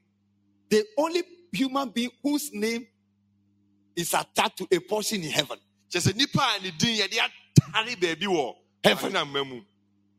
The 0.69 0.85
only 0.99 1.23
human 1.53 1.89
being 1.91 2.11
whose 2.23 2.53
name 2.53 2.87
is 3.97 4.13
attached 4.15 4.59
to 4.59 4.69
a 4.71 4.79
portion 4.81 5.23
in 5.23 5.31
heaven. 5.31 5.59
kyɛ 5.91 6.01
sɛ 6.01 6.13
nnipa 6.13 6.59
a 6.59 6.63
ne 6.63 6.71
din 6.73 6.99
yɛde 6.99 7.19
atare 7.19 7.97
baabi 7.97 8.27
wɔ 8.27 8.55
Heaven. 8.85 9.13
na 9.13 9.25
mma 9.25 9.47
mu 9.47 9.61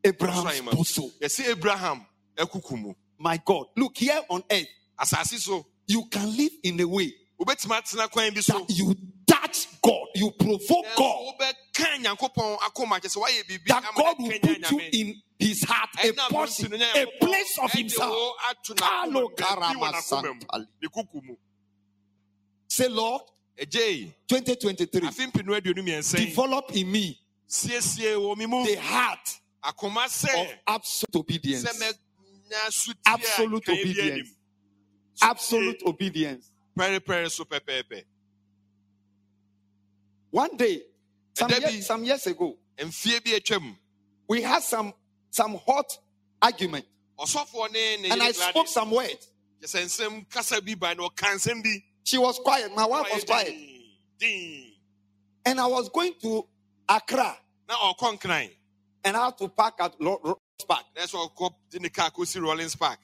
Abraham's 0.04 0.60
bosom. 0.74 1.10
yɛsɛ 1.20 1.50
abraham 1.52 2.04
akuku 2.36 2.94
My 3.22 3.36
God. 3.44 3.66
Look, 3.76 3.98
here 3.98 4.18
on 4.30 4.42
earth, 4.50 4.66
asase 5.00 5.38
so 5.38 5.64
you 5.86 6.04
can 6.10 6.36
live 6.36 6.52
in 6.62 6.80
a 6.80 6.84
way 6.86 7.12
wobɛtumi 7.40 7.76
atena 7.80 8.10
kwan 8.10 8.34
bi 8.34 8.40
so. 8.40 8.58
that 8.58 8.70
you 8.76 8.94
touch 9.26 9.66
God, 9.82 10.06
you 10.14 10.30
provoke 10.32 10.86
God. 10.96 11.34
wobɛka 11.34 11.54
wokan 11.80 12.04
nyankopɔn 12.04 12.58
akoma 12.58 13.00
kyɛ 13.00 13.08
sɛ 13.08 13.22
woayɛ 13.22 13.42
biribi 13.48 13.66
that 13.66 13.84
God 13.94 14.16
will 14.18 14.30
put 14.40 14.70
you 14.70 14.80
in 14.92 15.22
his 15.38 15.64
heart 15.64 15.88
a 16.04 16.12
portion, 16.30 16.74
a 16.74 17.06
place 17.20 17.58
of 17.62 17.72
himself. 17.72 18.10
wo 18.10 18.32
ato 18.50 18.74
Kalo 18.74 19.28
n'akoma 19.28 19.34
baabi 19.34 19.34
wɔ 19.34 19.36
karama 19.36 19.92
n'akoma 19.92 20.34
mu. 20.34 20.40
santali. 20.40 20.66
ne 20.82 20.88
kuku 20.88 21.22
mu. 21.24 21.36
Say, 22.68 22.88
Lord, 22.88 23.22
ɛgyei 23.58 24.12
2023, 24.28 25.08
afe 25.08 25.26
mpinu 25.32 25.58
aduonu 25.60 25.82
mmiɛnsa 25.82 26.18
yi. 26.18 26.26
Develop 26.26 26.70
in 26.76 26.92
me 26.92 27.18
siesie 27.48 28.14
wɔ 28.16 28.36
me 28.36 28.74
the 28.74 28.80
heart 28.80 29.38
of 29.62 29.74
absolute 30.66 31.16
obedience. 31.16 31.64
sɛ 31.64 31.80
mɛnya 31.80 32.70
sutie 32.70 32.94
a 33.06 33.10
Absolute 33.10 33.68
obedience. 33.70 34.30
Absolute 35.22 35.82
eh, 35.84 35.88
obedience. 35.88 36.50
so 36.76 37.44
pɛpɛɛpɛ 37.44 38.04
One 40.30 40.56
day, 40.56 40.82
some, 41.34 41.50
year- 41.50 41.82
some 41.82 42.04
years 42.04 42.26
ago, 42.26 42.56
we 44.28 44.42
had 44.42 44.62
some 44.62 44.92
some 45.32 45.56
hot 45.66 45.98
argument, 46.42 46.86
ɔsɔfoɔ 47.18 47.72
ne 47.72 47.96
ne 48.02 48.10
and 48.10 48.22
I 48.22 48.32
spoke 48.32 48.68
some 48.68 48.90
words. 48.90 49.28
kyɛ 49.62 49.66
sɛ 49.66 49.84
nsɛm 49.84 50.30
kasa 50.30 50.60
bi 50.62 50.74
ba 50.74 50.94
na 50.94 51.08
ɔka 51.08 51.34
nsɛm 51.34 51.62
bi. 51.62 51.82
She 52.04 52.16
was 52.18 52.38
quiet. 52.38 52.74
My 52.74 52.86
wife 52.86 53.06
was 53.12 53.24
quiet, 53.24 53.54
and 55.44 55.60
I 55.60 55.66
was 55.66 55.88
going 55.90 56.14
to 56.22 56.46
Accra, 56.88 57.36
and 59.04 59.16
I 59.16 59.24
had 59.26 59.38
to 59.38 59.48
park 59.48 59.74
at 59.80 59.94
Ro- 60.00 60.20
Ro- 60.22 60.40
Park. 60.66 60.84
na 60.96 61.02
sɛ 61.02 61.30
ɔkɔ 61.30 61.54
de 61.70 61.78
ne 61.80 61.88
kaa 61.88 62.10
kɔsi 62.10 62.40
rawlings 62.42 62.74
park 62.76 62.98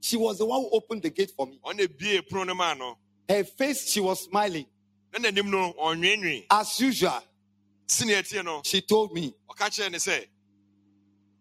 She 0.00 0.16
was 0.16 0.38
the 0.38 0.46
one 0.46 0.60
who 0.62 0.70
opened 0.72 1.02
the 1.02 1.10
gate 1.10 1.32
for 1.36 1.46
me. 1.46 1.58
ɔna 1.64 1.80
ebie 1.82 2.20
pono 2.22 2.46
no 2.46 2.54
maa 2.54 2.94
Her 3.28 3.44
face, 3.44 3.90
she 3.90 4.00
was 4.00 4.24
smiling 4.24 4.66
na 5.12 5.18
n'anim 5.30 5.50
no 5.50 5.72
ɔnweenwee 5.74 6.46
as 6.50 6.80
usual. 6.80 7.22
sini 7.86 8.12
etie 8.14 8.44
no 8.44 8.62
She 8.64 8.80
told 8.80 9.12
me, 9.12 9.34
ɔka 9.50 9.66
kyerɛ 9.68 9.90
ne 9.92 9.98
sɛ 9.98 10.26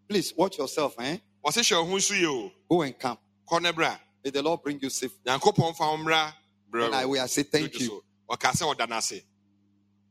"Please 0.08 0.34
watch 0.36 0.58
yourself, 0.58 0.96
eh? 1.00 1.18
ɔse 1.46 1.58
hyɛ 1.60 1.84
ɔho 1.86 1.96
nso 1.98 2.16
yie 2.20 2.26
o 2.28 2.52
Go 2.70 2.82
and 2.82 2.98
come. 2.98 3.18
kɔ 3.50 3.62
ne 3.62 3.72
bra 3.72 3.98
May 4.24 4.32
the 4.32 4.42
Lord 4.42 4.64
bring 4.64 4.80
you 4.82 4.90
safe." 4.90 5.12
nyankopɔn 5.24 5.76
fa 5.76 5.84
wo 5.84 5.98
mmra 5.98 6.34
And 6.74 6.96
I 6.96 7.06
will 7.06 7.28
say, 7.28 7.44
"Thank 7.44 7.80
you." 7.80 7.88
so. 7.88 8.04
ɔka 8.30 8.52
sɛ 8.52 8.76
ɔda 8.76 8.88
n'ase 8.90 9.22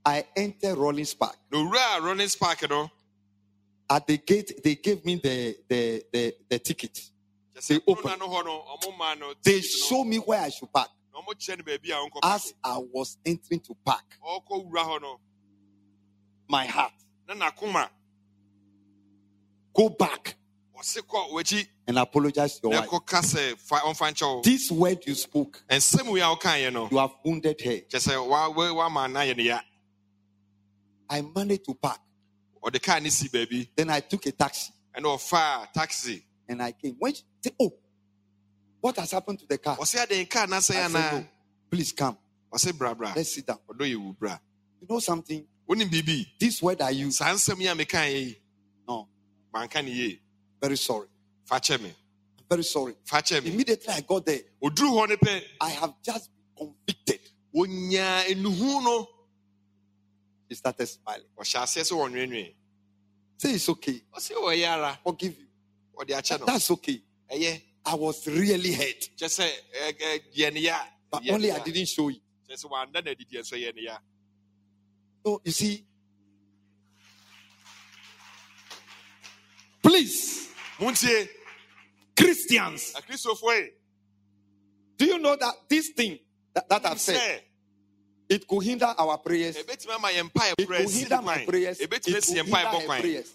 I 0.04 0.24
entered 0.36 0.78
Rawlings 0.78 1.14
Park. 1.14 1.36
na 1.50 1.58
owura 1.58 1.98
a 1.98 2.00
rawlings 2.00 2.36
park 2.36 2.68
no 2.70 2.90
At 3.90 4.06
the 4.06 4.18
gate, 4.18 4.62
they 4.64 4.74
gave 4.76 5.04
me 5.04 5.16
the 5.16 5.56
the 5.68 6.04
the, 6.12 6.34
the 6.48 6.58
ticket. 6.58 7.10
They 7.68 7.80
open. 7.86 8.02
pono 8.04 8.18
no 8.18 8.28
hɔ 8.28 8.44
no 8.44 8.64
ɔmo 8.76 8.98
maa 8.98 9.14
no 9.14 9.34
They 9.42 9.60
show 9.62 10.04
me 10.04 10.18
where 10.18 10.40
I 10.42 10.50
should 10.50 10.70
park. 10.72 10.90
na 11.12 11.20
ɔmo 11.20 11.34
kyerɛ 11.34 11.58
no 11.58 11.64
baabi 11.64 11.90
a 11.90 12.10
ɔnkɔ 12.10 12.18
As 12.22 12.52
I 12.62 12.78
was 12.78 13.16
entering 13.24 13.60
to 13.60 13.74
park, 13.84 14.04
ɔkɔ 14.22 14.66
wura 14.70 14.84
hɔ 14.84 15.00
no 15.00 15.20
my 16.48 16.66
heart 16.66 16.92
go 19.74 19.88
back 19.88 20.36
ɔse 20.78 20.98
kɔ 21.00 21.30
w'akyi 21.32 21.66
and 21.86 21.98
apologize 21.98 22.60
to 22.60 22.68
your 22.68 22.80
wife. 22.80 22.90
ɛkɔ 22.90 23.06
ka 23.06 23.20
sɛ 23.20 23.58
fa 23.58 23.76
ɔmfa 23.76 24.12
nkyɛw 24.12 24.42
This 24.42 24.70
word 24.70 25.06
you 25.06 25.14
spoke, 25.14 25.64
nsɛm 25.70 26.12
wei 26.12 26.20
a 26.20 26.24
wokaeɛ 26.24 26.72
no 26.72 26.88
you 26.90 26.98
have 26.98 27.14
wounded 27.24 27.58
her. 27.62 27.80
I 31.08 31.22
managed 31.22 31.64
to 31.64 31.74
park. 31.74 32.00
ɔde 32.62 32.82
kaa 32.82 32.98
ne 32.98 33.08
si 33.08 33.28
baabi 33.28 33.68
Then 33.74 33.88
I 33.90 34.00
took 34.00 34.26
a 34.26 34.32
taxi 34.32 34.72
And 34.94 35.06
ɛna 35.06 35.16
ɔfaa 35.16 35.72
taxi 35.72 36.22
and 36.48 36.62
I 36.62 36.72
came. 36.72 36.94
When 36.98 37.14
she 37.14 37.22
said, 37.46 37.54
"Oh, 37.60 37.72
what 38.80 38.96
has 38.96 39.10
happened 39.12 39.38
to 39.40 39.46
the 39.46 39.58
car?" 39.58 39.76
ɔse 39.76 39.96
adɛn 40.06 40.28
kaa 40.28 40.46
na 40.46 40.56
I 40.56 40.60
said, 40.60 40.90
"No, 40.92 41.26
please 41.70 41.92
come. 41.92 42.16
ɔse 42.52 42.72
brabra 42.72 43.14
Let's 43.14 43.32
sit 43.34 43.46
down." 43.46 43.58
ɔdɔ 43.68 43.92
yɛ 43.94 43.96
wu 43.96 44.12
bra 44.12 44.38
You 44.80 44.86
know 44.88 44.98
something? 45.00 45.46
This 46.38 46.62
word 46.62 46.80
I 46.80 46.90
use. 46.90 47.16
saa 47.16 47.32
nsɛm 47.32 47.60
yi 47.60 47.66
a 47.66 47.74
mekaeɛ 47.74 48.36
No, 48.88 49.08
manka 49.52 49.82
ne 49.82 49.90
yie 49.90 50.20
very 50.60 50.76
sorry. 50.76 51.08
me 51.80 51.94
Very 52.48 52.62
sorry. 52.64 52.94
Immediately 53.44 53.88
I 53.92 54.00
got 54.02 54.24
there, 54.26 54.40
ɔduru 54.62 54.90
hɔ 54.90 55.08
no 55.08 55.16
pɛ 55.16 55.42
I 55.60 55.70
have 55.70 55.94
just 56.02 56.30
been 56.56 56.68
convicted. 56.68 57.20
wɔnyaa 57.54 58.26
enuhu 58.26 58.82
no 58.84 59.08
She 60.48 60.54
started 60.54 60.86
smiling. 60.86 61.26
ɔhyɛ 61.38 61.62
aseɛ 61.62 61.82
sɛ 61.82 61.92
wɔnweenwee 61.96 62.54
Say 63.38 63.52
it's 63.54 63.68
okay. 63.68 64.00
Forgive 65.04 65.38
you. 65.38 65.46
ɔde 65.98 66.08
akyɛ 66.16 66.40
no 66.40 66.46
That's 66.46 66.70
okay. 66.70 67.02
Eh, 67.30 67.36
ɛyɛ 67.38 67.62
I 67.88 67.94
was 67.94 68.26
really 68.26 68.72
hurt, 68.72 69.10
ne 70.52 70.60
ya 70.60 70.78
but 71.10 71.28
only 71.30 71.52
I 71.52 71.58
didn't 71.60 71.86
show 71.86 72.08
it. 72.08 72.20
kyɛ 72.48 72.56
sɛ 72.56 72.70
wanda 72.70 73.02
na 73.02 73.10
adidiɛ 73.12 73.40
nso 73.40 73.56
yɛ 73.56 73.74
ne 73.74 73.82
So 75.24 75.40
you 75.44 75.52
see, 75.52 75.84
please, 79.82 80.48
Christians, 82.16 82.94
do 84.96 85.04
you 85.04 85.18
know 85.18 85.36
that 85.36 85.54
this 85.68 85.90
thing 85.90 86.18
that, 86.54 86.68
that 86.68 86.86
I've 86.86 87.00
said 87.00 87.42
it 88.28 88.46
could 88.46 88.62
hinder 88.64 88.86
our 88.98 89.18
prayers? 89.18 89.56
ebetumi 89.56 89.94
ama 89.94 90.08
yɛn 90.08 90.30
mpa 90.30 90.52
It 90.58 90.68
yɛ 90.68 90.68
will 90.68 90.88
si 90.88 91.02
ne 91.02 91.08
hinder 91.08 91.22
my 91.22 91.44
prayers. 91.44 91.80
It 91.80 91.90
esi 91.90 92.34
will 92.34 92.44
yɛn 92.44 92.48
mpa 92.48 92.62
yɛ 92.62 92.70
hinder 92.70 92.86
kwan 92.86 93.00
prayers. 93.00 93.32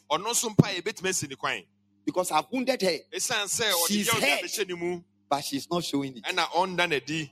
Ɔno 2.07 2.07
nso 2.07 2.07
mpa 2.07 2.07
yɛ 2.07 2.07
ebetumi 2.07 2.07
esi 2.07 2.07
ne 2.07 2.11
kwan 2.11 2.21
Because 2.21 2.31
I've 2.31 2.45
wounded 2.51 2.81
her, 2.81 2.97
esan 3.13 3.45
sɛ 3.47 3.71
ɔde 3.71 3.87
She's 3.87 4.09
hurt. 4.09 4.23
abɛhyɛ 4.23 4.67
ne 4.67 4.73
mu 4.75 5.03
but 5.29 5.43
she's 5.45 5.69
not 5.69 5.83
showing 5.83 6.17
it. 6.17 7.27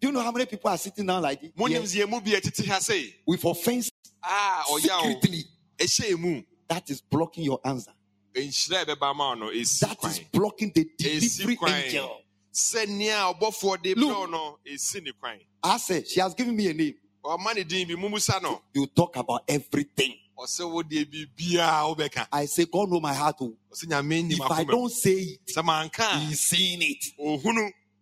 Do 0.00 0.08
you 0.08 0.12
know 0.12 0.20
how 0.20 0.32
many 0.32 0.44
people 0.46 0.70
are 0.70 0.76
sitting 0.78 1.06
down 1.06 1.22
like 1.22 1.40
this? 1.40 1.50
Yes. 1.56 1.94
sɛ 1.94 2.04
yɛn 2.04 2.10
mu 2.10 2.20
bi 2.20 2.30
ɛtete 2.32 2.66
ha 2.66 2.76
sɛ 2.78 3.14
With 3.26 3.44
offense 3.44 3.88
a 4.22 4.26
ah, 4.26 4.64
ɔyɛ 4.68 4.90
o 4.90 5.02
secretly. 5.12 5.44
ɛhyɛ 5.78 6.10
yɛn 6.10 6.18
mu 6.18 6.42
That 6.68 6.90
is 6.90 7.00
blocking 7.00 7.44
your 7.44 7.60
answer. 7.64 7.92
nhyira 8.34 8.82
a 8.82 8.86
ɛbɛba 8.86 9.10
ama 9.10 9.36
no 9.36 9.50
esi 9.50 9.80
That 9.80 10.04
is 10.10 10.20
blocking 10.32 10.72
the 10.74 10.88
delivery 10.98 11.58
angel. 11.84 12.20
sɛ 12.52 12.88
nea 12.88 13.32
ɔbɔfoɔ 13.34 13.82
de 13.82 13.94
Look. 13.94 14.16
brɛ 14.16 14.30
no 14.30 14.58
esi 14.66 15.02
ne 15.02 15.12
kwan 15.12 15.38
I 15.62 15.76
said, 15.78 16.06
she 16.08 16.20
has 16.20 16.34
given 16.34 16.54
me 16.56 16.68
a 16.68 16.74
name. 16.74 16.94
ɔma 17.24 17.54
ne 17.54 17.62
din 17.64 17.86
bi 17.88 17.94
mumusa 17.94 18.42
no 18.42 18.62
You 18.74 18.86
talk 18.88 19.16
about 19.16 19.44
everything. 19.48 20.14
Ɔsɛ 20.38 20.70
wo 20.70 20.82
deɛ 20.82 21.04
biribiaa 21.04 21.94
wobɛka 21.96 22.26
I 22.32 22.46
say, 22.46 22.64
God 22.66 22.90
know 22.90 23.00
my 23.00 23.14
heart. 23.14 23.36
oh. 23.40 23.54
ɔsɛ 23.72 23.86
nyame 23.86 24.24
nim 24.24 24.32
If 24.32 24.50
I 24.50 24.64
don't 24.64 24.90
say 24.90 25.12
it, 25.12 25.46
sɛ 25.46 25.64
manka 25.64 26.02
a 26.12 26.18
he's 26.20 26.40
seeing 26.40 26.82
it. 26.82 27.04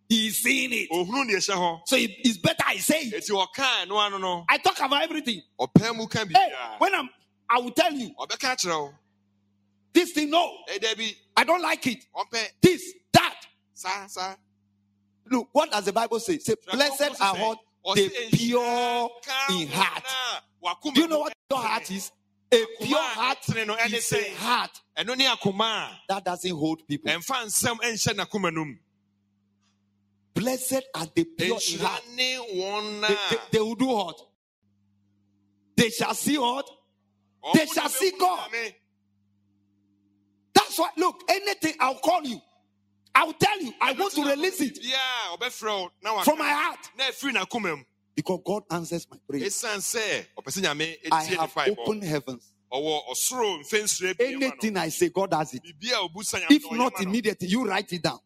He's 0.09 0.37
seeing 0.39 0.71
it. 0.73 0.89
ohunu 0.91 1.25
deɛ 1.29 1.37
ɛhyɛ 1.37 1.55
hɔ 1.55 1.79
So 1.87 1.95
it- 1.95 2.11
it's 2.19 2.37
better 2.37 2.63
I 2.65 2.77
say 2.77 3.01
it. 3.01 3.13
eti 3.23 3.29
ɔkaa 3.31 3.87
no 3.87 3.97
ano 3.97 4.17
no 4.17 4.45
I 4.49 4.57
talk 4.57 4.79
about 4.79 5.03
everything. 5.03 5.41
ɔpɛ 5.59 5.95
mu 5.95 6.07
ka 6.07 6.25
Hey, 6.25 6.53
when 6.79 6.93
I'm, 6.95 7.09
I 7.49 7.59
will 7.59 7.71
tell 7.71 7.93
you 7.93 8.09
ɔbɛka 8.19 8.57
kyerɛ 8.57 8.81
wo 8.81 8.93
this 9.93 10.11
thing. 10.11 10.31
No, 10.31 10.57
I 11.37 11.43
don't 11.43 11.61
like 11.61 11.85
it. 11.85 12.03
This, 12.61 12.93
that. 13.11 13.35
Look, 15.29 15.49
what 15.51 15.69
does 15.71 15.85
the 15.85 15.93
Bible 15.93 16.19
say? 16.19 16.39
Say, 16.39 16.55
blessed 16.71 17.21
are 17.21 17.35
what 17.37 17.59
the 17.95 18.09
pure 18.31 19.09
in 19.51 19.67
heart. 19.67 20.03
Do 20.95 21.01
you 21.01 21.07
know 21.07 21.19
what 21.19 21.33
pure 21.47 21.59
heart 21.59 21.91
is? 21.91 22.11
A 22.53 22.65
pure 22.83 22.99
heart 22.99 23.39
is 23.91 24.13
a 24.13 24.29
heart 24.35 24.81
ɛno 24.97 25.17
ne 25.17 25.25
akoma 25.25 25.89
that 26.07 26.23
doesn't 26.23 26.51
hold 26.55 26.87
people. 26.87 27.09
a 27.09 27.15
ɛmfa 27.15 27.45
nsɛm 27.45 27.79
ɛnhyɛ 27.79 28.13
n'akoma 28.15 28.77
Blessed 30.35 30.83
are 30.95 31.07
the 31.13 31.23
pure 31.25 31.59
in 31.71 31.79
heart. 31.79 32.01
They, 32.15 32.37
they, 33.29 33.37
they 33.51 33.59
will 33.59 33.75
do 33.75 33.85
what? 33.85 34.19
They 35.75 35.89
shall 35.89 36.13
see 36.15 36.37
what? 36.37 36.67
they 37.53 37.65
shall 37.67 37.89
see 37.89 38.11
God. 38.19 38.49
That's 40.53 40.77
why, 40.79 40.89
look, 40.97 41.23
anything 41.29 41.75
I'll 41.79 41.95
call 41.99 42.23
you. 42.23 42.41
I'll 43.15 43.33
tell 43.33 43.61
you. 43.61 43.73
I 43.79 43.93
want 43.93 44.13
to 44.13 44.25
release 44.25 44.59
it 44.61 44.79
Yeah, 44.81 44.97
ɔbɛfrɛ 45.37 45.81
wo 45.81 45.91
na 46.01 46.13
waka. 46.15 46.29
from 46.29 46.39
my 46.39 46.49
heart. 46.49 46.79
Na 48.15 48.21
ɛfiri 48.21 48.25
n'akoma 48.25 48.35
mu 48.35 48.39
Because 48.39 48.41
God 48.45 48.63
answers 48.71 49.07
my 49.09 49.17
prayer. 49.27 49.43
ɛsiane 49.45 49.79
sɛ 49.81 50.25
ɔpɛ 50.37 50.51
sɛ 50.51 50.61
nyame 50.61 50.97
I 51.11 51.23
have 51.25 51.57
opened 51.77 52.03
heavens. 52.03 52.51
ɔwɔ 52.71 52.99
ɔsoro 53.11 53.59
mfɛnsire 53.61 54.17
bi 54.17 54.23
ma 54.33 54.39
no 54.39 54.45
Anything 54.47 54.77
I 54.77 54.89
say, 54.89 55.09
God 55.09 55.31
does 55.31 55.53
it. 55.53 55.63
biribi 55.63 55.91
a 55.91 56.07
obusa 56.07 56.39
nyame 56.41 56.51
If 56.51 56.71
not 56.71 57.01
immediately, 57.01 57.47
you 57.47 57.65
write 57.65 57.91
it 57.93 58.01
down. 58.01 58.19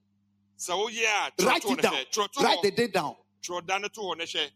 sɛ 0.57 0.71
woyɛ 0.71 1.03
a 1.39 1.45
Write 1.45 1.65
it 1.65 1.81
down. 1.81 1.93
hɔ 1.93 2.05
twerɛ 2.11 2.31
to 2.31 2.43
Write 2.43 2.61
the 2.63 2.71
day 2.71 2.87
down. 2.87 3.15
twerɛ 3.43 3.65
da 3.67 3.77
no 3.77 3.87
to 3.87 4.01
hɔ 4.01 4.17
ne 4.17 4.23
hyɛ 4.25 4.49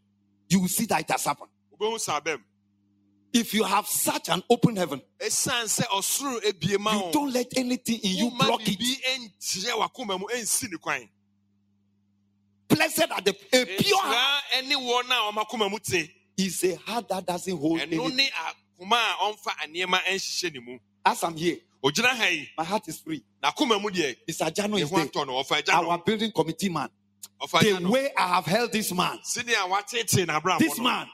You 0.49 0.59
will 0.61 0.67
see 0.67 0.85
that 0.85 1.01
it 1.01 1.09
has 1.11 1.23
happened. 1.25 1.49
wobɛhu 1.79 1.99
saa 1.99 2.19
bɛm 2.19 2.41
If 3.33 3.53
you 3.53 3.63
have 3.63 3.87
such 3.87 4.27
an 4.27 4.43
open 4.49 4.75
heaven, 4.75 5.01
ɛsiane 5.19 5.63
sɛ 5.65 5.83
ɔsoro 5.87 6.43
ebie 6.43 6.77
ma 6.77 6.91
you 6.93 7.11
don't 7.13 7.31
let 7.31 7.47
anything 7.57 7.99
in 8.03 8.17
you 8.17 8.31
block 8.31 8.61
it. 8.67 8.77
biribi 8.77 9.01
ɛnkyerɛ 9.03 9.71
w'akoma 9.89 10.19
mu 10.19 10.27
ɛnsi 10.27 10.69
ne 10.69 10.77
kwan 10.77 11.09
Blessed 12.75 13.11
are 13.11 13.21
the 13.21 13.31
a 13.31 13.65
pure 13.65 13.97
heart 14.01 14.43
nhyira 14.53 14.67
ne 14.67 14.75
wɔn 14.75 15.09
a 15.09 15.31
ɔma 15.31 15.45
akoma 15.45 15.69
mu 15.69 15.79
te 15.79 16.09
is 16.37 16.63
a 16.63 16.75
heart 16.75 17.07
that 17.09 17.25
doesn't 17.25 17.57
hold 17.57 17.79
anything. 17.79 18.15
ne 18.15 18.29
akoma 18.29 18.95
a 18.95 19.15
ɔmfa 19.23 19.51
nneɛma 19.67 20.01
ɛnhyehyɛ 20.03 20.53
ne 20.53 20.59
mu 20.59 20.79
As 21.05 21.23
I'm 21.23 21.35
here, 21.35 21.57
ogyina 21.83 22.09
ha 22.09 22.25
yi 22.27 22.49
my 22.57 22.63
heart 22.63 22.87
is 22.87 22.99
free. 22.99 23.23
Mr. 23.43 24.53
Jano 24.53 24.79
is 24.79 24.89
there. 24.89 25.05
atɔ 25.05 25.27
no 25.27 25.33
ɔfa 25.43 25.61
agya 25.63 25.73
Our 25.73 25.97
building 25.99 26.31
committee 26.31 26.69
man. 26.69 26.89
The 27.39 27.87
way 27.89 28.11
I 28.17 28.27
have 28.35 28.45
held 28.45 28.71
this 28.71 28.91
man, 28.93 29.17
sɛdeɛ 29.19 29.67
watetee 29.69 30.25
n'abrabɔ 30.27 30.59
this 30.59 30.79
man, 30.79 31.07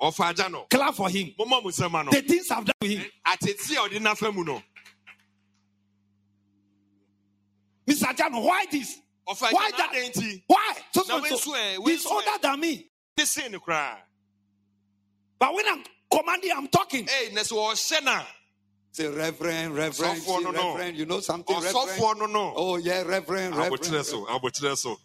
ɔfa 0.00 0.32
agya 0.32 0.50
no 0.50 0.66
Clap 0.70 0.94
for 0.94 1.10
him. 1.10 1.34
moma 1.38 1.62
mo 1.62 1.68
nsɛm 1.70 1.90
ma 1.90 2.02
no 2.02 2.10
The 2.12 2.22
things 2.22 2.50
I've 2.50 2.64
done 2.64 2.74
to 2.80 2.86
him. 2.88 3.04
atete 3.26 3.70
a 3.72 3.88
ɔde 3.88 3.98
nafa 4.00 4.32
mu 4.34 4.44
no 4.44 4.62
Mr. 7.88 8.14
Jano, 8.14 8.44
why 8.44 8.66
this? 8.70 8.98
Why 9.28 9.70
that? 9.76 10.40
Why? 10.46 10.74
So, 10.94 11.02
so, 11.02 11.22
so. 11.24 11.36
nso 11.36 11.54
ɛ 11.54 11.78
wei 11.84 11.92
He's 11.92 12.06
older 12.06 12.30
than 12.40 12.60
me. 12.60 12.90
ne 13.16 13.24
sen 13.24 13.52
no 13.52 13.60
koraa 13.60 13.96
But 15.38 15.54
when 15.54 15.68
I'm 15.68 15.84
commanding, 16.10 16.50
I'm 16.56 16.68
talking. 16.68 17.06
ee 17.08 17.32
na 17.32 17.42
sɛ 17.42 18.26
Say, 18.90 19.06
Reverend, 19.06 19.76
Reverend, 19.76 20.22
Sɔfoɔ 20.22 20.38
say, 20.38 20.42
no, 20.44 20.50
no. 20.50 20.68
Reverend. 20.74 20.96
You 20.98 21.06
know 21.06 21.20
something, 21.20 21.54
Reverend? 21.54 21.76
ɔsɔfoɔ 21.76 22.18
no 22.18 22.26
no 22.26 22.54
Oh, 22.56 22.76
yeah, 22.76 23.02
Reverend, 23.02 23.54
I'm 23.54 23.60
Reverend. 23.60 23.82
abokyerɛ 23.82 24.04
so 24.04 24.24
abokyerɛ 24.26 24.76
so 24.78 24.96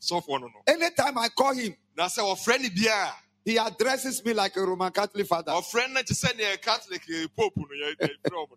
sɔfoɔ 0.00 0.40
no 0.40 0.46
no 0.48 0.62
Anytime 0.66 1.18
I 1.18 1.28
call 1.28 1.54
him, 1.54 1.76
sɛ 1.96 2.18
ɔfrɛ 2.18 2.60
ne 2.60 2.68
bia 2.70 3.14
he 3.44 3.56
addresses 3.58 4.24
me 4.24 4.32
like 4.34 4.56
a 4.56 4.60
Roman 4.62 4.90
Catholic 4.92 5.26
father. 5.26 5.52
a 5.52 5.56
ɔfrɛ 5.56 5.92
no 5.92 6.02
te 6.02 6.14
sɛ 6.14 6.32
neɛ 6.38 6.60
catholic 6.62 7.02
eh, 7.10 7.26
pope 7.36 7.56
no 7.56 7.64
yɛ 7.82 7.96
yɛfrɛ 7.96 8.30
ɔmo 8.32 8.50
no 8.50 8.56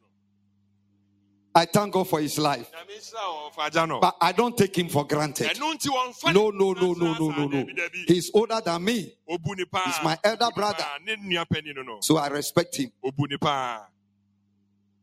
I 1.54 1.66
thank 1.66 1.92
God 1.94 2.08
for 2.08 2.22
his 2.22 2.38
life. 2.38 2.72
nyame 2.72 2.98
nhyira 2.98 3.52
ɔfa 3.52 3.70
agya 3.70 3.88
no 3.88 4.00
But 4.00 4.16
I 4.22 4.32
don't 4.32 4.58
take 4.58 4.78
him 4.78 4.88
for 4.88 5.06
granted. 5.06 5.48
ɛno 5.48 5.74
nti 5.74 5.88
wɔmfa 5.90 6.34
No, 6.34 6.50
no, 6.50 6.72
no, 6.74 6.94
no, 6.94 7.14
no, 7.14 7.30
no, 7.32 7.48
no. 7.48 7.66
He's 8.08 8.32
older 8.34 8.62
than 8.64 8.84
me. 8.86 9.14
obu 9.30 9.58
ne 9.58 9.66
paa 9.66 9.84
He's 9.86 10.04
my 10.04 10.18
elder 10.24 10.50
brother. 10.56 10.78
paa. 10.84 10.98
ne 11.06 11.16
nua 11.18 11.46
pani 11.50 11.74
no 11.76 11.82
no 11.84 12.00
So 12.02 12.18
I 12.18 12.28
respect 12.28 12.76
him. 12.78 12.92
obu 13.04 13.30
ne 13.30 13.38
paa 13.38 13.86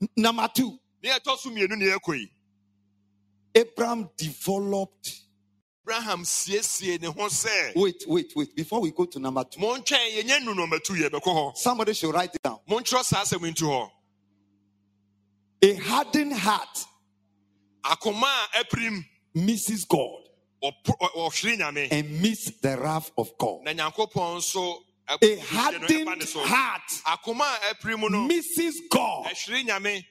N- 0.01 0.09
Number 0.17 0.49
two, 0.55 0.79
ne 1.03 1.11
ɛtɔ 1.11 1.37
so 1.37 1.51
mmienu 1.51 1.77
ne 1.77 1.87
yɛkɔ 1.87 2.19
yi 2.19 2.31
Abraham 3.55 4.09
developed. 4.17 5.21
abraham 5.85 6.23
siesie 6.23 6.99
ne 7.01 7.09
ho 7.09 7.29
Wait, 7.77 8.05
wait, 8.07 8.33
wait. 8.37 8.55
Before 8.57 8.81
we 8.81 8.91
go 8.93 9.05
to 9.05 9.19
number 9.19 9.45
two, 9.45 9.61
montwɛn 9.61 10.13
yɛnyɛ 10.17 10.45
nu 10.45 10.55
nɔmba 10.55 10.83
tu 10.83 10.95
yɛbɛkɔ 10.95 11.23
hɔ 11.25 11.57
somebody 11.59 11.93
should 11.93 12.15
write 12.15 12.35
it 12.35 12.43
down. 12.43 12.59
montwerɛ 12.71 13.05
saa 13.05 13.23
asɛm 13.23 13.43
yi 13.45 13.53
nto 13.53 13.67
hɔ 13.67 13.91
A 15.63 15.75
hardened 15.75 16.33
heart 16.35 16.87
akoma 17.85 18.27
a 18.55 18.65
ɛpirim 18.65 19.05
misses 19.35 19.85
God 19.85 20.23
ɔpo- 20.63 20.99
ɔ- 21.01 21.15
ɔhwere 21.17 21.59
nyame 21.59 21.89
and 21.91 22.21
miss 22.23 22.53
the 22.63 22.77
wrath 22.79 23.11
of 23.19 23.31
God. 23.39 23.63
na 23.65 23.73
nyankopɔn 23.73 24.37
nso 24.39 24.83
A 25.09 25.19
ɛpo- 25.19 25.37
no 25.37 25.37
ɛba 25.37 25.41
hardened 25.47 26.19
ne 26.21 26.25
so. 26.27 26.41
heart 26.45 26.83
akoma 27.07 27.43
a 27.71 27.75
ɛpirim 27.75 28.11
no 28.11 28.27
misses 28.27 28.81
God 28.91 29.27
ɛhwere 29.27 29.67
nyame 29.67 30.05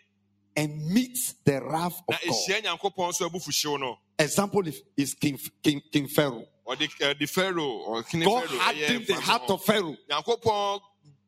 and 0.56 0.88
meets 0.92 1.34
the 1.46 1.62
wrath 1.62 2.02
na 2.10 2.16
of 2.18 2.22
God. 2.28 2.34
ɛhyia 2.34 2.64
nyankopɔn 2.64 3.10
nso 3.14 3.30
abufuhyew 3.30 3.80
no 3.80 3.98
Example 4.20 4.68
is, 4.68 4.82
is 4.98 5.14
King, 5.14 5.40
King, 5.64 5.82
King 5.94 6.08
Pharaoh. 6.08 6.46
ɔde 6.68 6.90
ɛde 7.00 7.30
faro 7.30 7.86
ɔkene 8.02 8.26
God 8.26 8.48
Pharaoh 8.50 8.60
hardened 8.60 9.08
the 9.08 9.14
heart 9.22 9.50
of 9.50 9.64
Pharaoh 9.64 9.96
nyankopɔn 10.10 10.82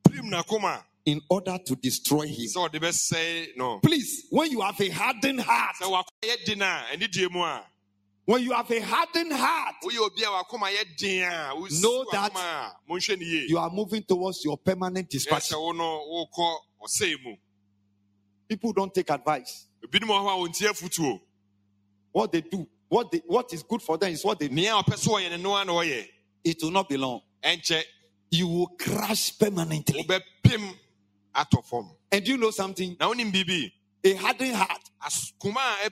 pirim 0.03 0.29
n'akoma 0.31 0.83
in 1.05 1.21
order 1.29 1.57
to 1.65 1.75
destroy 1.75 2.27
him. 2.27 2.47
sɛ 2.47 2.79
best 2.81 3.07
say 3.07 3.49
no 3.55 3.79
Please, 3.79 4.25
when 4.29 4.51
you 4.51 4.61
have 4.61 4.79
a 4.79 4.89
hardened 4.89 5.41
heart, 5.41 5.75
sɛ 5.81 5.85
wakoma 5.89 6.21
yɛ 6.21 6.45
den 6.45 6.61
a 6.61 6.83
ɛne 6.93 7.11
die 7.11 7.27
mu 7.31 7.41
a 7.43 7.63
when 8.25 8.43
you 8.43 8.51
have 8.51 8.69
a 8.69 8.79
hardened 8.79 9.33
heart, 9.33 9.75
woyɛ 9.83 9.99
obi 9.99 10.23
a 10.23 10.27
wakoma 10.27 10.69
yɛ 10.71 10.97
den 10.97 11.23
a 11.31 11.55
wosi 11.55 11.81
Know 11.81 12.05
that 12.11 12.31
wakoma 12.33 12.39
a 12.39 12.91
monhwɛ 12.91 13.19
ne 13.19 13.25
yie 13.25 13.45
you 13.49 13.57
are 13.57 13.69
moving 13.69 14.03
towards 14.03 14.43
your 14.43 14.57
permanent 14.57 15.09
destruction. 15.09 15.57
wo 15.57 15.71
no 15.71 16.27
wokɔ 16.35 17.37
People 18.47 18.73
don't 18.73 18.93
take 18.93 19.09
advice. 19.09 19.67
ebinom 19.83 20.09
wɔ 20.09 20.19
hɔ 20.19 20.45
a 20.45 20.49
wɔntie 20.49 20.69
afotuo 20.69 21.21
What 22.11 22.31
they 22.31 22.41
do, 22.41 22.67
what 22.87 23.11
they 23.11 23.21
what 23.25 23.53
is 23.53 23.63
good 23.63 23.81
for 23.81 23.97
them 23.97 24.11
is 24.11 24.23
what 24.23 24.39
they 24.39 24.47
do. 24.47 24.55
nea 24.55 24.73
ɔpɛ 24.73 24.95
sɛ 24.95 25.07
ɔyɛ 25.07 25.29
ne 25.31 25.37
noa 25.37 25.83
It 26.43 26.61
will 26.61 26.71
not 26.71 26.87
be 26.89 26.97
long. 26.97 27.21
You 28.31 28.47
will 28.47 28.67
crash 28.77 29.37
permanently. 29.39 30.05
Wobɛpem 31.39 31.45
atɔ 31.45 31.65
fam 31.65 31.89
And 32.11 32.25
do 32.25 32.31
you 32.31 32.37
know 32.37 32.51
something? 32.51 32.95
biribi 32.95 33.71
A 34.03 34.13
hardened 34.13 34.55
heart. 34.55 34.89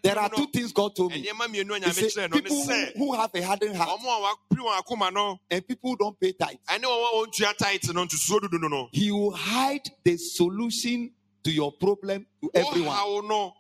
There 0.02 0.18
are 0.18 0.30
two 0.30 0.48
things 0.48 0.72
God 0.72 0.96
told 0.96 1.12
me. 1.12 1.24
said, 1.24 1.34
kyerɛ 1.36 2.30
no 2.30 2.36
ne 2.38 2.42
people 2.42 2.64
who, 2.64 2.86
who 2.98 3.14
have 3.14 3.32
a 3.36 3.42
hardened 3.42 3.76
heart 3.76 3.90
ɔmo 4.00 4.06
a 4.06 4.34
wapiri 4.56 4.64
wɔn 4.66 4.82
akoma 4.82 5.14
no 5.14 5.38
and 5.50 5.68
people 5.68 5.92
who 5.92 5.98
don't 5.98 6.20
pay 6.20 6.32
tithe, 6.32 6.58
ɛne 6.70 6.84
wɔn 6.84 6.86
a 6.86 7.28
wɔntua 7.28 7.58
tight 7.58 7.94
no 7.94 8.06
ntosuo 8.06 8.52
no 8.62 8.68
no 8.68 8.90
He 8.92 9.12
will 9.12 9.32
hide 9.32 9.90
the 10.04 10.18
solution 10.18 11.12
to 11.44 11.52
your 11.52 11.72
problem 11.74 12.26
to 12.42 12.52
everyone. 12.54 12.90
wohaw 12.96 13.28
no 13.28 13.54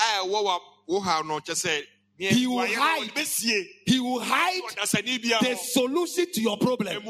a 0.00 0.24
ɛwɔ 0.24 0.44
wa 0.44 0.58
wohaw 0.88 1.26
no 1.26 1.40
kyɛ 1.40 1.54
sɛ 1.54 1.82
nea 2.18 2.30
He 2.32 2.46
will 2.46 2.66
hide. 2.66 3.10
He 3.86 4.00
will 4.00 4.20
hide 4.20 4.62
the 4.76 5.56
solution 5.56 6.26
to 6.32 6.40
your 6.40 6.56
problem. 6.58 7.02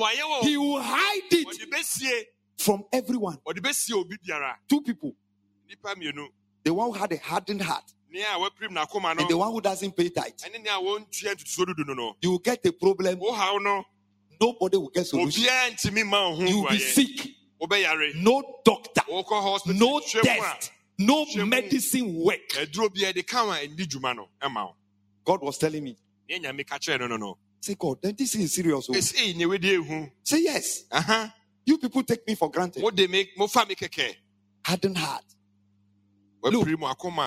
He 0.43 0.57
will 0.57 0.81
hide 0.81 1.21
it 1.31 2.34
from 2.59 2.84
everyone. 2.92 3.38
wɔde 3.46 3.61
bɛsie 3.61 3.94
obi 3.94 4.16
biara 4.26 4.55
Two 4.68 4.80
people. 4.82 5.14
The 6.64 6.72
one 6.72 6.92
who 6.92 6.98
had 6.98 7.12
a 7.12 7.18
hardened 7.18 7.62
heart 7.62 7.84
nea 8.14 8.26
a 8.34 8.38
wapirim 8.38 8.72
n'akoma 8.72 9.18
and 9.18 9.28
the 9.28 9.36
one 9.36 9.50
who 9.52 9.61
doesn't 9.61 9.94
pay 9.96 10.09
tithe. 10.09 10.32
ɛne 10.38 10.62
nea 10.62 10.78
wɔntua 10.80 11.34
ntosuo 11.34 11.66
dodo 11.66 11.84
no 11.86 11.94
no 11.94 12.16
You 12.22 12.30
will 12.32 12.38
get 12.38 12.64
a 12.64 12.72
problem. 12.72 13.18
Nobody 14.40 14.76
will 14.76 14.88
get 14.90 15.07
solution. 15.07 15.42
obiara 15.44 15.70
ntumi 15.70 16.07
ma 16.07 16.28
wo 16.28 16.36
ho 16.36 16.42
You 16.42 16.61
will 16.61 16.70
be 16.70 16.78
sick. 16.78 17.30
No 18.16 18.61
doctor. 18.64 19.02
No 19.66 20.00
test. 20.00 20.72
No 20.98 21.26
medicine 21.46 22.14
work. 22.14 22.40
a 22.59 22.66
aduro 22.66 22.88
biara 22.88 23.14
de 23.14 23.22
ka 23.22 23.46
wa 23.46 23.57
ɛndi 23.57 23.86
dwuma 23.86 24.14
no 24.14 24.28
ɛma 24.40 24.66
wo 24.66 24.76
God 25.24 25.42
was 25.42 25.59
telling 25.59 25.82
me. 25.84 25.96
Say, 27.61 27.74
God, 27.78 28.02
then 28.02 28.14
this 28.16 28.34
is 28.34 28.55
serious. 28.55 28.88
oh." 28.90 28.92
ɛsɛ 28.92 29.36
nea 29.36 29.48
wadi 29.48 29.76
ehu 29.76 30.11
Say 30.22 30.42
yes. 30.42 30.84
aha 30.92 31.34
You 31.67 31.79
people 31.79 32.03
take 32.03 32.27
me 32.27 32.35
for 32.35 32.51
granted. 32.51 32.83
wode 32.83 33.09
me 33.09 33.29
mofa 33.39 33.67
me 33.69 33.75
kɛkɛ 33.75 34.17
Hardened 34.65 34.99
heart. 34.99 35.25
mu 36.43 36.62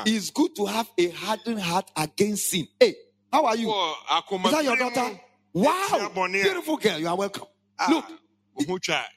It's 0.05 0.29
good 0.31 0.55
to 0.55 0.65
have 0.65 0.89
a 0.97 1.09
hardened 1.09 1.61
heart 1.61 1.91
against 1.95 2.49
sin. 2.49 2.67
Hey, 2.79 2.95
how 3.31 3.45
are 3.45 3.55
you? 3.55 3.69
Is 3.69 4.51
that 4.51 4.63
your 4.63 4.77
daughter? 4.77 5.19
Wow. 5.53 6.11
Beautiful 6.31 6.77
girl. 6.77 6.99
You 6.99 7.07
are 7.07 7.15
welcome. 7.15 7.45
a 7.79 7.91
Look, 7.91 8.05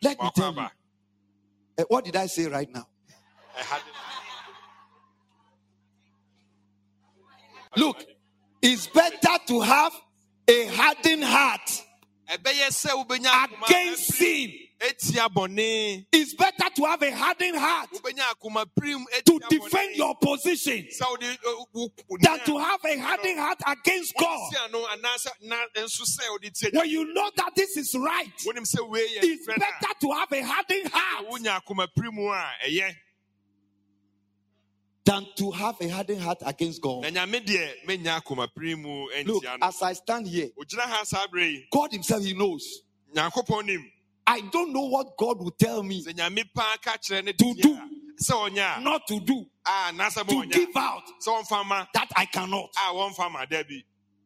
let 0.02 0.22
me 0.22 0.30
tell 0.34 0.54
you. 0.54 0.66
Eh, 1.78 1.84
what 1.88 2.04
did 2.04 2.16
I 2.16 2.26
say 2.26 2.46
right 2.46 2.70
now? 2.72 2.86
Look, 7.76 8.04
it's 8.60 8.86
better 8.88 9.38
to 9.46 9.60
have 9.60 9.92
a 10.48 10.66
hardened 10.66 11.24
heart 11.24 11.82
ɛbɛyɛ 12.34 12.68
sɛ 12.70 12.90
wobɛnya 12.98 13.30
akoma 13.30 13.66
against 13.66 14.14
sin. 14.14 14.52
It's 14.82 16.34
better 16.34 16.70
to 16.74 16.84
have 16.84 17.02
a 17.02 17.10
hardened 17.10 17.56
heart 17.58 17.90
wobɛnya 17.92 18.24
akoma 18.34 18.64
pirim 18.78 19.04
to 19.26 19.38
defend 19.50 19.96
your 19.96 20.14
position 20.16 20.86
sɛ 20.90 21.02
wode 21.10 21.38
wo- 21.74 21.92
wo- 22.08 22.16
than 22.20 22.40
to 22.46 22.58
have 22.58 22.80
a 22.84 22.96
hardened 22.98 23.38
heart 23.38 23.58
against 23.66 24.14
God. 24.18 24.50
Tia 24.50 24.68
no 24.72 24.86
anaasɛ 24.86 25.28
na 25.42 25.56
nso 25.76 26.02
sɛ 26.02 26.30
wode 26.30 26.50
tie 26.54 26.70
When 26.72 26.88
you 26.88 27.12
know 27.12 27.30
that 27.36 27.54
this 27.54 27.76
is 27.76 27.94
right, 27.94 28.32
wonim 28.46 28.64
sɛ 28.64 28.88
wei 28.88 29.06
yɛ 29.16 29.22
it's 29.22 29.46
better 29.46 29.94
to 30.00 30.12
have 30.12 30.32
a 30.32 30.40
hardened 30.40 30.88
heart 30.92 31.26
wonya 31.28 31.60
akoma 31.62 31.86
piri 31.94 32.10
mu 32.10 32.28
a 32.30 32.44
ɛyɛ 32.66 32.94
than 35.04 35.26
to 35.36 35.50
have 35.50 35.76
a 35.80 35.88
hardened 35.88 36.20
heart 36.22 36.38
against 36.46 36.80
God. 36.80 37.04
nyame 37.04 37.44
deɛ 37.44 37.84
menya 37.86 38.22
akoma 38.22 38.48
piri 38.56 38.74
mu 38.76 39.08
Look, 39.26 39.44
as 39.60 39.82
I 39.82 39.92
stand 39.92 40.26
here, 40.26 40.48
ogyina 40.58 40.82
ha 40.82 41.04
saa 41.04 41.26
berɛ 41.26 41.52
yi 41.52 41.66
God 41.70 41.92
Himself, 41.92 42.22
He 42.24 42.32
knows. 42.32 42.80
I 44.30 44.40
don't 44.52 44.72
know 44.72 44.86
what 44.86 45.16
God 45.16 45.38
will 45.40 45.50
tell 45.50 45.82
me 45.82 46.04
sɛ 46.04 46.14
nyame 46.14 46.44
paa 46.54 46.76
ka 46.80 46.92
kyerɛ 46.92 47.24
ne 47.24 47.32
To 47.32 47.54
do. 47.54 47.74
not 48.80 49.06
to 49.08 49.18
do, 49.20 49.46
to 50.24 50.46
give 50.46 50.76
out 50.76 51.02
a, 51.08 51.28
sɛ 51.28 51.42
ɔmfa 51.42 51.86
that 51.94 52.08
I 52.14 52.26
cannot. 52.26 52.70
a 52.76 52.92
wɔmfa 52.94 53.30
ma 53.32 53.44
da 53.44 53.62
bi 53.64 53.82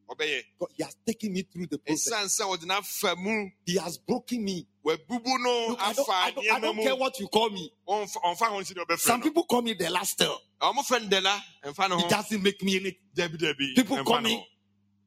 God, 0.06 0.68
He 0.76 0.82
has 0.82 0.94
taken 1.06 1.32
me 1.32 1.43
through 1.43 1.66
the 1.68 1.78
process. 1.78 2.12
ɛsiane 2.12 2.40
sɛ 2.40 2.59
ɔde 2.59 2.64
n'afa 2.66 3.16
mu 3.16 3.48
He 3.64 3.78
has 3.78 3.97
broken 3.97 4.44
me. 4.44 4.66
Look, 4.85 5.01
I 5.09 5.93
don't, 5.94 6.09
I 6.10 6.31
don't, 6.31 6.52
I 6.52 6.60
don't 6.60 6.76
care 6.76 6.94
what 6.97 7.18
you 7.18 7.26
call 7.28 7.48
me. 7.48 7.72
ɔmfa 7.89 8.16
ɔmfa 8.22 8.47
ho 8.48 8.60
nsi 8.60 8.74
deɛ 8.74 8.85
ɔbɛfrɛ 8.86 8.98
Some 8.98 9.22
people 9.22 9.44
call 9.44 9.62
me 9.62 9.72
the 9.72 9.89
last 9.89 10.10
still. 10.12 10.39
ɔmo 10.60 10.81
frɛ 10.86 11.02
no 11.02 11.09
dɛla 11.09 11.40
ɛmfa 11.64 11.89
ne 11.89 12.05
It 12.05 12.10
doesn't 12.10 12.43
make 12.43 12.62
me 12.62 12.76
any. 12.76 12.98
People 13.74 14.05
call 14.05 14.20
me. 14.20 14.47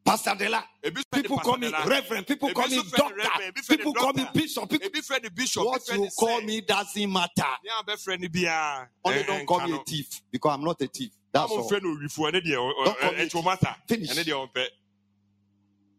Pastor 0.07 0.35
Dela. 0.35 0.63
People 1.11 1.37
call 1.39 1.57
me 1.57 1.69
Reverend. 1.85 2.25
People 2.27 2.49
call 2.53 2.69
me 2.69 2.77
nso 2.77 2.83
fɛ 2.83 2.91
ne 2.91 2.97
Doctor. 2.97 3.15
Reverend, 3.17 3.55
ebi 3.55 3.61
fɛ 3.61 3.69
ne 3.71 3.77
People 3.77 3.93
call 3.93 4.13
me. 4.13 4.27
Bishop. 4.33 4.69
People, 4.69 4.89
bishop 5.35 5.65
what 5.65 5.89
you 5.89 6.09
call 6.17 6.41
me 6.41 6.61
doesn't 6.61 7.11
matter. 7.11 7.43
nea 7.61 7.73
ɔbɛfrɛ 7.83 8.19
no 8.21 8.27
biara 8.29 8.87
Only 9.03 9.23
don't 9.23 9.45
call 9.45 9.67
me 9.67 9.73
a 9.73 9.83
thief 9.83 10.21
because 10.31 10.53
I'm 10.53 10.63
not 10.63 10.81
a 10.81 10.87
thief. 10.87 11.11
That's 11.33 11.51
all. 11.51 11.69
fɛ 11.69 11.83
no 11.83 11.89
owifoɔ 11.89 12.31
ɛne 12.31 12.41
deɛ 12.45 12.55
ɔ- 12.55 12.85
Don't 12.85 12.99
call 12.99 13.11
me 13.11 13.17
ɛnti 13.17 13.43
ɔmata 13.43 13.75
Finish. 13.85 14.09
ɛne 14.11 14.23
deɛ 14.23 14.49
ɔmpɛ 14.49 14.67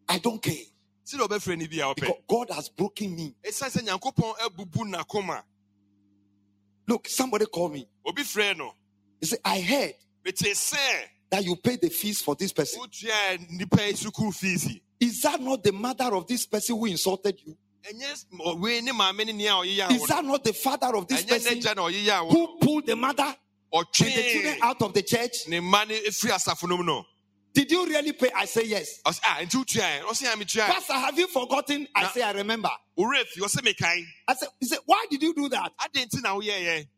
I 0.08 0.18
don't 0.20 0.42
care 0.42 0.54
si 1.04 1.18
deɛ 1.18 1.28
ɔbɛfrɛ 1.28 1.58
no 1.58 1.66
biara 1.66 1.94
ɔpɛ 1.94 2.00
because 2.00 2.16
God 2.26 2.50
has 2.52 2.68
broken 2.70 3.14
me. 3.14 3.34
ɛsiane 3.44 3.76
sɛ 3.76 3.86
nyankopɔn 3.88 4.38
abubu 4.38 4.90
n'akoma 4.90 5.42
Look, 6.86 7.06
somebody 7.10 7.44
called 7.44 7.74
me. 7.74 7.86
He 8.16 8.24
said, 9.26 9.40
I 9.44 9.60
heard 9.60 9.94
that 11.30 11.44
you 11.44 11.56
pay 11.56 11.76
the 11.76 11.88
fees 11.90 12.22
for 12.22 12.34
this 12.34 12.52
person. 12.52 12.80
wotua 12.80 13.38
nnipa 13.50 13.86
yi 13.86 13.92
sukuu 13.94 14.32
fees 14.34 14.80
Is 15.00 15.20
that 15.22 15.40
not 15.40 15.62
the 15.62 15.72
mother 15.72 16.12
of 16.14 16.26
this 16.26 16.46
person 16.46 16.76
who 16.76 16.86
insulted 16.86 17.38
you? 17.44 17.56
ɛnyɛ 17.84 18.58
wei 18.60 18.80
ne 18.80 18.92
maame 18.92 19.26
ne 19.26 19.32
nea 19.32 19.52
ɔyeyɛ 19.52 19.90
Is 19.92 20.06
that 20.08 20.24
not 20.24 20.42
the 20.44 20.52
father 20.52 20.94
of 20.96 21.06
this 21.06 21.24
person 21.24 21.58
n'agya 21.58 21.76
na 21.76 21.82
ɔyeyɛ 21.82 22.24
wo 22.26 22.30
who 22.30 22.58
pulled 22.60 22.86
the 22.86 22.96
mother 22.96 23.34
and 23.72 23.86
the 23.92 23.92
children 23.92 24.58
out 24.62 24.80
of 24.82 24.92
the 24.94 25.02
church? 25.02 25.46
ne 25.48 25.60
mma 25.60 25.86
ne 25.86 26.00
efiri 26.00 26.30
asafo 26.32 26.68
no 26.68 26.76
mu 26.78 26.82
no 26.84 27.04
Did 27.54 27.70
you 27.72 27.86
really 27.86 28.12
pay? 28.12 28.30
I 28.36 28.44
say 28.44 28.64
yes. 28.64 29.00
ah 29.04 29.38
nti 29.42 29.50
wotua 29.64 29.82
ɛ 29.82 30.02
ɔsɛ 30.02 30.22
ya 30.22 30.36
metua 30.36 30.64
ɛ 30.66 30.68
Pastor, 30.74 30.92
have 30.94 31.18
you 31.18 31.26
forgotten? 31.28 31.86
I 31.94 32.06
say 32.08 32.22
I 32.22 32.32
remember. 32.32 32.70
owurɛ 32.98 33.24
fi 33.26 33.40
ɔsɛ 33.40 33.62
mekae 33.62 34.04
I 34.26 34.34
said, 34.34 34.48
he 34.60 34.66
said, 34.66 34.78
why 34.86 35.06
did 35.10 35.22
you 35.22 35.34
do 35.34 35.48
that? 35.50 35.72
adɛn 35.80 36.06
nti 36.08 36.22
na 36.22 36.34
woyɛɛyɛ 36.34 36.88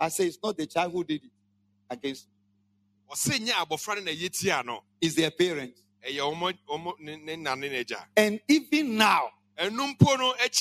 I 0.00 0.08
say 0.08 0.26
it's 0.26 0.38
not 0.42 0.56
the 0.56 0.66
child 0.66 0.92
who 0.92 1.04
did 1.04 1.24
it 1.24 1.30
against. 1.90 2.26
Nyɛ 3.38 3.52
abɔfra 3.52 3.96
no 3.96 4.02
na 4.02 4.10
ɛyɛ 4.12 4.30
tia 4.38 4.62
their 5.14 5.30
parents. 5.30 5.80
ɛyɛ 6.06 6.18
ɔmo 6.20 6.52
ɔmo 6.68 6.92
ne 7.00 7.16
ne 7.16 7.36
na 7.36 7.54
ne 7.54 7.68
n'agya 7.68 8.04
And 8.16 8.40
even 8.48 8.96
now, 8.96 9.30
ɛnu 9.58 9.96
mpo 9.96 10.18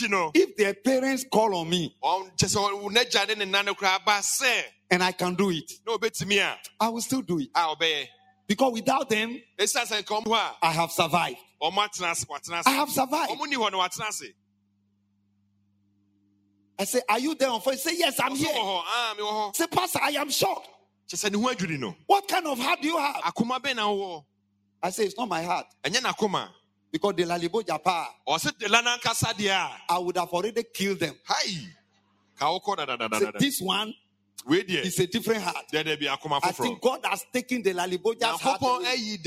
no 0.09 0.31
if 0.33 0.55
their 0.57 0.73
parents 0.73 1.25
call 1.31 1.55
on 1.55 1.69
me 1.69 1.95
ɔn 2.03 2.35
kyɛ 2.37 2.55
sɛ 2.55 2.71
ɔ- 2.71 2.91
n'agya 2.93 3.27
ne 3.27 3.35
ne 3.35 3.45
na 3.45 3.61
no 3.61 3.73
koraa 3.75 4.03
ba 4.03 4.19
sɛ 4.21 4.63
and 4.91 5.03
I 5.03 5.11
can 5.11 5.35
do 5.35 5.51
it, 5.51 5.71
na 5.85 5.95
obetumi 5.97 6.37
a 6.39 6.57
I 6.79 6.89
will 6.89 7.01
still 7.01 7.21
do 7.21 7.39
it. 7.39 7.49
Because 8.47 8.73
without 8.73 9.07
them, 9.09 9.39
esan 9.57 9.85
sɛ 9.85 10.01
nka 10.03 10.23
ɔmo 10.23 10.27
hɔ 10.27 10.37
a 10.61 10.65
I 10.65 10.71
have 10.71 10.91
survived. 10.91 11.37
ɔmo 11.61 11.87
atena 11.87 12.11
ase 12.11 12.67
I 12.67 12.71
have 12.71 12.89
survived. 12.89 13.31
ɔmo 13.31 13.47
ni 13.47 13.55
hɔ 13.55 13.71
no 13.71 13.77
watena 13.79 14.07
ase 14.09 14.33
I 16.79 16.85
say, 16.85 17.01
Are 17.09 17.19
you 17.19 17.35
there 17.35 17.49
on 17.49 17.59
phone? 17.61 17.77
Say, 17.77 17.91
Yes, 17.97 18.19
I'm 18.21 18.35
here. 18.35 18.47
wɔ 18.53 18.55
hɔ 18.55 18.77
aa 18.79 18.83
ah, 18.85 19.13
mi 19.17 19.23
wɔ 19.23 19.31
hɔ 19.51 19.55
Say, 19.55 19.67
Pastor, 19.67 19.99
I 20.01 20.09
am 20.11 20.29
shocked. 20.29 20.67
Kyɛ 21.09 21.15
sɛ 21.17 21.31
ne 21.31 21.37
ho 21.41 21.49
adwiri 21.53 21.79
no 21.79 21.95
What 22.05 22.27
kind 22.27 22.45
of 22.47 22.59
heart 22.59 22.81
do 22.81 22.87
you 22.87 22.97
have? 22.97 23.15
akoma 23.23 23.59
bɛn 23.59 23.75
na 23.75 23.87
wɔ 23.87 24.23
I 24.81 24.89
say, 24.91 25.05
It's 25.05 25.17
not 25.17 25.27
my 25.27 25.43
heart. 25.43 25.65
Because 26.91 27.13
the 27.15 27.23
Lalibo 27.23 27.61
Japa, 27.63 28.05
ɔsɛ 28.27 28.57
de 28.57 28.67
lana 28.69 28.97
nkasa 28.97 29.33
deɛ 29.33 29.49
a 29.51 29.93
I 29.93 29.97
would 29.99 30.17
have 30.17 30.29
already 30.29 30.63
killed 30.73 30.99
them. 30.99 31.15
hai. 31.25 31.67
Ka 32.37 32.45
wokɔ 32.57 32.77
Say, 32.77 32.85
dadadadada 32.85 33.37
this 33.39 33.59
one 33.61 33.93
is 34.47 34.99
a 34.99 35.07
different 35.07 35.41
heart. 35.43 35.65
deɛ 35.71 35.83
dɛ 35.83 35.99
bi 35.99 36.05
akoma 36.15 36.39
I 36.41 36.51
think 36.51 36.81
God 36.81 37.01
has 37.05 37.25
taken 37.33 37.61
the 37.61 37.73
Laliboja's 37.73 38.39
heart 38.41 38.61
away 38.61 39.17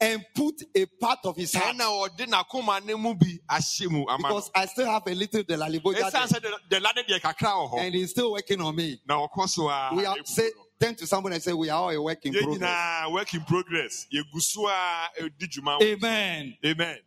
ayi 0.00 0.08
de 0.10 0.16
lalibogya 0.16 0.18
no 0.18 0.18
afiri 0.18 0.18
hɔ 0.18 0.18
and 0.18 0.24
put 0.34 0.62
a 0.74 0.86
part 0.86 1.18
of 1.24 1.36
his 1.36 1.54
heart. 1.54 1.76
ɛna 1.76 2.08
ɔde 2.08 2.26
n'akoma 2.28 2.84
ne 2.84 2.94
mu 2.94 3.14
bi 3.14 3.38
ahyɛ 3.50 3.90
mu 3.90 4.04
ama 4.08 4.28
no 4.28 4.34
Because 4.34 4.50
I 4.54 4.66
still 4.66 4.86
have 4.86 5.06
a 5.06 5.14
little 5.14 5.42
the 5.42 5.54
Laliboja 5.56 5.94
ɛsiane 6.10 6.28
there, 6.28 6.40
sɛ 6.40 6.42
de- 6.42 6.68
de 6.76 6.80
la 6.80 6.92
ne 6.94 7.02
deɛ 7.02 7.20
kakra 7.20 7.50
wɔ 7.50 7.72
hɔ 7.72 7.78
and 7.80 7.94
he's 7.94 8.10
still 8.10 8.32
working 8.32 8.60
on 8.60 8.74
me. 8.76 9.00
na 9.06 9.26
ɔkɔ 9.26 9.48
so 9.48 9.68
a 9.68 9.90
We 9.94 10.04
are 10.06 10.16
say 10.24 10.50
turn 10.80 10.94
to 10.96 11.06
someone 11.06 11.32
and 11.32 11.42
say 11.42 11.52
we 11.52 11.68
are 11.70 11.80
all 11.82 11.90
a 11.90 12.00
work 12.00 12.24
in 12.24 12.32
progress. 12.32 13.10
work 13.10 13.34
in 13.34 13.40
progress 13.44 14.06
yɛgu 14.12 14.40
so 14.40 14.68
a 14.68 15.08
ɛdi 15.20 15.82
Amen. 15.82 16.56
amen 16.64 16.98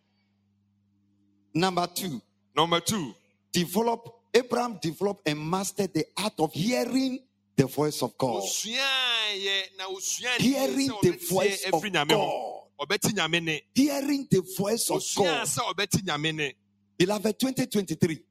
Number 1.54 1.86
two, 1.88 2.22
number 2.56 2.80
two 2.80 3.14
develop 3.52 4.08
Abraham 4.34 4.78
developed 4.82 5.28
and 5.28 5.38
mastered 5.40 5.94
the 5.94 6.06
art 6.18 6.34
of 6.40 6.54
hearing 6.54 7.20
the 7.58 7.66
voice 7.68 8.02
of 8.02 8.18
God. 8.18 8.44
osuaayɛ 8.44 9.78
na 9.78 9.86
osua 9.88 10.40
ne 10.40 10.46
Hearing 10.46 10.92
the 11.02 11.12
voice 11.30 11.66
of 11.66 11.74
ɛfiri 11.82 11.92
nyame 11.92 12.08
hɔ 12.08 12.16
God. 12.16 12.61
Hearing 13.76 14.28
the 14.30 14.42
voice 14.58 14.90
of 14.90 15.04
God. 15.16 15.48
sɛ 15.48 15.74
ɔbɛti 15.74 16.02
nyame 16.06 16.34
ne 16.36 16.54
Beloved, 16.98 17.40
2023. 17.40 18.24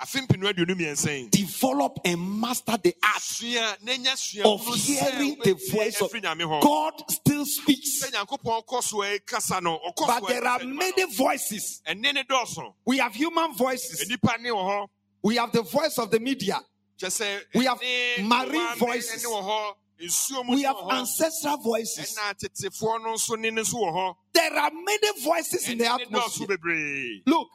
afe 0.00 0.20
mpinu 0.26 0.48
aduonu 0.48 0.74
mmiɛnsa 0.74 1.10
yi 1.22 1.28
Develop 1.30 1.98
and 2.04 2.20
master 2.40 2.76
the 2.82 2.94
art 3.02 3.20
sua 3.22 3.76
n'anya 3.84 4.16
sua 4.16 4.44
of 4.54 4.64
hearing 4.76 5.36
the 5.42 5.54
voice 5.72 6.00
of 6.00 6.10
ɛfiri 6.12 6.22
nyame 6.22 6.42
hɔ 6.44 6.60
God 6.62 7.02
still 7.10 7.44
speaks. 7.46 8.02
sɛ 8.04 8.12
nyankopɔn 8.12 8.64
kɔ 8.66 8.82
so 8.82 8.96
ɛkasa 8.98 9.62
no 9.62 9.78
ɔkɔ 9.88 9.98
so 9.98 10.06
But 10.06 10.28
there 10.28 10.46
are 10.46 10.58
ɛkasa 10.60 10.62
no 10.68 10.74
ma 10.74 10.78
many 10.78 11.04
voices. 11.14 11.82
no. 11.86 11.94
ɛne 11.94 12.14
ne 12.14 12.22
dɔɔso 12.22 12.74
We 12.84 12.98
have 12.98 13.14
human 13.14 13.54
voices. 13.54 14.08
nnipa 14.08 14.40
ne 14.40 14.50
wɔ 14.50 14.62
hɔ 14.62 14.88
We 15.22 15.34
have 15.36 15.50
the 15.52 15.62
voice 15.62 15.98
of 15.98 16.10
the 16.12 16.20
media. 16.20 16.60
We 17.54 17.64
have 17.64 17.80
marine 18.22 18.76
voices. 18.76 19.24
Ne 20.00 20.06
wɔ 20.06 20.08
hɔ 20.08 20.30
nsuo 20.30 20.44
mu 20.44 20.54
We 20.54 20.62
have 20.62 20.76
ancestral 20.90 21.56
voices. 21.58 22.16
ɛna 22.16 22.34
tetefoɔ 22.34 23.02
no 23.02 23.14
nso 23.14 23.38
ne 23.38 23.50
ne 23.50 23.62
nso 23.62 23.74
wɔ 23.74 23.92
hɔ. 23.92 24.16
There 24.32 24.54
are 24.54 24.70
many 24.72 25.20
voices 25.20 25.68
in 25.68 25.78
the 25.78 25.84
ɛne 25.84 25.98
ne 25.98 26.04
dɔɔso 26.06 26.42
atmosphere. 26.42 27.22
Look, 27.26 27.48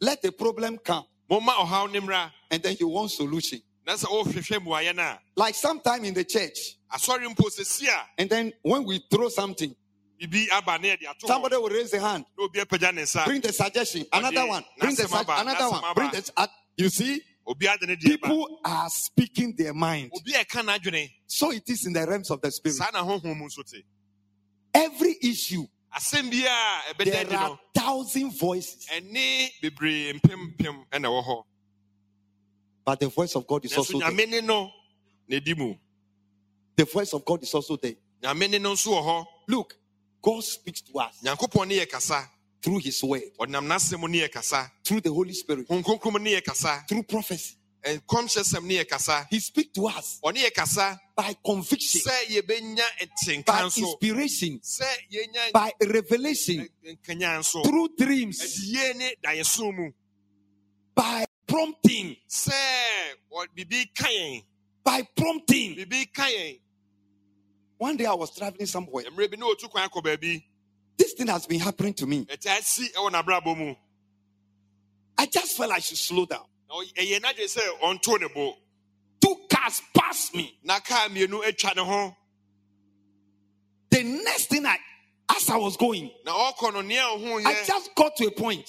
let 0.00 0.22
the 0.22 0.32
problem 0.32 0.78
come. 0.78 1.04
Momma 1.28 1.52
ɔhaw 1.52 1.90
ne 1.90 2.30
and 2.50 2.62
then 2.62 2.76
you 2.78 2.88
want 2.88 3.10
solution. 3.10 3.60
na 3.86 3.94
sɛ 3.94 4.06
wohwehwɛ 4.06 4.58
mmuayɛ 4.58 4.94
no 4.94 5.02
a 5.02 5.18
Like 5.36 5.54
sometime 5.54 6.04
in 6.04 6.14
the 6.14 6.24
church, 6.24 6.76
asɔre 6.92 7.26
mpo 7.32 7.44
sɛsi 7.48 7.88
a 7.88 8.02
and 8.18 8.28
then 8.28 8.52
when 8.62 8.84
we 8.84 9.04
throw 9.10 9.28
something, 9.28 9.74
biribi 10.20 10.50
aba 10.50 10.78
ne 10.78 10.96
yɛde 10.96 11.26
somebody 11.26 11.56
will 11.56 11.68
raise 11.68 11.92
a 11.94 12.00
hand, 12.00 12.24
na 12.36 12.44
obi 12.44 12.60
apagya 12.60 12.92
ne 12.92 13.02
nsa. 13.02 13.24
Bring 13.24 13.40
the 13.40 13.52
suggestion, 13.52 14.04
another 14.12 14.46
one, 14.46 14.64
bring 14.78 14.94
the 14.94 15.08
ba, 15.08 15.40
another 15.40 15.70
one, 15.70 15.94
bring 15.94 16.10
the. 16.10 16.32
uh, 16.36 16.46
you 16.76 16.88
see, 16.88 17.22
obi 17.46 17.66
ade 17.68 17.86
ne 17.86 17.96
deɛ 17.96 18.20
ba 18.20 18.28
people 18.28 18.60
are 18.64 18.88
speaking 18.90 19.54
their 19.56 19.74
mind. 19.74 20.10
obi 20.14 20.32
a 20.34 20.44
ɛka 20.44 20.62
n'adwene. 20.64 21.10
So 21.26 21.52
it 21.52 21.68
is 21.68 21.86
in 21.86 21.92
the 21.92 22.06
realms 22.06 22.30
of 22.30 22.40
the 22.40 22.50
spirit. 22.50 22.76
saa 22.76 22.90
na 22.92 23.04
honhom 23.04 23.36
mu 23.36 23.46
nso 23.46 23.64
te. 23.64 23.84
Every 24.74 25.16
issue, 25.22 25.66
there 26.12 27.36
are 27.38 27.58
thousand 27.74 28.30
voices, 28.38 28.86
ɛne 28.92 29.50
bebree 29.62 30.12
mpempem 30.20 30.86
ɛna 30.90 31.06
ɛwɔ 31.08 31.24
hɔ. 31.24 31.44
But 32.84 33.00
the 33.00 33.08
voice 33.08 33.34
of 33.34 33.46
God 33.46 33.64
is 33.64 33.76
also 33.76 33.98
there. 33.98 34.10
nyame 34.10 34.28
ne 34.28 34.40
no 34.40 34.70
na 35.28 35.36
ɛdi 35.36 35.56
mu. 35.56 35.74
The 36.76 36.84
voice 36.84 37.12
of 37.14 37.24
God 37.24 37.42
is 37.42 37.54
also 37.54 37.76
there. 37.76 37.94
nyame 38.22 38.50
ne 38.50 38.58
no 38.58 38.72
nso 38.74 38.92
wɔ 38.92 39.02
hɔ. 39.02 39.26
Look, 39.48 39.76
God 40.20 40.42
speaks 40.42 40.80
to 40.82 40.98
us 40.98 41.22
nyankopɔn 42.62 42.62
ne 42.62 42.62
yɛ 42.62 42.62
kasa 42.62 42.62
through 42.62 42.78
His 42.78 43.02
word, 43.02 43.22
ɔnam 43.38 43.66
n'asɛm 43.66 44.10
ne 44.10 44.18
yɛ 44.20 44.32
kasa 44.32 44.72
through 44.84 45.00
the 45.00 45.12
Holy 45.12 45.32
Spirit, 45.34 45.66
hon 45.68 45.82
kronkrom 45.82 46.20
ne 46.22 46.32
yɛ 46.34 46.44
kasa 46.44 46.84
through 46.88 47.02
prophecy. 47.04 47.56
nkɔmhyɛsɛm 47.84 48.64
ne 48.64 48.74
yɛ 48.82 48.88
kasa 48.88 49.26
He 49.30 49.40
speaks 49.40 49.72
to 49.74 49.86
us 49.86 50.18
ɔne 50.24 50.36
yɛ 50.36 50.54
kasa 50.54 50.98
by 51.16 51.34
conviction, 51.44 52.00
sɛ 52.00 52.24
yɛbɛnya 52.42 52.84
ɛtenka 53.00 53.46
by 53.46 53.64
inspiration, 53.64 54.60
by 55.52 55.72
revelation, 55.80 56.68
through 57.64 57.88
dreams, 57.96 58.40
adiyie 58.40 58.96
ne 58.96 59.14
daeɛso 59.22 59.74
mu. 59.74 59.90
by 60.94 61.24
prompting, 61.46 62.16
sɛ 62.28 62.52
wɔ- 63.32 63.46
biribi 63.56 63.94
ka 63.94 64.08
yɛn. 64.08 64.44
by 64.82 65.02
prompting. 65.16 65.76
biribi 65.76 66.12
ka 66.12 66.24
yɛn. 66.24 66.60
One 67.78 67.96
day 67.98 68.06
I 68.06 68.14
was 68.14 68.34
traveling 68.34 68.66
somewhere. 68.66 69.04
Mmerɛ 70.98 71.04
bi 71.04 71.04
ne 71.04 71.04
ɔtu 71.04 71.04
kwan 71.04 71.04
akɔ 71.04 71.04
baabi 71.04 71.04
This 71.04 71.12
thing 71.14 71.26
has 71.28 71.46
been 71.46 71.60
happening 71.60 71.94
to 71.94 72.06
me. 72.06 72.24
ɛtaa 72.26 72.62
si 72.62 72.88
ɛwɔ 72.88 73.10
n'abrabɔ 73.12 73.56
mu 73.56 73.74
I 75.18 75.26
just 75.26 75.56
felt 75.56 75.72
I 75.72 75.78
should 75.80 75.98
slow 75.98 76.26
down. 76.26 76.44
na 76.68 76.74
ɔy- 76.76 76.92
ɛyɛ 76.94 77.20
n'adwene 77.20 77.56
sɛ 77.56 77.80
ɔnto 77.80 78.20
ne 78.20 78.28
bo 78.34 78.56
Two 79.20 79.46
cars 79.50 79.80
passed 79.94 80.34
me. 80.34 80.58
na 80.62 80.78
kaa 80.80 81.08
mmienu 81.08 81.42
atwa 81.44 81.74
ne 81.76 81.82
ho 81.84 82.16
The 83.90 84.02
next 84.02 84.46
thing 84.50 84.66
I, 84.66 84.76
as 85.34 85.48
I 85.48 85.56
was 85.56 85.76
going, 85.76 86.10
na 86.24 86.32
ɔkɔ 86.52 86.72
no 86.74 86.80
nea 86.82 87.02
ɔho 87.02 87.46
I 87.46 87.64
just 87.64 87.94
got 87.94 88.14
to 88.16 88.26
a 88.26 88.30
point. 88.30 88.68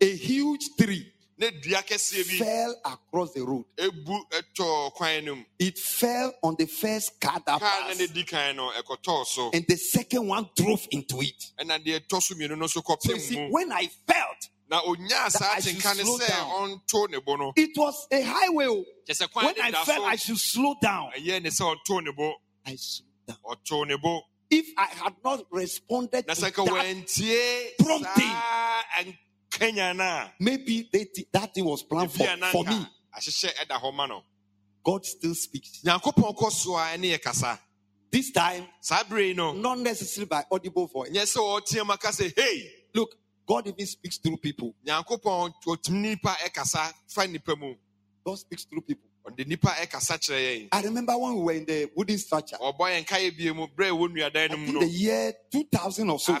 A 0.00 0.16
huge 0.16 0.68
tree 0.78 1.12
ne 1.38 1.50
dua 1.50 1.82
kɛseɛ 1.82 2.26
bi 2.28 2.38
fell 2.38 2.74
across 2.84 3.32
the 3.32 3.40
road. 3.42 3.64
ebu 3.76 4.24
ɛtɔ 4.30 4.92
kwan 4.94 5.24
no 5.24 5.34
mu 5.36 5.44
It 5.58 5.78
fell 5.78 6.32
on 6.42 6.56
the 6.58 6.66
first 6.66 7.20
car 7.20 7.40
that 7.46 7.60
kaa 7.60 7.80
na 7.80 7.88
ne 7.88 7.94
passed, 8.06 8.14
di 8.14 8.24
kan 8.24 8.56
no 8.56 8.70
ɛkɔtɔɔ 8.70 9.26
so 9.26 9.50
and 9.52 9.64
the 9.68 9.76
second 9.76 10.26
one 10.26 10.48
drove 10.56 10.86
into 10.90 11.20
it. 11.20 11.52
ɛna 11.60 11.78
deɛ 11.84 12.00
ɛtɔ 12.00 12.22
so 12.22 12.34
mmienu 12.34 12.56
no 12.58 12.66
nso 12.66 12.82
So 13.00 13.12
you 13.12 13.18
see, 13.20 13.46
when 13.48 13.70
I 13.72 13.86
felt 14.06 14.48
na 14.68 14.80
onyaa 14.82 15.30
saa 15.30 15.52
I 15.54 15.60
should 15.60 15.74
ne 15.74 15.80
slow 16.04 16.18
sɛ 16.18 16.28
down. 16.28 16.80
ɔnto 16.88 17.10
ne 17.10 17.18
bo 17.20 17.36
no 17.36 17.52
it 17.56 17.70
was 17.76 18.06
a 18.10 18.22
highway. 18.22 18.66
oh. 18.66 18.84
sɛ 19.08 19.28
When 19.34 19.54
I 19.60 19.70
felt 19.84 20.04
I 20.06 20.16
should 20.16 20.38
slow 20.38 20.74
down, 20.80 21.10
ɛyɛ 21.16 21.42
ne 21.42 21.50
sɛ 21.50 21.76
ɔto 21.76 22.02
ne 22.02 22.12
bo 22.12 22.34
I 22.64 22.76
slowed 22.76 23.10
down. 23.26 23.36
ɔto 23.44 23.86
ne 23.86 23.96
bo 23.96 24.22
If 24.48 24.66
I 24.78 24.86
had 24.86 25.14
not 25.24 25.44
responded 25.50 26.26
to 26.28 26.32
sɛ 26.34 26.40
that, 26.40 27.74
prompting. 27.78 29.16
Saa 29.58 29.66
nkanya 29.66 29.96
no 29.96 30.04
a 30.04 30.32
maybe 30.40 30.82
thi- 30.92 31.26
that 31.32 31.54
thing 31.54 31.64
was 31.64 31.82
planned 31.82 32.10
for, 32.10 32.26
for 32.52 32.64
me. 32.64 32.70
nka 32.76 32.90
ahyehyɛ 33.16 33.54
ɛda 33.64 33.80
hɔ 33.80 33.94
ma 33.94 34.06
no 34.06 34.22
God 34.84 35.04
still 35.04 35.34
speaks. 35.34 35.82
nyankopɔn 35.84 36.36
kɔ 36.36 36.50
so 36.52 36.76
a 36.76 36.80
ɛne 36.94 37.12
yɛ 37.16 37.22
kasa 37.22 37.58
This 38.08 38.30
time, 38.30 38.66
saa 38.80 39.02
bere 39.02 39.26
yi 39.28 39.34
no 39.34 39.52
not 39.52 39.78
necessarily 39.78 40.26
by 40.28 40.44
audible 40.50 40.86
voice. 40.86 41.10
nyɛ 41.10 41.22
sɛ 41.24 41.60
ɔteɛ 41.60 41.86
mu 41.86 41.92
aka 41.92 42.08
sɛ 42.08 42.32
hei 42.38 42.70
Look, 42.94 43.14
God 43.46 43.66
even 43.68 43.86
speaks 43.86 44.18
through 44.18 44.36
people. 44.38 44.74
nyankopɔn 44.86 45.52
ɔtumi 45.66 46.00
nipa 46.02 46.36
ɛkasa 46.44 46.92
fa 47.08 47.26
nipa 47.26 47.56
mu 47.56 47.74
God 48.24 48.38
speaks 48.38 48.64
through 48.64 48.82
people. 48.82 49.08
ɔde 49.26 49.46
nipa 49.46 49.68
ɛkasa 49.70 50.18
kyerɛ 50.18 50.68
I 50.72 50.80
remember 50.82 51.18
when 51.18 51.34
we 51.34 51.42
were 51.42 51.52
in 51.52 51.64
the 51.64 51.90
wooden 51.96 52.16
structure. 52.18 52.56
ɔbɔ 52.56 52.78
yɛn 52.78 53.06
kaeɛ 53.06 53.36
bie 53.36 53.52
mu 53.52 53.66
berɛ 53.66 53.88
a 53.88 53.90
ɛwɔ 53.92 54.08
nnuadan 54.08 54.50
I 54.52 54.54
think 54.54 54.80
the 54.80 54.86
year 54.86 55.34
2000 55.50 56.10
or 56.10 56.20
so. 56.20 56.32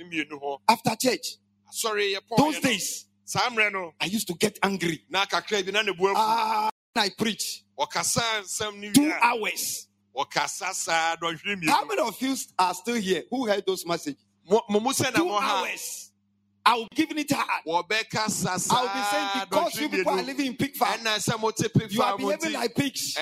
Afe 0.00 0.06
mpinu 0.08 0.30
mu 0.30 0.40
hɔ 0.40 0.40
no 0.40 0.40
afe 0.40 0.40
mmienu 0.40 0.40
hɔ 0.40 0.58
After 0.68 0.96
church, 0.96 1.26
yɛ 1.72 2.20
those 2.36 2.60
days, 2.60 3.06
saa 3.24 3.48
mmerɛ 3.50 3.72
no 3.72 3.94
I 4.00 4.06
used 4.06 4.26
to 4.28 4.34
get 4.34 4.58
angry. 4.62 5.04
na 5.08 5.24
kakra 5.26 5.64
bi 5.64 5.70
na 5.70 5.82
ne 5.82 5.92
bu 5.92 6.04
afu 6.08 6.14
Ah, 6.16 6.70
I 6.96 7.10
preach 7.10 7.64
ɔkasa 7.78 8.42
nsɛm 8.42 8.78
no 8.80 8.92
two 8.92 9.12
hours. 9.12 9.86
ɔkasa 10.16 10.74
saa 10.74 11.16
dɔnhwere 11.16 11.68
How 11.68 11.84
many 11.84 12.00
of 12.02 12.20
you 12.20 12.36
are 12.58 12.74
still 12.74 12.96
here 12.96 13.24
who 13.30 13.46
heard 13.46 13.64
those 13.66 13.86
messages? 13.86 14.20
Mo 14.48 14.62
mo 14.68 14.80
mu 14.80 14.90
sɛ 14.90 15.12
na 15.12 15.18
two 15.18 15.30
hours. 15.32 16.06
I 16.64 16.74
will 16.74 16.88
give 16.94 17.08
giving 17.08 17.24
it 17.24 17.32
hard. 17.32 17.64
Wɔbɛkasa 17.66 18.58
saa. 18.60 18.76
I 18.76 18.82
will 18.82 18.88
be 18.88 19.02
saying 19.10 19.48
because 19.48 19.80
you 19.80 19.88
people 19.88 20.12
are 20.12 20.22
living 20.22 20.46
in 20.46 20.56
pig 20.56 20.76
farm, 20.76 21.00
Ɛna 21.00 21.16
sɛ 21.16 21.40
mo 21.40 21.50
te 21.50 21.68
pe 21.68 21.86
you 21.88 22.02
are 22.02 22.18
behaving 22.18 22.52
like 22.52 22.74
pigs. 22.74 23.16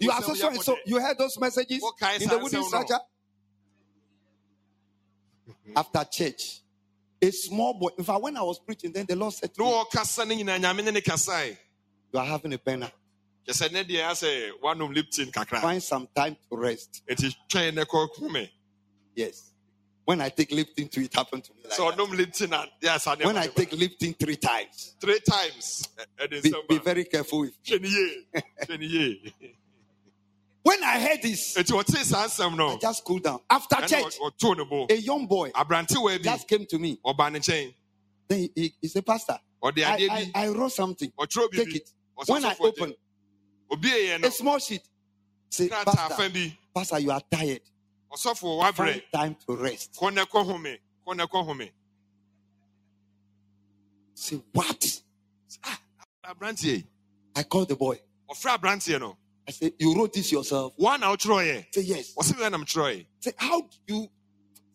You 0.00 0.10
are 0.10 0.22
so 0.22 0.28
mo 0.28 0.34
so 0.34 0.46
and 0.48 0.56
mo 0.56 0.62
so. 0.62 0.76
You 0.86 1.00
heard 1.00 1.16
those 1.18 1.38
messages 1.38 1.82
in 2.20 2.28
the 2.28 2.38
wooden 2.38 2.62
structure? 2.64 2.98
After 5.76 6.04
church, 6.04 6.60
a 7.22 7.30
small 7.30 7.74
boy. 7.74 7.88
In 7.98 8.04
fact, 8.04 8.20
when 8.20 8.36
I 8.36 8.42
was 8.42 8.58
preaching, 8.58 8.92
then 8.92 9.06
the 9.06 9.16
Lord 9.16 9.32
said 9.32 9.54
to 9.54 9.62
Ne 9.62 9.66
me, 9.66 9.72
wɔkasa 9.72 10.26
ne 10.28 10.42
nyinaa 10.42 10.60
nyame 10.60 10.84
ne 10.84 10.90
ne 10.90 11.00
kasae. 11.00 11.56
You 12.12 12.18
are 12.20 12.26
having 12.26 12.52
a 12.52 12.58
banner. 12.58 12.90
Kyɛ 13.46 13.52
sɛ 13.68 13.72
ne 13.72 13.84
deɛ 13.84 14.10
asɛ 14.10 14.50
wanom 14.62 14.94
lipton 14.94 15.30
kakra. 15.30 15.60
Find 15.60 15.82
some 15.82 16.08
time 16.14 16.36
to 16.50 16.56
rest. 16.56 17.02
Eti 17.08 17.34
twɛn 17.50 17.74
ne 17.74 17.84
kɔ 17.84 18.08
kume. 18.14 18.48
Yes. 19.14 19.50
When 20.04 20.20
I 20.20 20.28
take 20.28 20.50
Lipton 20.52 20.88
to 20.88 21.00
it 21.02 21.14
happened 21.14 21.44
to 21.44 21.52
me. 21.54 21.60
Like 21.64 21.72
Sɛ 21.72 21.96
that. 21.96 21.98
ɔnom 21.98 22.10
lipton 22.16 22.52
a 22.52 22.68
yɛ 22.84 22.94
asa 22.94 23.16
When 23.22 23.38
I 23.38 23.46
take 23.46 23.72
Lipton 23.72 24.12
three 24.14 24.36
times, 24.36 24.96
three 25.00 25.20
times 25.20 25.88
ɛde 26.18 26.42
be, 26.42 26.50
nsɛm 26.50 26.68
be 26.68 26.78
very 26.78 27.04
careful 27.04 27.40
with 27.40 27.62
Hwɛ 27.64 27.80
ne 27.82 27.88
yie. 27.88 28.26
Hwɛ 28.66 28.78
ne 28.80 28.86
yie. 28.86 29.32
When 30.64 30.82
I 30.82 30.98
heard 30.98 31.22
this, 31.22 31.56
Eti 31.58 31.72
wɔte 31.72 31.94
saa 32.04 32.26
nsɛm 32.26 32.56
no. 32.56 32.78
Just 32.78 33.04
cool 33.04 33.18
down. 33.18 33.40
after 33.50 33.76
church, 33.86 34.18
ɔ- 34.18 34.30
ɔtoo 34.32 34.56
ne 34.56 34.64
bo. 34.64 34.86
A 34.90 34.94
young 34.96 35.26
boy 35.26 35.52
just 36.24 36.48
came 36.48 36.66
to 36.66 36.78
me. 36.78 36.98
ɔba 37.04 37.30
ne 37.32 37.38
nkyɛn. 37.38 37.74
Then 38.28 38.38
he, 38.40 38.52
he, 38.56 38.74
he 38.80 38.88
said, 38.88 39.04
Pastor, 39.04 39.38
I, 39.62 39.98
I. 40.10 40.32
I 40.34 40.48
wrote 40.48 40.72
something. 40.72 41.12
Take 41.52 41.76
it. 41.76 41.90
When 42.26 42.44
I 42.46 42.56
open 42.60 42.94
Obie 43.70 43.88
yɛ 43.90 44.20
no. 44.22 44.28
a 44.28 44.30
small 44.30 44.58
sheet, 44.58 44.82
say, 45.50 45.68
Pastor. 45.68 46.14
Pastor, 46.74 46.98
you 47.00 47.10
are 47.10 47.20
tired. 47.30 47.60
Find 48.74 49.02
time 49.12 49.36
to 49.46 49.56
rest. 49.56 49.94
Kɔ 50.00 50.14
ne 50.14 50.22
kɔ 50.22 50.44
home. 50.46 50.76
Kɔ 51.06 51.16
ne 51.16 51.24
kɔ 51.24 51.44
home. 51.44 51.68
Say, 54.14 54.40
what? 54.52 55.00
I 57.36 57.42
called 57.42 57.68
the 57.68 57.76
boy. 57.76 58.00
Ɔfrɛ 59.46 59.48
aberanteɛ 59.48 59.48
no. 59.48 59.48
I 59.48 59.50
said, 59.52 59.72
You 59.78 59.94
wrote 59.94 60.12
this 60.12 60.32
yourself? 60.32 60.74
Na 60.78 60.98
ɔtwerɛ 60.98 61.44
yɛ. 61.46 61.66
Say, 61.74 61.80
Yes. 61.82 62.14
Nam 62.50 62.64
twerɛ 62.64 62.96
yɛ. 62.96 63.06
Say, 63.20 63.32
How 63.36 63.60
do 63.60 63.68
you? 63.86 64.08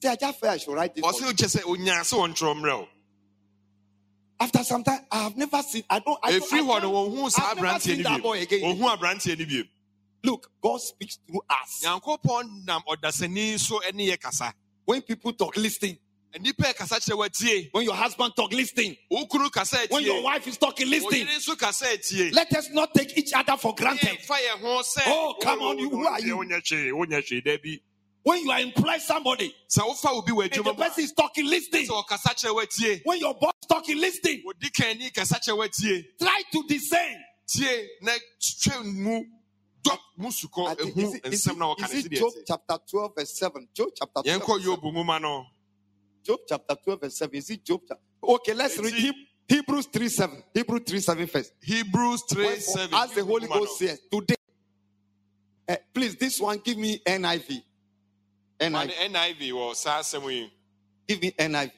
Say, 0.01 0.09
I 0.09 0.15
just 0.15 0.39
felt 0.39 0.53
I 0.53 0.57
should 0.57 0.73
write 0.73 0.95
this. 0.95 1.03
You." 1.03 1.27
kyɛ 1.33 1.33
sɛ 1.33 1.61
onyaa 1.63 2.01
sɛ 2.01 2.17
wɔntwerɛ 2.33 2.61
mmerɛ. 2.61 2.87
After 4.41 4.63
some 4.63 4.83
time, 4.85 5.01
I 5.11 5.23
have 5.23 5.35
never 5.35 5.61
seen. 5.63 5.83
I 5.89 5.99
don't. 5.99 6.17
I 6.23 6.31
don't, 6.31 6.43
Efiri 6.43 6.61
hɔ 6.61 6.81
no 6.81 7.05
I 7.05 7.09
wɔn 7.09 7.17
hu 7.17 7.29
saa 7.29 7.51
I've 7.51 7.61
never 7.61 7.79
seen 7.79 8.03
that 8.03 8.21
boy 8.21 8.41
again. 8.41 8.61
Aberanteɛ 8.61 9.39
no 9.39 9.45
bi. 9.45 9.69
Look, 10.23 10.51
God 10.61 10.81
speaks 10.81 11.19
through 11.27 11.41
us. 11.49 11.81
Nyankopɔn 11.83 12.65
nam 12.65 12.81
ɔdasani 12.87 13.59
so 13.59 13.79
ne 13.93 14.09
yɛ 14.09 14.19
kasa. 14.19 14.53
When 14.85 15.01
people 15.01 15.33
talk, 15.33 15.55
listen. 15.57 15.97
Nnipa 16.37 16.65
yɛ 16.67 16.75
kasa 16.75 16.95
kyerɛ 16.95 17.17
wɔtie. 17.27 17.69
When 17.71 17.85
your 17.85 17.95
husband 17.95 18.33
talk, 18.35 18.51
listen. 18.53 18.95
Wo 19.09 19.25
When 19.89 20.03
your 20.03 20.21
wife 20.21 20.47
is 20.47 20.57
talking, 20.57 20.87
Wo 20.87 20.91
listen. 20.91 21.27
yere 21.27 21.37
nso 21.39 21.57
kasa 21.57 21.85
etie. 21.85 22.33
Let 22.33 22.53
us 22.55 22.69
not 22.69 22.93
take 22.93 23.17
each 23.17 23.33
other 23.33 23.57
for 23.57 23.73
granted. 23.73 24.09
Yɛmfa 24.19 24.37
yɛn 24.37 24.59
ho 24.61 24.81
sɛ. 24.83 25.01
Oh, 25.07 25.35
come 25.41 25.59
on, 25.61 25.79
you- 25.79 25.89
who 25.89 26.05
are 26.05 26.19
you? 26.21 26.37
Wonyɛ 26.37 26.61
hwee, 26.61 26.91
wonyɛ 26.91 27.23
hwee, 27.27 27.43
dabi. 27.43 27.81
When 28.21 28.43
you 28.43 28.51
are 28.51 28.59
employing 28.59 28.99
somebody 28.99 29.55
Sɛ 29.69 29.79
wofa 29.87 30.09
obi 30.11 30.31
wɔ 30.33 30.43
and 30.55 30.65
the 30.65 30.69
a, 30.69 30.73
person 30.75 31.03
is 31.05 31.13
talking, 31.13 31.45
listen. 31.47 31.81
sɛ 31.83 32.03
ɔkasa 32.05 32.35
kyerɛ 32.35 32.63
wɔtie. 32.63 33.01
When 33.05 33.17
your 33.19 33.33
boss 33.33 33.53
is 33.63 33.67
talking, 33.67 33.97
listen. 33.97 34.43
Wodi 34.45 34.71
kan 34.71 34.97
ni 34.99 35.09
kasa 35.09 35.35
kyerɛ 35.35 35.57
wɔtie. 35.67 36.05
Try 36.19 36.41
to 36.51 36.63
discern. 36.67 37.23
Tie 37.47 37.87
na 38.01 38.11
twɛ 38.39 38.85
mu 38.85 39.23
dɔ 39.83 39.97
mu 40.17 40.27
sukɔ 40.29 40.67
I 40.67 40.75
think- 40.75 40.95
ehu 40.95 41.07
is 41.07 41.13
it- 41.15 41.25
is 41.33 41.45
nsɛm 41.47 41.57
na 41.57 41.71
it- 41.71 41.77
wɔka 41.79 41.93
ne 41.93 42.01
si 42.03 42.09
deɛ 42.09 42.19
Job 42.19 42.33
chapter 42.45 42.77
12, 42.87 43.15
verse 43.15 43.35
7? 43.39 43.67
Job 43.73 43.89
chapter 43.95 44.21
12. 44.21 44.41
Yɛnkɔ 44.41 44.47
verse 44.47 44.63
7. 44.65 44.77
Yobu 44.77 44.93
nwoma 44.93 45.21
no. 45.21 45.45
Job 46.23 46.39
chapter 46.47 46.75
12, 46.75 47.01
verse 47.01 47.17
7. 47.17 47.35
Is 47.35 47.49
it 47.49 47.63
Job? 47.63 47.81
Okay, 48.21 48.53
let's 48.53 48.77
read 48.77 48.93
Heb- 48.93 49.15
Hebrews 49.47 49.87
3 49.87 50.09
7. 50.09 50.43
Hebrews 50.53 50.81
3 50.85 50.99
7 50.99 51.27
first. 51.27 51.53
Hebrews 51.61 52.23
3 52.29 52.45
Wherefore, 52.45 52.77
7. 52.77 52.93
As 52.93 53.13
the 53.13 53.25
Holy 53.25 53.47
Ghost 53.47 53.79
says, 53.79 54.01
today. 54.11 54.35
Eh, 55.67 55.77
please, 55.93 56.15
this 56.15 56.39
one, 56.39 56.59
give 56.63 56.77
me 56.77 56.99
NIV. 57.05 57.63
NIV. 58.59 58.91
NIV 59.11 59.75
saa 59.75 59.99
asɛm. 59.99 60.49
Give 61.07 61.21
me 61.21 61.31
NIV. 61.31 61.71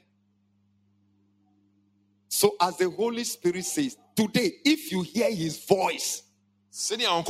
So, 2.28 2.56
as 2.62 2.78
the 2.78 2.90
Holy 2.90 3.24
Spirit 3.26 3.66
says, 3.66 3.98
today, 4.16 4.54
if 4.64 4.92
you 4.92 5.02
hear 5.02 5.30
his 5.32 5.66
voice, 5.66 6.24
Sɛnea 6.72 7.24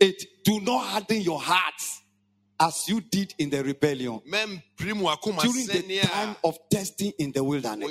it 0.00 0.24
Do 0.44 0.60
not 0.60 0.84
harden 0.86 1.20
your 1.20 1.40
hearts 1.40 2.02
as 2.60 2.88
you 2.88 3.00
did 3.00 3.34
in 3.38 3.50
the 3.50 3.62
rebellion 3.62 4.20
during 5.42 5.66
the 5.66 5.82
time 6.08 6.36
of 6.44 6.58
testing 6.70 7.12
in 7.18 7.32
the 7.32 7.42
wilderness. 7.44 7.88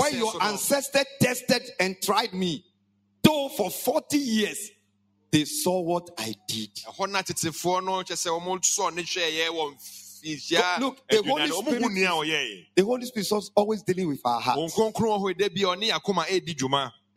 When 0.00 0.14
your 0.18 0.32
ancestors 0.52 1.04
tested 1.20 1.62
and 1.80 1.96
tried 2.02 2.32
me, 2.34 2.64
though 3.22 3.48
for 3.56 3.70
40 3.70 4.18
years 4.18 4.70
they 5.30 5.44
saw 5.44 5.80
what 5.80 6.10
I 6.18 6.34
did. 6.48 6.70
Look, 10.80 10.96
the 11.08 11.16
Holy, 11.30 11.42
Spirit, 11.62 11.82
the 12.74 12.84
Holy 12.84 13.06
Spirit 13.06 13.30
is 13.32 13.50
always 13.54 13.82
dealing 13.82 14.08
with 14.08 14.20
our 14.24 14.40
hearts 14.40 14.74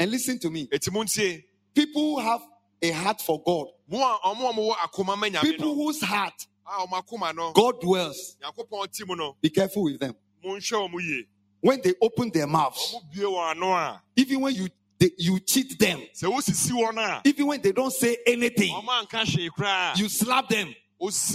kronkron 0.01 0.09
hɔ 0.09 0.09
da 0.09 0.09
bi 0.09 0.09
a 0.09 0.09
ɔne 0.09 0.09
akoma 0.09 0.09
ɛredi 0.09 0.09
dwuma 0.09 0.09
And 0.09 0.11
listen 0.11 0.39
to 0.39 0.49
me. 0.49 0.67
Eti 0.71 0.91
mu 0.91 1.03
ntie. 1.03 1.43
People 1.73 2.01
who 2.01 2.19
have 2.19 2.41
a 2.81 2.91
heart 2.91 3.21
for 3.21 3.41
God, 3.43 3.67
mo 3.87 3.99
a 3.99 4.19
ɔmo 4.27 4.49
a 4.49 4.53
wɔwɔ 4.53 4.73
akoma 4.75 5.17
ma 5.17 5.27
nyame 5.27 5.41
people 5.41 5.75
whose 5.75 6.01
heart 6.01 6.47
a 6.67 6.85
ɔmo 6.87 7.03
akoma 7.03 7.35
no. 7.35 7.51
God 7.53 7.79
dwells, 7.81 8.37
nyankopɔn 8.41 8.91
ti 8.91 9.03
mu 9.05 9.15
no. 9.15 9.35
Be 9.41 9.49
careful 9.49 9.83
with 9.83 9.99
them. 9.99 10.15
mo 10.43 10.55
nhwɛ 10.55 10.89
wɔn 10.89 11.01
yie. 11.01 11.27
When 11.61 11.79
they 11.81 11.93
open 12.01 12.31
their 12.31 12.47
mouths, 12.47 12.95
ɔmo 12.95 13.13
bue 13.13 13.23
wɔn 13.25 13.51
ano 13.51 13.71
a. 13.73 14.01
even 14.15 14.41
when 14.41 14.55
you 14.55 14.69
they, 14.97 15.11
you 15.17 15.39
cheat 15.39 15.79
them, 15.79 15.99
sɛ 16.15 16.31
wosisi 16.31 16.71
wɔn 16.71 16.97
a. 16.97 17.21
even 17.27 17.47
when 17.47 17.61
they 17.61 17.71
don't 17.71 17.93
say 17.93 18.17
anything, 18.25 18.69
ɔmo 18.73 18.87
anka 18.87 19.23
hwee 19.23 19.49
koraa. 19.49 19.97
you 19.97 20.09
slap 20.09 20.49
them, 20.49 20.73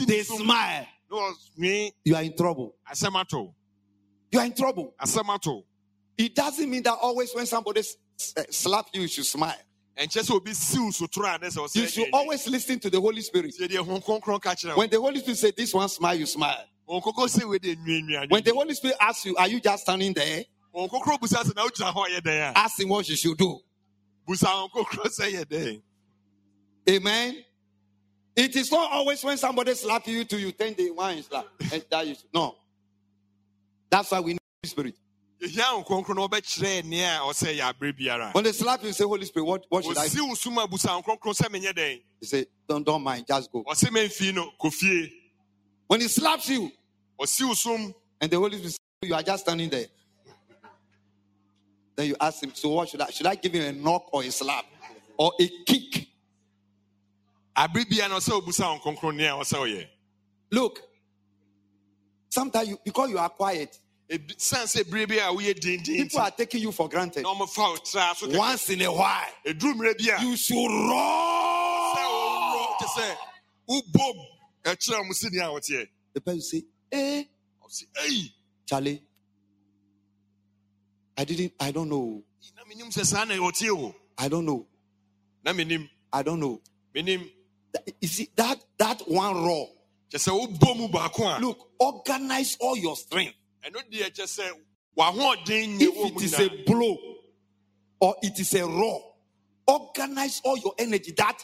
they 0.07 0.23
smile, 0.23 0.87
you 2.05 2.15
are 2.17 2.23
in 2.23 2.37
trouble. 2.37 2.75
You 4.33 4.41
are 4.41 4.45
in 4.47 4.55
trouble. 4.55 4.95
It 6.19 6.35
doesn't 6.35 6.69
mean 6.71 6.83
that 6.85 6.99
always 7.01 7.33
when 7.35 7.47
somebody 7.47 7.81
s- 7.81 7.91
s- 7.91 7.97
Eh, 8.37 8.45
slap 8.51 8.87
you, 8.93 9.03
you 9.03 9.09
should 9.09 9.27
smile. 9.27 9.55
ɛnkyɛ 9.99 10.23
sɛ 10.25 10.31
obi 10.35 10.53
siw 10.53 10.91
sotoro 10.93 11.35
a 11.35 11.39
ne 11.39 11.47
sɛ 11.49 11.59
ɔsɛ 11.65 11.77
You 11.77 11.89
should 11.89 12.09
always 12.13 12.47
listen 12.49 12.79
to 12.81 12.91
the 12.91 13.01
Holy 13.01 13.21
Spirit. 13.23 13.55
tie 13.59 13.67
deɛ 13.67 13.85
hon 13.85 14.01
kronkron 14.01 14.41
ka 14.41 14.51
kyerɛ 14.55 14.77
When 14.77 14.91
the 14.91 15.01
Holy 15.01 15.21
Spirit 15.21 15.39
says 15.39 15.53
this 15.57 15.73
one 15.75 15.89
smile, 15.89 16.15
you 16.15 16.27
smile. 16.27 16.65
wɔn 16.89 17.03
kɔkɔ 17.03 17.29
sɛ 17.29 17.49
wei 17.49 17.59
de 17.59 17.77
nwiinwia 17.77 18.31
When 18.31 18.43
the 18.45 18.55
Holy 18.55 18.75
Spirit 18.75 18.97
asks 19.01 19.25
you, 19.27 19.37
are 19.37 19.49
you 19.49 19.61
just 19.61 19.83
standing 19.85 20.13
there? 20.15 20.45
wɔn 20.75 20.89
kɔkɔ 20.91 21.19
busa 21.19 21.43
sɛ 21.45 21.55
na 21.57 21.67
wogyina 21.67 21.93
hɔ 21.95 22.07
yɛ 22.09 22.21
dɛn 22.21 22.53
a 22.53 22.59
Ask 22.59 22.81
him 22.81 22.89
what 22.91 23.09
you 23.09 23.17
should 23.17 23.37
do. 23.39 23.61
busa 24.29 24.47
wɔn 24.47 24.71
kɔkɔ 24.71 25.07
sɛ 25.19 25.33
yɛ 25.33 25.45
dɛn 25.45 25.83
Amen. 26.89 27.45
It 28.37 28.55
is 28.55 28.71
not 28.71 28.93
always 28.93 29.25
when 29.25 29.37
somebody 29.39 29.75
slaps 29.75 30.07
you 30.09 30.25
to 30.25 30.39
you 30.39 30.53
think 30.53 30.77
the 30.77 30.91
one 30.91 31.19
is 31.19 31.27
slap. 31.27 31.47
And 31.73 31.85
that 31.91 32.07
is 32.07 32.23
no. 32.35 32.55
That's 33.91 34.11
why 34.11 34.21
we 34.21 34.33
need 34.35 34.41
Holy 34.63 34.69
Spirit. 34.71 34.95
Yɛhia 35.41 35.65
wɔn 35.75 35.87
kronkron 35.87 36.17
na 36.17 36.27
wɔbɛkyerɛ 36.27 36.85
nea 36.85 37.19
a 37.19 37.21
ɔsɛ 37.21 37.57
yɛ 37.59 37.73
abere 37.73 37.93
biara 37.93 38.33
When 38.35 38.45
they 38.45 38.53
slap 38.53 38.83
you, 38.83 38.93
say, 38.93 39.05
Holy 39.05 39.25
Spirit, 39.25 39.45
what, 39.45 39.65
what 39.69 39.85
should 39.85 39.99
I 39.99 40.09
do? 40.09 40.23
osi 40.25 40.29
wo 40.29 40.35
sum 40.35 40.59
a 40.59 40.67
busa 40.67 40.89
wɔn 40.89 41.05
kronkron 41.05 41.35
sɛ 41.41 41.49
menyɛ 41.49 41.73
dɛn 41.73 42.03
You 42.21 42.27
say, 42.27 42.47
don't, 42.69 42.85
don't 42.85 43.03
mind, 43.03 43.27
just 43.27 43.51
go. 43.53 43.65
ɔsɛ 43.65 43.89
mɛmfi 43.89 44.35
no 44.35 44.51
kɔ 44.61 44.73
fie 44.73 45.13
When 45.87 46.01
he 46.01 46.09
slaps 46.09 46.49
you, 46.49 46.71
ɔsi 47.21 47.47
wo 47.47 47.55
sum 47.55 47.95
and 48.21 48.31
the 48.31 48.37
Holy 48.37 48.57
Spirit 48.57 48.71
says, 48.73 48.79
you 49.03 49.15
are 49.15 49.23
just 49.23 49.45
standing 49.45 49.69
there. 49.69 49.87
Then 51.95 52.09
you 52.09 52.17
ask 52.21 52.43
him, 52.43 52.53
so 52.55 52.71
what 52.71 52.89
should 52.89 53.01
I? 53.01 53.11
Should 53.11 53.27
I 53.27 53.35
give 53.37 53.53
him 53.53 53.63
a 53.63 53.73
knock 53.73 54.11
or 54.13 54.23
a 54.23 54.31
slap? 54.31 54.67
Or 55.17 55.33
a 55.41 55.49
kick? 55.65 56.09
abere 57.57 57.85
biara 57.89 58.09
na 58.11 58.17
ɔsɛ 58.17 58.33
obusa 58.41 58.65
wɔn 58.65 58.81
kronkron 58.83 59.17
nea 59.17 59.33
ɔsɛ 59.33 59.57
ɔyɛ 59.59 59.89
Look, 60.51 60.81
sometimes 62.29 62.69
you, 62.69 62.79
because 62.85 63.11
you 63.11 63.19
are 63.19 63.29
quiet, 63.29 63.81
ebi 64.09 64.35
san 64.41 64.67
sɛ 64.67 64.81
ebire 64.85 65.07
bi 65.09 65.15
a 65.17 65.33
woyɛ 65.33 65.85
people 65.85 66.21
are 66.21 66.31
taking 66.31 66.63
you 66.63 66.73
for 66.73 66.89
granted. 66.89 67.23
na 67.23 67.35
wɔn 67.35 67.49
fa 67.49 67.63
ɔtira 67.63 68.15
so 68.17 68.27
kɛkɛ 68.29 68.39
Once 68.39 68.71
in 68.71 68.83
a 68.83 68.93
while, 68.93 69.33
eduru 69.45 69.75
mmerɛ 69.75 69.99
bi 69.99 70.23
you 70.23 70.37
should 70.37 70.69
roar. 70.89 71.97
ɔwɔ 71.97 72.79
te 72.79 72.85
sɛ 72.87 73.17
wobom 73.69 74.27
ɛkyerɛ 74.65 75.09
wɔn 75.09 75.15
si 75.15 75.29
nea 75.31 75.45
wɔteɛ 75.49 75.89
The 76.15 76.21
person 76.21 76.41
say, 76.43 76.65
eh, 76.93 77.25
ɔsi 77.65 77.87
ɛyi 77.95 78.33
Charlie, 78.67 79.03
I 81.17 81.25
didn't, 81.25 81.53
I 81.61 81.71
don't 81.71 81.89
know. 81.89 82.23
I 82.59 82.69
menim 82.75 82.93
sɛ 82.93 83.05
saa 83.05 83.25
na 83.25 83.35
ɔteɛ 83.35 83.71
o 83.77 83.95
I 84.19 84.29
don't 84.29 84.45
know. 84.47 84.67
I 86.13 86.23
don't 86.23 86.41
know. 86.41 86.61
You 86.95 88.09
see, 88.09 88.31
that 88.37 88.59
that 88.79 89.03
one 89.09 89.35
roar. 89.37 89.69
kyɛ 90.11 90.19
sɛ 90.19 90.31
wobɔ 90.59 90.77
mu 90.77 90.89
baako 90.89 91.37
a 91.37 91.41
Look, 91.41 91.71
organize 91.79 92.57
all 92.61 92.77
your 92.77 92.97
strength. 92.97 93.35
Ɛno 93.67 93.83
deɛ 93.91 94.11
kyɛ 94.15 94.27
sɛ 94.27 94.51
w'ahoɔden 94.97 95.79
nyɛ 95.79 95.83
If 95.83 96.17
it 96.17 96.23
is 96.23 96.41
a 96.41 96.49
blow 96.65 96.97
or 98.01 98.15
it 98.23 98.39
is 98.39 98.55
a 98.55 98.65
roar, 98.67 99.15
organize 99.67 100.41
all 100.45 100.57
your 100.59 100.75
energy 100.79 101.13
that 101.17 101.43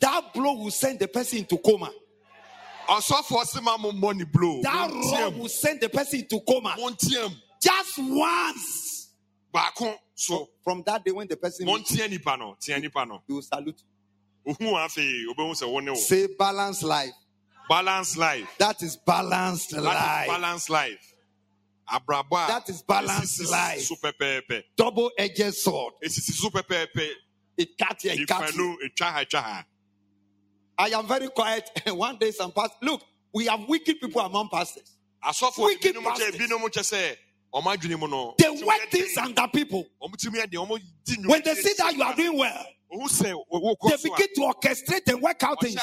that 0.00 0.32
blow 0.32 0.54
will 0.54 0.70
send 0.70 0.98
the 0.98 1.08
person 1.08 1.38
into 1.40 1.58
coma. 1.58 1.90
ɔsɔfoɔ 2.88 3.44
sɛ 3.44 3.62
ma 3.62 3.76
mo 3.76 3.92
mmɔ 3.92 4.16
ne 4.16 4.24
blow 4.24 4.60
That 4.62 4.90
rod 4.90 5.36
will 5.36 5.48
send 5.48 5.80
the 5.80 5.88
person 5.88 6.20
into 6.20 6.40
coma. 6.40 6.74
Just 7.62 7.98
once. 7.98 9.08
so 10.14 10.48
From 10.64 10.82
that 10.86 11.04
day 11.04 11.10
when 11.12 11.28
the 11.28 11.36
person 11.36 11.66
meets 11.66 11.90
you, 11.90 11.98
montea 11.98 12.10
nipa 12.10 12.36
no 12.38 12.56
tea 12.60 12.78
nipa 12.78 13.04
no 13.06 13.22
he 13.26 13.32
will 13.34 13.42
salute 13.42 13.82
you. 14.46 14.54
ohun 14.54 14.74
afei 14.74 15.24
obɛhu 15.34 15.52
sɛ 15.54 15.70
wo 15.70 15.80
ne 15.80 15.90
wo 15.90 15.96
Say 15.96 16.26
balance 16.38 16.82
life. 16.82 17.12
balance 17.68 18.16
life 18.16 18.48
That 18.58 18.82
is 18.82 18.96
balanced 18.96 19.70
that 19.70 19.78
is 19.78 19.84
life. 19.84 20.28
balance 20.28 20.70
life 20.70 20.98
abrabɔ 21.00 21.09
a 21.09 21.09
That 22.48 22.68
is 22.68 22.82
balanced 22.82 23.50
life. 23.50 23.90
Double 24.76 25.10
edged 25.18 25.54
sword. 25.54 25.94
esisi 26.04 26.32
so 26.32 26.50
pɛpɛɛpɛ 26.50 27.10
It 27.58 27.76
cut 27.78 28.00
here, 28.00 28.12
it 28.14 28.26
cut 28.28 28.42
nifa 28.42 28.50
here. 28.52 28.62
no 28.62 28.76
etwa 28.84 29.06
ha 29.12 29.20
etwa 29.20 29.40
ha 29.42 29.64
I 30.78 30.88
am 30.90 31.06
very 31.06 31.28
quiet. 31.28 31.68
One 31.88 32.16
day, 32.16 32.30
some 32.30 32.52
pastors. 32.52 32.78
Look, 32.80 33.02
we 33.34 33.46
have 33.46 33.68
wicked 33.68 34.00
people 34.00 34.22
among 34.22 34.48
pastors. 34.48 34.96
Wicked 35.58 35.94
pastors. 36.02 36.36
binom 36.36 36.60
kyɛ 36.70 36.82
sɛ 36.82 37.16
ɔmo 37.52 37.76
adwene 37.76 37.98
mu 38.00 38.08
no 38.08 38.34
They 38.38 38.48
work 38.48 38.88
things 38.90 39.16
under 39.18 39.46
people. 39.48 39.84
ɔmo 40.02 40.16
ti 40.16 40.30
mu 40.30 40.38
yɛ 40.38 40.50
den 40.50 40.60
ɔmo 40.66 41.26
When 41.28 41.42
they 41.44 41.54
see 41.56 41.74
that 41.78 41.94
you 41.94 42.02
are 42.02 42.14
doing 42.14 42.38
well, 42.38 42.66
ohun 42.94 43.08
sɛ 43.08 43.34
wo- 43.34 43.44
wo 43.60 43.76
they 43.82 43.96
kɔ 43.96 43.98
so 43.98 44.14
a 44.14 44.16
begin 44.16 44.34
to 44.36 44.40
orchestrate 44.42 45.08
and 45.12 45.20
work 45.20 45.42
out 45.42 45.60
things. 45.60 45.74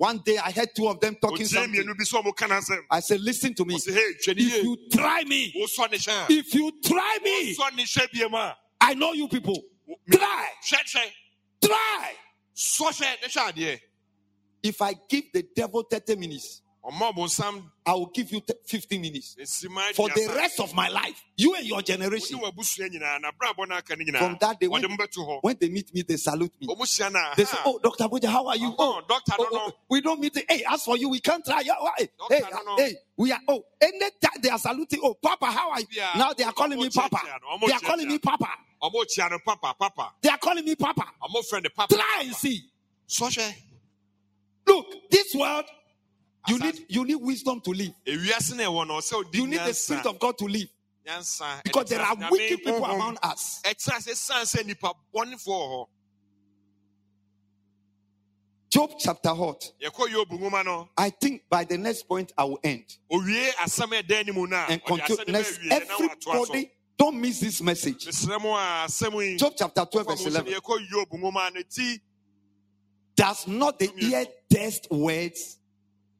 Ɔhyɛ 0.00 0.02
aseɛ 0.02 0.02
sɛ 0.02 0.02
wɔhyehyɛ 0.02 0.02
nneɛma 0.02 0.02
bi 0.02 0.02
tia 0.02 0.02
o 0.02 0.04
One 0.06 0.18
day, 0.24 0.38
I 0.38 0.50
heard 0.50 0.68
two 0.74 0.88
of 0.88 1.00
them 1.00 1.16
talking 1.16 1.46
something. 1.46 1.82
mmienu 1.82 1.96
bi 1.96 2.04
sɛ 2.04 2.22
ɔmo 2.22 2.36
ka 2.36 2.46
n'asɛm 2.46 2.80
I 2.90 3.00
said, 3.00 3.20
Listen 3.20 3.54
to 3.54 3.64
me. 3.64 3.74
ɔsɛ 3.76 3.92
hey 3.94 4.14
twɛ 4.24 4.36
ne 4.36 4.42
If 4.42 4.64
you 4.64 4.76
try 4.90 5.24
me, 5.24 5.52
wosɔ 5.56 5.90
ne 5.90 5.98
hyɛn 5.98 6.26
if 6.30 6.54
you 6.54 6.72
try 6.84 7.18
me, 7.22 7.54
wosɔ 7.56 7.76
ne 7.76 7.82
hyɛ 7.84 8.12
bie 8.12 8.28
mu 8.28 8.36
a 8.36 8.56
I 8.80 8.94
know 8.94 9.12
you 9.12 9.28
people. 9.28 9.62
Try, 10.10 10.48
try. 11.62 12.12
sɔ 12.56 12.90
hwɛ 12.90 13.22
ne 13.22 13.28
hwɛ 13.28 13.52
adeɛ 13.52 13.80
If 14.62 14.80
I 14.82 14.94
give 15.08 15.24
the 15.32 15.42
devil 15.54 15.82
30 15.82 16.16
minutes, 16.16 16.62
I 17.86 17.92
will 17.94 18.10
give 18.12 18.30
you 18.30 18.42
15 18.66 19.00
minutes 19.00 19.34
for 19.94 20.08
the 20.10 20.32
rest 20.36 20.60
of 20.60 20.74
my 20.74 20.88
life. 20.88 21.22
You 21.36 21.54
and 21.54 21.66
your 21.66 21.80
generation. 21.82 22.38
wabusua 22.38 22.88
nyinaa 22.88 23.20
na 23.20 23.30
brabɔ 23.32 23.68
no 23.68 23.76
aka 23.76 23.96
no 23.96 24.18
From 24.18 24.36
that 24.40 24.60
day, 24.60 24.68
when, 24.68 24.82
wɔde 24.82 24.90
mo 24.90 24.96
bɛto 24.96 25.16
hɔ 25.26 25.38
when 25.42 25.56
they 25.58 25.68
meet 25.70 25.94
me, 25.94 26.02
they 26.02 26.16
salute 26.16 26.52
me. 26.60 26.66
ɔmo 26.66 26.82
hyia 26.82 27.10
no 27.10 27.18
a 27.18 27.34
They 27.36 27.44
say, 27.44 27.58
Oh, 27.64 27.80
Dr. 27.82 28.04
Boja, 28.04 28.26
how 28.26 28.46
are 28.48 28.56
you? 28.56 28.74
Oh, 28.78 29.00
Doctor, 29.08 29.32
oh, 29.38 29.42
no, 29.44 29.48
oh, 29.52 29.66
no. 29.68 29.72
we 29.88 30.00
don't 30.02 30.20
meet. 30.20 30.36
Hey, 30.48 30.62
as 30.70 30.82
for 30.84 30.96
you, 30.98 31.08
we 31.08 31.20
can't 31.20 31.44
try. 31.44 31.60
Yeah, 31.60 31.74
why? 31.80 32.08
Doctor, 32.18 32.34
Hey, 32.34 32.42
no. 32.66 32.76
hey, 32.76 32.94
we 33.16 33.32
are. 33.32 33.40
Oh, 33.48 33.64
anytime 33.80 34.40
they 34.42 34.50
are 34.50 34.58
saluting. 34.58 35.00
Oh, 35.02 35.14
Papa, 35.14 35.46
how 35.46 35.70
are 35.70 35.80
you? 35.80 35.86
Now 36.16 36.32
they 36.34 36.44
are 36.44 36.52
calling 36.52 36.78
me 36.78 36.90
Papa. 36.90 37.16
church, 37.16 37.26
yeah, 37.26 37.50
almost 37.50 37.70
They 37.70 37.76
are 37.76 37.90
calling 37.90 38.08
me. 38.08 38.18
Papa. 38.18 38.48
ɔmo 38.82 39.04
kyia 39.06 39.30
no 39.30 39.38
papa 39.44 39.74
papa 39.78 40.12
They 40.20 40.28
are 40.28 40.38
calling 40.38 40.64
me 40.64 40.74
Papa. 40.74 41.06
ɔmo 41.22 41.40
frɛ 41.50 41.62
no 41.62 41.70
papa 41.74 41.94
Try 41.94 42.22
and 42.24 42.34
see. 42.34 42.60
Look, 44.66 45.10
this 45.10 45.34
world, 45.34 45.64
you 46.48 46.58
need 46.58 46.84
you 46.88 47.04
need 47.04 47.16
wisdom 47.16 47.60
to 47.60 47.70
live. 47.70 47.92
ewiase 48.06 48.56
na 48.56 48.64
ɛwɔ 48.64 48.86
no 48.86 48.94
ɔsɛ 48.98 49.14
odi 49.14 49.38
You 49.38 49.46
need 49.46 49.60
the 49.60 49.74
spirit 49.74 50.06
of 50.06 50.18
God 50.18 50.36
to 50.38 50.44
live 50.44 50.68
because 51.64 51.88
there 51.90 52.00
are 52.00 52.16
wicked 52.30 52.62
people 52.64 52.80
honhom. 52.80 52.94
among 52.94 53.18
us. 53.22 53.60
ɛtena 53.64 53.96
sɛ 53.96 54.14
san 54.14 54.44
sɛ 54.44 54.66
nipa 54.66 54.92
bɔnefoɔ 55.14 55.46
wɔ 55.46 55.68
hɔ 55.68 55.86
Job 58.70 58.90
chapter 58.98 59.32
hot. 59.34 59.72
yɛkɔ 59.80 60.10
yob 60.10 60.28
nwoma 60.30 60.64
no 60.64 60.88
I 60.96 61.10
think 61.10 61.42
by 61.48 61.64
the 61.64 61.78
next 61.78 62.02
point 62.08 62.32
I 62.36 62.44
will 62.44 62.60
end 62.64 62.84
owie 63.10 63.50
asɛm 63.52 63.98
a 63.98 64.02
ɛda 64.02 64.20
anim 64.20 64.34
no 64.50 64.56
a 64.56 64.66
and 64.68 64.84
continue. 64.84 65.24
Next, 65.32 65.58
bɛwie 65.60 65.68
na 65.88 65.96
watoa 65.96 66.22
so 66.22 66.32
everybody, 66.32 66.70
don't 66.98 67.20
miss 67.20 67.40
this 67.40 67.60
message. 67.62 68.06
mesrɛ 68.06 68.40
mu 68.42 68.48
a 68.48 68.52
ah, 68.56 68.84
asɛm 68.86 69.24
yi 69.24 69.36
Job 69.36 69.54
chapter 69.56 69.84
12, 69.84 70.06
verse 70.06 70.26
11. 70.26 70.52
yɛkɔ 70.52 70.90
yob 70.90 71.08
nwoma 71.10 71.54
no 71.54 71.62
ti 71.70 72.00
Does 73.16 73.46
not 73.46 73.78
the 73.78 73.90
ear 73.96 74.26
taste 74.50 74.88
words 74.90 75.58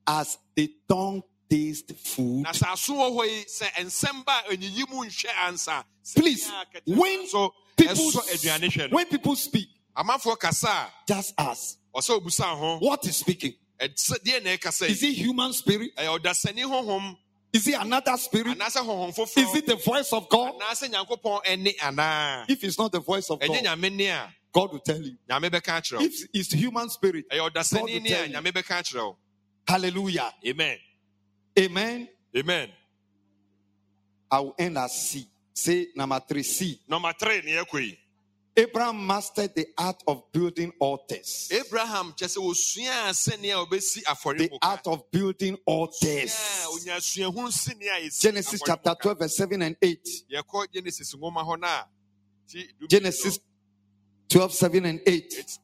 as 0.07 0.39
the 0.55 0.73
tongue 0.89 1.23
taste 1.49 1.95
food? 1.97 2.43
na 2.43 2.51
sɛ 2.53 2.73
aso 2.73 2.95
wɔ 2.95 3.11
hɔ 3.17 3.27
yi 3.29 3.45
sɛ 3.45 3.71
nsɛm 3.85 4.25
ba 4.25 4.43
a 4.49 4.53
anyiyi 4.53 4.89
mu 4.91 5.05
nhwɛ 5.05 5.85
Please, 6.17 6.51
when 6.87 7.27
so 7.29 7.55
People, 7.77 7.95
ɛsɔ 7.95 8.29
aduane 8.35 8.71
hwɛ 8.71 8.91
no 8.91 8.95
when 8.97 9.07
people 9.07 9.37
speak, 9.37 9.69
just 11.09 11.35
ask 11.39 11.79
ɔsɛ 11.95 12.21
obusa 12.21 12.57
ho 12.57 12.79
what 12.79 13.05
is 13.07 13.17
speaking. 13.17 13.55
ɛsɛ 13.81 14.19
deɛ 14.25 14.43
na 14.45 14.51
ɛkasa 14.51 14.89
Is 14.89 15.03
it 15.03 15.15
human 15.15 15.53
spirit? 15.53 15.95
ɛyɛ 15.97 16.19
ɔdasani 16.19 16.63
honhom 16.63 17.17
Is 17.53 17.69
it 17.69 17.75
another 17.81 18.17
spirit? 18.17 18.59
Is 18.59 19.55
it 19.55 19.67
the 19.67 19.77
voice 19.85 20.13
of 20.13 20.29
God? 20.29 20.55
anaasɛ 20.61 20.93
nyankopɔn 20.93 21.45
ɛne 21.45 21.77
anaa 21.79 22.45
If 22.49 22.65
it's 22.65 22.79
not 22.79 22.93
the 22.93 23.01
voice 23.01 23.31
of 23.31 23.41
God, 23.41 23.49
God 24.53 24.73
will 24.73 24.79
tell 24.81 25.01
you. 25.03 25.17
nyame 25.29 25.51
bɛka 25.51 25.81
akyerɛ 25.81 25.99
wo 25.99 26.05
If 26.05 26.27
it's 26.33 26.53
human 26.53 26.89
spirit, 26.91 27.27
God 27.31 27.53
will 27.53 28.01
tell 28.01 28.29
you. 28.29 29.17
Nyame 29.69 29.93
bɛka 29.93 29.93
akyerɛ 29.93 29.97
wo 29.97 30.11
hallelujah. 30.11 30.33
amen 30.47 30.79
Amen. 31.59 32.09
amen 32.37 32.71
I 34.31 34.41
will 34.41 34.55
end 34.59 34.79
as 34.79 34.93
C. 34.93 35.29
Say 35.53 35.89
number 35.95 36.19
three, 36.27 36.43
C. 36.43 36.81
tre 37.19 37.41
ne 37.45 37.53
yɛkɔ 37.53 37.97
Abraham 38.57 39.05
mastered 39.05 39.53
the 39.55 39.67
art 39.77 40.01
of 40.07 40.31
building 40.33 40.73
altars. 40.81 41.49
abraham 41.53 42.13
kyɛ 42.13 42.27
sɛ 42.37 42.39
wɔsuaa 42.39 43.11
sɛnea 43.11 43.67
wɔbɛsi 43.67 44.03
The 44.39 44.59
art 44.63 44.87
of 44.87 45.11
building 45.11 45.57
altars. 45.67 46.35
onya 46.73 46.97
suahunu 47.01 47.51
sɛnea 47.51 47.97
a 47.97 48.01
yɛsi 48.07 48.21
Genesis 48.21 48.61
chapter 48.65 48.91
afɔremuka. 48.91 49.01
12, 49.03 49.19
verse 49.19 49.37
7 49.37 49.63
and 49.63 49.77
8. 49.83 50.09
yɛkɔ 50.33 50.73
genesis 50.73 51.15
nwoma 51.15 51.45
hɔ 51.45 51.61
no 51.61 51.67
a 51.67 51.89
ti 52.49 52.69
dumienu 52.81 52.89
Genesis 52.89 53.39
12, 54.29 54.53
7 54.53 54.85
and 54.87 55.01
8. 55.07 55.59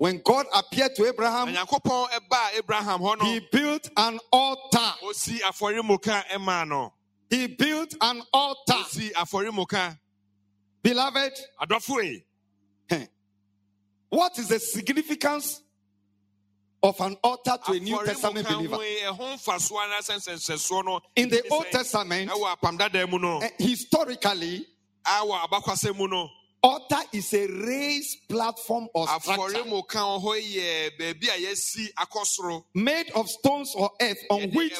When 0.00 0.22
God 0.24 0.46
appeared 0.54 0.94
to 0.96 1.04
Abraham, 1.08 1.48
nyankopɔn 1.52 2.08
ɛbaa 2.08 2.58
abraham 2.58 3.00
hɔ 3.00 3.20
he 3.20 3.40
built 3.52 3.90
an 3.98 4.18
altar. 4.32 4.94
osi 5.02 5.40
afɔremuka 5.40 6.24
ɛmaa 6.28 6.66
no 6.66 6.94
He 7.28 7.46
built 7.48 7.94
an 8.00 8.22
altar. 8.32 8.76
Beloved, 10.82 11.32
what 14.08 14.38
is 14.38 14.48
the 14.48 14.58
significance 14.58 15.60
of 16.82 16.98
an 17.02 17.18
altar 17.22 17.58
to 17.66 17.72
a 17.72 17.78
New 17.78 18.02
Testament 18.02 18.48
believer? 18.48 18.76
ho 18.76 18.80
yi, 18.80 19.00
ɛho 19.02 19.34
mfasoɔ 19.36 19.84
anaasɛ 19.84 20.16
nsɛnsɛsoɔ 20.16 20.82
no 20.86 21.00
In 21.14 21.28
the 21.28 21.46
Old 21.50 21.66
Testament, 21.70 22.30
ɛwɔ 22.30 22.56
apam 22.56 22.78
dada 22.78 23.06
mu 23.06 23.18
no 23.18 23.40
eh, 23.40 23.50
historically, 23.58 24.66
awɔ 26.62 26.80
abakwasɛ 26.80 26.80
mu 26.80 26.80
no 26.80 26.80
altar 26.98 27.02
is 27.12 27.32
a 27.34 27.46
raised 27.46 28.18
platform 28.28 28.88
or 28.94 29.06
structure 29.08 29.32
afɔremuka 29.32 30.00
wɔ 30.00 30.22
hɔ 30.22 30.40
yɛ 30.54 30.90
baabi 30.98 31.28
a 31.28 31.46
yɛasi 31.46 31.92
akɔ 31.94 32.24
soro. 32.26 32.64
made 32.74 33.10
of 33.12 33.28
stones 33.28 33.74
or 33.74 33.90
earth 34.00 34.18
on 34.30 34.50
which 34.50 34.74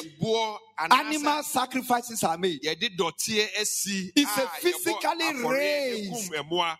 animal 0.89 1.43
sacrifices 1.43 2.23
are 2.23 2.37
made. 2.37 2.61
yɛde 2.61 2.95
dɔteɛ 2.97 3.59
asi 3.59 4.11
It's 4.15 4.37
a 4.37 4.47
physically 4.59 5.33
raised- 5.43 6.31
ekum 6.31 6.49
ɛmmoa 6.49 6.77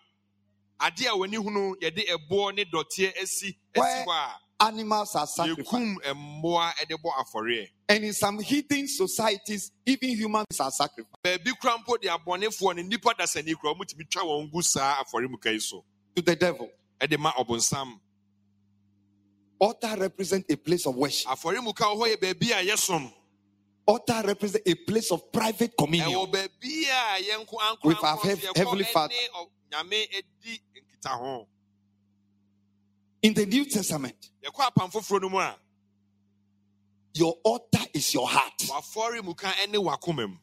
adeɛ 0.79 1.07
a 1.07 1.15
w'ani 1.17 1.35
hunu 1.37 1.75
yɛde 1.81 2.07
ɛboɔ 2.07 2.55
ne 2.55 2.65
dɔteɛ 2.65 3.21
asi 3.21 3.57
Where 3.75 3.87
asi 3.87 4.05
hɔ 4.09 4.13
a 4.13 4.39
Animals 4.61 5.15
are 5.15 5.25
sacrificed. 5.27 5.71
yɛkum 5.71 5.95
mmoa 6.13 6.71
de 6.87 6.95
bɔ 6.95 7.09
afɔreɛ 7.19 7.67
And 7.89 8.03
in 8.05 8.13
some 8.13 8.39
hidden 8.39 8.87
societies, 8.87 9.71
even 9.85 10.09
humans 10.11 10.59
are 10.59 10.69
sacrificed 10.71 11.15
baabi 11.23 11.51
kora 11.59 11.77
mpo 11.79 11.99
de 11.99 12.07
abɔnefoɔ 12.09 12.75
no 12.75 12.83
nnipa 12.83 13.13
dasani 13.17 13.55
kora 13.59 13.73
ɔmutumi 13.73 14.09
twa 14.09 14.23
wɔn 14.23 14.51
gu 14.51 14.61
saa 14.61 15.03
afɔremuka 15.03 15.51
yi 15.51 15.59
to 16.15 16.21
the 16.21 16.35
devil. 16.35 16.69
ɛde 16.99 17.17
ma 17.19 17.31
ɔbonsam 17.33 17.99
Altar 19.59 19.95
represents 19.97 20.51
a 20.51 20.55
place 20.57 20.85
of 20.85 20.95
worship. 20.95 21.27
afɔremuka 21.29 21.73
wɔ 21.95 21.97
hɔ 21.97 22.15
yɛ 22.15 22.17
baabi 22.17 22.51
a 22.51 23.11
Altar 23.87 24.21
represents 24.27 24.69
a 24.69 24.75
place 24.75 25.11
of 25.11 25.31
private 25.31 25.75
communion. 25.75 26.19
With 26.19 26.35
our 26.35 28.17
ankɔ 28.17 28.21
heav- 28.23 28.41
so 28.43 28.51
Heavenly 28.55 28.83
Father. 28.83 29.13
ɛne 29.15 29.29
ɔ- 29.35 29.49
nyame 29.71 30.07
adi 30.17 30.61
nkita 30.77 31.17
ho 31.17 31.47
In 33.23 33.33
the 33.35 33.45
New 33.45 33.65
Testament, 33.65 34.29
yɛkɔ 34.43 34.71
apam 34.73 34.91
foforɔ 34.91 35.21
no 35.21 35.29
mu 35.29 35.37
a 35.39 35.55
your 37.13 37.35
altar 37.43 37.85
is 37.93 38.13
your 38.13 38.27
heart. 38.27 38.57
w'afɔremuka 38.59 39.69
ne 39.69 39.77
w'akoma 39.77 40.29
mu 40.29 40.37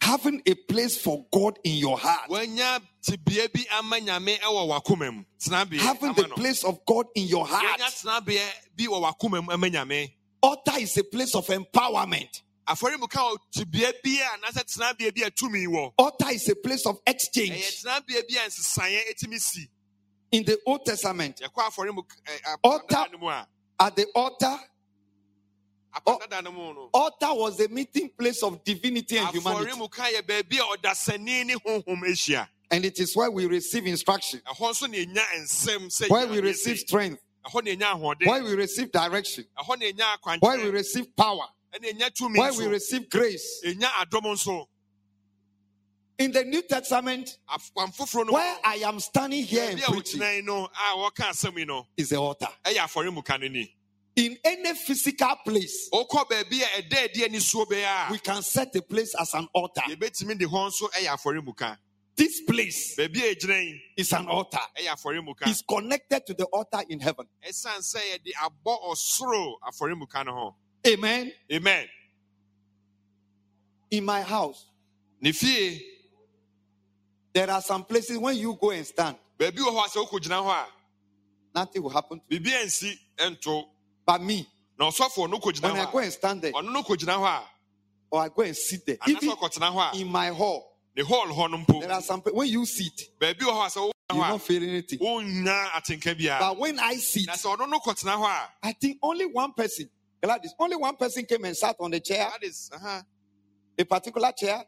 Having 0.00 0.42
a 0.46 0.54
place 0.54 0.96
for 1.00 1.24
God 1.32 1.58
in 1.62 1.76
your 1.76 1.96
heart. 1.96 2.28
wanya 2.28 2.80
tebea 3.02 3.52
bi 3.52 3.64
ama 3.78 3.96
nyame 4.00 4.38
wɔ 4.40 4.68
w'akoma 4.82 5.14
mu 5.14 5.24
tenabea 5.38 5.78
Having 5.78 6.14
the 6.14 6.24
place 6.28 6.64
of 6.64 6.84
God 6.84 7.06
in 7.14 7.28
your 7.28 7.46
heart. 7.46 7.78
tenabea 7.80 8.42
bi 8.76 8.84
wɔ 8.86 9.00
w'akoma 9.12 9.44
mu 9.44 9.52
ama 9.52 9.66
nyame 9.68 10.12
Altar 10.42 10.80
is 10.80 10.96
a 10.98 11.04
place 11.04 11.36
of 11.36 11.46
empowerment. 11.46 12.42
afɔremuka 12.66 13.10
wɔ 13.30 13.36
tebea 13.54 13.92
bi 14.02 14.18
a 14.20 14.38
anaasɛ 14.38 14.64
tenabea 14.76 15.14
bi 15.14 15.24
a 15.24 15.30
tumi 15.30 15.66
wɔ 15.68 15.92
Altar 15.98 16.30
is 16.32 16.48
a 16.48 16.56
place 16.56 16.84
of 16.86 16.98
exchange. 17.06 17.84
In 20.32 20.44
the 20.44 20.58
Old 20.66 20.86
Testament, 20.86 21.40
ɛ, 21.42 21.44
eh, 21.44 22.56
Altar- 22.64 23.06
no 23.12 23.18
mu 23.18 23.28
a. 23.28 23.46
at 23.78 23.94
the 23.94 24.06
altar, 24.14 24.58
apandada 25.94 26.42
no 26.42 26.52
mu 26.52 26.72
no. 26.72 26.90
Altar 26.94 27.34
was 27.34 27.60
a 27.60 27.68
meeting 27.68 28.08
place 28.08 28.42
of 28.42 28.64
divinity 28.64 29.18
and 29.18 29.28
humanity. 29.28 29.70
afɔremuka 29.70 30.10
yɛ 30.10 30.22
baabi 30.22 30.58
a 30.58 30.76
ɔdasani 30.76 31.46
ne 31.46 31.54
honhom 31.54 32.00
ahyia. 32.02 32.48
And 32.70 32.86
it 32.86 32.98
is 32.98 33.14
where 33.14 33.30
we 33.30 33.44
receive 33.44 33.86
instruction, 33.86 34.40
ɛhɔ 34.46 34.70
nso 34.70 34.88
na 34.88 34.96
ɛnya 34.96 35.24
nsɛm 35.42 35.86
sɛ 35.88 36.08
where 36.08 36.26
we 36.26 36.40
receive 36.40 36.78
strength, 36.78 37.22
ɛhɔ 37.44 37.64
na 37.64 37.70
ɛnya 37.72 38.00
ahoɔden. 38.00 38.26
Where 38.26 38.42
we 38.42 38.54
receive 38.54 38.90
direction, 38.90 39.44
ɛhɔ 39.58 39.78
na 39.78 39.86
ɛnya 39.86 40.40
where 40.40 40.58
we 40.58 40.70
receive 40.70 41.14
power, 41.14 41.46
where 42.34 42.52
we 42.54 42.66
receive 42.68 43.10
grace. 43.10 43.62
Ɛnya 46.22 46.24
adɔm 46.24 46.24
nso 46.24 46.24
In 46.24 46.32
the 46.32 46.44
New 46.44 46.62
Testament, 46.62 47.38
akwan 47.48 47.94
foforɔ 47.96 48.26
no 48.26 48.32
where 48.32 48.58
I 48.64 48.76
am 48.76 49.00
standing 49.00 49.44
here 49.44 49.70
and 49.70 49.80
preaching 49.80 50.20
wogyina 50.20 50.36
yi 50.36 50.42
no 50.42 50.64
a 50.66 50.96
wɔka 50.96 51.30
asɛm 51.30 51.58
yi 51.58 51.64
no 51.64 51.86
is 51.96 52.10
the 52.10 52.16
altar. 52.16 52.48
ɛyɛ 52.64 52.76
afɔremuka 52.78 53.40
no 53.40 53.48
ni 53.48 53.74
In 54.14 54.36
any 54.44 54.74
physical 54.74 55.36
place, 55.44 55.88
wokɔ 55.92 56.28
baabi 56.28 56.60
a 56.62 56.82
ɛda 56.82 57.04
adi 57.04 57.20
anisuo 57.22 57.66
bɛyɛ 57.66 58.10
we 58.10 58.18
can 58.18 58.42
set 58.42 58.74
a 58.76 58.82
place 58.82 59.14
as 59.18 59.32
an 59.34 59.48
altar. 59.54 59.82
yɛbɛtumi 59.88 60.38
de 60.38 60.44
hɔ 60.46 60.68
nso 60.70 60.90
ɛyɛ 60.90 61.16
afɔremuka 61.16 61.76
This 62.14 62.42
place 62.42 62.98
is 62.98 64.12
an 64.12 64.26
altar. 64.28 64.58
It's 64.76 65.62
connected 65.62 66.26
to 66.26 66.34
the 66.34 66.44
altar 66.52 66.82
in 66.90 67.00
heaven. 67.00 67.26
ɛsiane 67.42 67.80
sɛ 67.80 68.00
yɛde 68.18 68.32
abɔ 68.34 68.82
ɔsoro 68.92 69.54
afɔremuka 69.66 70.26
no 70.26 70.32
ho 70.34 70.56
Amen. 70.86 71.32
amen 71.50 71.88
In 73.90 74.04
my 74.04 74.20
house, 74.22 74.66
there 77.32 77.50
are 77.50 77.60
some 77.62 77.84
places 77.84 78.18
when 78.18 78.36
you 78.36 78.56
go 78.60 78.70
and 78.70 78.86
stand, 78.86 79.16
baabi 79.38 79.58
wɔ 79.58 79.70
hɔ 79.70 79.86
a 79.86 79.88
sɛ 79.88 80.06
wokɔgyina 80.06 80.42
hɔ 80.42 80.50
a 80.50 80.66
nothing 81.54 81.82
will 81.82 81.90
happen 81.90 82.20
to 82.20 82.24
you. 82.34 82.40
biribi 82.40 82.62
ansi 82.62 82.98
ɛnto. 83.18 83.64
But 84.04 84.22
me, 84.22 84.46
when 84.76 84.90
I 84.90 85.88
go 85.92 85.98
and 85.98 86.12
stand 86.12 86.42
there, 86.42 86.50
a 86.50 86.54
ɔno 86.54 86.72
no 86.72 86.82
kɔgyina 86.82 87.16
hɔ 87.16 87.26
a. 87.26 87.42
or 88.10 88.20
I 88.22 88.28
go 88.28 88.42
and 88.42 88.56
sit 88.56 88.84
there, 88.86 88.98
even 89.06 89.30
ɔkɔtena 89.30 89.72
hɔ 89.72 89.94
a. 89.94 90.00
in 90.00 90.08
my 90.08 90.28
hall, 90.28 90.76
ne 90.96 91.02
hall 91.02 91.26
there 91.80 91.92
are 91.92 92.02
some 92.02 92.20
when 92.20 92.48
you 92.48 92.66
sit, 92.66 93.08
baabi 93.18 93.40
wɔ 93.40 93.52
hɔ 93.52 93.66
a 93.66 93.70
sɛ 93.70 93.92
you 94.12 94.18
not 94.18 94.42
feel 94.42 94.62
anything. 94.62 94.98
a 95.00 95.02
wonnya 95.04 95.64
atenka 95.70 96.14
biara 96.14 96.40
But 96.40 96.58
when 96.58 96.78
I 96.78 96.96
sit, 96.96 97.26
na 97.26 97.34
sɛ 97.34 97.56
ɔno 97.56 97.70
no 97.70 97.78
kɔtena 97.78 98.16
hɔ 98.16 98.26
a. 98.26 98.48
I 98.62 98.72
think 98.72 98.98
only 99.02 99.26
one 99.26 99.52
person, 99.52 99.88
Gladys, 100.22 100.54
only 100.58 100.76
one 100.76 100.96
person 100.96 101.24
came 101.24 101.44
and 101.44 101.56
sat 101.56 101.76
on 101.80 101.90
the 101.90 102.00
chair, 102.00 102.28
is 102.42 102.70
aha, 102.74 102.88
uh-huh. 102.88 103.02
a 103.78 103.84
particular 103.84 104.32
chair, 104.36 104.64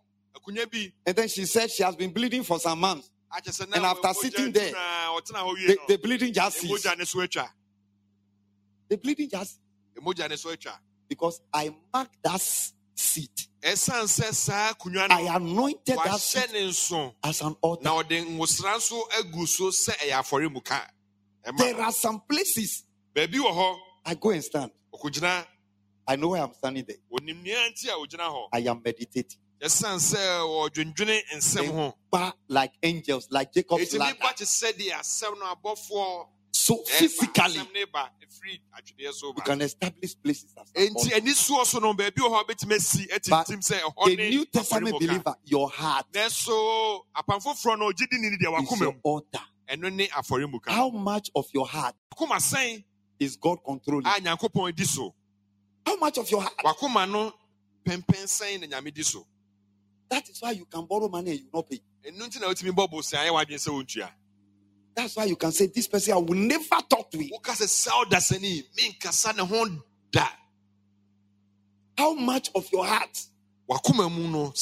and 1.06 1.16
then 1.16 1.28
she 1.28 1.44
said 1.46 1.70
she 1.70 1.82
has 1.82 1.96
been 1.96 2.10
bleeding 2.12 2.42
for 2.42 2.58
some 2.58 2.78
months. 2.80 3.10
akyɛ 3.32 3.50
sɛ 3.50 3.68
na 3.68 3.76
And 3.76 3.86
after 3.86 4.14
sitting 4.14 4.52
there, 4.52 4.72
na 4.72 5.16
ɔtena 5.18 5.36
hɔ 5.42 5.54
wie 5.54 5.66
The, 5.66 5.78
the 5.88 5.96
bleeding 5.98 6.32
just 6.32 6.58
ceased. 6.58 6.84
mogya 6.84 6.98
ne 6.98 7.04
so 7.04 7.18
atwa 7.20 7.48
The 8.88 8.96
bleeding 8.96 9.28
just 9.30 9.58
ne 9.96 10.36
so 10.36 10.50
atwa 10.54 10.72
because 11.08 11.40
I 11.52 11.74
marked 11.92 12.22
that 12.22 12.40
seat. 12.40 13.48
ɛsiane 13.62 14.04
sɛ 14.04 14.34
saa 14.34 14.72
akonnwa 14.72 15.10
I 15.10 15.34
anointed 15.36 15.96
that 16.04 16.20
seat 16.20 16.50
as 17.22 17.40
an 17.42 17.56
altar. 17.60 17.84
na 17.84 18.02
ɔde 18.02 18.24
nwosra 18.26 18.74
nso 18.76 19.00
agu 19.18 19.46
so 19.46 19.64
sɛ 19.70 19.96
ɛyɛ 19.96 20.20
afɔremuka 20.20 20.80
Ɛma 21.46 21.58
There 21.58 21.80
are 21.80 21.92
some 21.92 22.20
places 22.28 22.84
baabi 23.14 23.34
wɔ 23.34 23.50
hɔ 23.52 23.76
I 24.06 24.14
go 24.14 24.30
and 24.30 24.44
stand. 24.44 24.70
I 26.06 26.16
know 26.16 26.28
where 26.28 26.42
I'm 26.42 26.52
standing 26.54 26.84
there. 26.86 26.96
onim 27.10 27.42
nea 27.42 27.70
nti 27.70 27.86
a 27.88 27.92
ɔgyina 27.92 28.28
hɔ 28.28 28.48
I 28.52 28.58
am 28.60 28.82
meditating. 28.84 29.38
Ɛsiane 29.64 29.98
sɛ 29.98 30.20
ɔdwendwene 30.70 31.20
nsɛm 31.36 31.66
ho 31.72 31.94
But 32.10 32.36
like 32.48 32.72
angels, 32.82 33.28
like 33.30 33.52
Jacob's 33.52 33.94
ladder. 33.94 34.18
ba 34.20 34.32
te 34.36 34.44
sɛ 34.44 34.72
deɛ 34.72 34.92
asɛm 35.00 35.38
no 35.38 35.54
abɔfoɔ 35.54 36.28
So 36.52 36.82
physically, 36.84 37.54
asɛm 37.58 37.72
ne 37.74 37.84
ba 37.86 38.10
so 39.12 39.26
you 39.28 39.34
ba 39.34 39.42
can 39.42 39.60
establish 39.62 40.14
places 40.22 40.52
as 40.60 40.70
an 40.74 40.88
enti 40.88 40.96
altar. 40.96 41.14
ani 41.16 41.30
soɔ 41.30 41.64
so 41.66 41.78
no 41.78 41.94
baabi 41.94 42.12
wɔ 42.16 42.28
hɔ 42.28 42.40
a 42.40 42.44
wobɛtumi 42.44 42.74
asi 42.74 43.06
But 43.30 43.50
A 44.06 44.16
New 44.30 44.44
Testament 44.46 44.98
believer, 45.00 45.34
your 45.44 45.70
heart 45.70 46.06
nanso 46.12 47.00
apam 47.16 47.42
foforɔ 47.42 47.78
no 47.78 47.90
ɔgye 47.90 48.08
di 48.10 48.18
ne 48.18 48.30
ni 48.30 48.36
deɛ 48.36 48.62
is 48.62 48.80
your 48.80 48.96
altar. 49.02 49.40
How 50.66 50.90
much 50.90 51.30
of 51.34 51.46
your 51.52 51.66
heart 51.66 51.94
is 53.18 53.36
God 53.36 53.58
controlling? 53.64 54.06
a 54.06 54.10
nyankopɔn 54.20 54.74
di 54.76 54.84
so 54.84 55.14
How 55.86 55.96
much 55.96 56.18
of 56.18 56.30
your 56.30 56.42
heart? 56.42 56.54
That 60.14 60.28
is 60.28 60.40
why 60.40 60.52
you 60.52 60.64
can 60.66 60.86
borrow 60.86 61.08
money 61.08 61.32
and 61.32 61.40
you 61.40 61.46
not 61.52 61.68
pay. 61.68 61.80
ɛno 62.06 62.28
nti 62.28 62.40
na 62.40 62.46
wotumi 62.46 62.70
bɔ 62.70 62.88
bosia 62.88 63.18
ayɛ 63.18 63.30
w'adwene 63.32 63.58
sɛ 63.58 63.70
wontua 63.74 64.10
That's 64.94 65.16
why 65.16 65.24
you 65.24 65.34
can 65.34 65.50
say 65.50 65.66
this 65.66 65.88
person 65.88 66.14
I 66.14 66.18
will 66.18 66.34
never 66.38 66.76
talk 66.88 67.10
to 67.10 67.18
him. 67.18 67.30
woka 67.30 67.50
sɛ 67.52 67.68
saa 67.68 68.04
ɔdasani 68.04 68.62
menkasa 68.78 69.36
ne 69.36 69.44
ho 69.44 69.66
da 70.12 70.28
How 71.98 72.14
much 72.14 72.50
of 72.54 72.70
your 72.72 72.86
heart 72.86 73.26
wakoma 73.68 74.08
mu 74.08 74.28
no 74.28 74.52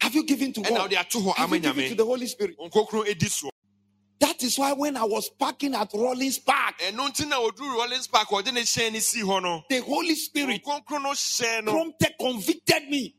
have 0.00 0.14
you 0.16 0.24
given 0.24 0.52
to 0.52 0.62
God? 0.62 0.72
wode 0.72 0.94
ato 0.94 1.20
hɔ 1.20 1.34
Have 1.36 1.52
you 1.52 1.60
given 1.60 1.88
to 1.90 1.94
the 1.94 2.04
Holy 2.04 2.26
Spirit? 2.26 2.56
Nkokoro 4.20 4.24
edi 4.24 4.24
so 4.24 4.26
That 4.26 4.42
is 4.42 4.58
why 4.58 4.72
when 4.72 4.96
I 4.96 5.04
was 5.04 5.28
parking 5.28 5.74
at 5.74 5.92
Rawlings 5.92 6.38
Park, 6.38 6.78
ɛno 6.80 7.08
nti 7.08 7.28
na 7.28 7.38
oduru 7.40 7.76
rawlings 7.78 8.06
park 8.06 8.28
ɔde 8.28 8.52
ne 8.52 8.60
hyɛn 8.62 8.92
no 8.92 8.98
sii 8.98 9.22
hɔ 9.22 9.42
no 9.42 9.64
the 9.68 9.80
Holy 9.80 10.14
Spirit 10.14 10.62
nkokoro 10.64 11.02
no 11.02 11.10
hyɛn 11.10 11.64
no 11.64 11.72
prompted, 11.72 12.14
convicted 12.18 12.88
me. 12.88 13.14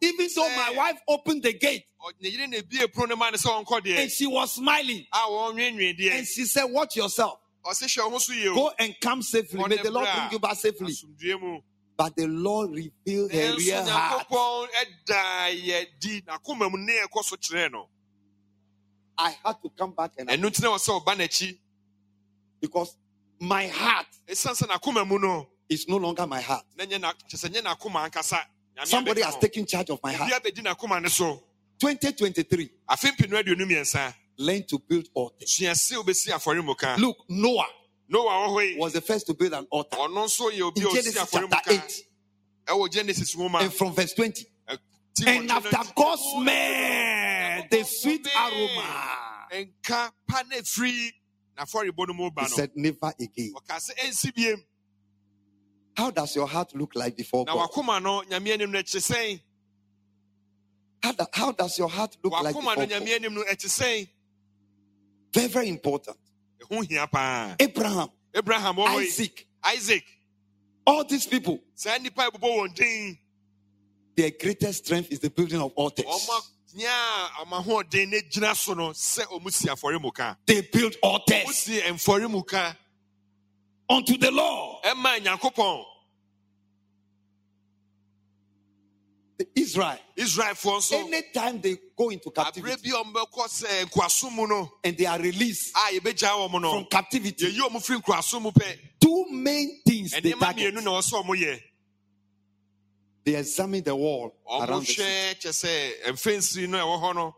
Even 0.00 0.28
though 0.34 0.48
my 0.56 0.72
wife 0.76 1.00
opened 1.08 1.42
the 1.42 1.52
gate 1.52 1.84
ɔ- 2.00 2.12
ne 2.20 2.28
yere 2.28 2.46
na 2.46 2.56
ebie 2.58 2.86
pono 2.88 3.10
no 3.10 3.16
ma 3.16 3.30
ne 3.30 3.36
sɛ 3.36 3.64
ɔnkɔ 3.64 3.96
and 3.98 4.10
she 4.10 4.26
was 4.26 4.52
smiling. 4.52 5.06
A 5.12 5.16
wɔnwenwen 5.28 5.98
deɛ 5.98 6.12
and 6.12 6.26
she 6.26 6.44
said, 6.44 6.64
Watch 6.64 6.96
yourself. 6.96 7.38
ɔse 7.64 7.82
hwɛ 7.84 8.04
wo 8.04 8.10
ho 8.10 8.18
so 8.18 8.54
Go 8.54 8.72
and 8.78 8.94
come 9.00 9.22
safely. 9.22 9.62
May 9.66 9.76
the 9.76 9.90
Lord 9.90 10.08
bring 10.14 10.32
you 10.32 10.38
back 10.38 10.56
safely. 10.56 10.94
But 11.96 12.16
the 12.16 12.26
Lord 12.26 12.70
revealed 12.72 13.30
her 13.32 13.54
real 13.56 13.86
heart. 13.86 14.26
I 19.16 19.30
had 19.44 19.56
to 19.62 19.70
come 19.78 19.92
back 19.92 20.12
and 20.18 20.28
ɛno 20.28 20.46
nti 20.50 20.62
na 20.62 20.68
wɔ 20.70 20.78
sɛ 20.78 21.00
ɔba 21.04 21.16
n'akyi 21.16 21.58
because 22.60 22.96
my 23.40 23.66
heart 23.68 24.06
ɛsiane 24.28 24.62
sɛ 24.62 24.68
n'akoma 24.68 25.06
mu 25.06 25.18
no 25.18 25.48
is 25.68 25.88
no 25.88 25.96
longer 25.96 26.26
my 26.26 26.40
heart. 26.40 26.64
na 26.76 26.84
nyɛ 26.84 27.00
na- 27.00 27.12
kyɛ 27.12 27.36
sɛ 27.48 27.48
nyɛ 27.54 27.62
n'akoma 27.62 28.08
ankasa 28.10 28.38
Nyame 28.76 28.86
Somebody 28.88 29.20
abɛka 29.20 29.24
has 29.26 29.34
ho. 29.34 29.40
taken 29.40 29.66
charge 29.66 29.90
of 29.90 30.00
my 30.02 30.12
heart. 30.12 30.32
obi 30.32 30.50
abɛdi 30.50 30.64
n'akoma 30.64 31.00
ne 31.02 31.08
so 31.08 31.42
2023, 31.78 32.70
afe 32.88 33.10
mpinu 33.12 33.40
aduonu 33.42 33.64
mmiɛnsa 33.66 34.14
learn 34.38 34.64
to 34.64 34.78
build 34.80 35.08
altars. 35.14 35.50
sua 35.50 35.70
sɛ 35.70 36.02
wobɛsi 36.02 36.28
afɔremuka 36.32 36.98
Look, 36.98 37.18
Noah 37.28 37.66
noa 38.08 38.32
wɔ 38.32 38.48
hɔ 38.48 38.70
yi 38.72 38.76
was 38.78 38.92
the 38.94 39.00
first 39.00 39.26
to 39.26 39.34
build 39.34 39.52
an 39.52 39.66
altar. 39.70 39.96
ɔno 39.96 40.24
nso 40.26 40.50
yɛ 40.50 40.62
obi 40.62 40.80
In 40.80 40.86
a 40.86 40.90
Genesis 40.90 41.14
chapter 41.14 41.38
afɔremuka 41.46 41.68
8 41.68 42.02
ɛwɔ 42.66 42.90
genesis 42.90 43.34
nwoma 43.36 43.60
and 43.62 43.72
from 43.74 43.92
verse 43.94 44.12
20. 44.14 44.46
And 45.26 45.50
after 45.50 45.68
nti- 45.70 45.94
God 45.94 46.18
smelled 46.18 47.70
the 47.70 47.84
sweet 47.84 48.26
aroma, 48.36 49.46
nka 49.52 50.10
pa 50.26 50.42
na 50.48 50.56
efiri 50.56 51.10
n'afɔrebɔ 51.56 52.08
no 52.08 52.14
mu 52.14 52.30
ba 52.30 52.42
he 52.42 52.48
said, 52.48 52.70
Never 52.74 53.12
again. 53.20 53.52
ɔka 53.54 53.76
sɛ 53.78 53.94
ɛnsi 53.98 54.64
How 55.96 56.10
does 56.10 56.34
your 56.34 56.48
heart 56.48 56.74
look 56.74 56.96
like 56.96 57.16
before 57.16 57.44
God? 57.44 57.70
wakoma 57.70 58.02
no 58.02 58.22
nyame 58.22 58.52
anim 58.54 58.72
no 58.72 58.78
ɛkye 58.80 59.00
sɛn? 59.12 59.40
How, 61.02 61.12
do- 61.12 61.26
how 61.32 61.52
does 61.52 61.78
your 61.78 61.88
heart 61.88 62.16
look 62.22 62.32
like 62.32 62.54
before 62.54 62.74
God? 62.74 62.90
anim 62.92 63.34
no 63.34 63.44
ɛkye 63.44 64.08
Very, 65.32 65.46
very 65.48 65.68
important. 65.68 66.16
ɛho 66.60 66.88
hia 66.88 67.06
paa. 67.06 67.54
Abraham, 67.60 68.08
abraham 68.34 68.80
Isaac, 68.80 69.46
isaac. 69.64 70.04
All 70.84 71.04
these 71.04 71.26
people, 71.26 71.60
saa 71.74 71.98
nnipa 71.98 72.26
a 72.26 72.30
ɛbobɔ 72.32 72.40
wɔn 72.58 72.74
din 72.74 73.18
their 74.16 74.30
greatest 74.30 74.84
strength 74.84 75.10
is 75.12 75.20
the 75.20 75.30
building 75.30 75.60
of 75.60 75.72
altars. 75.74 76.06
ɔma 76.06 76.40
nya 76.76 76.88
a 76.88 77.44
ɔma 77.44 77.64
hoɔden 77.64 78.10
ne 78.10 78.20
gyina 78.22 78.54
so 78.54 78.74
no 78.74 78.90
sɛ 78.90 79.24
ɔmo 79.26 79.52
si 79.52 79.68
afɔremuka. 79.68 80.36
They 80.46 80.60
build 80.62 80.96
altars 81.02 81.68
unto 83.88 84.16
the 84.16 84.30
Lord. 84.30 84.84
nyankopɔn. 84.84 85.84
The 89.36 89.48
Israel, 89.56 89.98
israelfoɔ 90.16 90.78
nso. 90.78 90.92
Anytime 90.92 91.60
they 91.60 91.76
go 91.96 92.08
into 92.10 92.30
captivity 92.30 92.90
bi 92.90 92.96
a 92.96 93.02
ɔmo 93.02 93.12
bɛkɔ 93.12 93.48
sɛ 93.48 93.84
nkoaso 93.86 94.32
mu 94.32 94.46
no 94.46 94.72
and 94.84 94.96
they 94.96 95.06
are 95.06 95.18
released 95.18 95.74
a 95.76 95.98
yɛbɛgyaa 95.98 96.48
wɔn 96.48 96.70
from 96.70 96.84
captivity, 96.86 97.46
yɛyi 97.46 97.68
ɔmo 97.68 97.84
firi 97.84 98.00
nkoaso 98.00 98.40
mu 98.40 98.52
pɛ. 98.52 98.78
two 99.00 99.26
main 99.30 99.80
things 99.84 100.12
they 100.12 100.32
target. 100.32 100.72
mmienu 100.72 100.84
na 100.84 100.90
ɔsɛ 100.92 101.24
ɔmo 101.24 101.36
yɛ 101.36 101.60
They 103.24 103.36
examine 103.36 103.82
the 103.82 103.96
wall 103.96 104.34
around 104.50 104.80
the 104.80 104.86
city 104.86 105.02
hwɛ 105.02 105.40
kyɛ 105.40 105.50
sɛ 105.50 106.12
mfɛnsiri 106.12 106.68
no 106.68 106.78
a 106.78 106.82
ɛwɔ 106.82 107.02
hɔ 107.02 107.14
no 107.14 107.36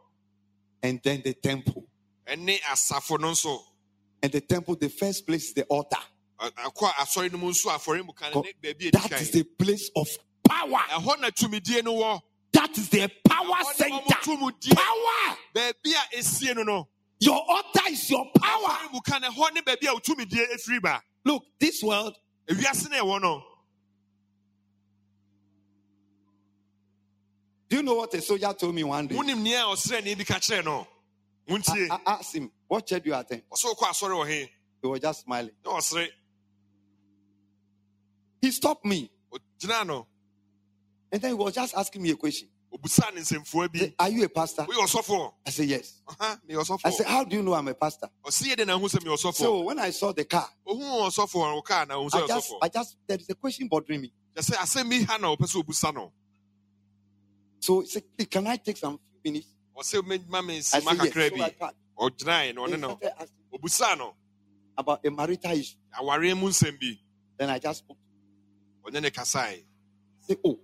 and 0.82 1.00
then 1.02 1.22
the 1.24 1.34
temple. 1.34 1.84
ɛne 2.26 2.60
asafo 2.62 3.18
no 3.20 3.62
And 4.22 4.32
the 4.32 4.40
temple, 4.40 4.74
the 4.76 4.88
first 4.88 5.26
place 5.26 5.44
is 5.48 5.54
the 5.54 5.64
altar. 5.64 5.98
ɛ- 6.40 6.50
ɛkɔ 6.50 6.90
asɔre 6.90 7.32
no 7.32 7.38
mu 7.38 7.50
nso 7.50 7.66
afɔremuka 7.70 8.34
no 8.34 8.42
God, 8.42 8.46
ne 8.62 8.70
a 8.70 8.90
That 8.90 9.20
is 9.22 9.30
the 9.30 9.44
place 9.44 9.90
of 9.94 10.08
power. 10.48 10.78
ɛhɔ 10.90 11.20
na 11.20 11.30
tumidie 11.30 11.84
no 11.84 11.94
wɔ 11.94 12.20
That 12.52 12.76
is 12.78 12.88
the 12.88 13.08
power 13.24 13.44
Ɛhɔ 13.44 13.78
na 13.78 13.98
ɔmo 13.98 14.52
center. 14.62 14.74
Power. 14.74 15.38
a 15.54 16.16
esie 16.16 16.54
no 16.56 16.62
no 16.64 16.88
Your 17.20 17.40
altar 17.48 17.80
is 17.90 18.10
your 18.10 18.28
power. 18.34 18.68
afɔremuka 18.68 19.20
no 19.22 19.30
ɛhɔ 19.30 19.54
ne 19.54 19.60
baabi 19.62 19.86
a 19.96 20.00
tumidie 20.00 20.46
efiri 20.52 21.00
Look, 21.24 21.44
this 21.60 21.80
world, 21.82 22.16
Do 27.68 27.76
you 27.76 27.82
know 27.82 27.94
what 27.94 28.14
a 28.14 28.20
soldier 28.20 28.52
told 28.52 28.74
me 28.74 28.84
one 28.84 29.06
day? 29.06 29.16
wonim 29.16 29.42
nea 29.42 29.64
ɔsrɛni 29.64 30.16
bi 30.16 30.24
ka 30.24 30.34
kyerɛ 30.34 30.64
no 30.64 30.86
I, 31.48 31.88
I 31.90 31.98
asked 32.06 32.34
him, 32.34 32.50
What 32.66 32.86
church 32.86 33.02
do 33.04 33.10
you 33.10 33.16
attend? 33.16 33.42
ɔsɛ 33.52 33.74
wokɔ 33.74 33.90
asɔre 33.90 34.24
wɔ 34.24 34.48
he 34.82 34.88
was 34.88 35.00
just 35.00 35.24
smiling. 35.24 35.50
He 38.40 38.50
stopped 38.50 38.84
me. 38.84 39.10
And 41.12 41.22
then 41.22 41.30
he 41.30 41.34
was 41.34 41.54
just 41.54 41.74
asking 41.76 42.02
me 42.02 42.10
a 42.10 42.16
question. 42.16 42.48
obusaa 42.72 43.14
ne 43.14 43.20
nsɛmfua 43.20 43.68
He 43.72 43.78
said, 43.78 43.96
bi 43.96 44.04
Are 44.04 44.10
you 44.10 44.24
a 44.24 44.28
pastor? 44.28 44.66
I 44.68 45.50
said, 45.50 45.66
Yes. 45.66 46.02
Meyɛ 46.48 46.80
I 46.84 46.90
said, 46.90 47.06
How 47.06 47.24
do 47.24 47.36
you 47.36 47.42
know 47.42 47.54
I'm 47.54 47.68
a 47.68 47.74
pastor? 47.74 48.08
ɔse 48.24 48.42
yɛ 48.42 48.56
de 48.56 48.64
na 48.64 48.78
hu 48.78 48.86
sɛ 48.86 48.98
meyɛ 49.02 49.16
ɔsɔfoɔ 49.16 49.34
So 49.34 49.60
when 49.62 49.78
I 49.78 49.90
saw 49.90 50.12
the 50.12 50.24
car, 50.24 50.48
ohu 50.66 51.08
ɔsɔfoɔ 51.08 51.54
wo 51.54 51.62
kaa 51.62 51.84
na 51.84 51.94
ohu 51.94 52.10
sɛ 52.10 52.24
I 52.24 52.26
just, 52.26 52.54
I 52.62 52.68
just, 52.68 52.96
there 53.06 53.18
is 53.18 53.30
a 53.30 53.34
question 53.34 53.68
bothering 53.68 54.02
me. 54.02 54.12
So 57.60 57.80
he 57.80 57.86
said, 57.88 58.04
Can 58.30 58.46
I 58.46 58.56
take 58.56 58.76
some 58.78 58.98
few 59.22 59.32
minutes? 59.32 59.48
ɔsɛ 59.76 60.28
ma 60.28 60.42
me 60.42 60.56
I 60.58 60.60
said, 60.60 60.82
Yes. 60.84 61.14
kakra 61.14 61.30
bi 61.30 61.54
ɔgyinae 61.98 62.54
na 62.54 62.66
He 62.66 62.72
ɔne 62.76 62.80
no 62.80 62.88
no 63.96 64.14
about 64.78 65.04
a 65.06 65.10
marital 65.10 65.52
issue. 65.52 65.76
awareɛ 65.98 66.38
mu 66.38 66.48
nsɛm 66.48 66.80
bi 66.80 66.98
Then 67.38 67.50
I 67.50 67.58
just 67.58 67.80
spoke. 67.80 67.98
ɔne 68.86 69.02
ne 69.02 69.10
kasae 69.10 69.62
Say, 70.20 70.36
Oh. 70.44 70.60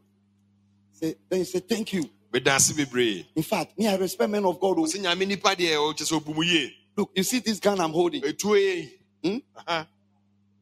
Say, 0.92 1.16
then 1.28 1.40
he 1.40 1.44
said, 1.44 1.68
Thank 1.68 1.92
you. 1.94 2.08
meda 2.32 2.54
ase 2.56 2.72
bebree 2.72 3.26
In 3.36 3.42
fact, 3.42 3.78
me, 3.78 3.88
I 3.88 3.96
respect 3.96 4.30
men 4.30 4.44
of 4.44 4.60
God. 4.60 4.78
oh. 4.78 4.84
ɔsɛ 4.84 5.00
nyame 5.00 5.26
nipa 5.28 5.50
deɛ 5.56 5.76
ɔkyɛ 5.76 6.04
sɛ 6.04 6.20
ɔbu 6.20 6.34
mu 6.34 6.42
yie 6.44 6.72
Look, 6.96 7.10
you 7.16 7.22
see 7.22 7.38
this 7.40 7.58
gun 7.60 7.80
I'm 7.80 7.92
holding? 7.92 8.22
ɛtuo 8.22 8.56
yi 8.56 8.90
Hmm? 9.24 9.38
Aha, 9.56 9.86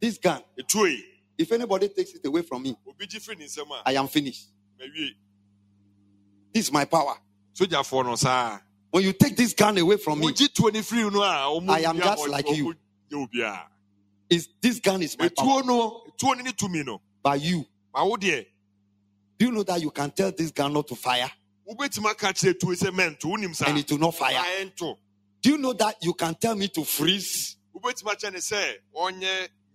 This 0.01 0.19
gun. 0.19 0.43
If 1.39 1.51
anybody 1.53 1.89
takes 1.89 2.13
it 2.15 2.25
away 2.27 2.43
from 2.43 2.63
me, 2.63 2.77
obi 2.87 3.07
gye 3.07 3.19
firi 3.19 3.39
ne 3.39 3.47
nsɛm 3.47 3.71
a 3.71 3.83
I 3.89 3.95
am 3.95 4.09
finished. 4.09 4.49
mawie 4.81 5.15
This 6.53 6.67
is 6.67 6.73
my 6.73 6.85
power. 6.85 7.15
When 8.91 9.05
you 9.05 9.13
take 9.13 9.37
this 9.37 9.55
gun 9.55 9.79
away 9.79 9.97
from 9.99 10.19
me, 10.21 10.27
mogye 10.29 10.49
tuo 10.53 10.73
ne 10.73 10.81
firi 10.81 11.13
no 11.13 11.23
a 11.23 11.61
ɔmo 11.61 11.71
I 11.71 11.81
am 11.89 11.99
just 11.99 12.29
like 12.29 12.49
you. 12.51 12.75
is 14.29 14.49
this 14.61 14.81
gun 14.81 15.03
is 15.03 15.17
my 15.19 15.29
power. 15.29 15.63
ɛtuo 15.63 15.67
no 15.67 16.03
ɛtuo 16.11 16.37
no 16.37 16.43
ne 16.43 16.51
tumi 16.53 16.85
no 16.85 17.01
By 17.23 17.37
you. 17.37 17.65
ma 17.95 18.05
wo 18.05 18.17
deɛ 18.17 18.47
Do 19.39 19.47
you 19.47 19.53
know 19.53 19.63
that 19.63 19.81
you 19.81 19.91
can 19.91 20.11
tell 20.11 20.33
this 20.33 20.51
gun 20.51 20.73
not 20.73 20.89
to 20.89 20.97
fire 20.97 21.31
wobɛtumi 21.69 22.11
aka 22.11 22.33
kyerɛ 22.33 22.59
tuo 22.59 22.75
sɛ 22.75 22.91
mɛnto 22.91 23.23
wonim 23.25 23.55
saa 23.55 23.67
and 23.67 23.79
it 23.79 23.91
will 23.91 23.99
not 23.99 24.15
fire? 24.15 24.43
Do 24.77 25.51
you 25.51 25.59
know 25.59 25.73
that 25.73 25.97
you 26.03 26.13
can 26.15 26.35
tell 26.35 26.55
me 26.55 26.69
to 26.69 26.85
freeze 26.85 27.57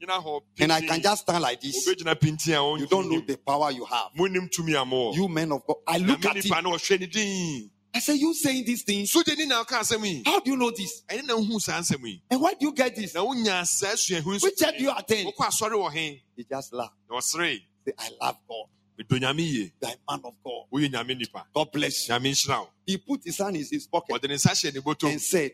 wobɛtumi 0.05 0.07
akyɛ 0.07 0.17
ne 0.17 0.21
sɛ 0.21 0.21
ɔnyɛ 0.21 0.21
gyina 0.21 0.23
hɔ 0.23 0.41
and 0.61 0.73
I 0.73 0.81
can 0.81 1.01
just 1.01 1.21
stand 1.23 1.41
like 1.41 1.61
this? 1.61 1.87
obɛgyina 1.87 2.15
pintin 2.19 2.53
a 2.77 2.79
You 2.79 2.87
don't 2.87 3.09
know 3.09 3.21
the 3.21 3.37
power 3.37 3.71
you 3.71 3.85
have. 3.85 4.11
monim 4.17 4.49
tumi 4.49 4.71
a 4.81 4.85
mowɔ 4.85 5.15
You 5.15 5.27
men 5.27 5.51
of 5.51 5.65
God. 5.65 5.77
I 5.87 5.97
look 5.97 6.25
at 6.25 6.37
it. 6.37 6.45
no 6.49 6.71
ɔhwɛ 6.71 6.99
ne 6.99 7.05
din 7.07 7.71
I 7.93 7.99
say, 7.99 8.15
You 8.15 8.33
saying 8.33 8.65
these 8.65 8.83
things? 8.83 9.11
sogyani 9.11 9.47
na 9.47 9.63
ɔka 9.63 9.79
asɛm 9.79 10.05
yi 10.05 10.23
How 10.25 10.39
do 10.41 10.51
you 10.51 10.57
know 10.57 10.69
this? 10.71 11.03
wohu 11.09 11.59
saa 11.61 11.79
asɛm 11.79 12.05
yi 12.05 12.21
And 12.29 12.41
why 12.41 12.53
do 12.53 12.65
you 12.65 12.73
get 12.73 12.95
this? 12.95 13.13
na 13.13 13.21
wonya 13.23 13.65
saa 13.65 13.87
asuahu 13.93 14.41
Which 14.41 14.57
church 14.57 14.77
do 14.77 14.83
you 14.83 14.91
attend? 14.95 15.27
wokɔ 15.33 15.47
asɔre 15.47 15.71
wɔ 15.73 15.91
he 16.35 16.43
just 16.49 16.73
laughed. 16.73 16.93
Say, 17.21 17.61
I 17.97 18.09
love 18.21 18.37
God. 18.49 18.65
medɔ 18.99 19.19
nyame 19.21 19.39
yie 19.39 19.71
You 19.81 19.87
are 19.87 19.93
a 19.93 20.11
man 20.11 20.21
of 20.25 20.33
God. 20.43 20.65
woyɛ 20.73 20.91
nyame 20.91 21.17
nipa 21.17 21.45
God 21.53 21.71
bless 21.71 22.07
you. 22.09 22.13
nyame 22.15 22.31
nhyira 22.31 22.59
wo 22.59 22.69
He 22.85 22.97
put 22.97 23.21
his 23.23 23.37
hand 23.37 23.55
in 23.55 23.65
his 23.69 23.87
pocket 23.87 24.15
ɔde 24.15 24.27
ne 24.27 24.35
nsa 24.35 24.51
hyɛ 24.51 24.73
ne 24.73 24.79
bɔtɔ 24.81 25.11
and 25.11 25.21
said, 25.21 25.51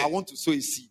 I 0.00 0.06
want 0.06 0.26
to 0.28 0.36
sow 0.36 0.52
a 0.52 0.60
seed. 0.60 0.88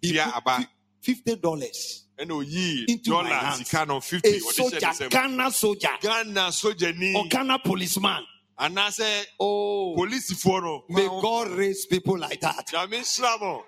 He 0.00 0.18
put 0.18 0.66
fifty 1.02 1.36
dollars. 1.36 1.98
Into 2.18 3.10
my 3.10 3.28
hands. 3.30 3.68
sika 3.68 3.84
50 4.00 4.28
A 4.28 4.32
ɔde 4.32 4.42
hyɛ 4.42 4.46
ne 4.46 4.52
soldier, 4.52 5.08
Ghana 5.10 5.50
soldier, 5.50 5.88
ghana 6.00 6.40
sogyani 6.52 7.14
or 7.16 7.26
Ghana 7.28 7.58
policeman. 7.58 8.22
anaasɛ 8.58 9.24
Oh, 9.40 9.96
polisifoɔ 9.98 10.62
no 10.62 10.84
may 10.88 11.06
God 11.08 11.48
raise 11.48 11.86
people 11.86 12.16
like 12.18 12.40
that. 12.40 12.66
nhyira 12.68 13.40
mo 13.40 13.64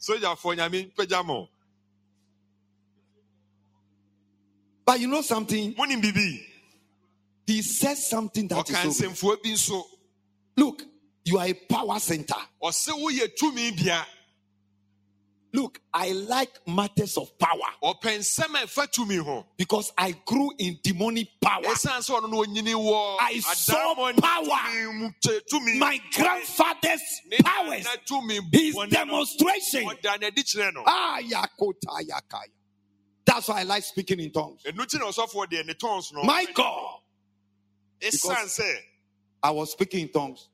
sogyafoɔ 0.00 0.56
nyame 0.56 0.92
pagya 0.96 1.24
mo 1.24 1.48
But 4.84 5.00
you 5.00 5.08
know 5.08 5.22
something? 5.22 5.74
monim 5.74 6.00
biribi 6.02 6.40
He 7.46 7.62
says 7.62 8.08
something 8.08 8.48
that 8.48 8.66
ɔka 8.66 8.86
is 8.86 8.96
so. 8.96 9.04
nso 9.44 9.82
Look, 10.56 10.82
you 11.24 11.38
are 11.38 11.46
a 11.46 11.52
power 11.54 12.00
center. 12.00 12.34
ɔsɛ 12.62 12.90
woyɛ 13.00 13.28
tumi 13.38 13.76
bia 13.76 14.04
Look, 15.56 15.80
I 15.94 16.12
like 16.12 16.50
matters 16.68 17.16
of 17.16 17.38
power 17.38 17.72
ɔpɛ 17.82 18.18
nsɛm 18.18 18.62
a 18.62 18.66
ɛfa 18.66 18.92
tumi 18.92 19.24
ho 19.24 19.46
because 19.56 19.90
I 19.96 20.12
grew 20.26 20.52
in 20.58 20.78
demonic 20.82 21.28
power. 21.40 21.62
ɛsiane 21.62 22.04
sɛ 22.06 22.20
ɔno 22.20 22.30
no 22.30 22.42
ɔnyini 22.44 22.74
wɔ 22.74 23.16
I 23.18 23.38
saw 23.40 23.94
power. 23.94 24.12
tumi 24.44 24.98
mu 25.00 25.10
tɛ- 25.24 25.40
tumi 25.50 25.78
My 25.78 25.98
grandfather's 26.12 27.00
powers, 27.42 27.86
his 28.52 28.74
demonstration. 28.90 29.84
ɔda 29.86 30.20
n'adi 30.20 30.42
kyerɛ 30.44 30.74
no 30.74 30.82
Ah. 30.86 31.20
That's 33.24 33.48
why 33.48 33.60
I 33.60 33.62
like 33.62 33.82
speaking 33.84 34.20
in 34.20 34.32
tongues. 34.32 34.62
ɛno 34.62 34.86
ti 34.86 34.98
na 34.98 35.06
ɔsɔfoɔ 35.06 35.46
deɛ 35.46 35.64
ne 35.66 35.72
tons 35.72 36.12
no 36.12 36.22
My 36.22 36.44
God, 36.52 37.00
sɛ 38.02 38.76
I 39.42 39.50
was 39.52 39.72
speaking 39.72 40.00
in 40.00 40.08
tongues 40.10 40.50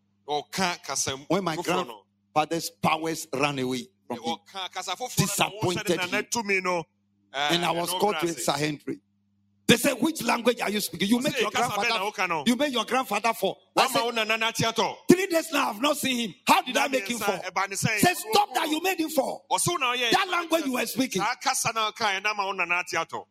when 1.27 1.43
my 1.43 1.57
grandfather's 1.57 2.71
powers 2.71 3.27
ran 3.35 3.59
away 3.59 3.89
from 4.17 4.25
me. 4.25 4.37
ɔka 4.37 4.73
kasa 4.73 4.93
foforɔ 4.93 5.19
no 5.19 5.25
na 5.25 5.27
Disappointed 5.27 5.87
wɔhyɛ 5.87 5.89
ne 5.89 6.57
nana 6.63 6.77
him. 6.77 6.85
And 7.35 7.65
I 7.65 7.71
was 7.71 7.91
called 7.91 8.17
to 8.21 8.27
a 8.27 8.31
sahendry. 8.31 9.01
They 9.67 9.77
said, 9.77 9.95
Which 9.95 10.23
language 10.23 10.61
are 10.61 10.71
you 10.71 10.81
speaking? 10.81 11.09
You 11.09 11.21
make 11.21 11.41
your 11.41 11.51
grandfather. 11.51 12.43
You 12.47 12.57
made 12.57 12.73
your 12.73 12.85
grandfather 12.85 13.33
for. 13.33 13.57
I 13.77 13.89
said, 13.89 14.15
nana 14.15 14.37
nate 14.37 14.57
atɔ 14.57 14.95
Three 15.09 15.27
days 15.27 15.51
now, 15.53 15.71
I've 15.71 15.81
not 15.81 15.97
seen 15.97 16.29
him. 16.29 16.35
How 16.47 16.63
did 16.63 16.77
I 16.77 16.89
make 16.89 17.09
him 17.09 17.19
for? 17.19 17.41
Say, 17.73 18.15
Stop 18.15 18.55
that 18.55 18.69
you 18.69 18.83
made 18.83 18.99
him 18.99 19.09
for. 19.11 19.41
ɔse 19.51 19.69
wo 19.69 19.77
na 19.77 19.95
ɔyɛ 19.95 20.11
That 20.11 20.29
language 20.29 20.67
you 20.67 20.73
were 20.75 20.87
speaking. 20.87 21.23
saa 21.23 21.35
kasa 21.43 21.73
na 21.75 21.91
ɔkaɛ 21.91 22.23
na 22.23 22.35
ma 22.35 22.45
wo 22.47 22.53
nana 22.53 22.81
ate 22.81 22.99
atɔ 22.99 23.25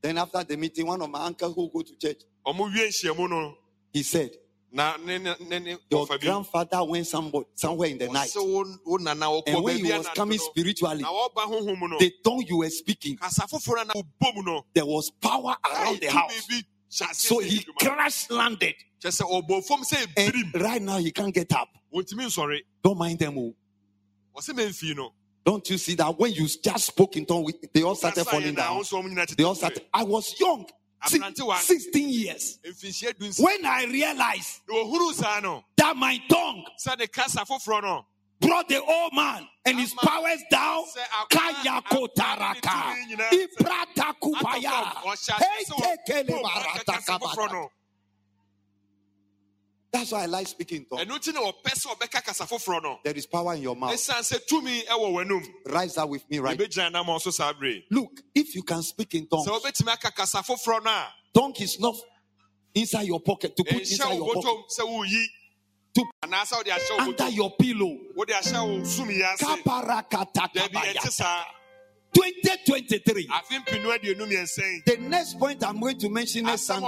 Then 0.00 0.16
after 0.18 0.42
the 0.44 0.56
meeting, 0.56 0.86
one 0.86 1.02
of 1.02 1.10
my 1.10 1.26
uncles 1.26 1.54
who 1.54 1.70
go 1.70 1.82
to 1.82 1.96
church, 1.96 2.22
ɔmo 2.46 2.72
wie 2.72 2.88
nhyiamu 2.88 3.28
no 3.28 3.54
he 3.92 4.02
said, 4.02 4.30
Your 4.72 6.06
grandfather 6.20 6.84
went 6.84 7.06
somewhere, 7.06 7.44
somewhere 7.54 7.88
in 7.88 7.98
the 7.98 8.08
night. 8.08 8.30
ɔse 8.30 8.36
wo 8.36 8.64
wo 8.84 8.96
nana 8.98 9.26
wɔkɔ 9.26 9.42
And 9.48 9.64
when 9.64 9.84
he 9.84 9.92
was 9.92 10.06
coming 10.08 10.38
spiritually, 10.38 11.02
the 11.02 12.12
tongue 12.22 12.44
you 12.46 12.58
were 12.58 12.70
speaking, 12.70 13.16
kasa 13.16 13.42
foforɔ 13.42 13.86
na 13.86 13.94
wobɔ 13.94 14.34
mu 14.36 14.42
no 14.42 14.66
there 14.72 14.86
was 14.86 15.10
power 15.10 15.56
around 15.72 16.00
the 16.00 16.06
house. 16.10 16.32
tumi 16.46 16.48
bi 16.48 16.62
hyɛ 16.90 17.10
aseɛ 17.10 17.14
So 17.14 17.38
he 17.40 17.64
crash 17.80 18.30
landed. 18.30 18.74
kyerɛ 19.02 19.20
sɛ 19.22 19.42
ɔbɔ 19.48 19.64
fam 19.64 19.80
sɛ 19.82 20.06
And 20.16 20.62
right 20.62 20.82
now 20.82 20.98
he 20.98 21.10
can't 21.10 21.34
get 21.34 21.52
up. 21.52 21.68
Don't 21.92 22.98
mind 22.98 23.18
them 23.18 23.38
oh. 23.38 23.40
all. 24.34 24.40
ɔse 24.40 24.50
memfii 24.54 24.94
no 24.96 25.12
Don't 25.44 25.68
you 25.70 25.78
see 25.78 25.94
that 25.96 26.16
when 26.18 26.32
you 26.32 26.46
just 26.46 26.86
spoke 26.86 27.16
in 27.16 27.26
tongue, 27.26 27.50
they 27.72 27.82
all 27.82 27.94
started 27.96 28.24
falling 28.24 28.54
down. 28.54 28.76
wo 28.76 28.82
nso 28.82 29.02
ɔmo 29.02 29.08
nyinaa 29.08 29.26
tete 29.26 29.36
They 29.36 29.44
all 29.44 29.54
started. 29.54 29.84
I 29.92 30.04
was 30.04 30.38
young. 30.38 30.66
16 31.08 32.08
years. 32.10 32.58
mfinhyia 32.64 33.12
du 33.18 33.26
nsi 33.26 33.42
When 33.42 33.64
I 33.64 33.84
realized 33.86 34.60
na 34.68 34.74
wɔhuru 34.74 35.12
saa 35.14 35.40
no. 35.40 35.64
that 35.76 35.96
my 35.96 36.18
tongue 36.28 36.64
sɛ 36.78 36.98
ne 36.98 37.06
kasa 37.06 37.40
foforɔ 37.44 37.82
no. 37.82 38.06
brought 38.40 38.68
the 38.68 38.82
old 38.82 39.12
man 39.14 39.46
and 39.66 39.78
his 39.78 39.92
powers 39.94 40.40
down, 40.50 40.84
Kaya 41.30 41.82
kotaraka, 41.90 42.60
akwa 42.60 42.94
ne 42.96 43.16
tumi 43.16 43.16
nyinaa 43.16 43.30
Iprata 43.30 44.14
kupaya, 44.20 45.38
Hey, 45.38 45.64
sɛ 45.64 45.74
tekele 46.06 46.28
wɔbom 46.28 46.42
barata 46.42 46.80
aka 46.80 46.92
kasa 46.92 47.18
foforɔ 47.18 47.36
kabata. 47.48 47.52
no 47.52 47.70
That's 49.92 50.12
why 50.12 50.22
I 50.22 50.26
like 50.26 50.46
speaking 50.46 50.78
in 50.78 50.84
tongues. 50.86 51.02
ɛno 51.04 51.18
nti 51.18 51.34
na 51.34 51.40
ɔpɛ 51.40 51.72
sɛ 51.74 51.96
ɔbɛka 51.96 52.24
kasa 52.24 52.46
There 53.02 53.16
is 53.16 53.26
power 53.26 53.54
in 53.54 53.62
your 53.62 53.74
mouth. 53.74 53.92
ɛsiane 53.92 54.20
sɛ 54.22 54.46
tumi 54.46 54.84
ɛwɔ 54.86 55.10
w'anum 55.12 55.44
Rise 55.66 55.96
up 55.98 56.08
with 56.08 56.28
me 56.30 56.38
right. 56.38 56.56
yɛbɛgyina 56.58 56.92
nam 56.92 57.06
ɔso 57.06 57.32
saa 57.32 57.52
bere 57.52 57.82
Look, 57.90 58.20
if 58.34 58.54
you 58.54 58.62
can 58.62 58.82
speak 58.82 59.14
in 59.16 59.26
tongues, 59.26 59.48
sɛ 59.48 59.60
wobɛtumi 59.60 59.92
aka 59.92 60.10
kasa 60.12 60.38
foforɔ 60.38 60.84
no 60.84 60.90
a 60.90 61.12
tongue 61.34 61.54
is 61.58 61.80
not 61.80 61.96
inside 62.74 63.02
your 63.08 63.20
pocket 63.20 63.56
to 63.56 63.64
put 63.64 63.80
inside 63.80 64.14
your 64.14 64.32
pocket 64.32 64.44
bɔtɔm 64.48 64.62
sɛ 64.78 64.86
woyi 64.86 65.24
To- 65.92 66.04
anaasɛ 66.24 66.56
wode 66.58 66.66
ahyɛ 66.68 66.90
wo 66.90 67.04
under 67.04 67.28
your 67.30 67.50
pillow. 67.56 67.98
wode 68.14 68.28
ahyɛ 68.28 68.78
wo 68.78 68.84
sum 68.84 69.10
yi 69.10 69.22
ase 69.24 69.40
dabi 69.40 69.62
Kaparakatakabayata. 69.64 70.94
ɛnte 70.94 71.10
saa 71.10 71.44
2023. 72.14 73.26
afe 73.28 73.58
mpinu 73.58 73.90
aduonu 73.98 74.24
mmiɛnsa 74.26 74.62
yi 74.62 74.82
The 74.86 74.96
next 74.98 75.36
point 75.36 75.64
I'm 75.64 75.80
going 75.80 75.98
to 75.98 76.08
mention 76.08 76.44
next 76.44 76.68
asɛm 76.70 76.80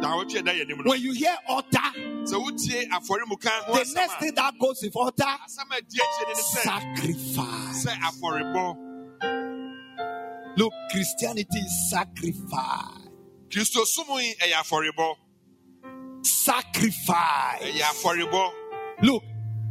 a 0.00 0.02
Sunday. 0.02 0.08
ɔbɛkɔ 0.08 0.30
so 0.32 0.42
aka 0.42 0.42
dawɔtwe 0.42 0.42
ɛda 0.42 0.52
yɛnim 0.66 0.84
no 0.84 0.90
When 0.90 1.00
you 1.02 1.12
hear 1.12 1.36
altar, 1.48 1.78
sɛ 2.24 2.34
wotie 2.44 2.88
afɔremuka 2.90 3.48
ho 3.66 3.72
the 3.74 3.92
next 3.94 4.14
thing 4.20 4.34
that 4.34 4.54
goes 4.58 4.82
with 4.82 4.96
altar, 4.96 5.24
asɛm 5.24 5.76
a 5.76 5.82
di 5.82 5.98
akyire 5.98 6.26
ne 6.28 6.34
ne 6.34 6.42
sɛ 6.42 6.62
sacrifice. 6.62 7.86
Look, 10.56 10.72
Christianity 10.90 11.58
is 11.58 11.90
sacrifice. 11.90 13.08
kristo 13.50 13.84
som 13.86 14.06
yi 14.18 14.34
ɛyɛ 14.36 14.54
Sacrifice. 16.24 17.62
afɔrebɔ 17.82 18.52
Look, 19.02 19.22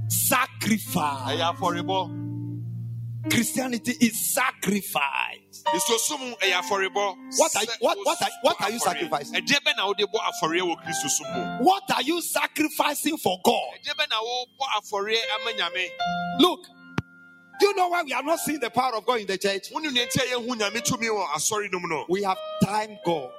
sacrifice. 0.10 1.40
afɔrebɔ 1.42 2.22
Christianity 3.32 3.94
is 4.02 4.34
sacrifice. 4.34 5.40
Kristosom 5.68 6.38
ɛyɛ 6.40 6.62
afɔrebɔ. 6.62 7.16
What 7.38 7.56
are- 7.56 7.66
what- 7.80 7.98
what 8.06 8.22
are- 8.22 8.30
what 8.44 8.62
are 8.62 8.70
you 8.72 8.80
sacrificing? 8.80 9.34
Ɛdeɛ 9.34 9.60
bɛ 9.66 9.76
na 9.78 9.88
wode 9.88 9.98
bɔ 9.98 10.20
afɔre 10.20 10.62
wɔ 10.62 10.76
Kristosom 10.84 11.36
mu? 11.60 11.66
What 11.66 11.84
are 11.92 12.02
you 12.04 12.22
sacrificing 12.22 13.18
for 13.18 13.40
God? 13.44 13.80
Ɛdeɛ 13.84 13.96
bɛ 13.96 14.10
na 14.10 14.22
wobɔ 14.22 14.66
afɔre 14.78 15.18
ama 15.36 15.52
Nyame? 15.58 15.90
Look, 16.40 16.66
do 17.60 17.68
you 17.68 17.76
know 17.76 17.88
why 17.88 18.04
we 18.04 18.14
are 18.14 18.22
not 18.24 18.40
seeing 18.40 18.60
the 18.60 18.70
power 18.70 18.96
of 18.96 19.06
God 19.06 19.22
in 19.22 19.28
the 19.28 19.38
church? 19.38 19.70
Wonim 19.72 19.92
nea 19.92 20.06
nti 20.06 20.18
a 20.22 20.36
yɛhu 20.38 20.48
Nyame 20.56 20.82
tumi 20.86 21.08
wɔ 21.10 21.26
asɔre 21.30 21.72
no 21.72 21.80
mu 21.80 21.88
no? 21.88 22.06
We 22.10 22.22
have 22.24 22.38
timed 22.64 23.00
God, 23.04 23.32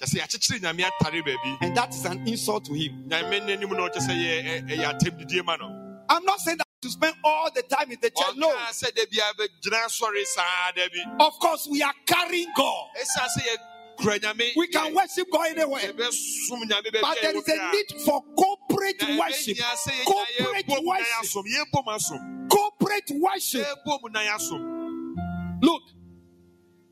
Kyɛ 0.00 0.06
sɛ 0.08 0.20
yɛakyekyere 0.22 0.60
Nyame 0.60 0.90
atare 0.90 1.22
baabi. 1.22 1.58
and 1.60 1.76
that 1.76 1.90
is 1.94 2.04
an 2.04 2.26
insult 2.26 2.64
to 2.64 2.74
Him. 2.74 3.04
Nyame 3.08 3.40
n'anim 3.46 3.70
no 3.70 3.88
kyɛ 3.88 3.98
sɛ 3.98 4.12
yɛ- 4.16 4.44
ɛ- 4.44 4.68
ɛyɛ 4.76 4.98
atɛmdidie 4.98 5.44
ma 5.44 5.56
no. 5.56 5.66
I'm 6.08 6.24
not 6.24 6.40
saying 6.40 6.58
that 6.58 6.66
to 6.82 6.88
spend 6.90 7.14
all 7.24 7.50
the 7.54 7.62
time 7.62 7.90
in 7.92 7.98
the 8.00 8.10
church. 8.10 8.36
No, 8.36 8.48
Ɔnkaa 8.50 8.70
sɛ 8.72 8.94
da 8.94 9.02
bia 9.10 9.24
bɛgyina 9.38 9.84
asɔre 9.86 10.24
saa 10.26 10.72
da 10.74 10.88
bi. 10.88 11.24
of 11.26 11.38
course 11.38 11.68
we 11.70 11.82
are 11.82 11.94
carrying 12.06 12.48
God. 12.56 12.88
Ɛsiane 12.96 13.28
sɛ 13.36 13.42
yɛkura 13.46 14.18
Nyame. 14.20 14.52
We 14.56 14.66
can 14.68 14.94
worship 14.94 15.28
God 15.30 15.46
anywhere, 15.50 15.82
yɛbɛsom 15.92 16.62
Nyame 16.64 16.86
baabi 16.90 17.00
but 17.02 17.18
there 17.20 17.36
is 17.36 17.48
a 17.48 17.72
need 17.72 18.02
for 18.04 18.22
corporate 18.36 19.02
worship. 19.18 19.56
ɛbɛhia 19.58 19.76
sɛ 19.76 19.92
yɛn 19.92 20.04
Corporate 20.04 20.66
nyinaa 20.66 20.68
yɛbɔ 20.68 20.68
mu 20.68 20.82
na 20.82 20.88
worship. 20.88 21.06
yɛasom. 21.22 21.44
Yɛbɔ 21.54 21.84
mu 21.84 21.92
asom. 21.92 22.48
Corporate 22.50 23.10
worship. 23.16 23.66
Yɛbɔ 23.66 24.02
mu 24.02 24.08
na 24.10 24.20
yɛasom. 24.20 25.62
Look, 25.62 25.82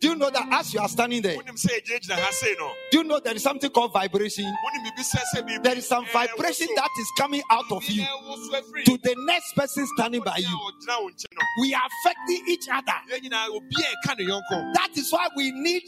do 0.01 0.09
you 0.09 0.15
know 0.16 0.31
that 0.31 0.47
as 0.53 0.73
you 0.73 0.81
are 0.81 0.89
standing 0.89 1.23
there, 1.23 1.37
Wonim 1.37 1.57
sɛ 1.57 1.81
yɛgyinagyina 1.83 2.15
ha 2.15 2.31
sei 2.31 2.55
no. 2.59 2.73
do 2.91 2.99
you 2.99 3.05
know 3.05 3.19
there 3.20 3.35
is 3.35 3.43
something 3.43 3.70
called 3.70 3.93
vibration? 3.93 4.45
Wonim 4.45 4.85
biribi 4.87 5.03
sɛ 5.03 5.20
sɛ 5.35 5.43
biribi 5.49 5.62
There 5.62 5.79
is 5.79 5.87
some 5.89 6.05
eh, 6.05 6.12
vibration 6.12 6.69
that 6.77 6.91
is 6.99 7.11
coming 7.19 7.43
out 7.51 7.70
of 7.70 7.85
you 7.85 8.03
eh, 8.03 8.07
afiri 8.07 8.85
to 8.85 8.99
the 9.03 9.15
next 9.27 9.55
person 9.55 9.87
standing 9.97 10.23
by 10.23 10.37
you. 10.37 10.47
ɔgyina 10.47 11.01
wo 11.03 11.09
nkyɛn 11.11 11.35
no. 11.35 11.47
We 11.62 11.75
are 11.75 11.83
affecting 11.87 12.45
each 12.49 12.66
other. 12.73 12.93
Yɛn 13.11 13.20
nyinaa, 13.29 13.49
obi 13.49 13.66
a 13.79 14.09
ɛka 14.09 14.19
ne 14.19 14.25
yɔnko. 14.27 14.75
That 14.75 14.91
is 14.97 15.12
why 15.12 15.29
we 15.37 15.51
need 15.53 15.83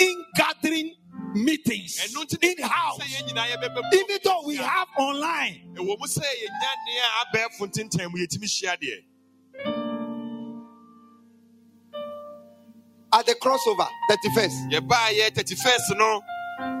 in 0.00 0.24
gathering 0.34 0.94
meetings 1.34 1.98
Ɛno 2.00 2.24
nti 2.24 2.42
na 2.42 2.48
in 2.48 2.70
house. 2.70 2.98
sɛ 3.00 3.04
yɛn 3.04 3.28
nyinaa 3.28 3.46
yɛbɛbɛ 3.56 3.94
Even 3.94 4.18
though 4.24 4.42
we 4.46 4.56
have 4.56 4.88
online, 4.98 5.74
at 13.14 13.26
the 13.26 13.34
crossover 13.34 13.88
31st, 14.10 14.72
yɛbaa 14.72 15.10
yɛ 15.12 15.30
31st 15.30 15.96
no 15.98 16.22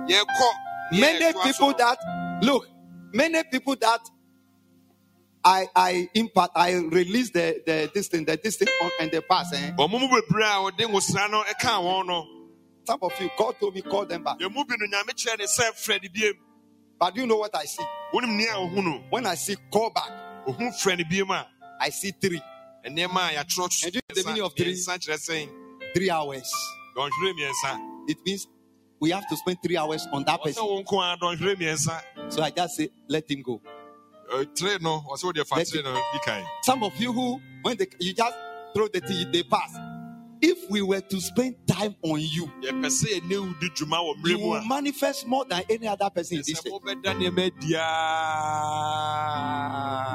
ne 0.06 1.00
many 1.00 1.32
people 1.42 1.72
that 1.74 1.98
look, 2.42 2.66
many 3.12 3.42
people 3.50 3.76
that 3.76 4.00
I 5.44 5.66
I 5.74 6.08
impact 6.14 6.52
I 6.54 6.74
release 6.74 7.30
the 7.30 7.62
the 7.66 7.90
this 7.92 8.08
thing 8.08 8.24
the 8.24 8.38
this 8.42 8.56
thing 8.56 8.68
on 8.82 8.90
and 9.00 9.10
the 9.10 9.22
past. 9.22 9.54
Eh? 9.54 9.72
ɔmo 9.78 9.98
mu 10.00 10.08
bebree 10.08 10.44
a 10.44 10.70
wɔde 10.70 10.86
nwosra 10.88 11.30
no 11.30 11.42
ɛkaa 11.42 11.80
wɔn 11.82 12.06
no 12.06 12.26
Some 12.84 12.98
of 13.02 13.12
you 13.20 13.30
God 13.38 13.54
told 13.60 13.74
me 13.74 13.82
call 13.82 14.06
them 14.06 14.22
back. 14.24 14.38
yɛmu 14.38 14.66
bi 14.66 14.74
no 14.78 14.86
nyame 14.98 15.10
kyerɛ 15.14 15.38
ne 15.38 15.44
sɛ 15.44 15.70
frɛ 15.72 16.02
ne 16.02 16.08
biem 16.08 16.32
But 16.98 17.16
you 17.16 17.26
know 17.26 17.36
what 17.36 17.54
I 17.56 17.64
see? 17.64 17.84
wonim 18.14 18.36
nea 18.36 18.54
ohu 18.54 18.82
no 18.84 19.02
When 19.10 19.26
I 19.26 19.34
see 19.34 19.56
call 19.72 19.90
back, 19.90 20.10
ohu 20.46 20.70
frɛ 20.80 20.98
ne 20.98 21.04
biem 21.04 21.46
see 21.90 22.12
three 22.12 22.40
nneɛma 22.86 23.30
a 23.30 23.34
yɛatorɔ 23.44 23.84
And 23.86 23.94
you 23.94 24.00
know 24.08 24.22
the 24.22 24.28
meaning 24.28 24.42
of 24.42 24.52
three? 24.56 24.74
Mmiɛnsa 25.92 25.92
kyerɛ 25.92 25.92
sɛn 25.92 25.94
three 25.94 26.10
hours. 26.10 26.52
It 28.08 28.18
means 28.24 28.46
we 29.00 29.10
have 29.10 29.26
to 29.28 29.36
spend 29.36 29.58
three 29.62 29.76
hours 29.76 30.06
on 30.12 30.24
that 30.24 30.42
person. 30.42 30.64
wo 30.64 30.82
nko 30.82 31.02
a 31.02 31.16
dɔnhwere 31.18 31.56
mmiɛnsa 31.56 32.02
So 32.32 32.42
I 32.42 32.50
just 32.50 32.76
say 32.76 32.88
let 33.08 33.30
him 33.30 33.42
go. 33.42 33.60
No 34.30 34.44
ɔsɛ 35.10 35.24
wodeɛ 35.24 35.46
fa 35.46 35.56
Let 35.56 35.68
tire 35.68 35.82
no 35.82 35.94
di 35.94 36.44
Some 36.62 36.82
of 36.82 36.96
you 37.00 37.12
who 37.12 37.40
when 37.62 37.76
they, 37.76 37.86
you 38.00 38.12
just 38.14 38.36
throw 38.74 38.88
the 38.88 39.00
tea, 39.00 39.24
they 39.30 39.42
pass. 39.42 39.76
If 40.44 40.68
we 40.70 40.82
were 40.82 41.00
to 41.00 41.20
spend 41.20 41.54
time 41.68 41.94
on 42.02 42.18
you, 42.20 42.46
yɛpɛ 42.62 42.86
sɛ 42.86 43.20
yɛne 43.20 43.40
wo 43.40 43.54
di 43.60 43.68
dwuma 43.70 43.98
wɔ 44.02 44.14
you 44.28 44.38
will 44.38 44.64
manifest 44.64 45.26
more 45.26 45.44
than 45.44 45.62
any 45.70 45.86
other 45.86 46.10
person 46.10 46.38
in 46.38 46.42
this 46.46 46.60
sɛ 46.60 46.64
church. 46.64 46.72
wobɛda 46.72 47.14
nneɛma 47.14 47.50
adiaa 47.50 47.72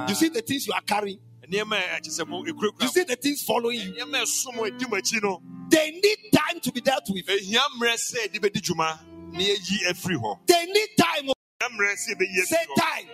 You 0.10 0.16
see 0.16 0.30
the 0.30 0.42
things 0.42 0.68
you 0.68 0.74
are 0.74 0.82
carrying. 0.82 1.20
Nneɛma 1.52 1.76
a 1.78 2.00
ɛkyɛ 2.00 2.20
sɛ 2.22 2.28
mo 2.28 2.44
You 2.46 2.88
see 2.90 3.04
the 3.04 3.16
things 3.16 3.44
following 3.44 3.80
you. 3.80 3.94
nneɛma 3.94 4.20
a 4.20 4.24
ɛsom 4.24 4.56
ɛdi 4.56 4.90
mo 4.90 4.98
akyi 4.98 5.22
no 5.24 5.42
They 5.70 5.92
need 5.92 6.18
time 6.34 6.60
to 6.62 6.72
be 6.72 6.82
dealt 6.82 7.04
with. 7.10 7.26
ɛhia 7.28 7.60
mmerɛ 7.78 7.94
sɛ 7.96 8.28
yɛde 8.28 8.40
bɛdi 8.40 8.62
dwuma 8.62 9.00
na 9.34 9.40
yɛyi 9.40 9.88
afiri 9.90 10.16
hɔ 10.22 10.48
They 10.48 10.66
need 10.66 10.90
time. 10.98 11.26
ɛhia 11.28 11.70
mmerɛ 11.72 11.94
sɛ 11.96 12.16
yɛbɛyi 12.16 12.44
Say 12.46 12.66
time. 12.78 13.08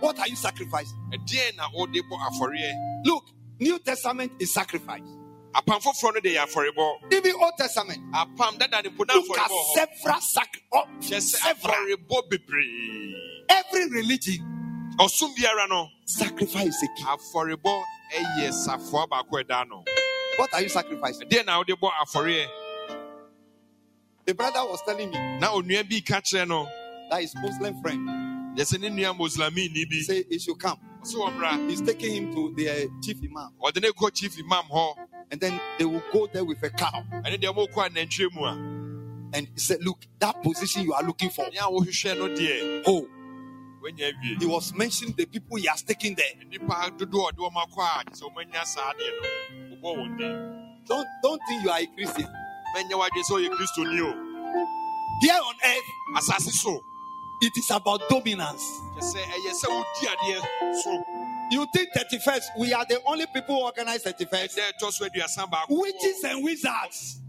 What 0.00 0.18
are 0.18 0.28
you 0.28 0.36
sacrificing? 0.36 0.98
ɛdeɛn 1.12 1.56
na 1.56 1.68
wode 1.74 1.92
bɔ 1.94 2.18
afɔreɛ 2.28 3.04
Look, 3.04 3.24
New 3.60 3.78
Testament 3.78 4.32
is 4.40 4.52
sacrifice. 4.52 5.02
apam 5.54 5.80
foforɔ 5.80 6.14
no 6.14 6.20
de 6.20 6.34
yɛ 6.34 7.12
Even 7.12 7.34
Old 7.40 7.52
Testament. 7.58 7.98
apam 8.12 8.58
dada 8.58 8.82
ne 8.82 8.90
mpo 8.90 9.06
na 9.06 9.14
Look 9.14 9.38
at 9.38 9.50
several 9.74 10.20
sac. 10.20 10.60
Oh, 10.72 10.84
kyɛ 11.00 11.16
sɛ 11.18 11.22
several. 11.22 11.74
afɔrebɔ 11.74 12.28
bebree 12.30 13.14
Every 13.48 13.88
religion 13.90 14.48
ɔsom 14.98 15.34
biara 15.36 15.68
no 15.68 15.88
sacrifice 16.04 16.66
is 16.68 16.82
a 16.82 16.86
key. 16.96 17.04
afɔrebɔ 17.04 17.82
ɛyɛ 18.16 18.52
safoa 18.52 19.06
baako 19.08 19.42
ɛda 19.42 19.68
no 19.68 19.84
What 20.36 20.52
are 20.54 20.62
you 20.62 20.68
sacrificing? 20.68 21.28
ɛdeɛn 21.28 21.46
na 21.46 21.58
wode 21.58 21.68
bɔ 21.68 21.90
afɔreɛ 22.06 22.46
The 24.26 24.34
brother 24.34 24.60
was 24.64 24.80
telling 24.82 25.10
me 25.10 25.38
na 25.38 25.48
onua 25.52 25.82
bi 25.88 26.00
ka 26.00 26.20
kyerɛ 26.20 26.48
no 26.48 26.68
that 27.10 27.20
his 27.22 27.34
Muslim 27.36 27.80
friend 27.80 28.08
yɛ 28.56 28.60
sɛ 28.62 28.80
ne 28.80 28.88
nua 28.90 29.16
muslamini 29.16 29.88
bi 29.90 29.96
say 30.00 30.24
he 30.28 30.38
should 30.38 30.58
come. 30.58 30.78
ɔsɛ 31.02 31.14
wɔ 31.16 31.36
mmra 31.36 31.68
He's 31.70 31.80
taking 31.80 32.14
him 32.14 32.34
to 32.34 32.54
the 32.54 32.68
uh, 32.68 32.86
chief 33.02 33.16
imam, 33.24 33.50
ɔde 33.62 33.82
ne 33.82 33.88
kɔ 33.88 34.14
chief 34.14 34.38
imam 34.38 34.64
hɔ 34.70 34.94
and 35.30 35.40
then 35.40 35.58
they 35.78 35.86
will 35.86 36.02
go 36.12 36.26
there 36.26 36.44
with 36.44 36.62
a 36.62 36.70
cow. 36.70 37.02
ɛne 37.24 37.40
deɛ 37.40 37.54
mokɔ 37.54 37.88
anantwie 37.88 38.32
mu 38.34 38.44
a 38.44 38.78
And 39.34 39.48
he 39.54 39.58
said, 39.60 39.82
"Look, 39.82 40.04
that 40.18 40.42
position 40.42 40.82
you 40.82 40.92
are 40.92 41.02
looking 41.02 41.30
for. 41.30 41.46
no 41.54 41.80
deɛ 41.80 42.82
Oh, 42.86 43.08
he 44.38 44.46
was 44.46 44.72
mentioning 44.74 45.14
the 45.16 45.26
people 45.26 45.56
he 45.56 45.66
has 45.66 45.82
taken 45.82 46.14
there. 46.14 46.26
nnipa 46.46 46.90
dodoɔ 46.98 47.28
a 47.28 47.32
ɔde 47.32 47.38
wɔn 47.38 47.54
akɔ 47.54 47.80
a 47.82 48.04
kyɛ 48.04 48.14
sɛ 48.18 48.22
ɔmanya 48.30 48.64
saa 48.64 48.92
deɛ 48.92 49.10
no 49.20 49.76
wobɔ 49.76 49.96
wɔn 49.98 50.18
din 50.18 50.58
Don't 50.86 51.06
don't 51.22 51.40
think 51.48 51.62
you 51.64 51.70
are 51.70 51.78
a 51.80 51.86
Christian. 51.86 52.26
mɛnyɛ 52.76 52.92
w'adwene 52.92 53.24
sɛ 53.28 53.34
ɔyɛ 53.38 53.50
kristoni 53.56 54.00
o 54.00 54.28
Here 55.20 55.34
on 55.34 55.54
earth, 55.64 56.18
asase 56.22 56.50
so. 56.50 56.80
it 57.42 57.52
is 57.56 57.70
about 57.70 58.08
dominance. 58.08 58.62
kyɛ 58.96 59.02
sɛ 59.02 59.22
ɛyɛ 59.22 59.52
sɛ 59.52 59.66
wodi 59.68 61.02
You 61.52 61.66
think 61.74 61.90
31st, 61.94 62.44
we 62.58 62.72
are 62.72 62.84
the 62.86 63.02
only 63.04 63.26
people 63.26 63.56
who 63.56 63.62
organize 63.64 64.02
31st? 64.04 64.56
ɛdɛ 64.58 64.72
ɛtɔ 64.80 64.92
so 64.92 65.06
aduasa 65.08 65.50
baako 65.50 65.80
Witches 65.80 66.24
and 66.24 66.42
wizards, 66.44 67.20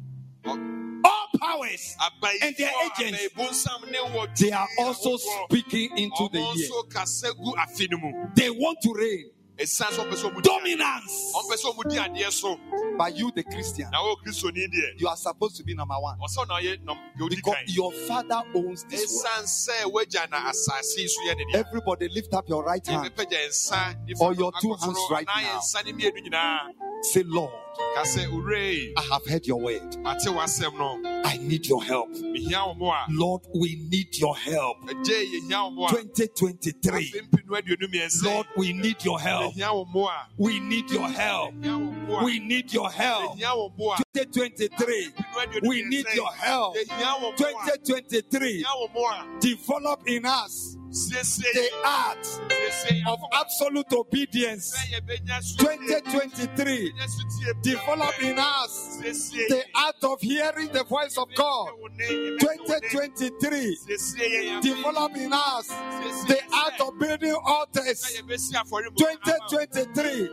Ɔ- 0.45 0.82
all 1.03 1.27
powers, 1.39 1.95
and 2.41 2.55
their 2.55 2.71
agents. 2.85 3.19
abayibonsam 3.35 3.91
ne 3.91 3.97
wɔ 3.97 4.37
they 4.37 4.51
are 4.51 4.67
also 4.79 5.17
speaking 5.17 5.97
into 5.97 6.29
the 6.31 6.39
year. 6.39 6.69
nso 6.69 6.89
kasa 6.89 7.33
gu 7.33 7.53
afe 7.55 7.89
no 7.91 7.97
mu 7.97 8.27
They 8.35 8.49
want 8.49 8.79
to 8.81 8.93
reign. 8.93 9.29
ɛsiane 9.57 9.91
sɛ 9.93 10.07
ɔmpɛ 10.09 10.15
sɛ 10.15 10.31
ɔmudi 10.33 10.43
Dominance. 10.43 11.33
ɔmpɛ 11.35 11.55
sɛ 11.61 11.73
ɔmudi 11.75 11.97
adeɛ 11.97 12.31
so 12.31 12.59
But 12.97 13.15
you, 13.17 13.31
the 13.35 13.43
Christian, 13.43 13.89
na 13.91 14.03
wo 14.03 14.15
kristoni 14.15 14.67
you 14.97 15.07
are 15.07 15.15
supposed 15.17 15.55
to 15.57 15.63
be 15.63 15.73
number 15.75 15.95
one. 15.95 16.17
ɔsɛ 16.19 16.45
ɔna 16.45 16.59
ɔyɛ 16.61 16.77
nɔm 16.85 16.97
deɛ 17.17 17.25
odi 17.25 17.35
Because 17.37 17.57
your 17.67 17.91
father 18.07 18.41
owns 18.55 18.83
this 18.85 19.11
world. 19.11 19.45
ɛsiane 19.45 19.69
sɛ 19.69 19.91
wagya 19.91 20.29
na 20.31 20.49
asase 20.49 20.97
yi 20.97 21.07
so 21.07 21.21
yɛ 21.21 21.37
ne 21.37 21.43
deɛ 21.53 21.55
Everybody 21.65 22.09
lift 22.09 22.33
up 22.33 22.47
your 22.49 22.63
right 22.63 22.85
hand. 22.85 23.09
yɛbɛpɛgya 23.11 23.47
nsa 23.49 23.95
nifa 24.07 24.21
Or 24.21 24.33
your 24.33 24.51
two 24.61 24.73
hands 24.75 24.97
right 25.11 25.27
now. 25.27 25.59
nsa 25.59 25.83
ne 25.85 25.91
mmienu 25.93 26.29
nyinaa 26.29 26.59
Say, 27.03 27.23
Lord, 27.23 27.51
ka 27.51 27.53
sɛ 27.53 27.61
owurei 27.61 27.62
I 27.77 29.01
have 29.11 29.25
heard 29.25 29.45
your 29.47 29.59
word. 29.59 29.81
mate 30.03 30.25
w'asɛm 30.27 30.77
no 30.77 31.01
I 31.25 31.37
need 31.37 31.65
your 31.67 31.83
help. 31.83 32.09
mehia 32.09 32.65
wo 32.67 32.73
mo 32.75 32.91
a 32.91 33.05
Lord, 33.09 33.41
we 33.55 33.75
need 33.89 34.15
your 34.17 34.35
help. 34.35 34.77
agye 34.87 35.25
yɛhia 35.33 35.63
wo 35.63 35.69
mo 35.71 35.85
a 35.85 35.89
2023. 35.89 37.09
afe 37.09 37.21
mpinu 37.21 37.55
aduonu 37.57 37.87
mmiɛnsa 37.87 38.23
Lord, 38.25 38.47
we 38.57 38.73
need 38.73 39.03
your 39.03 39.19
help. 39.19 39.53
yɛhia 39.55 39.73
wo 39.73 39.85
mo 39.85 40.07
a 40.07 40.27
We 40.37 40.59
need 40.59 40.89
your 40.91 41.09
help. 41.09 41.53
yɛhia 41.55 41.79
wo 41.79 41.91
mo 41.91 42.17
a 42.19 42.23
We 42.25 42.39
need 42.39 42.73
your 42.73 42.91
help. 42.91 43.37
yɛhia 43.37 43.55
wo 43.57 43.73
mo 43.77 43.91
a 43.93 43.97
2023. 44.13 45.07
We 45.67 45.83
need 45.83 46.05
your 46.13 46.31
help. 46.33 46.75
yɛhia 46.75 47.21
wo 47.21 47.31
mo 47.31 47.33
a 47.33 47.37
2023. 47.37 48.63
yɛhia 48.63 48.79
wo 48.79 48.87
mo 48.93 49.05
a 49.07 49.39
Develop 49.39 50.07
in 50.07 50.25
us 50.25 50.77
the 50.93 51.69
art 51.85 52.25
of 53.07 53.19
absolute 53.33 53.91
obedience. 53.93 54.73
sɛ 54.77 54.93
yɛbɛnya 54.93 55.41
sutie 55.41 55.65
2023. 56.05 56.93
yɛbɛnya 56.93 57.61
Develop 57.63 58.21
in 58.21 58.37
us 58.39 58.97
the 59.01 59.63
art 59.75 60.03
of 60.03 60.21
hearing 60.21 60.71
the 60.71 60.83
voice 60.83 61.17
of 61.17 61.33
God. 61.35 61.69
2023. 61.99 63.77
Develop 64.61 65.15
in 65.17 65.33
us 65.33 65.67
the 66.27 66.39
art 66.53 66.79
of 66.81 66.99
building 66.99 67.33
altars. 67.45 68.03
2023. 68.21 70.29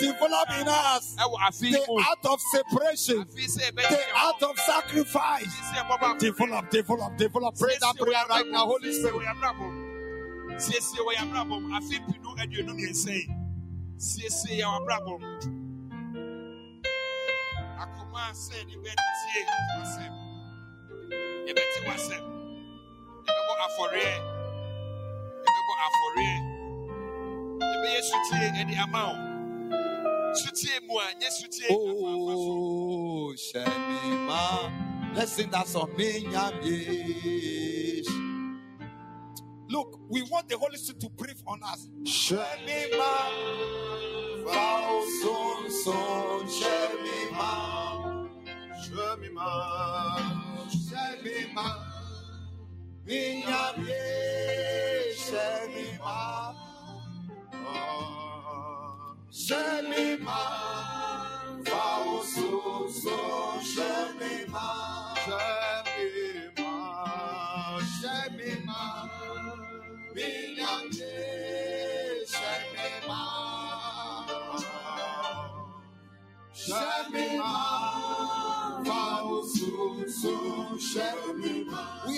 Develop 0.00 0.50
in 0.60 0.68
us 0.68 1.14
the 1.14 2.04
art 2.06 2.26
of 2.26 2.40
separation, 2.52 3.24
the 3.34 4.00
art 4.22 4.42
of 4.42 4.58
sacrifice. 4.58 5.56
Develop, 6.18 6.68
develop, 6.70 7.16
develop. 7.16 7.54
Pray 7.58 7.76
that 7.80 7.96
prayer 7.96 8.24
right 8.28 8.46
now, 8.48 8.66
Holy 8.66 8.92
Spirit. 8.92 9.93
Siesie 10.58 11.00
wɔ 11.06 11.10
yɛ 11.16 11.20
abrabɔ 11.24 11.54
mu 11.62 11.68
afe 11.76 11.94
mpinu 12.00 12.30
aduonu 12.42 12.72
mmiɛnsa 12.74 13.10
yi. 13.18 13.24
Siesie 13.98 14.56
yɛ 14.60 14.66
w'abrabɔ 14.72 15.12
mu 15.20 15.28
akoma 17.82 18.22
sɛ 18.44 18.56
ne 18.68 18.74
bɛtie 18.84 19.40
w'asɛm 19.76 20.12
yɛbɛte 21.46 21.78
w'asɛm 21.86 22.24
yɛbɛbɔ 23.26 23.52
afɔreɛ. 23.66 24.12
Yɛbɛbɔ 25.44 25.74
afɔreɛ. 25.86 26.36
Yɛbɛyɛ 27.70 28.00
sutie 28.10 28.48
ɛde 28.60 28.74
ama 28.84 29.02
wo. 29.08 29.16
Sutie 30.34 30.80
mu 30.86 30.98
a 30.98 31.06
nyɛ 31.20 31.28
sutie 31.30 31.66
Oh, 31.70 33.32
Shemima, 33.36 34.72
let's 35.14 35.32
sing 35.32 35.50
that 35.50 35.66
song. 35.68 35.88
Minyamis. 35.96 38.06
Look, 39.74 39.98
we 40.08 40.22
want 40.22 40.48
the 40.48 40.56
Holy 40.56 40.76
Spirit 40.76 41.00
to 41.00 41.08
breathe 41.08 41.40
on 41.48 41.60
us. 41.64 41.88
Shemima, 42.04 43.44
We 70.14 70.22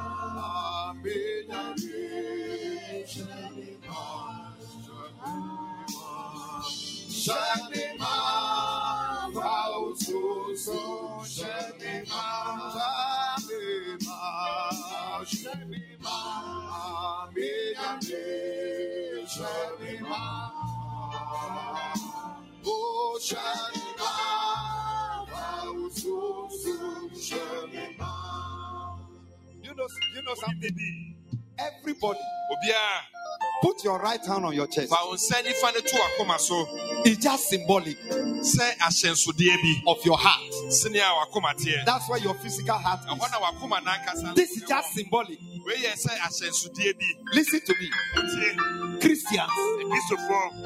Shemima, 7.21 8.15
Paususu, 9.35 10.79
Shemima, 11.23 12.25
Shemima, 13.45 14.17
Shemima, 15.25 16.17
Minyabe, 17.35 18.25
Shemima, 19.33 20.23
Shemima. 27.15 28.09
You 29.63 29.75
know, 29.75 29.87
you 30.15 30.23
know 30.23 30.35
something? 30.35 31.15
Everybody, 31.61 32.19
put 33.61 33.83
your 33.83 33.99
right 33.99 34.23
hand 34.25 34.45
on 34.45 34.53
your 34.55 34.67
chest. 34.67 34.89
fa 34.89 34.97
wo 35.05 35.13
nsa 35.15 35.41
nifa 35.43 35.73
no 35.73 35.79
to 35.79 35.97
akoma 35.97 36.39
so 36.39 36.65
It's 37.05 37.17
just 37.23 37.49
symbolic 37.49 37.97
sɛ 38.41 38.77
ahyɛnsodeɛ 38.77 39.55
bi 39.61 39.91
of 39.91 40.03
your 40.05 40.17
heart. 40.17 40.51
sɛnea 40.69 41.09
wakoma 41.19 41.53
teɛ 41.55 41.85
That's 41.85 42.09
why 42.09 42.17
your 42.17 42.33
physical 42.35 42.75
heart 42.77 43.01
is. 43.01 43.05
na 43.05 43.39
wakoma 43.39 43.79
n'ankasa 43.83 44.33
This 44.35 44.51
is 44.57 44.63
just 44.67 44.93
symbolic. 44.93 45.39
wei 45.65 45.75
yɛ 45.75 45.93
sɛ 45.93 46.17
ahyɛnsodeɛ 46.17 46.93
bi 46.97 47.05
Listen 47.33 47.61
to 47.65 47.75
me, 47.79 47.89
Christians. 48.99 49.51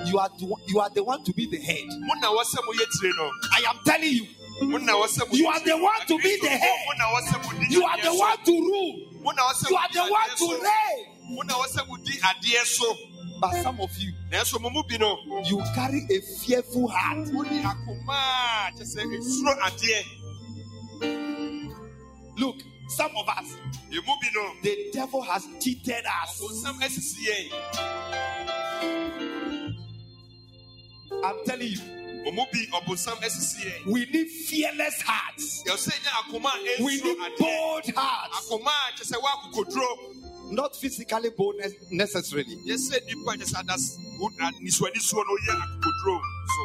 You 0.09 0.19
are 0.19 0.29
the, 0.39 0.45
one- 0.45 0.61
you 0.67 0.79
are 0.79 0.89
the 0.89 1.03
one 1.03 1.23
to 1.25 1.33
be 1.33 1.45
the 1.47 1.57
head. 1.57 1.83
mo 1.99 2.13
na 2.21 2.27
wɔ 2.31 2.43
sɛ 2.43 2.59
moyɛ 2.63 2.85
tire 3.01 3.11
no 3.17 3.31
I 3.51 3.69
am 3.69 3.79
telling 3.85 4.13
you, 4.13 4.27
mo 4.67 4.77
na 4.77 4.93
wɔ 4.93 5.07
sɛ 5.07 5.27
moyɛ 5.27 5.33
You 5.37 5.47
are 5.47 5.59
the 5.59 5.77
one 5.77 6.01
to 6.07 6.17
be 6.19 6.37
the 6.41 6.49
head. 6.49 6.79
mo 6.87 6.93
na 6.97 7.05
wɔ 7.13 7.21
sɛ 7.27 7.43
modi 7.43 7.65
you 7.73 7.83
are 7.83 8.01
the 8.01 8.13
one 8.15 8.37
to 8.45 8.51
rule. 8.51 9.11
Mo 9.25 9.31
na 9.31 9.41
wɔ 9.49 9.53
sɛ 9.53 9.69
You 9.69 9.75
are 9.77 9.89
the 9.91 10.03
one 10.11 10.31
to 10.37 10.47
reign. 10.63 11.05
mo 11.35 11.41
na 11.41 11.53
wɔ 11.55 11.65
sɛ 11.73 11.87
modi 11.87 12.13
adeɛ 12.21 12.63
so 12.65 12.95
But 13.41 13.53
some 13.63 13.81
of 13.81 13.91
you, 13.97 14.13
nanso 14.31 14.59
mo 14.61 14.69
mu 14.69 14.81
bi 14.87 14.97
no 14.97 15.17
you 15.43 15.57
carry 15.75 16.05
a 16.09 16.21
fearful 16.21 16.87
heart. 16.87 17.27
modi 17.33 17.59
akoma 17.61 18.15
a 18.69 18.71
kyɛ 18.77 18.85
sɛ 18.85 19.01
esuro 19.17 19.53
adeɛ 19.59 20.03
Look, 22.37 22.55
some 22.89 23.15
of 23.17 23.27
us, 23.29 23.55
emu 23.91 24.01
bi 24.21 24.29
no 24.33 24.53
the 24.61 24.89
devil 24.93 25.21
has 25.23 25.45
cheated 25.61 26.05
us. 26.05 26.41
ɔsɛm 26.41 26.79
asisi 26.83 27.25
yɛn 27.27 27.49
I'm 31.23 31.37
telling 31.45 31.67
you, 31.69 31.79
ɔmo 32.25 32.51
bi 32.51 32.67
ɔbonsam 32.73 33.17
asisi 33.23 33.65
yɛn 33.65 33.85
we 33.85 34.05
need 34.07 34.27
fearless 34.29 35.01
hearts. 35.01 35.63
yɛsɛ 35.67 35.91
nya 36.03 36.11
akoma 36.21 36.49
a 36.55 36.83
We 36.83 37.01
need 37.01 37.17
bold 37.37 37.85
hearts. 37.95 38.49
akoma 38.49 38.71
a 38.71 38.91
kyɛ 38.97 39.03
sɛ 39.11 39.17
wakokoduro 39.21 40.51
Not 40.51 40.75
physically 40.75 41.29
bold 41.31 41.55
ne- 41.57 41.73
necessarily. 41.91 42.55
yɛsɛ 42.67 43.05
nipa 43.05 43.31
a 43.31 43.37
kyɛ 43.37 43.45
sɛ 43.51 43.59
adas 43.59 43.97
nisuanisuo 44.61 45.23
no 45.25 45.33
ɔyɛ 45.35 45.53
akokoduro 45.61 46.21
so 46.55 46.63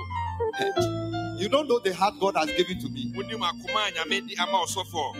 You 1.40 1.48
don't 1.48 1.68
know 1.68 1.78
the 1.78 1.94
heart 1.94 2.14
God 2.20 2.36
has 2.36 2.50
given 2.54 2.78
to 2.80 2.88
me. 2.90 3.12
a 3.16 3.92
nyame 3.92 4.28
de 4.28 4.36
ama 4.38 4.64
ɔsɔfoɔ 4.66 5.16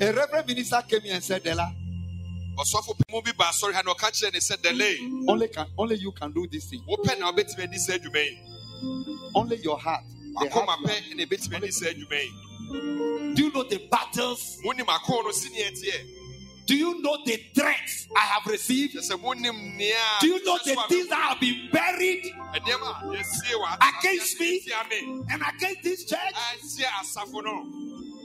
A 0.00 0.12
reverend 0.12 0.46
minister 0.48 0.82
came 0.88 1.02
here 1.02 1.14
and 1.14 1.22
said, 1.22 1.42
Dela, 1.44 1.72
only 5.28 5.48
can 5.48 5.66
only 5.78 5.96
you 5.96 6.12
can 6.12 6.32
do 6.32 6.46
this 6.50 6.66
thing. 6.70 6.82
wopɛ 6.88 7.18
na 7.18 7.32
wobɛtumi 7.32 7.64
adi 7.64 7.78
saa 7.78 7.94
adwuma 7.94 8.24
yi 8.24 8.38
Only 9.34 9.56
your 9.62 9.78
heart. 9.78 10.04
the 10.40 10.46
akoma 10.46 10.66
heart 10.66 10.80
pɛ 10.80 11.16
na 11.16 11.24
ɛbɛtumi 11.24 11.56
adi 11.56 11.70
saa 11.70 11.86
adwuma 11.86 12.22
yi 12.22 13.34
Do 13.34 13.42
you 13.44 13.52
know 13.52 13.62
the 13.64 13.78
battles? 13.90 14.58
monim 14.64 14.86
akoo 14.86 15.22
no 15.24 15.30
Do 16.66 16.74
you 16.76 17.02
know 17.02 17.18
the 17.26 17.36
threats 17.54 18.08
I 18.16 18.20
have 18.20 18.46
received? 18.46 18.94
kyɛ 18.94 19.10
sɛ 19.10 19.20
monim 19.20 19.76
nea 19.76 19.94
a 19.96 20.20
Do 20.20 20.26
you 20.28 20.44
know 20.44 20.58
the 20.64 20.76
things 20.88 21.08
that 21.08 21.16
have 21.30 21.40
been 21.40 21.68
buried 21.72 22.24
ɛnneɛma 22.54 23.02
a 23.02 23.16
yɛsie 23.16 23.54
wɔ 23.60 23.98
Against 23.98 24.40
me 24.40 24.62
and 25.30 25.42
against 25.42 25.82
this 25.82 26.04
church? 26.06 26.34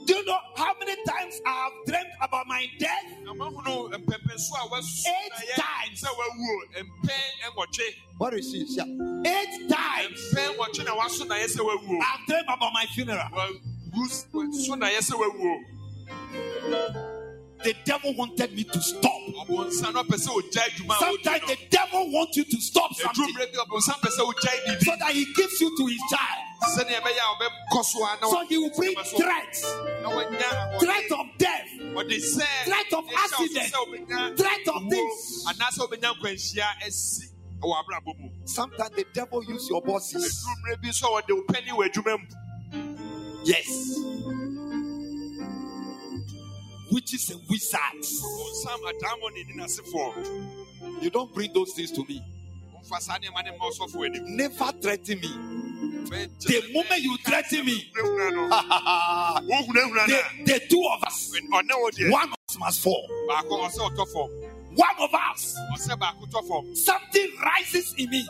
no 0.00 0.06
Do 0.06 0.14
you 0.16 0.24
know 0.24 0.38
how 0.56 0.72
many 0.78 0.96
times 1.04 1.40
I 1.46 1.50
have 1.50 1.72
dreamt 1.86 2.08
about 2.20 2.46
my 2.46 2.66
death? 2.78 3.04
na 3.24 3.32
mahunu 3.34 3.90
mpɛmpɛnso 3.92 4.54
a 4.56 4.58
wasu 4.68 5.06
Eight 5.06 5.32
times. 5.56 6.00
sɛ 6.02 6.08
wawuo 6.08 6.60
mpɛn 6.84 7.52
nwɔtwe 7.56 7.84
What 8.18 8.34
is 8.34 8.50
she? 8.50 8.66
She- 8.66 8.80
Eight 9.26 9.68
times 9.68 10.20
mpɛn 10.34 10.56
nwɔtwe 10.56 10.84
na 10.84 10.94
waso 10.96 11.24
na 11.26 11.34
yɛ 11.36 11.46
sɛ 11.46 11.60
wawuo 11.64 12.00
I've 12.02 12.26
dreamt 12.26 12.46
about 12.48 12.72
my 12.72 12.86
funeral. 12.94 13.28
wawu 13.32 13.60
so 14.54 14.74
na 14.74 14.86
yɛ 14.88 14.98
sɛ 14.98 15.14
wawuo 15.20 15.60
the 17.62 17.74
devil 17.84 18.14
wanted 18.14 18.54
me 18.54 18.64
to 18.64 18.80
stop. 18.80 19.12
Sometimes 19.36 21.42
the 21.46 21.58
devil 21.68 22.10
wants 22.10 22.34
you 22.38 22.44
to 22.44 22.56
stop 22.58 22.90
something 22.94 23.34
so 24.10 24.32
that 24.98 25.10
he 25.12 25.26
gives 25.34 25.60
you 25.60 25.76
to 25.76 25.86
his 25.86 26.00
child. 26.10 26.44
So 28.30 28.46
he 28.46 28.58
will 28.58 28.70
bring 28.76 28.94
threats, 29.16 29.62
threat 30.80 31.10
of 31.12 31.26
death, 31.38 31.68
threat 32.66 32.92
of 32.92 33.04
accident, 33.16 33.72
threat 34.36 34.68
of 34.68 34.90
this. 34.90 35.44
Sometimes 38.44 38.90
the 38.96 39.04
devil 39.14 39.42
use 39.44 39.68
your 39.70 39.82
bosses. 39.82 40.44
Yes. 43.44 43.96
Which 46.90 47.14
is 47.14 47.30
a 47.30 47.36
wizard. 47.48 48.04
You 51.00 51.10
don't 51.10 51.32
bring 51.34 51.52
those 51.52 51.72
things 51.72 51.92
to 51.92 52.04
me. 52.04 52.22
Never 54.26 54.72
threaten 54.82 55.20
me. 55.20 55.30
The 56.10 56.70
moment 56.72 57.00
you 57.02 57.16
threaten 57.18 57.64
me, 57.64 57.90
the, 57.94 58.02
the 60.44 60.60
two 60.68 60.84
of 60.92 61.04
us, 61.04 61.32
one 61.52 61.70
of 62.28 62.34
us 62.48 62.58
must 62.58 62.80
fall. 62.82 63.08
One 64.74 64.96
of 64.98 65.14
us, 65.14 65.56
something 66.74 67.28
rises 67.44 67.94
in 67.96 68.10
me. 68.10 68.26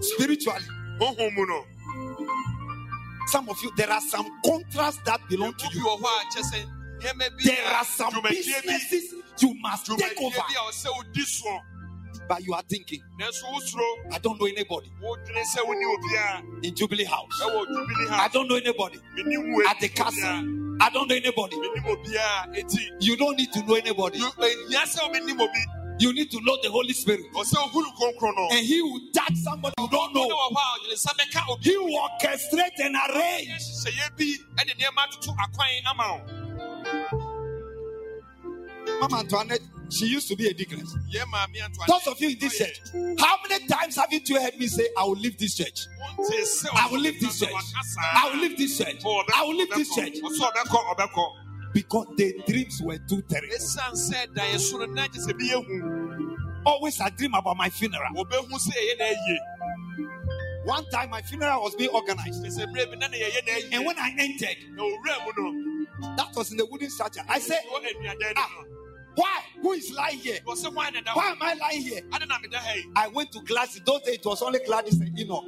Spiritually, 0.00 0.64
some 3.26 3.48
of 3.48 3.56
you, 3.62 3.70
there 3.76 3.90
are 3.90 4.00
some 4.00 4.30
contracts 4.44 4.98
that 5.04 5.20
belong 5.28 5.54
to 5.54 5.68
you. 5.74 5.84
There 7.44 7.66
are 7.74 7.84
some 7.84 8.22
businesses 8.22 9.14
you 9.40 9.54
must 9.60 9.86
take 9.86 10.20
over. 10.20 10.42
But 12.28 12.44
you 12.44 12.52
are 12.54 12.62
thinking, 12.68 13.02
I 14.12 14.18
don't 14.18 14.38
know 14.40 14.46
anybody 14.46 14.92
in 16.62 16.74
Jubilee 16.74 17.04
House. 17.04 17.40
I 17.42 18.28
don't 18.32 18.48
know 18.48 18.56
anybody 18.56 18.98
at 19.68 19.80
the 19.80 19.88
castle. 19.88 20.54
I 20.80 20.90
don't 20.90 21.08
know 21.08 21.16
anybody. 21.16 21.56
You 23.00 23.16
don't 23.16 23.36
need 23.36 23.52
to 23.52 23.62
know 23.66 23.74
anybody. 23.74 24.18
You 26.00 26.12
need 26.12 26.30
to 26.30 26.40
know 26.42 26.56
the 26.62 26.70
Holy 26.70 26.92
Spirit. 26.92 27.24
And 27.34 28.66
He 28.66 28.80
will 28.82 29.00
touch 29.12 29.34
somebody 29.42 29.74
you 29.80 29.88
don't 29.88 30.14
know. 30.14 30.28
He 31.60 31.76
will 31.76 31.98
orchestrate 32.08 32.78
and 32.78 32.94
arrange. 32.94 33.50
Mama 39.00 39.18
Antoinette, 39.18 39.60
she 39.90 40.06
used 40.06 40.28
to 40.28 40.36
be 40.36 40.48
a 40.48 40.54
deaconess. 40.54 40.94
Those 41.86 42.06
of 42.08 42.20
you 42.20 42.30
in 42.30 42.38
this 42.38 42.58
church, 42.58 42.80
how 43.18 43.36
many 43.48 43.66
times 43.66 43.96
have 43.96 44.12
you 44.12 44.20
two 44.20 44.34
heard 44.34 44.58
me 44.58 44.66
say, 44.66 44.88
I 44.98 45.04
will 45.04 45.16
leave 45.16 45.38
this 45.38 45.54
church? 45.56 45.86
I 46.74 46.88
will 46.90 46.98
leave 47.00 47.20
this 47.20 47.38
church. 47.40 47.50
I 47.52 48.30
will 48.30 48.40
leave 48.40 48.56
this 48.58 48.76
church. 48.78 48.96
I 49.04 49.44
will 49.44 49.54
leave 49.56 49.70
this 49.70 49.94
church. 49.94 50.14
Because 51.72 52.06
the 52.16 52.32
dreams 52.46 52.80
were 52.82 52.98
too 53.08 53.22
terrible. 53.22 53.54
Always 56.66 57.00
I 57.00 57.10
dream 57.10 57.34
about 57.34 57.56
my 57.56 57.70
funeral. 57.70 58.12
One 60.64 60.84
time 60.90 61.10
my 61.10 61.22
funeral 61.22 61.62
was 61.62 61.74
being 61.76 61.90
organized. 61.90 62.44
And 62.44 63.86
when 63.86 63.98
I 63.98 64.14
entered, 64.18 64.56
that 66.16 66.28
was 66.34 66.50
in 66.50 66.56
the 66.58 66.66
wooden 66.66 66.90
structure. 66.90 67.22
I 67.28 67.38
said, 67.38 67.60
ah, 68.36 68.50
why? 69.18 69.40
Who 69.62 69.72
is 69.72 69.92
lying 69.92 70.18
here? 70.18 70.38
Why 70.44 70.54
am 71.30 71.42
I 71.42 71.54
lying 71.54 71.82
here? 71.82 72.02
I 72.94 73.08
went 73.08 73.32
to 73.32 73.40
Gladys. 73.40 73.80
Those 73.84 74.02
days 74.02 74.14
it 74.16 74.24
was 74.24 74.42
only 74.42 74.60
Gladys 74.64 75.00
and 75.00 75.18
Enoch. 75.18 75.46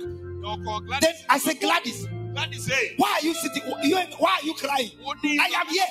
Then 1.00 1.14
I 1.28 1.38
said, 1.38 1.60
Gladys, 1.60 2.06
why 2.96 3.18
are 3.20 3.24
you 3.24 3.34
sitting? 3.34 3.62
Why 4.18 4.38
are 4.40 4.44
you 4.44 4.54
crying? 4.54 4.90
I 5.24 5.50
am 5.60 5.66
here. 5.68 5.84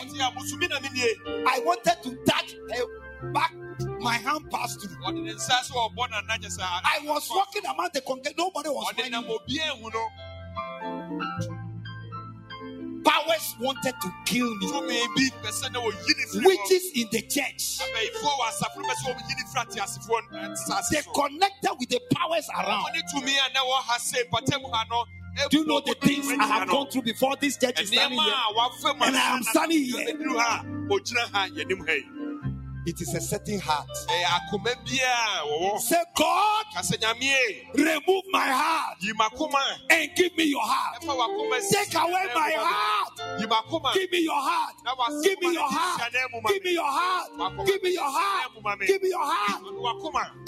I 1.47 1.61
wanted 1.63 2.03
to 2.03 2.15
touch 2.25 2.55
her 2.71 3.31
back. 3.31 3.53
My 4.01 4.15
hand 4.15 4.49
passed 4.51 4.81
through. 4.81 4.97
I 5.05 6.99
was 7.03 7.29
walking 7.33 7.65
among 7.65 7.89
the 7.93 8.01
congregation. 8.01 8.35
Nobody 8.37 8.69
was 8.69 8.93
Powers 13.03 13.55
wanted 13.59 13.93
to 14.01 14.13
kill 14.25 14.55
me. 14.55 14.67
Witches 16.45 16.91
in 16.95 17.07
the 17.11 17.21
church. 17.21 17.79
They 20.91 21.01
connected 21.13 21.71
with 21.79 21.89
the 21.89 22.01
powers 22.13 22.47
around. 22.57 22.85
Do 25.49 25.57
you 25.59 25.65
know 25.65 25.79
the 25.81 25.95
things 26.01 26.27
I 26.39 26.45
have 26.45 26.67
gone 26.69 26.89
through 26.89 27.03
before 27.03 27.35
this 27.39 27.57
church 27.57 27.79
is 27.81 27.89
standing 27.89 28.19
here? 28.19 28.33
And 29.07 29.15
I 29.15 29.35
am 29.37 29.43
standing 29.43 29.83
here. 29.83 30.05
It 32.85 33.01
is 33.01 33.13
a 33.13 33.21
certain 33.21 33.59
heart. 33.59 33.89
Say, 35.79 36.03
God, 36.15 36.65
remove 37.75 38.23
my 38.31 38.47
heart 38.47 38.97
and 39.89 40.09
give 40.15 40.35
me 40.37 40.45
your 40.45 40.61
heart. 40.63 41.01
Take 41.71 41.93
away 41.95 42.25
my 42.33 42.53
heart. 42.57 43.39
Give 43.93 44.11
me 44.11 44.23
your 44.23 44.33
heart. 44.33 44.75
Give 45.23 45.39
me 45.41 45.53
your 45.53 45.63
heart. 45.63 46.11
Give 46.47 46.63
me 46.63 46.73
your 46.73 46.83
heart. 46.83 47.65
Give 47.65 47.83
me 47.83 47.93
your 47.93 48.03
heart. 48.03 48.51
Give 48.87 49.01
me 49.01 49.09
your 49.09 49.25
heart. 49.25 49.61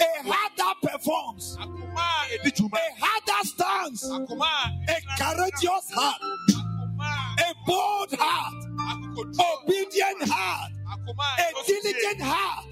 A 0.00 0.28
heart 0.28 0.52
that 0.56 0.74
performs. 0.82 1.56
A 1.60 3.04
heart 3.04 3.22
that 3.26 3.44
stands. 3.44 4.02
A 4.10 5.00
courageous 5.18 5.90
heart. 5.92 6.20
A 7.40 7.54
bold 7.66 8.12
heart. 8.18 8.64
Obedient 9.38 10.28
heart 10.28 10.72
a 11.38 11.66
diligent 11.66 12.20
heart, 12.20 12.66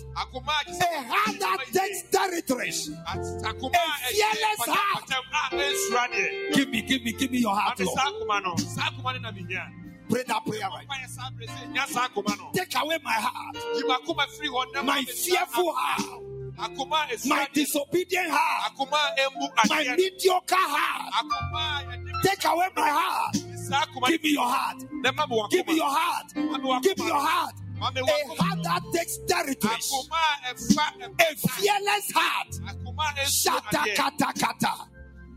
a 0.80 1.02
heart 1.08 1.38
that 1.40 1.58
takes 1.72 2.02
territories, 2.10 2.90
a 2.90 3.16
fearless 4.10 4.60
heart. 4.66 5.04
Give 6.54 6.68
me, 6.70 6.82
give 6.82 7.02
me, 7.02 7.12
give 7.12 7.30
me 7.30 7.38
your 7.38 7.54
heart, 7.54 7.78
Lord. 7.80 7.98
Pray 10.10 10.24
that 10.26 10.44
prayer 10.44 10.68
right. 10.68 10.86
Take 12.52 12.74
away 12.82 12.98
my 13.04 13.12
heart, 13.12 13.56
my 14.84 15.04
fearful 15.04 15.72
heart. 15.72 16.00
My 17.26 17.46
disobedient 17.54 18.28
heart, 18.30 18.72
my 19.68 19.84
mediocre 19.96 20.56
heart. 20.56 21.12
Take 22.24 22.44
away 22.44 22.68
my 22.76 22.88
heart. 22.90 23.36
Give 24.08 24.22
me 24.22 24.30
your 24.32 24.48
heart. 24.48 24.82
Give 25.50 25.66
me 25.68 25.76
your 25.76 25.88
heart. 25.90 26.32
Give 26.82 26.98
me 26.98 27.06
your 27.06 27.14
heart 27.20 27.54
a 27.82 28.42
heart 28.42 28.62
that 28.62 28.82
takes 28.94 29.18
territories, 29.26 30.08
a 30.50 31.34
fearless 31.48 32.12
heart. 32.14 32.60
Shata 33.24 33.94
kata 33.96 34.32
kata. 34.38 34.90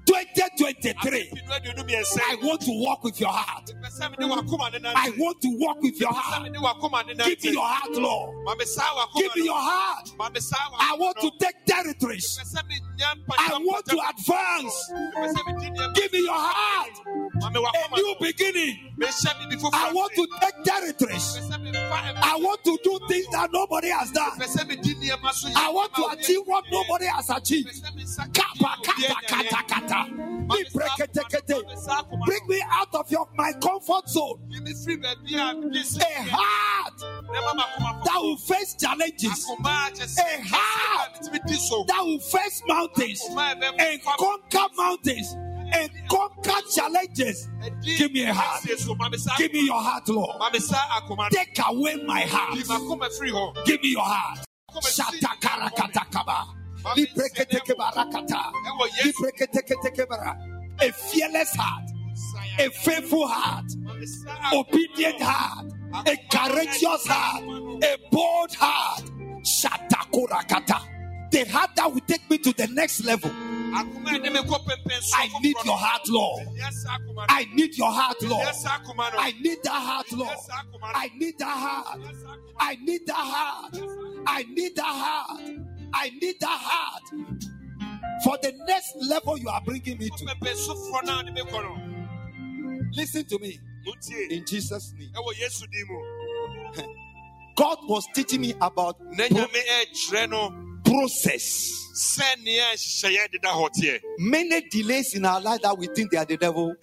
2023. 0.05 1.31
I 1.33 2.35
want 2.43 2.61
to 2.61 2.71
walk 2.83 3.03
with 3.03 3.19
your 3.21 3.29
heart. 3.29 3.71
I 3.79 5.13
want 5.17 5.41
to 5.41 5.57
walk 5.59 5.81
with 5.81 5.99
your 5.99 6.11
heart. 6.11 6.43
Give 6.43 7.43
me 7.43 7.51
your 7.51 7.65
heart, 7.65 7.91
Lord. 7.93 8.35
Give 9.17 9.35
me 9.35 9.45
your 9.45 9.55
heart. 9.55 10.09
I 10.19 10.95
want 10.99 11.17
to 11.21 11.31
take 11.39 11.65
territories. 11.65 12.37
I 13.39 13.57
want 13.61 13.85
to 13.85 13.99
advance. 14.09 14.91
Give 15.95 16.11
me 16.11 16.19
your 16.19 16.33
heart. 16.33 16.99
A 17.45 17.95
new 17.95 18.15
beginning. 18.19 18.92
I 19.05 19.91
want 19.93 20.13
to 20.15 20.27
take 20.41 20.63
territories. 20.63 21.39
I 21.51 22.37
want 22.39 22.63
to 22.63 22.77
do 22.83 22.99
things 23.07 23.27
that 23.31 23.49
nobody 23.51 23.89
has 23.89 24.11
done. 24.11 24.31
I 25.55 25.71
want 25.71 25.93
to 25.95 26.07
achieve 26.07 26.41
what 26.45 26.65
nobody 26.71 27.05
has 27.05 27.29
achieved. 27.29 27.83
Kappa, 28.33 28.77
kappa, 28.83 29.15
kata, 29.27 29.63
kata. 29.67 30.05
Bring 32.25 32.47
me 32.47 32.63
out 32.69 32.93
of 32.95 33.11
your 33.11 33.27
my 33.35 33.53
comfort 33.61 34.09
zone. 34.09 34.39
A 34.51 34.57
heart 36.29 36.99
that 38.05 38.17
will 38.21 38.37
face 38.37 38.75
challenges. 38.75 39.47
A 39.49 40.41
heart 40.43 41.21
that 41.21 42.01
will 42.03 42.19
face 42.19 42.61
mountains 42.67 43.23
and 43.79 44.01
conquer 44.03 44.67
mountains 44.77 45.35
and 45.73 45.89
conquer 46.09 46.61
challenges. 46.73 47.47
Give 47.97 48.11
me 48.11 48.23
a 48.25 48.33
heart. 48.33 48.63
Give 49.37 49.53
me 49.53 49.65
your 49.65 49.81
heart, 49.81 50.07
Lord. 50.09 50.41
Take 51.31 51.59
away 51.65 52.03
my 52.05 52.21
heart. 52.21 52.57
Give 53.65 53.81
me 53.81 53.91
your 53.91 54.03
heart. 54.03 54.39
Shatakara 54.71 55.71
a 60.81 60.91
fearless 60.91 61.55
heart, 61.55 61.89
a 62.59 62.69
faithful 62.69 63.27
heart, 63.27 63.65
obedient 64.53 65.21
heart, 65.21 65.71
a 66.07 66.17
courageous 66.31 67.07
heart, 67.07 67.43
a 67.83 67.97
bold 68.11 68.53
heart. 68.55 69.03
Shatakurakata. 69.43 70.79
The 71.31 71.45
heart 71.49 71.71
that 71.75 71.91
will 71.91 71.99
take 72.01 72.29
me 72.29 72.37
to 72.37 72.53
the 72.53 72.67
next 72.67 73.03
level. 73.03 73.31
I 75.15 75.27
need 75.41 75.55
your 75.65 75.77
heart, 75.77 76.07
Lord. 76.09 76.47
I 77.29 77.45
need 77.53 77.77
your 77.77 77.91
heart, 77.91 78.21
Lord. 78.21 78.47
I 79.17 79.31
need 79.41 79.57
that 79.63 79.71
heart, 79.71 80.11
Lord. 80.11 80.37
I 80.83 81.09
need 81.17 81.37
that 81.39 81.57
heart. 81.57 81.99
I 82.59 82.75
need 82.75 83.01
that 83.07 83.15
heart. 83.15 83.75
I 84.27 84.43
need 84.43 84.75
that 84.75 84.83
heart. 84.83 85.41
I 85.93 86.09
need 86.21 86.35
that 86.39 86.59
heart. 86.61 87.03
For 88.23 88.37
the 88.41 88.53
next 88.67 88.95
level 89.01 89.37
you 89.37 89.49
are 89.49 89.61
bringing 89.65 89.97
me 89.97 90.09
to. 90.09 90.25
Listen 92.95 93.25
to 93.25 93.39
me. 93.39 93.59
In 94.31 94.45
Jesus' 94.45 94.93
name. 94.97 95.09
God 97.55 97.77
was 97.87 98.03
teaching 98.15 98.41
me 98.41 98.53
about 98.61 98.97
process. 100.83 101.79
Many 104.17 104.61
delays 104.69 105.13
in 105.13 105.25
our 105.25 105.39
life 105.39 105.61
that 105.61 105.77
we 105.77 105.87
think 105.87 106.09
they 106.11 106.17
are 106.17 106.25
the 106.25 106.37
devil. 106.37 106.75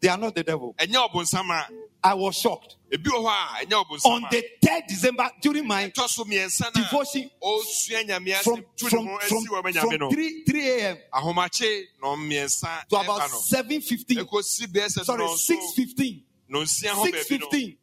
They 0.00 0.08
are 0.08 0.16
not 0.18 0.34
the 0.34 0.42
devil. 0.42 0.74
I 2.02 2.14
was 2.14 2.36
shocked. 2.36 2.76
On 4.04 4.22
the 4.30 4.44
3rd 4.62 4.86
December, 4.88 5.30
during 5.42 5.66
my 5.66 5.90
devotion 6.74 7.30
from, 8.42 8.64
from, 8.76 9.06
from, 9.28 9.44
from 9.80 10.10
3, 10.10 10.44
3 10.44 10.70
a.m. 10.70 10.96
to 12.88 12.96
about 12.96 13.20
7.15, 13.30 14.18
sorry, 15.04 15.22
6.15, 15.24 16.22
6.15, 16.50 17.76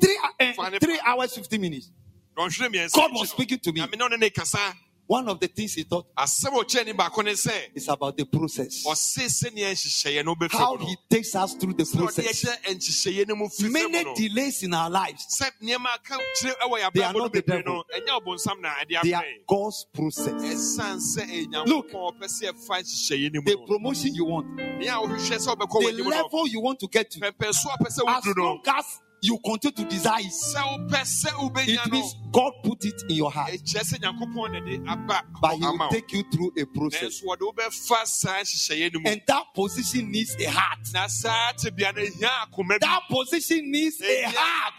three, 0.00 0.18
uh, 0.24 0.32
three 0.80 1.00
hours, 1.06 1.34
15 1.34 1.60
minutes. 1.60 1.90
God 2.94 3.12
was 3.12 3.30
speaking 3.30 3.58
to 3.60 3.72
me. 3.72 3.80
One 5.08 5.28
of 5.28 5.38
the 5.38 5.46
things 5.46 5.74
he 5.74 5.84
taught 5.84 6.06
is 7.74 7.88
about 7.88 8.16
the 8.16 8.24
process. 8.24 8.84
How 10.50 10.76
he 10.78 10.96
takes 11.08 11.34
us 11.36 11.54
through 11.54 11.74
the 11.74 11.84
process. 11.84 12.44
Many 13.70 14.04
delays 14.16 14.62
in 14.64 14.74
our 14.74 14.90
lives. 14.90 15.24
They 15.60 17.02
are 17.02 17.12
not 17.12 17.32
the 17.32 17.42
devil. 17.42 17.84
They 19.02 19.12
are 19.14 19.24
God's 19.46 19.86
process. 19.92 20.76
Look, 21.66 21.90
the 21.90 23.56
promotion 23.68 24.14
you 24.14 24.24
want, 24.24 24.56
the 24.56 26.02
level 26.10 26.48
you 26.48 26.60
want 26.60 26.80
to 26.80 26.88
get 26.88 27.10
to, 27.12 27.20
as 27.26 27.64
long 28.38 28.60
as 28.66 29.00
you 29.26 29.38
continue 29.44 29.74
to 29.74 29.84
desire 29.84 30.22
it 31.68 31.92
means 31.92 32.14
God 32.32 32.52
put 32.62 32.84
it 32.84 33.02
in 33.08 33.16
your 33.16 33.30
heart. 33.30 33.50
But 35.40 35.54
He 35.56 35.60
will 35.66 35.88
take 35.90 36.12
you 36.12 36.22
through 36.30 36.52
a 36.58 36.64
process. 36.66 37.22
And 39.06 39.22
that 39.26 39.44
position 39.54 40.10
needs 40.10 40.36
a 40.40 40.44
heart. 40.50 40.78
That 42.80 43.02
position 43.10 43.70
needs 43.70 44.00
a 44.00 44.22
heart. 44.24 44.74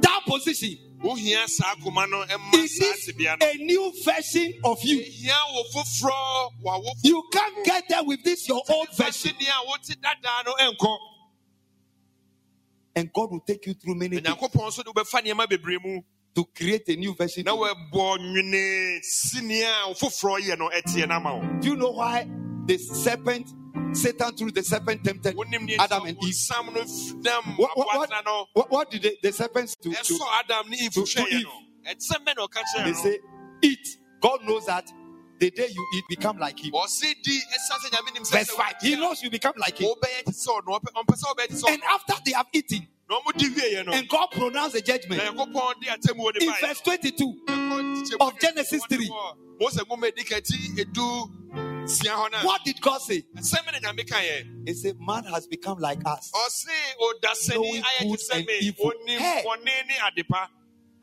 That 0.00 0.20
position. 0.26 0.78
It 1.06 2.70
needs 2.80 3.08
a 3.42 3.56
new 3.58 3.92
version 4.04 4.54
of 4.64 4.82
you. 4.82 5.04
You 7.02 7.22
can't 7.30 7.64
get 7.64 7.84
there 7.88 8.02
with 8.04 8.22
this 8.24 8.48
your 8.48 8.62
old 8.68 8.88
version. 8.96 9.34
And 12.96 13.12
God 13.12 13.30
will 13.32 13.40
take 13.40 13.66
you 13.66 13.74
through 13.74 13.96
many 13.96 14.16
things 14.22 14.36
to 16.34 16.44
create 16.56 16.88
a 16.88 16.96
new 16.96 17.14
version. 17.14 17.44
Do 21.60 21.68
you 21.68 21.76
know 21.76 21.90
why 21.90 22.28
the 22.66 22.78
serpent, 22.78 23.48
Satan 23.92 24.36
through 24.36 24.50
the 24.52 24.62
serpent 24.62 25.04
tempted 25.04 25.36
Adam 25.78 26.04
and 26.06 26.18
Eve? 26.28 26.34
What, 27.56 27.70
what, 27.76 28.10
what, 28.54 28.70
what 28.70 28.90
did 28.90 29.02
the, 29.02 29.16
the 29.22 29.32
serpents 29.32 29.76
do 29.80 29.90
to, 29.92 29.96
to, 30.14 30.18
to, 30.90 31.00
to 31.04 31.36
Eve? 31.36 31.46
They 32.84 32.92
say, 32.94 33.18
eat. 33.62 33.98
God 34.20 34.42
knows 34.44 34.66
that 34.66 34.90
the 35.38 35.50
day 35.50 35.68
you 35.68 35.86
eat, 35.96 36.04
become 36.08 36.38
like 36.38 36.58
him. 36.58 36.72
Verse 36.72 38.50
5. 38.50 38.74
He 38.80 38.96
knows 38.96 39.22
you 39.22 39.30
become 39.30 39.54
like 39.56 39.78
him. 39.78 39.88
And 41.68 41.82
after 41.84 42.14
they 42.24 42.32
have 42.32 42.46
eaten, 42.52 42.86
and 43.06 44.08
God 44.08 44.30
pronounced 44.30 44.74
the 44.74 44.80
judgment. 44.80 45.20
In 45.22 46.52
verse 46.60 46.80
22 46.80 47.40
of 48.20 48.38
Genesis 48.40 48.82
3. 48.88 49.10
What 52.42 52.64
did 52.64 52.80
God 52.80 52.98
say? 53.02 53.24
He 53.36 54.74
said, 54.74 54.96
Man 54.98 55.24
has 55.24 55.46
become 55.46 55.78
like 55.78 56.00
us. 56.06 56.32
Knowing 57.50 57.82
good 58.00 58.20
and 58.32 58.48
evil. 58.62 58.92
Hey. 59.06 59.44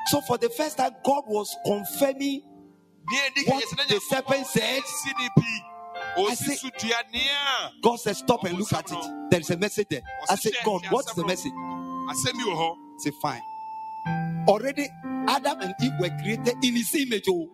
So, 0.07 0.21
for 0.21 0.37
the 0.39 0.49
first 0.49 0.77
time, 0.77 0.95
God 1.05 1.23
was 1.27 1.55
confirming 1.63 2.41
what 3.47 3.63
the 3.87 3.99
serpent 4.09 4.47
said. 4.47 4.81
I 6.17 6.33
say, 6.35 6.55
God 7.81 7.95
said, 7.99 8.15
Stop 8.15 8.43
and 8.45 8.57
look 8.57 8.73
at 8.73 8.91
it. 8.91 9.29
There 9.29 9.39
is 9.39 9.49
a 9.49 9.57
message 9.57 9.87
there. 9.89 10.01
I 10.29 10.35
said, 10.35 10.53
God, 10.65 10.81
what's 10.89 11.13
the 11.13 11.25
message? 11.25 11.53
I 11.53 12.13
send 12.23 12.37
you 12.39 12.51
a 12.51 12.55
ho. 12.55 12.77
Say, 12.97 13.11
Fine. 13.21 13.41
Already, 14.47 14.87
Adam 15.27 15.61
and 15.61 15.75
Eve 15.83 15.91
were 15.99 16.09
created 16.21 16.55
in 16.63 16.75
his 16.75 16.93
image. 16.95 17.25
Oh. 17.29 17.47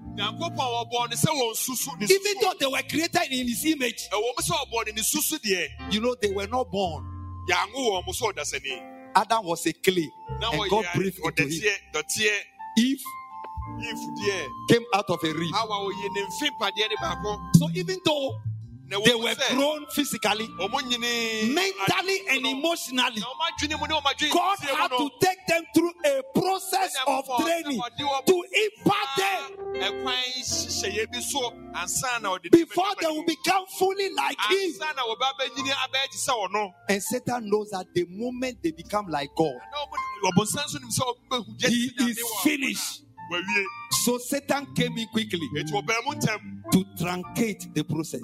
Even 2.02 2.34
though 2.42 2.54
they 2.60 2.66
were 2.66 2.82
created 2.90 3.32
in 3.32 3.48
his 3.48 3.66
image, 3.66 4.08
you 5.92 6.00
know, 6.02 6.16
they 6.22 6.32
were 6.32 6.48
not 6.48 6.72
born. 6.72 7.06
Adam 9.16 9.46
was 9.46 9.66
a 9.66 9.74
clay, 9.74 10.10
and 10.42 10.70
God 10.70 10.86
breathed 10.96 11.20
into 11.20 11.44
him. 11.44 11.74
Eve 12.78 13.02
came 14.70 14.86
out 14.94 15.10
of 15.10 15.24
a 15.24 15.34
rib. 15.34 15.54
So 17.58 17.70
even 17.74 18.00
though 18.06 18.36
they 18.90 18.96
were 19.16 19.36
grown 19.52 19.86
physically, 19.88 20.48
mentally, 20.48 22.22
and 22.30 22.46
emotionally. 22.46 23.22
God 24.32 24.58
had 24.60 24.88
to 24.92 25.10
take 25.22 25.46
them 25.48 25.64
through 25.76 25.92
a 26.06 26.24
process 26.34 26.96
of 27.06 27.26
training 27.42 27.82
to 28.26 28.44
impart 28.64 29.10
them 29.18 29.52
before 32.52 32.96
they 33.02 33.08
will 33.08 33.26
become 33.26 33.66
fully 33.78 34.10
like 34.14 34.38
Him. 34.50 34.74
And 36.90 37.04
Satan 37.04 37.50
knows 37.50 37.70
that 37.72 37.88
the 37.94 38.06
moment 38.10 38.64
they 38.64 38.72
become 38.72 39.08
like 39.10 39.30
God, 39.36 39.60
He 41.60 41.92
is 42.00 42.20
finished. 42.44 43.04
So 44.06 44.18
Satan 44.18 44.66
came 44.76 44.98
in 44.98 45.08
quickly 45.10 45.40
to 46.72 46.86
truncate 46.98 47.74
the 47.74 47.84
process 47.84 48.22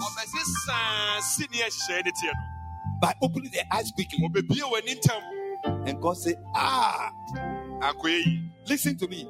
by 3.01 3.13
opening 3.21 3.51
the 3.51 3.63
eyes 3.75 3.91
quickly. 3.91 4.19
And 5.85 6.01
God 6.01 6.17
said, 6.17 6.35
Ah, 6.55 7.11
listen 8.67 8.97
to 8.97 9.07
me. 9.07 9.27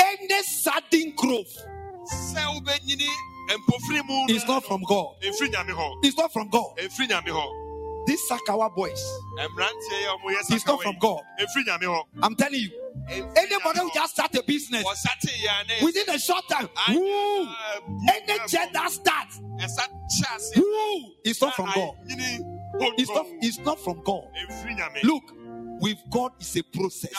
Any 0.00 0.42
sudden 0.44 1.12
growth 1.16 1.56
is 4.28 4.46
not 4.48 4.64
from 4.64 4.82
God. 4.88 5.14
It's 6.02 6.16
not 6.16 6.32
from 6.32 6.48
God. 6.48 6.74
These 8.06 8.20
Sakawa 8.28 8.74
boys, 8.74 9.00
it's 10.50 10.66
not 10.66 10.82
from 10.82 10.96
God. 11.00 11.20
I'm 12.22 12.34
telling 12.34 12.60
you. 12.60 12.81
Anybody 13.36 13.80
who 13.80 13.90
just 13.94 14.14
start 14.14 14.34
a 14.34 14.42
business 14.42 14.84
within 15.82 16.08
a 16.08 16.18
short 16.18 16.48
time, 16.48 16.68
woo, 16.90 17.48
any 18.08 18.38
jet 18.48 18.72
that 18.72 18.90
starts, 18.90 19.40
woo, 20.56 21.12
it's 21.24 21.40
not 21.40 21.54
from 21.54 21.66
God. 21.74 21.94
It's 22.96 23.10
not, 23.10 23.26
it's 23.42 23.58
not 23.58 23.78
from 23.80 24.02
God. 24.02 24.24
Look, 25.04 25.22
with 25.80 25.98
God 26.10 26.32
is 26.40 26.56
a 26.56 26.62
process. 26.62 27.12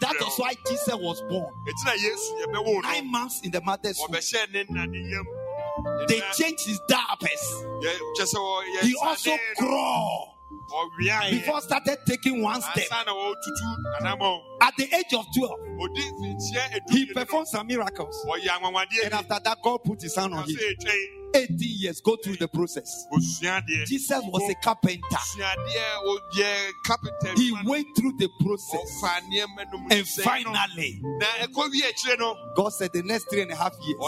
That 0.00 0.16
is 0.20 0.36
why 0.36 0.54
Jesus 0.66 0.94
was 0.94 1.22
born. 1.22 1.52
Nine 2.82 3.10
months 3.10 3.40
in 3.42 3.50
the 3.50 3.60
mother's 3.62 3.98
womb. 3.98 4.12
They 6.08 6.20
changed 6.36 6.66
his 6.66 6.80
diapers. 6.88 7.64
He 8.82 8.94
also 9.02 9.36
crawled 9.56 10.28
before 11.30 11.60
started 11.60 11.98
taking 12.06 12.42
one 12.42 12.60
step. 12.60 12.86
At 12.92 14.74
the 14.76 14.84
age 14.94 15.14
of 15.14 15.26
12, 15.36 15.60
he 16.90 17.06
performed 17.12 17.48
some 17.48 17.66
miracles. 17.66 18.26
And 19.04 19.14
after 19.14 19.38
that, 19.44 19.58
God 19.62 19.84
put 19.84 20.02
his 20.02 20.14
hand 20.16 20.34
on 20.34 20.48
him. 20.48 20.56
18 21.34 21.56
years 21.60 22.00
go 22.00 22.16
through 22.16 22.36
the 22.36 22.48
process. 22.48 23.06
Jesus 23.86 24.22
was 24.24 24.50
a 24.50 24.54
carpenter. 24.64 25.18
He 27.36 27.52
went 27.66 27.86
through 27.94 28.14
the 28.18 28.28
process. 28.40 29.02
And 29.90 30.06
finally, 30.08 31.02
God 32.56 32.70
said 32.72 32.92
the 32.94 33.02
next 33.02 33.28
three 33.30 33.42
and 33.42 33.50
a 33.52 33.56
half 33.56 33.76
years, 33.82 33.98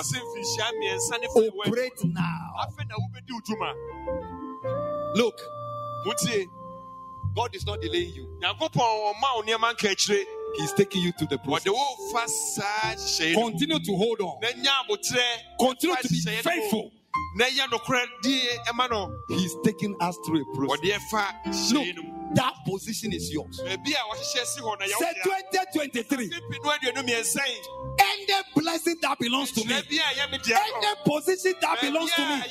operate 1.66 2.04
now. 2.04 2.52
Look, 5.14 5.38
God 7.34 7.54
is 7.54 7.64
not 7.66 7.80
delaying 7.80 8.14
you. 8.14 8.26
He's 10.58 10.72
taking 10.72 11.02
you 11.02 11.12
to 11.12 11.26
the 11.26 11.38
process. 11.38 11.64
Continue 13.34 13.78
to 13.78 13.96
hold 13.96 14.20
on. 14.20 14.40
Continue 15.60 15.96
to 15.96 16.08
be 16.08 16.20
faithful. 16.42 16.90
He's 19.28 19.54
taking 19.64 19.96
us 20.00 20.16
through 20.26 20.42
a 20.42 20.44
process. 20.56 20.80
Look, 21.72 21.86
that 22.34 22.54
position 22.66 23.12
is 23.12 23.30
yours. 23.32 23.60
Say 24.98 25.14
2023. 25.24 26.30
Any 27.98 28.42
blessing 28.54 28.96
that 29.02 29.18
belongs 29.18 29.50
to 29.52 29.64
me, 29.66 29.74
any 29.74 30.94
position 31.04 31.54
that 31.60 31.80
belongs 31.80 32.12
to 32.14 32.22
me, 32.22 32.42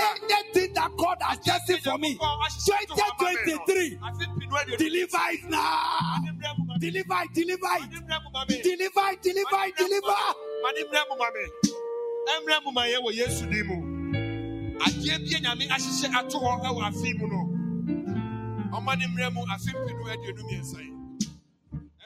anything 0.00 0.72
that 0.74 0.90
God 0.96 1.16
has 1.22 1.38
destined 1.38 1.82
for 1.82 1.98
me, 1.98 2.16
2023, 2.16 3.98
deliver 4.76 5.18
it 5.30 5.44
now. 5.48 6.18
Deliver 6.80 7.14
it, 7.22 7.32
deliver 7.34 7.66
it, 7.78 7.90
deliver 8.62 9.10
it, 9.10 9.22
deliver 9.22 9.64
it, 9.64 9.76
deliver. 9.76 10.16
Adeɛ 14.84 15.18
bi 15.24 15.34
a 15.36 15.40
nyame 15.40 15.64
ahyehyɛ 15.74 16.08
ato 16.18 16.38
hɔ 16.38 16.48
wɔ 16.76 16.82
afe 16.88 17.08
mu 17.18 17.26
no 17.32 17.40
ɔma 18.76 18.92
ne 18.98 19.06
mmerɛ 19.06 19.32
mu 19.34 19.40
afe 19.54 19.70
mpenu 19.72 20.02
aduonu 20.12 20.42
mmiɛnsa 20.44 20.78
yi 20.84 20.90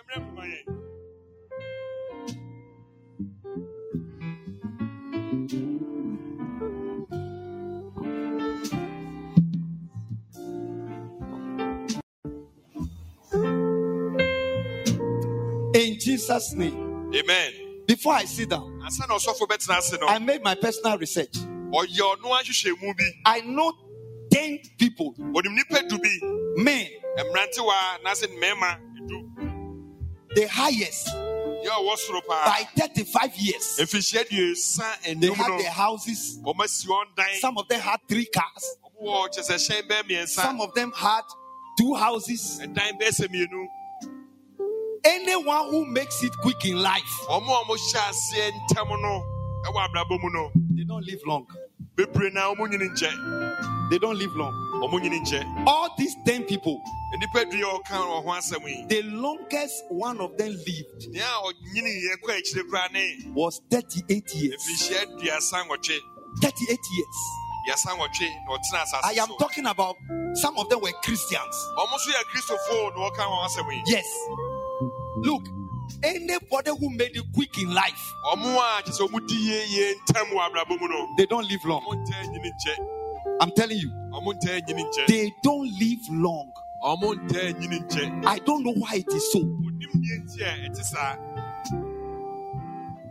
mmerɛ 0.01 0.17
mu 0.25 0.33
ma 0.37 0.45
yɛn 0.45 0.67
In 15.73 15.99
Jesus' 16.01 16.53
name. 16.55 17.11
Amen. 17.15 17.70
Before 17.91 18.13
I 18.13 18.25
sit 18.25 18.49
down, 18.49 18.81
I 20.09 20.19
made 20.21 20.45
my 20.45 20.55
personal 20.55 20.97
research. 20.97 21.35
I 23.25 23.41
know 23.45 23.73
10 24.33 24.61
people, 24.79 25.13
men, 25.19 26.87
the 30.37 30.47
highest 30.49 31.09
by 32.29 32.65
35 32.77 33.37
years. 33.37 33.77
They 35.21 35.33
had 35.35 35.59
their 35.59 35.71
houses, 35.73 36.39
some 37.41 37.59
of 37.59 37.67
them 37.69 37.81
had 37.81 37.99
three 38.09 38.27
cars, 38.27 38.77
some 40.29 40.61
of 40.61 40.73
them 40.75 40.93
had 40.95 41.23
two 41.77 41.95
houses. 41.95 42.61
Anyone 45.05 45.71
who 45.71 45.87
makes 45.87 46.23
it 46.23 46.33
quick 46.43 46.65
in 46.65 46.77
life, 46.83 47.03
they 50.77 50.85
don't 50.85 51.05
live 51.07 51.21
long. 51.27 51.47
They 53.91 53.99
don't 53.99 54.17
live 54.19 54.35
long. 54.37 54.53
All 55.67 55.89
these 55.99 56.15
10 56.25 56.45
people, 56.45 56.81
the 58.89 59.03
longest 59.03 59.85
one 59.91 60.21
of 60.21 60.37
them 60.37 60.53
lived 60.53 61.09
was 63.35 63.61
38 63.71 64.35
years. 64.35 64.63
38 66.41 66.79
years. 66.97 67.17
I 69.05 69.13
am 69.21 69.29
talking 69.39 69.67
about 69.67 69.97
some 70.35 70.57
of 70.57 70.69
them 70.71 70.81
were 70.81 70.93
Christians. 71.03 71.55
Yes. 73.87 74.07
Look, 75.23 75.43
anybody 76.03 76.71
who 76.79 76.91
made 76.91 77.17
it 77.17 77.25
quick 77.35 77.59
in 77.59 77.73
life, 77.73 78.01
they 81.17 81.27
don't 81.27 81.49
live 81.49 81.65
long. 81.65 81.83
I'm 83.41 83.51
telling 83.53 83.79
you, 83.79 83.91
they 85.09 85.33
don't 85.43 85.69
live 85.79 85.99
long. 86.11 86.53
I 86.83 88.39
don't 88.45 88.65
know 88.65 88.73
why 88.73 88.95
it 88.97 89.13
is 89.13 89.33
so. 89.33 89.41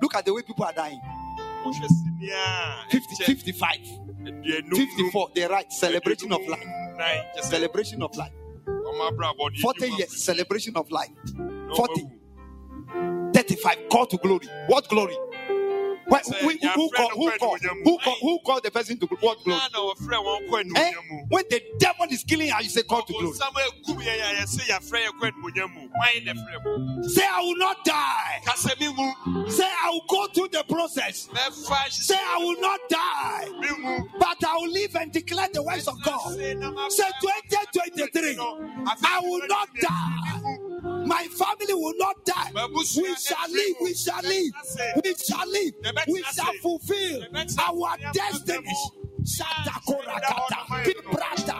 Look 0.01 0.15
at 0.15 0.25
the 0.25 0.33
way 0.33 0.41
people 0.41 0.65
are 0.65 0.73
dying 0.73 0.99
50, 2.89 3.23
55, 3.25 3.77
54, 4.77 5.29
they're 5.35 5.49
right. 5.49 5.71
Celebration 5.73 6.31
of 6.31 6.41
life. 6.47 6.63
Celebration 7.43 8.01
of 8.01 8.15
life. 8.15 8.31
40 9.61 9.87
years, 9.97 10.23
celebration 10.23 10.77
of 10.77 10.89
life. 10.89 11.09
40, 11.75 12.05
35, 13.33 13.77
call 13.89 14.05
to 14.07 14.17
glory. 14.17 14.47
What 14.67 14.87
glory? 14.89 15.15
What, 16.07 16.25
who, 16.25 16.33
who, 16.49 16.49
who, 16.69 16.89
call, 16.89 17.09
who, 17.09 17.29
call, 17.37 17.57
who, 17.83 17.99
call, 17.99 18.15
who 18.21 18.39
called 18.43 18.63
the 18.63 18.71
person 18.71 18.97
to 18.97 19.05
what 19.19 19.43
glory? 19.43 19.61
Eh? 20.75 20.91
When 21.29 21.43
the 21.51 21.61
devil 21.77 22.07
is 22.09 22.23
killing 22.23 22.47
you, 22.47 22.53
you 22.63 22.69
say 22.69 22.81
call 22.81 23.03
to 23.03 23.13
glory. 23.13 23.33
Say, 23.35 23.43
I 27.27 27.41
will 27.41 27.57
not 27.57 27.85
die. 27.85 28.41
Say, 29.49 29.63
I 29.65 29.89
will 29.91 30.05
go 30.09 30.27
through 30.33 30.47
the 30.47 30.63
process. 30.67 31.29
Say, 31.91 32.15
I 32.19 32.37
will 32.39 32.59
not 32.59 32.79
die, 32.89 33.47
but 34.19 34.43
I 34.43 34.57
will 34.57 34.71
live 34.71 34.95
and 34.95 35.11
declare 35.11 35.49
the 35.53 35.61
words 35.61 35.87
of 35.87 36.01
God. 36.03 36.31
Say, 36.91 37.11
2023, 37.21 38.35
I 38.39 39.19
will 39.21 39.47
not 39.47 39.69
die. 39.79 40.88
My 41.09 41.27
family 41.27 41.73
will 41.73 41.95
not 41.97 42.23
die. 42.23 42.51
We 42.75 42.85
shall 42.85 43.49
live. 43.51 43.75
We 43.81 43.93
shall 43.95 44.21
live. 44.21 44.53
We 45.03 45.15
shall 45.15 45.49
live. 45.49 45.73
We 46.07 46.23
shall 46.23 46.53
fulfill 46.61 47.23
our 47.59 47.97
destiny. 48.13 48.75
Shatakorakata. 49.23 50.59
Kibrata. 50.85 51.57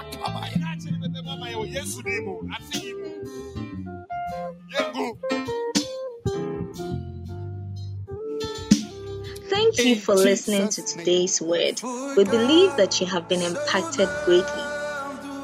Thank 9.50 9.84
you 9.86 9.96
for 9.96 10.16
listening 10.16 10.70
to 10.70 10.84
today's 10.84 11.42
word. 11.42 11.82
We 12.16 12.24
believe 12.24 12.76
that 12.78 13.02
you 13.02 13.08
have 13.08 13.28
been 13.28 13.42
impacted 13.42 14.10
greatly. 14.26 14.79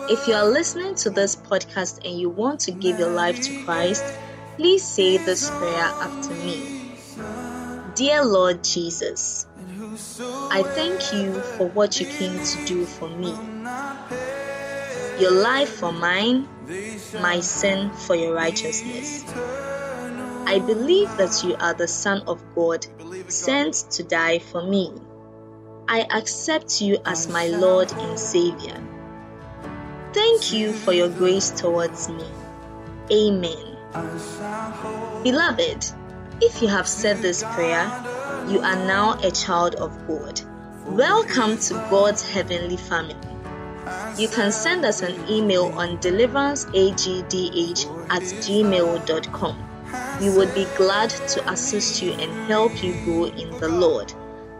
If 0.07 0.27
you 0.27 0.36
are 0.36 0.45
listening 0.48 0.94
to 0.95 1.10
this 1.10 1.36
podcast 1.36 2.06
and 2.06 2.19
you 2.19 2.30
want 2.30 2.60
to 2.61 2.72
give 2.72 2.99
your 2.99 3.10
life 3.10 3.41
to 3.41 3.64
Christ, 3.64 4.03
please 4.56 4.84
say 4.84 5.18
this 5.18 5.49
prayer 5.49 5.84
after 5.84 6.32
me. 6.36 6.61
Dear 7.95 8.23
Lord 8.23 8.64
Jesus, 8.64 9.48
I 10.52 10.61
thank 10.64 11.11
you 11.11 11.41
for 11.57 11.68
what 11.69 11.99
you 11.99 12.06
came 12.06 12.38
to 12.38 12.65
do 12.65 12.86
for 12.86 13.10
me. 13.10 13.34
Your 15.19 15.32
life 15.32 15.69
for 15.69 15.91
mine, 15.91 16.48
my 17.19 17.40
sin 17.40 17.91
for 17.91 18.15
your 18.15 18.36
righteousness. 18.36 19.23
I 20.45 20.60
believe 20.60 21.18
that 21.18 21.44
you 21.44 21.56
are 21.56 21.73
the 21.73 21.88
Son 21.88 22.22
of 22.27 22.44
God, 22.53 22.86
sent 23.27 23.73
to 23.91 24.03
die 24.03 24.38
for 24.38 24.61
me. 24.61 24.94
I 25.88 26.02
accept 26.02 26.80
you 26.80 26.99
as 27.06 27.27
my 27.27 27.48
Lord 27.48 27.91
and 27.91 28.19
Savior. 28.19 28.80
Thank 30.15 30.53
you 30.53 30.71
for 30.71 30.93
your 30.93 31.09
grace 31.09 31.51
towards 31.51 32.07
me. 32.07 32.23
Amen. 33.11 33.75
Beloved, 35.23 35.85
if 36.39 36.61
you 36.61 36.69
have 36.69 36.87
said 36.87 37.17
this 37.17 37.43
prayer, 37.43 37.85
you 38.47 38.61
are 38.61 38.77
now 38.77 39.19
a 39.21 39.29
child 39.29 39.75
of 39.75 39.91
God. 40.07 40.39
Welcome 40.85 41.57
to 41.57 41.73
God's 41.89 42.23
heavenly 42.23 42.77
family. 42.77 43.17
You 44.17 44.29
can 44.29 44.53
send 44.53 44.85
us 44.85 45.01
an 45.01 45.29
email 45.29 45.65
on 45.77 45.97
deliveranceagdh 45.97 48.09
at 48.09 48.21
gmail.com. 48.21 49.69
We 50.21 50.29
would 50.29 50.55
be 50.55 50.65
glad 50.77 51.09
to 51.09 51.51
assist 51.51 52.01
you 52.01 52.13
and 52.13 52.47
help 52.47 52.81
you 52.81 52.93
grow 53.03 53.25
in 53.25 53.49
the 53.59 53.67
Lord. 53.67 54.13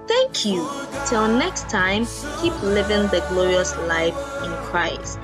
Thank 0.06 0.46
you. 0.46 0.70
Till 1.08 1.30
next 1.30 1.70
time, 1.70 2.06
keep 2.42 2.62
living 2.62 3.08
the 3.08 3.26
glorious 3.30 3.74
life 3.78 4.18
in 4.44 4.52
Christ. 4.66 5.18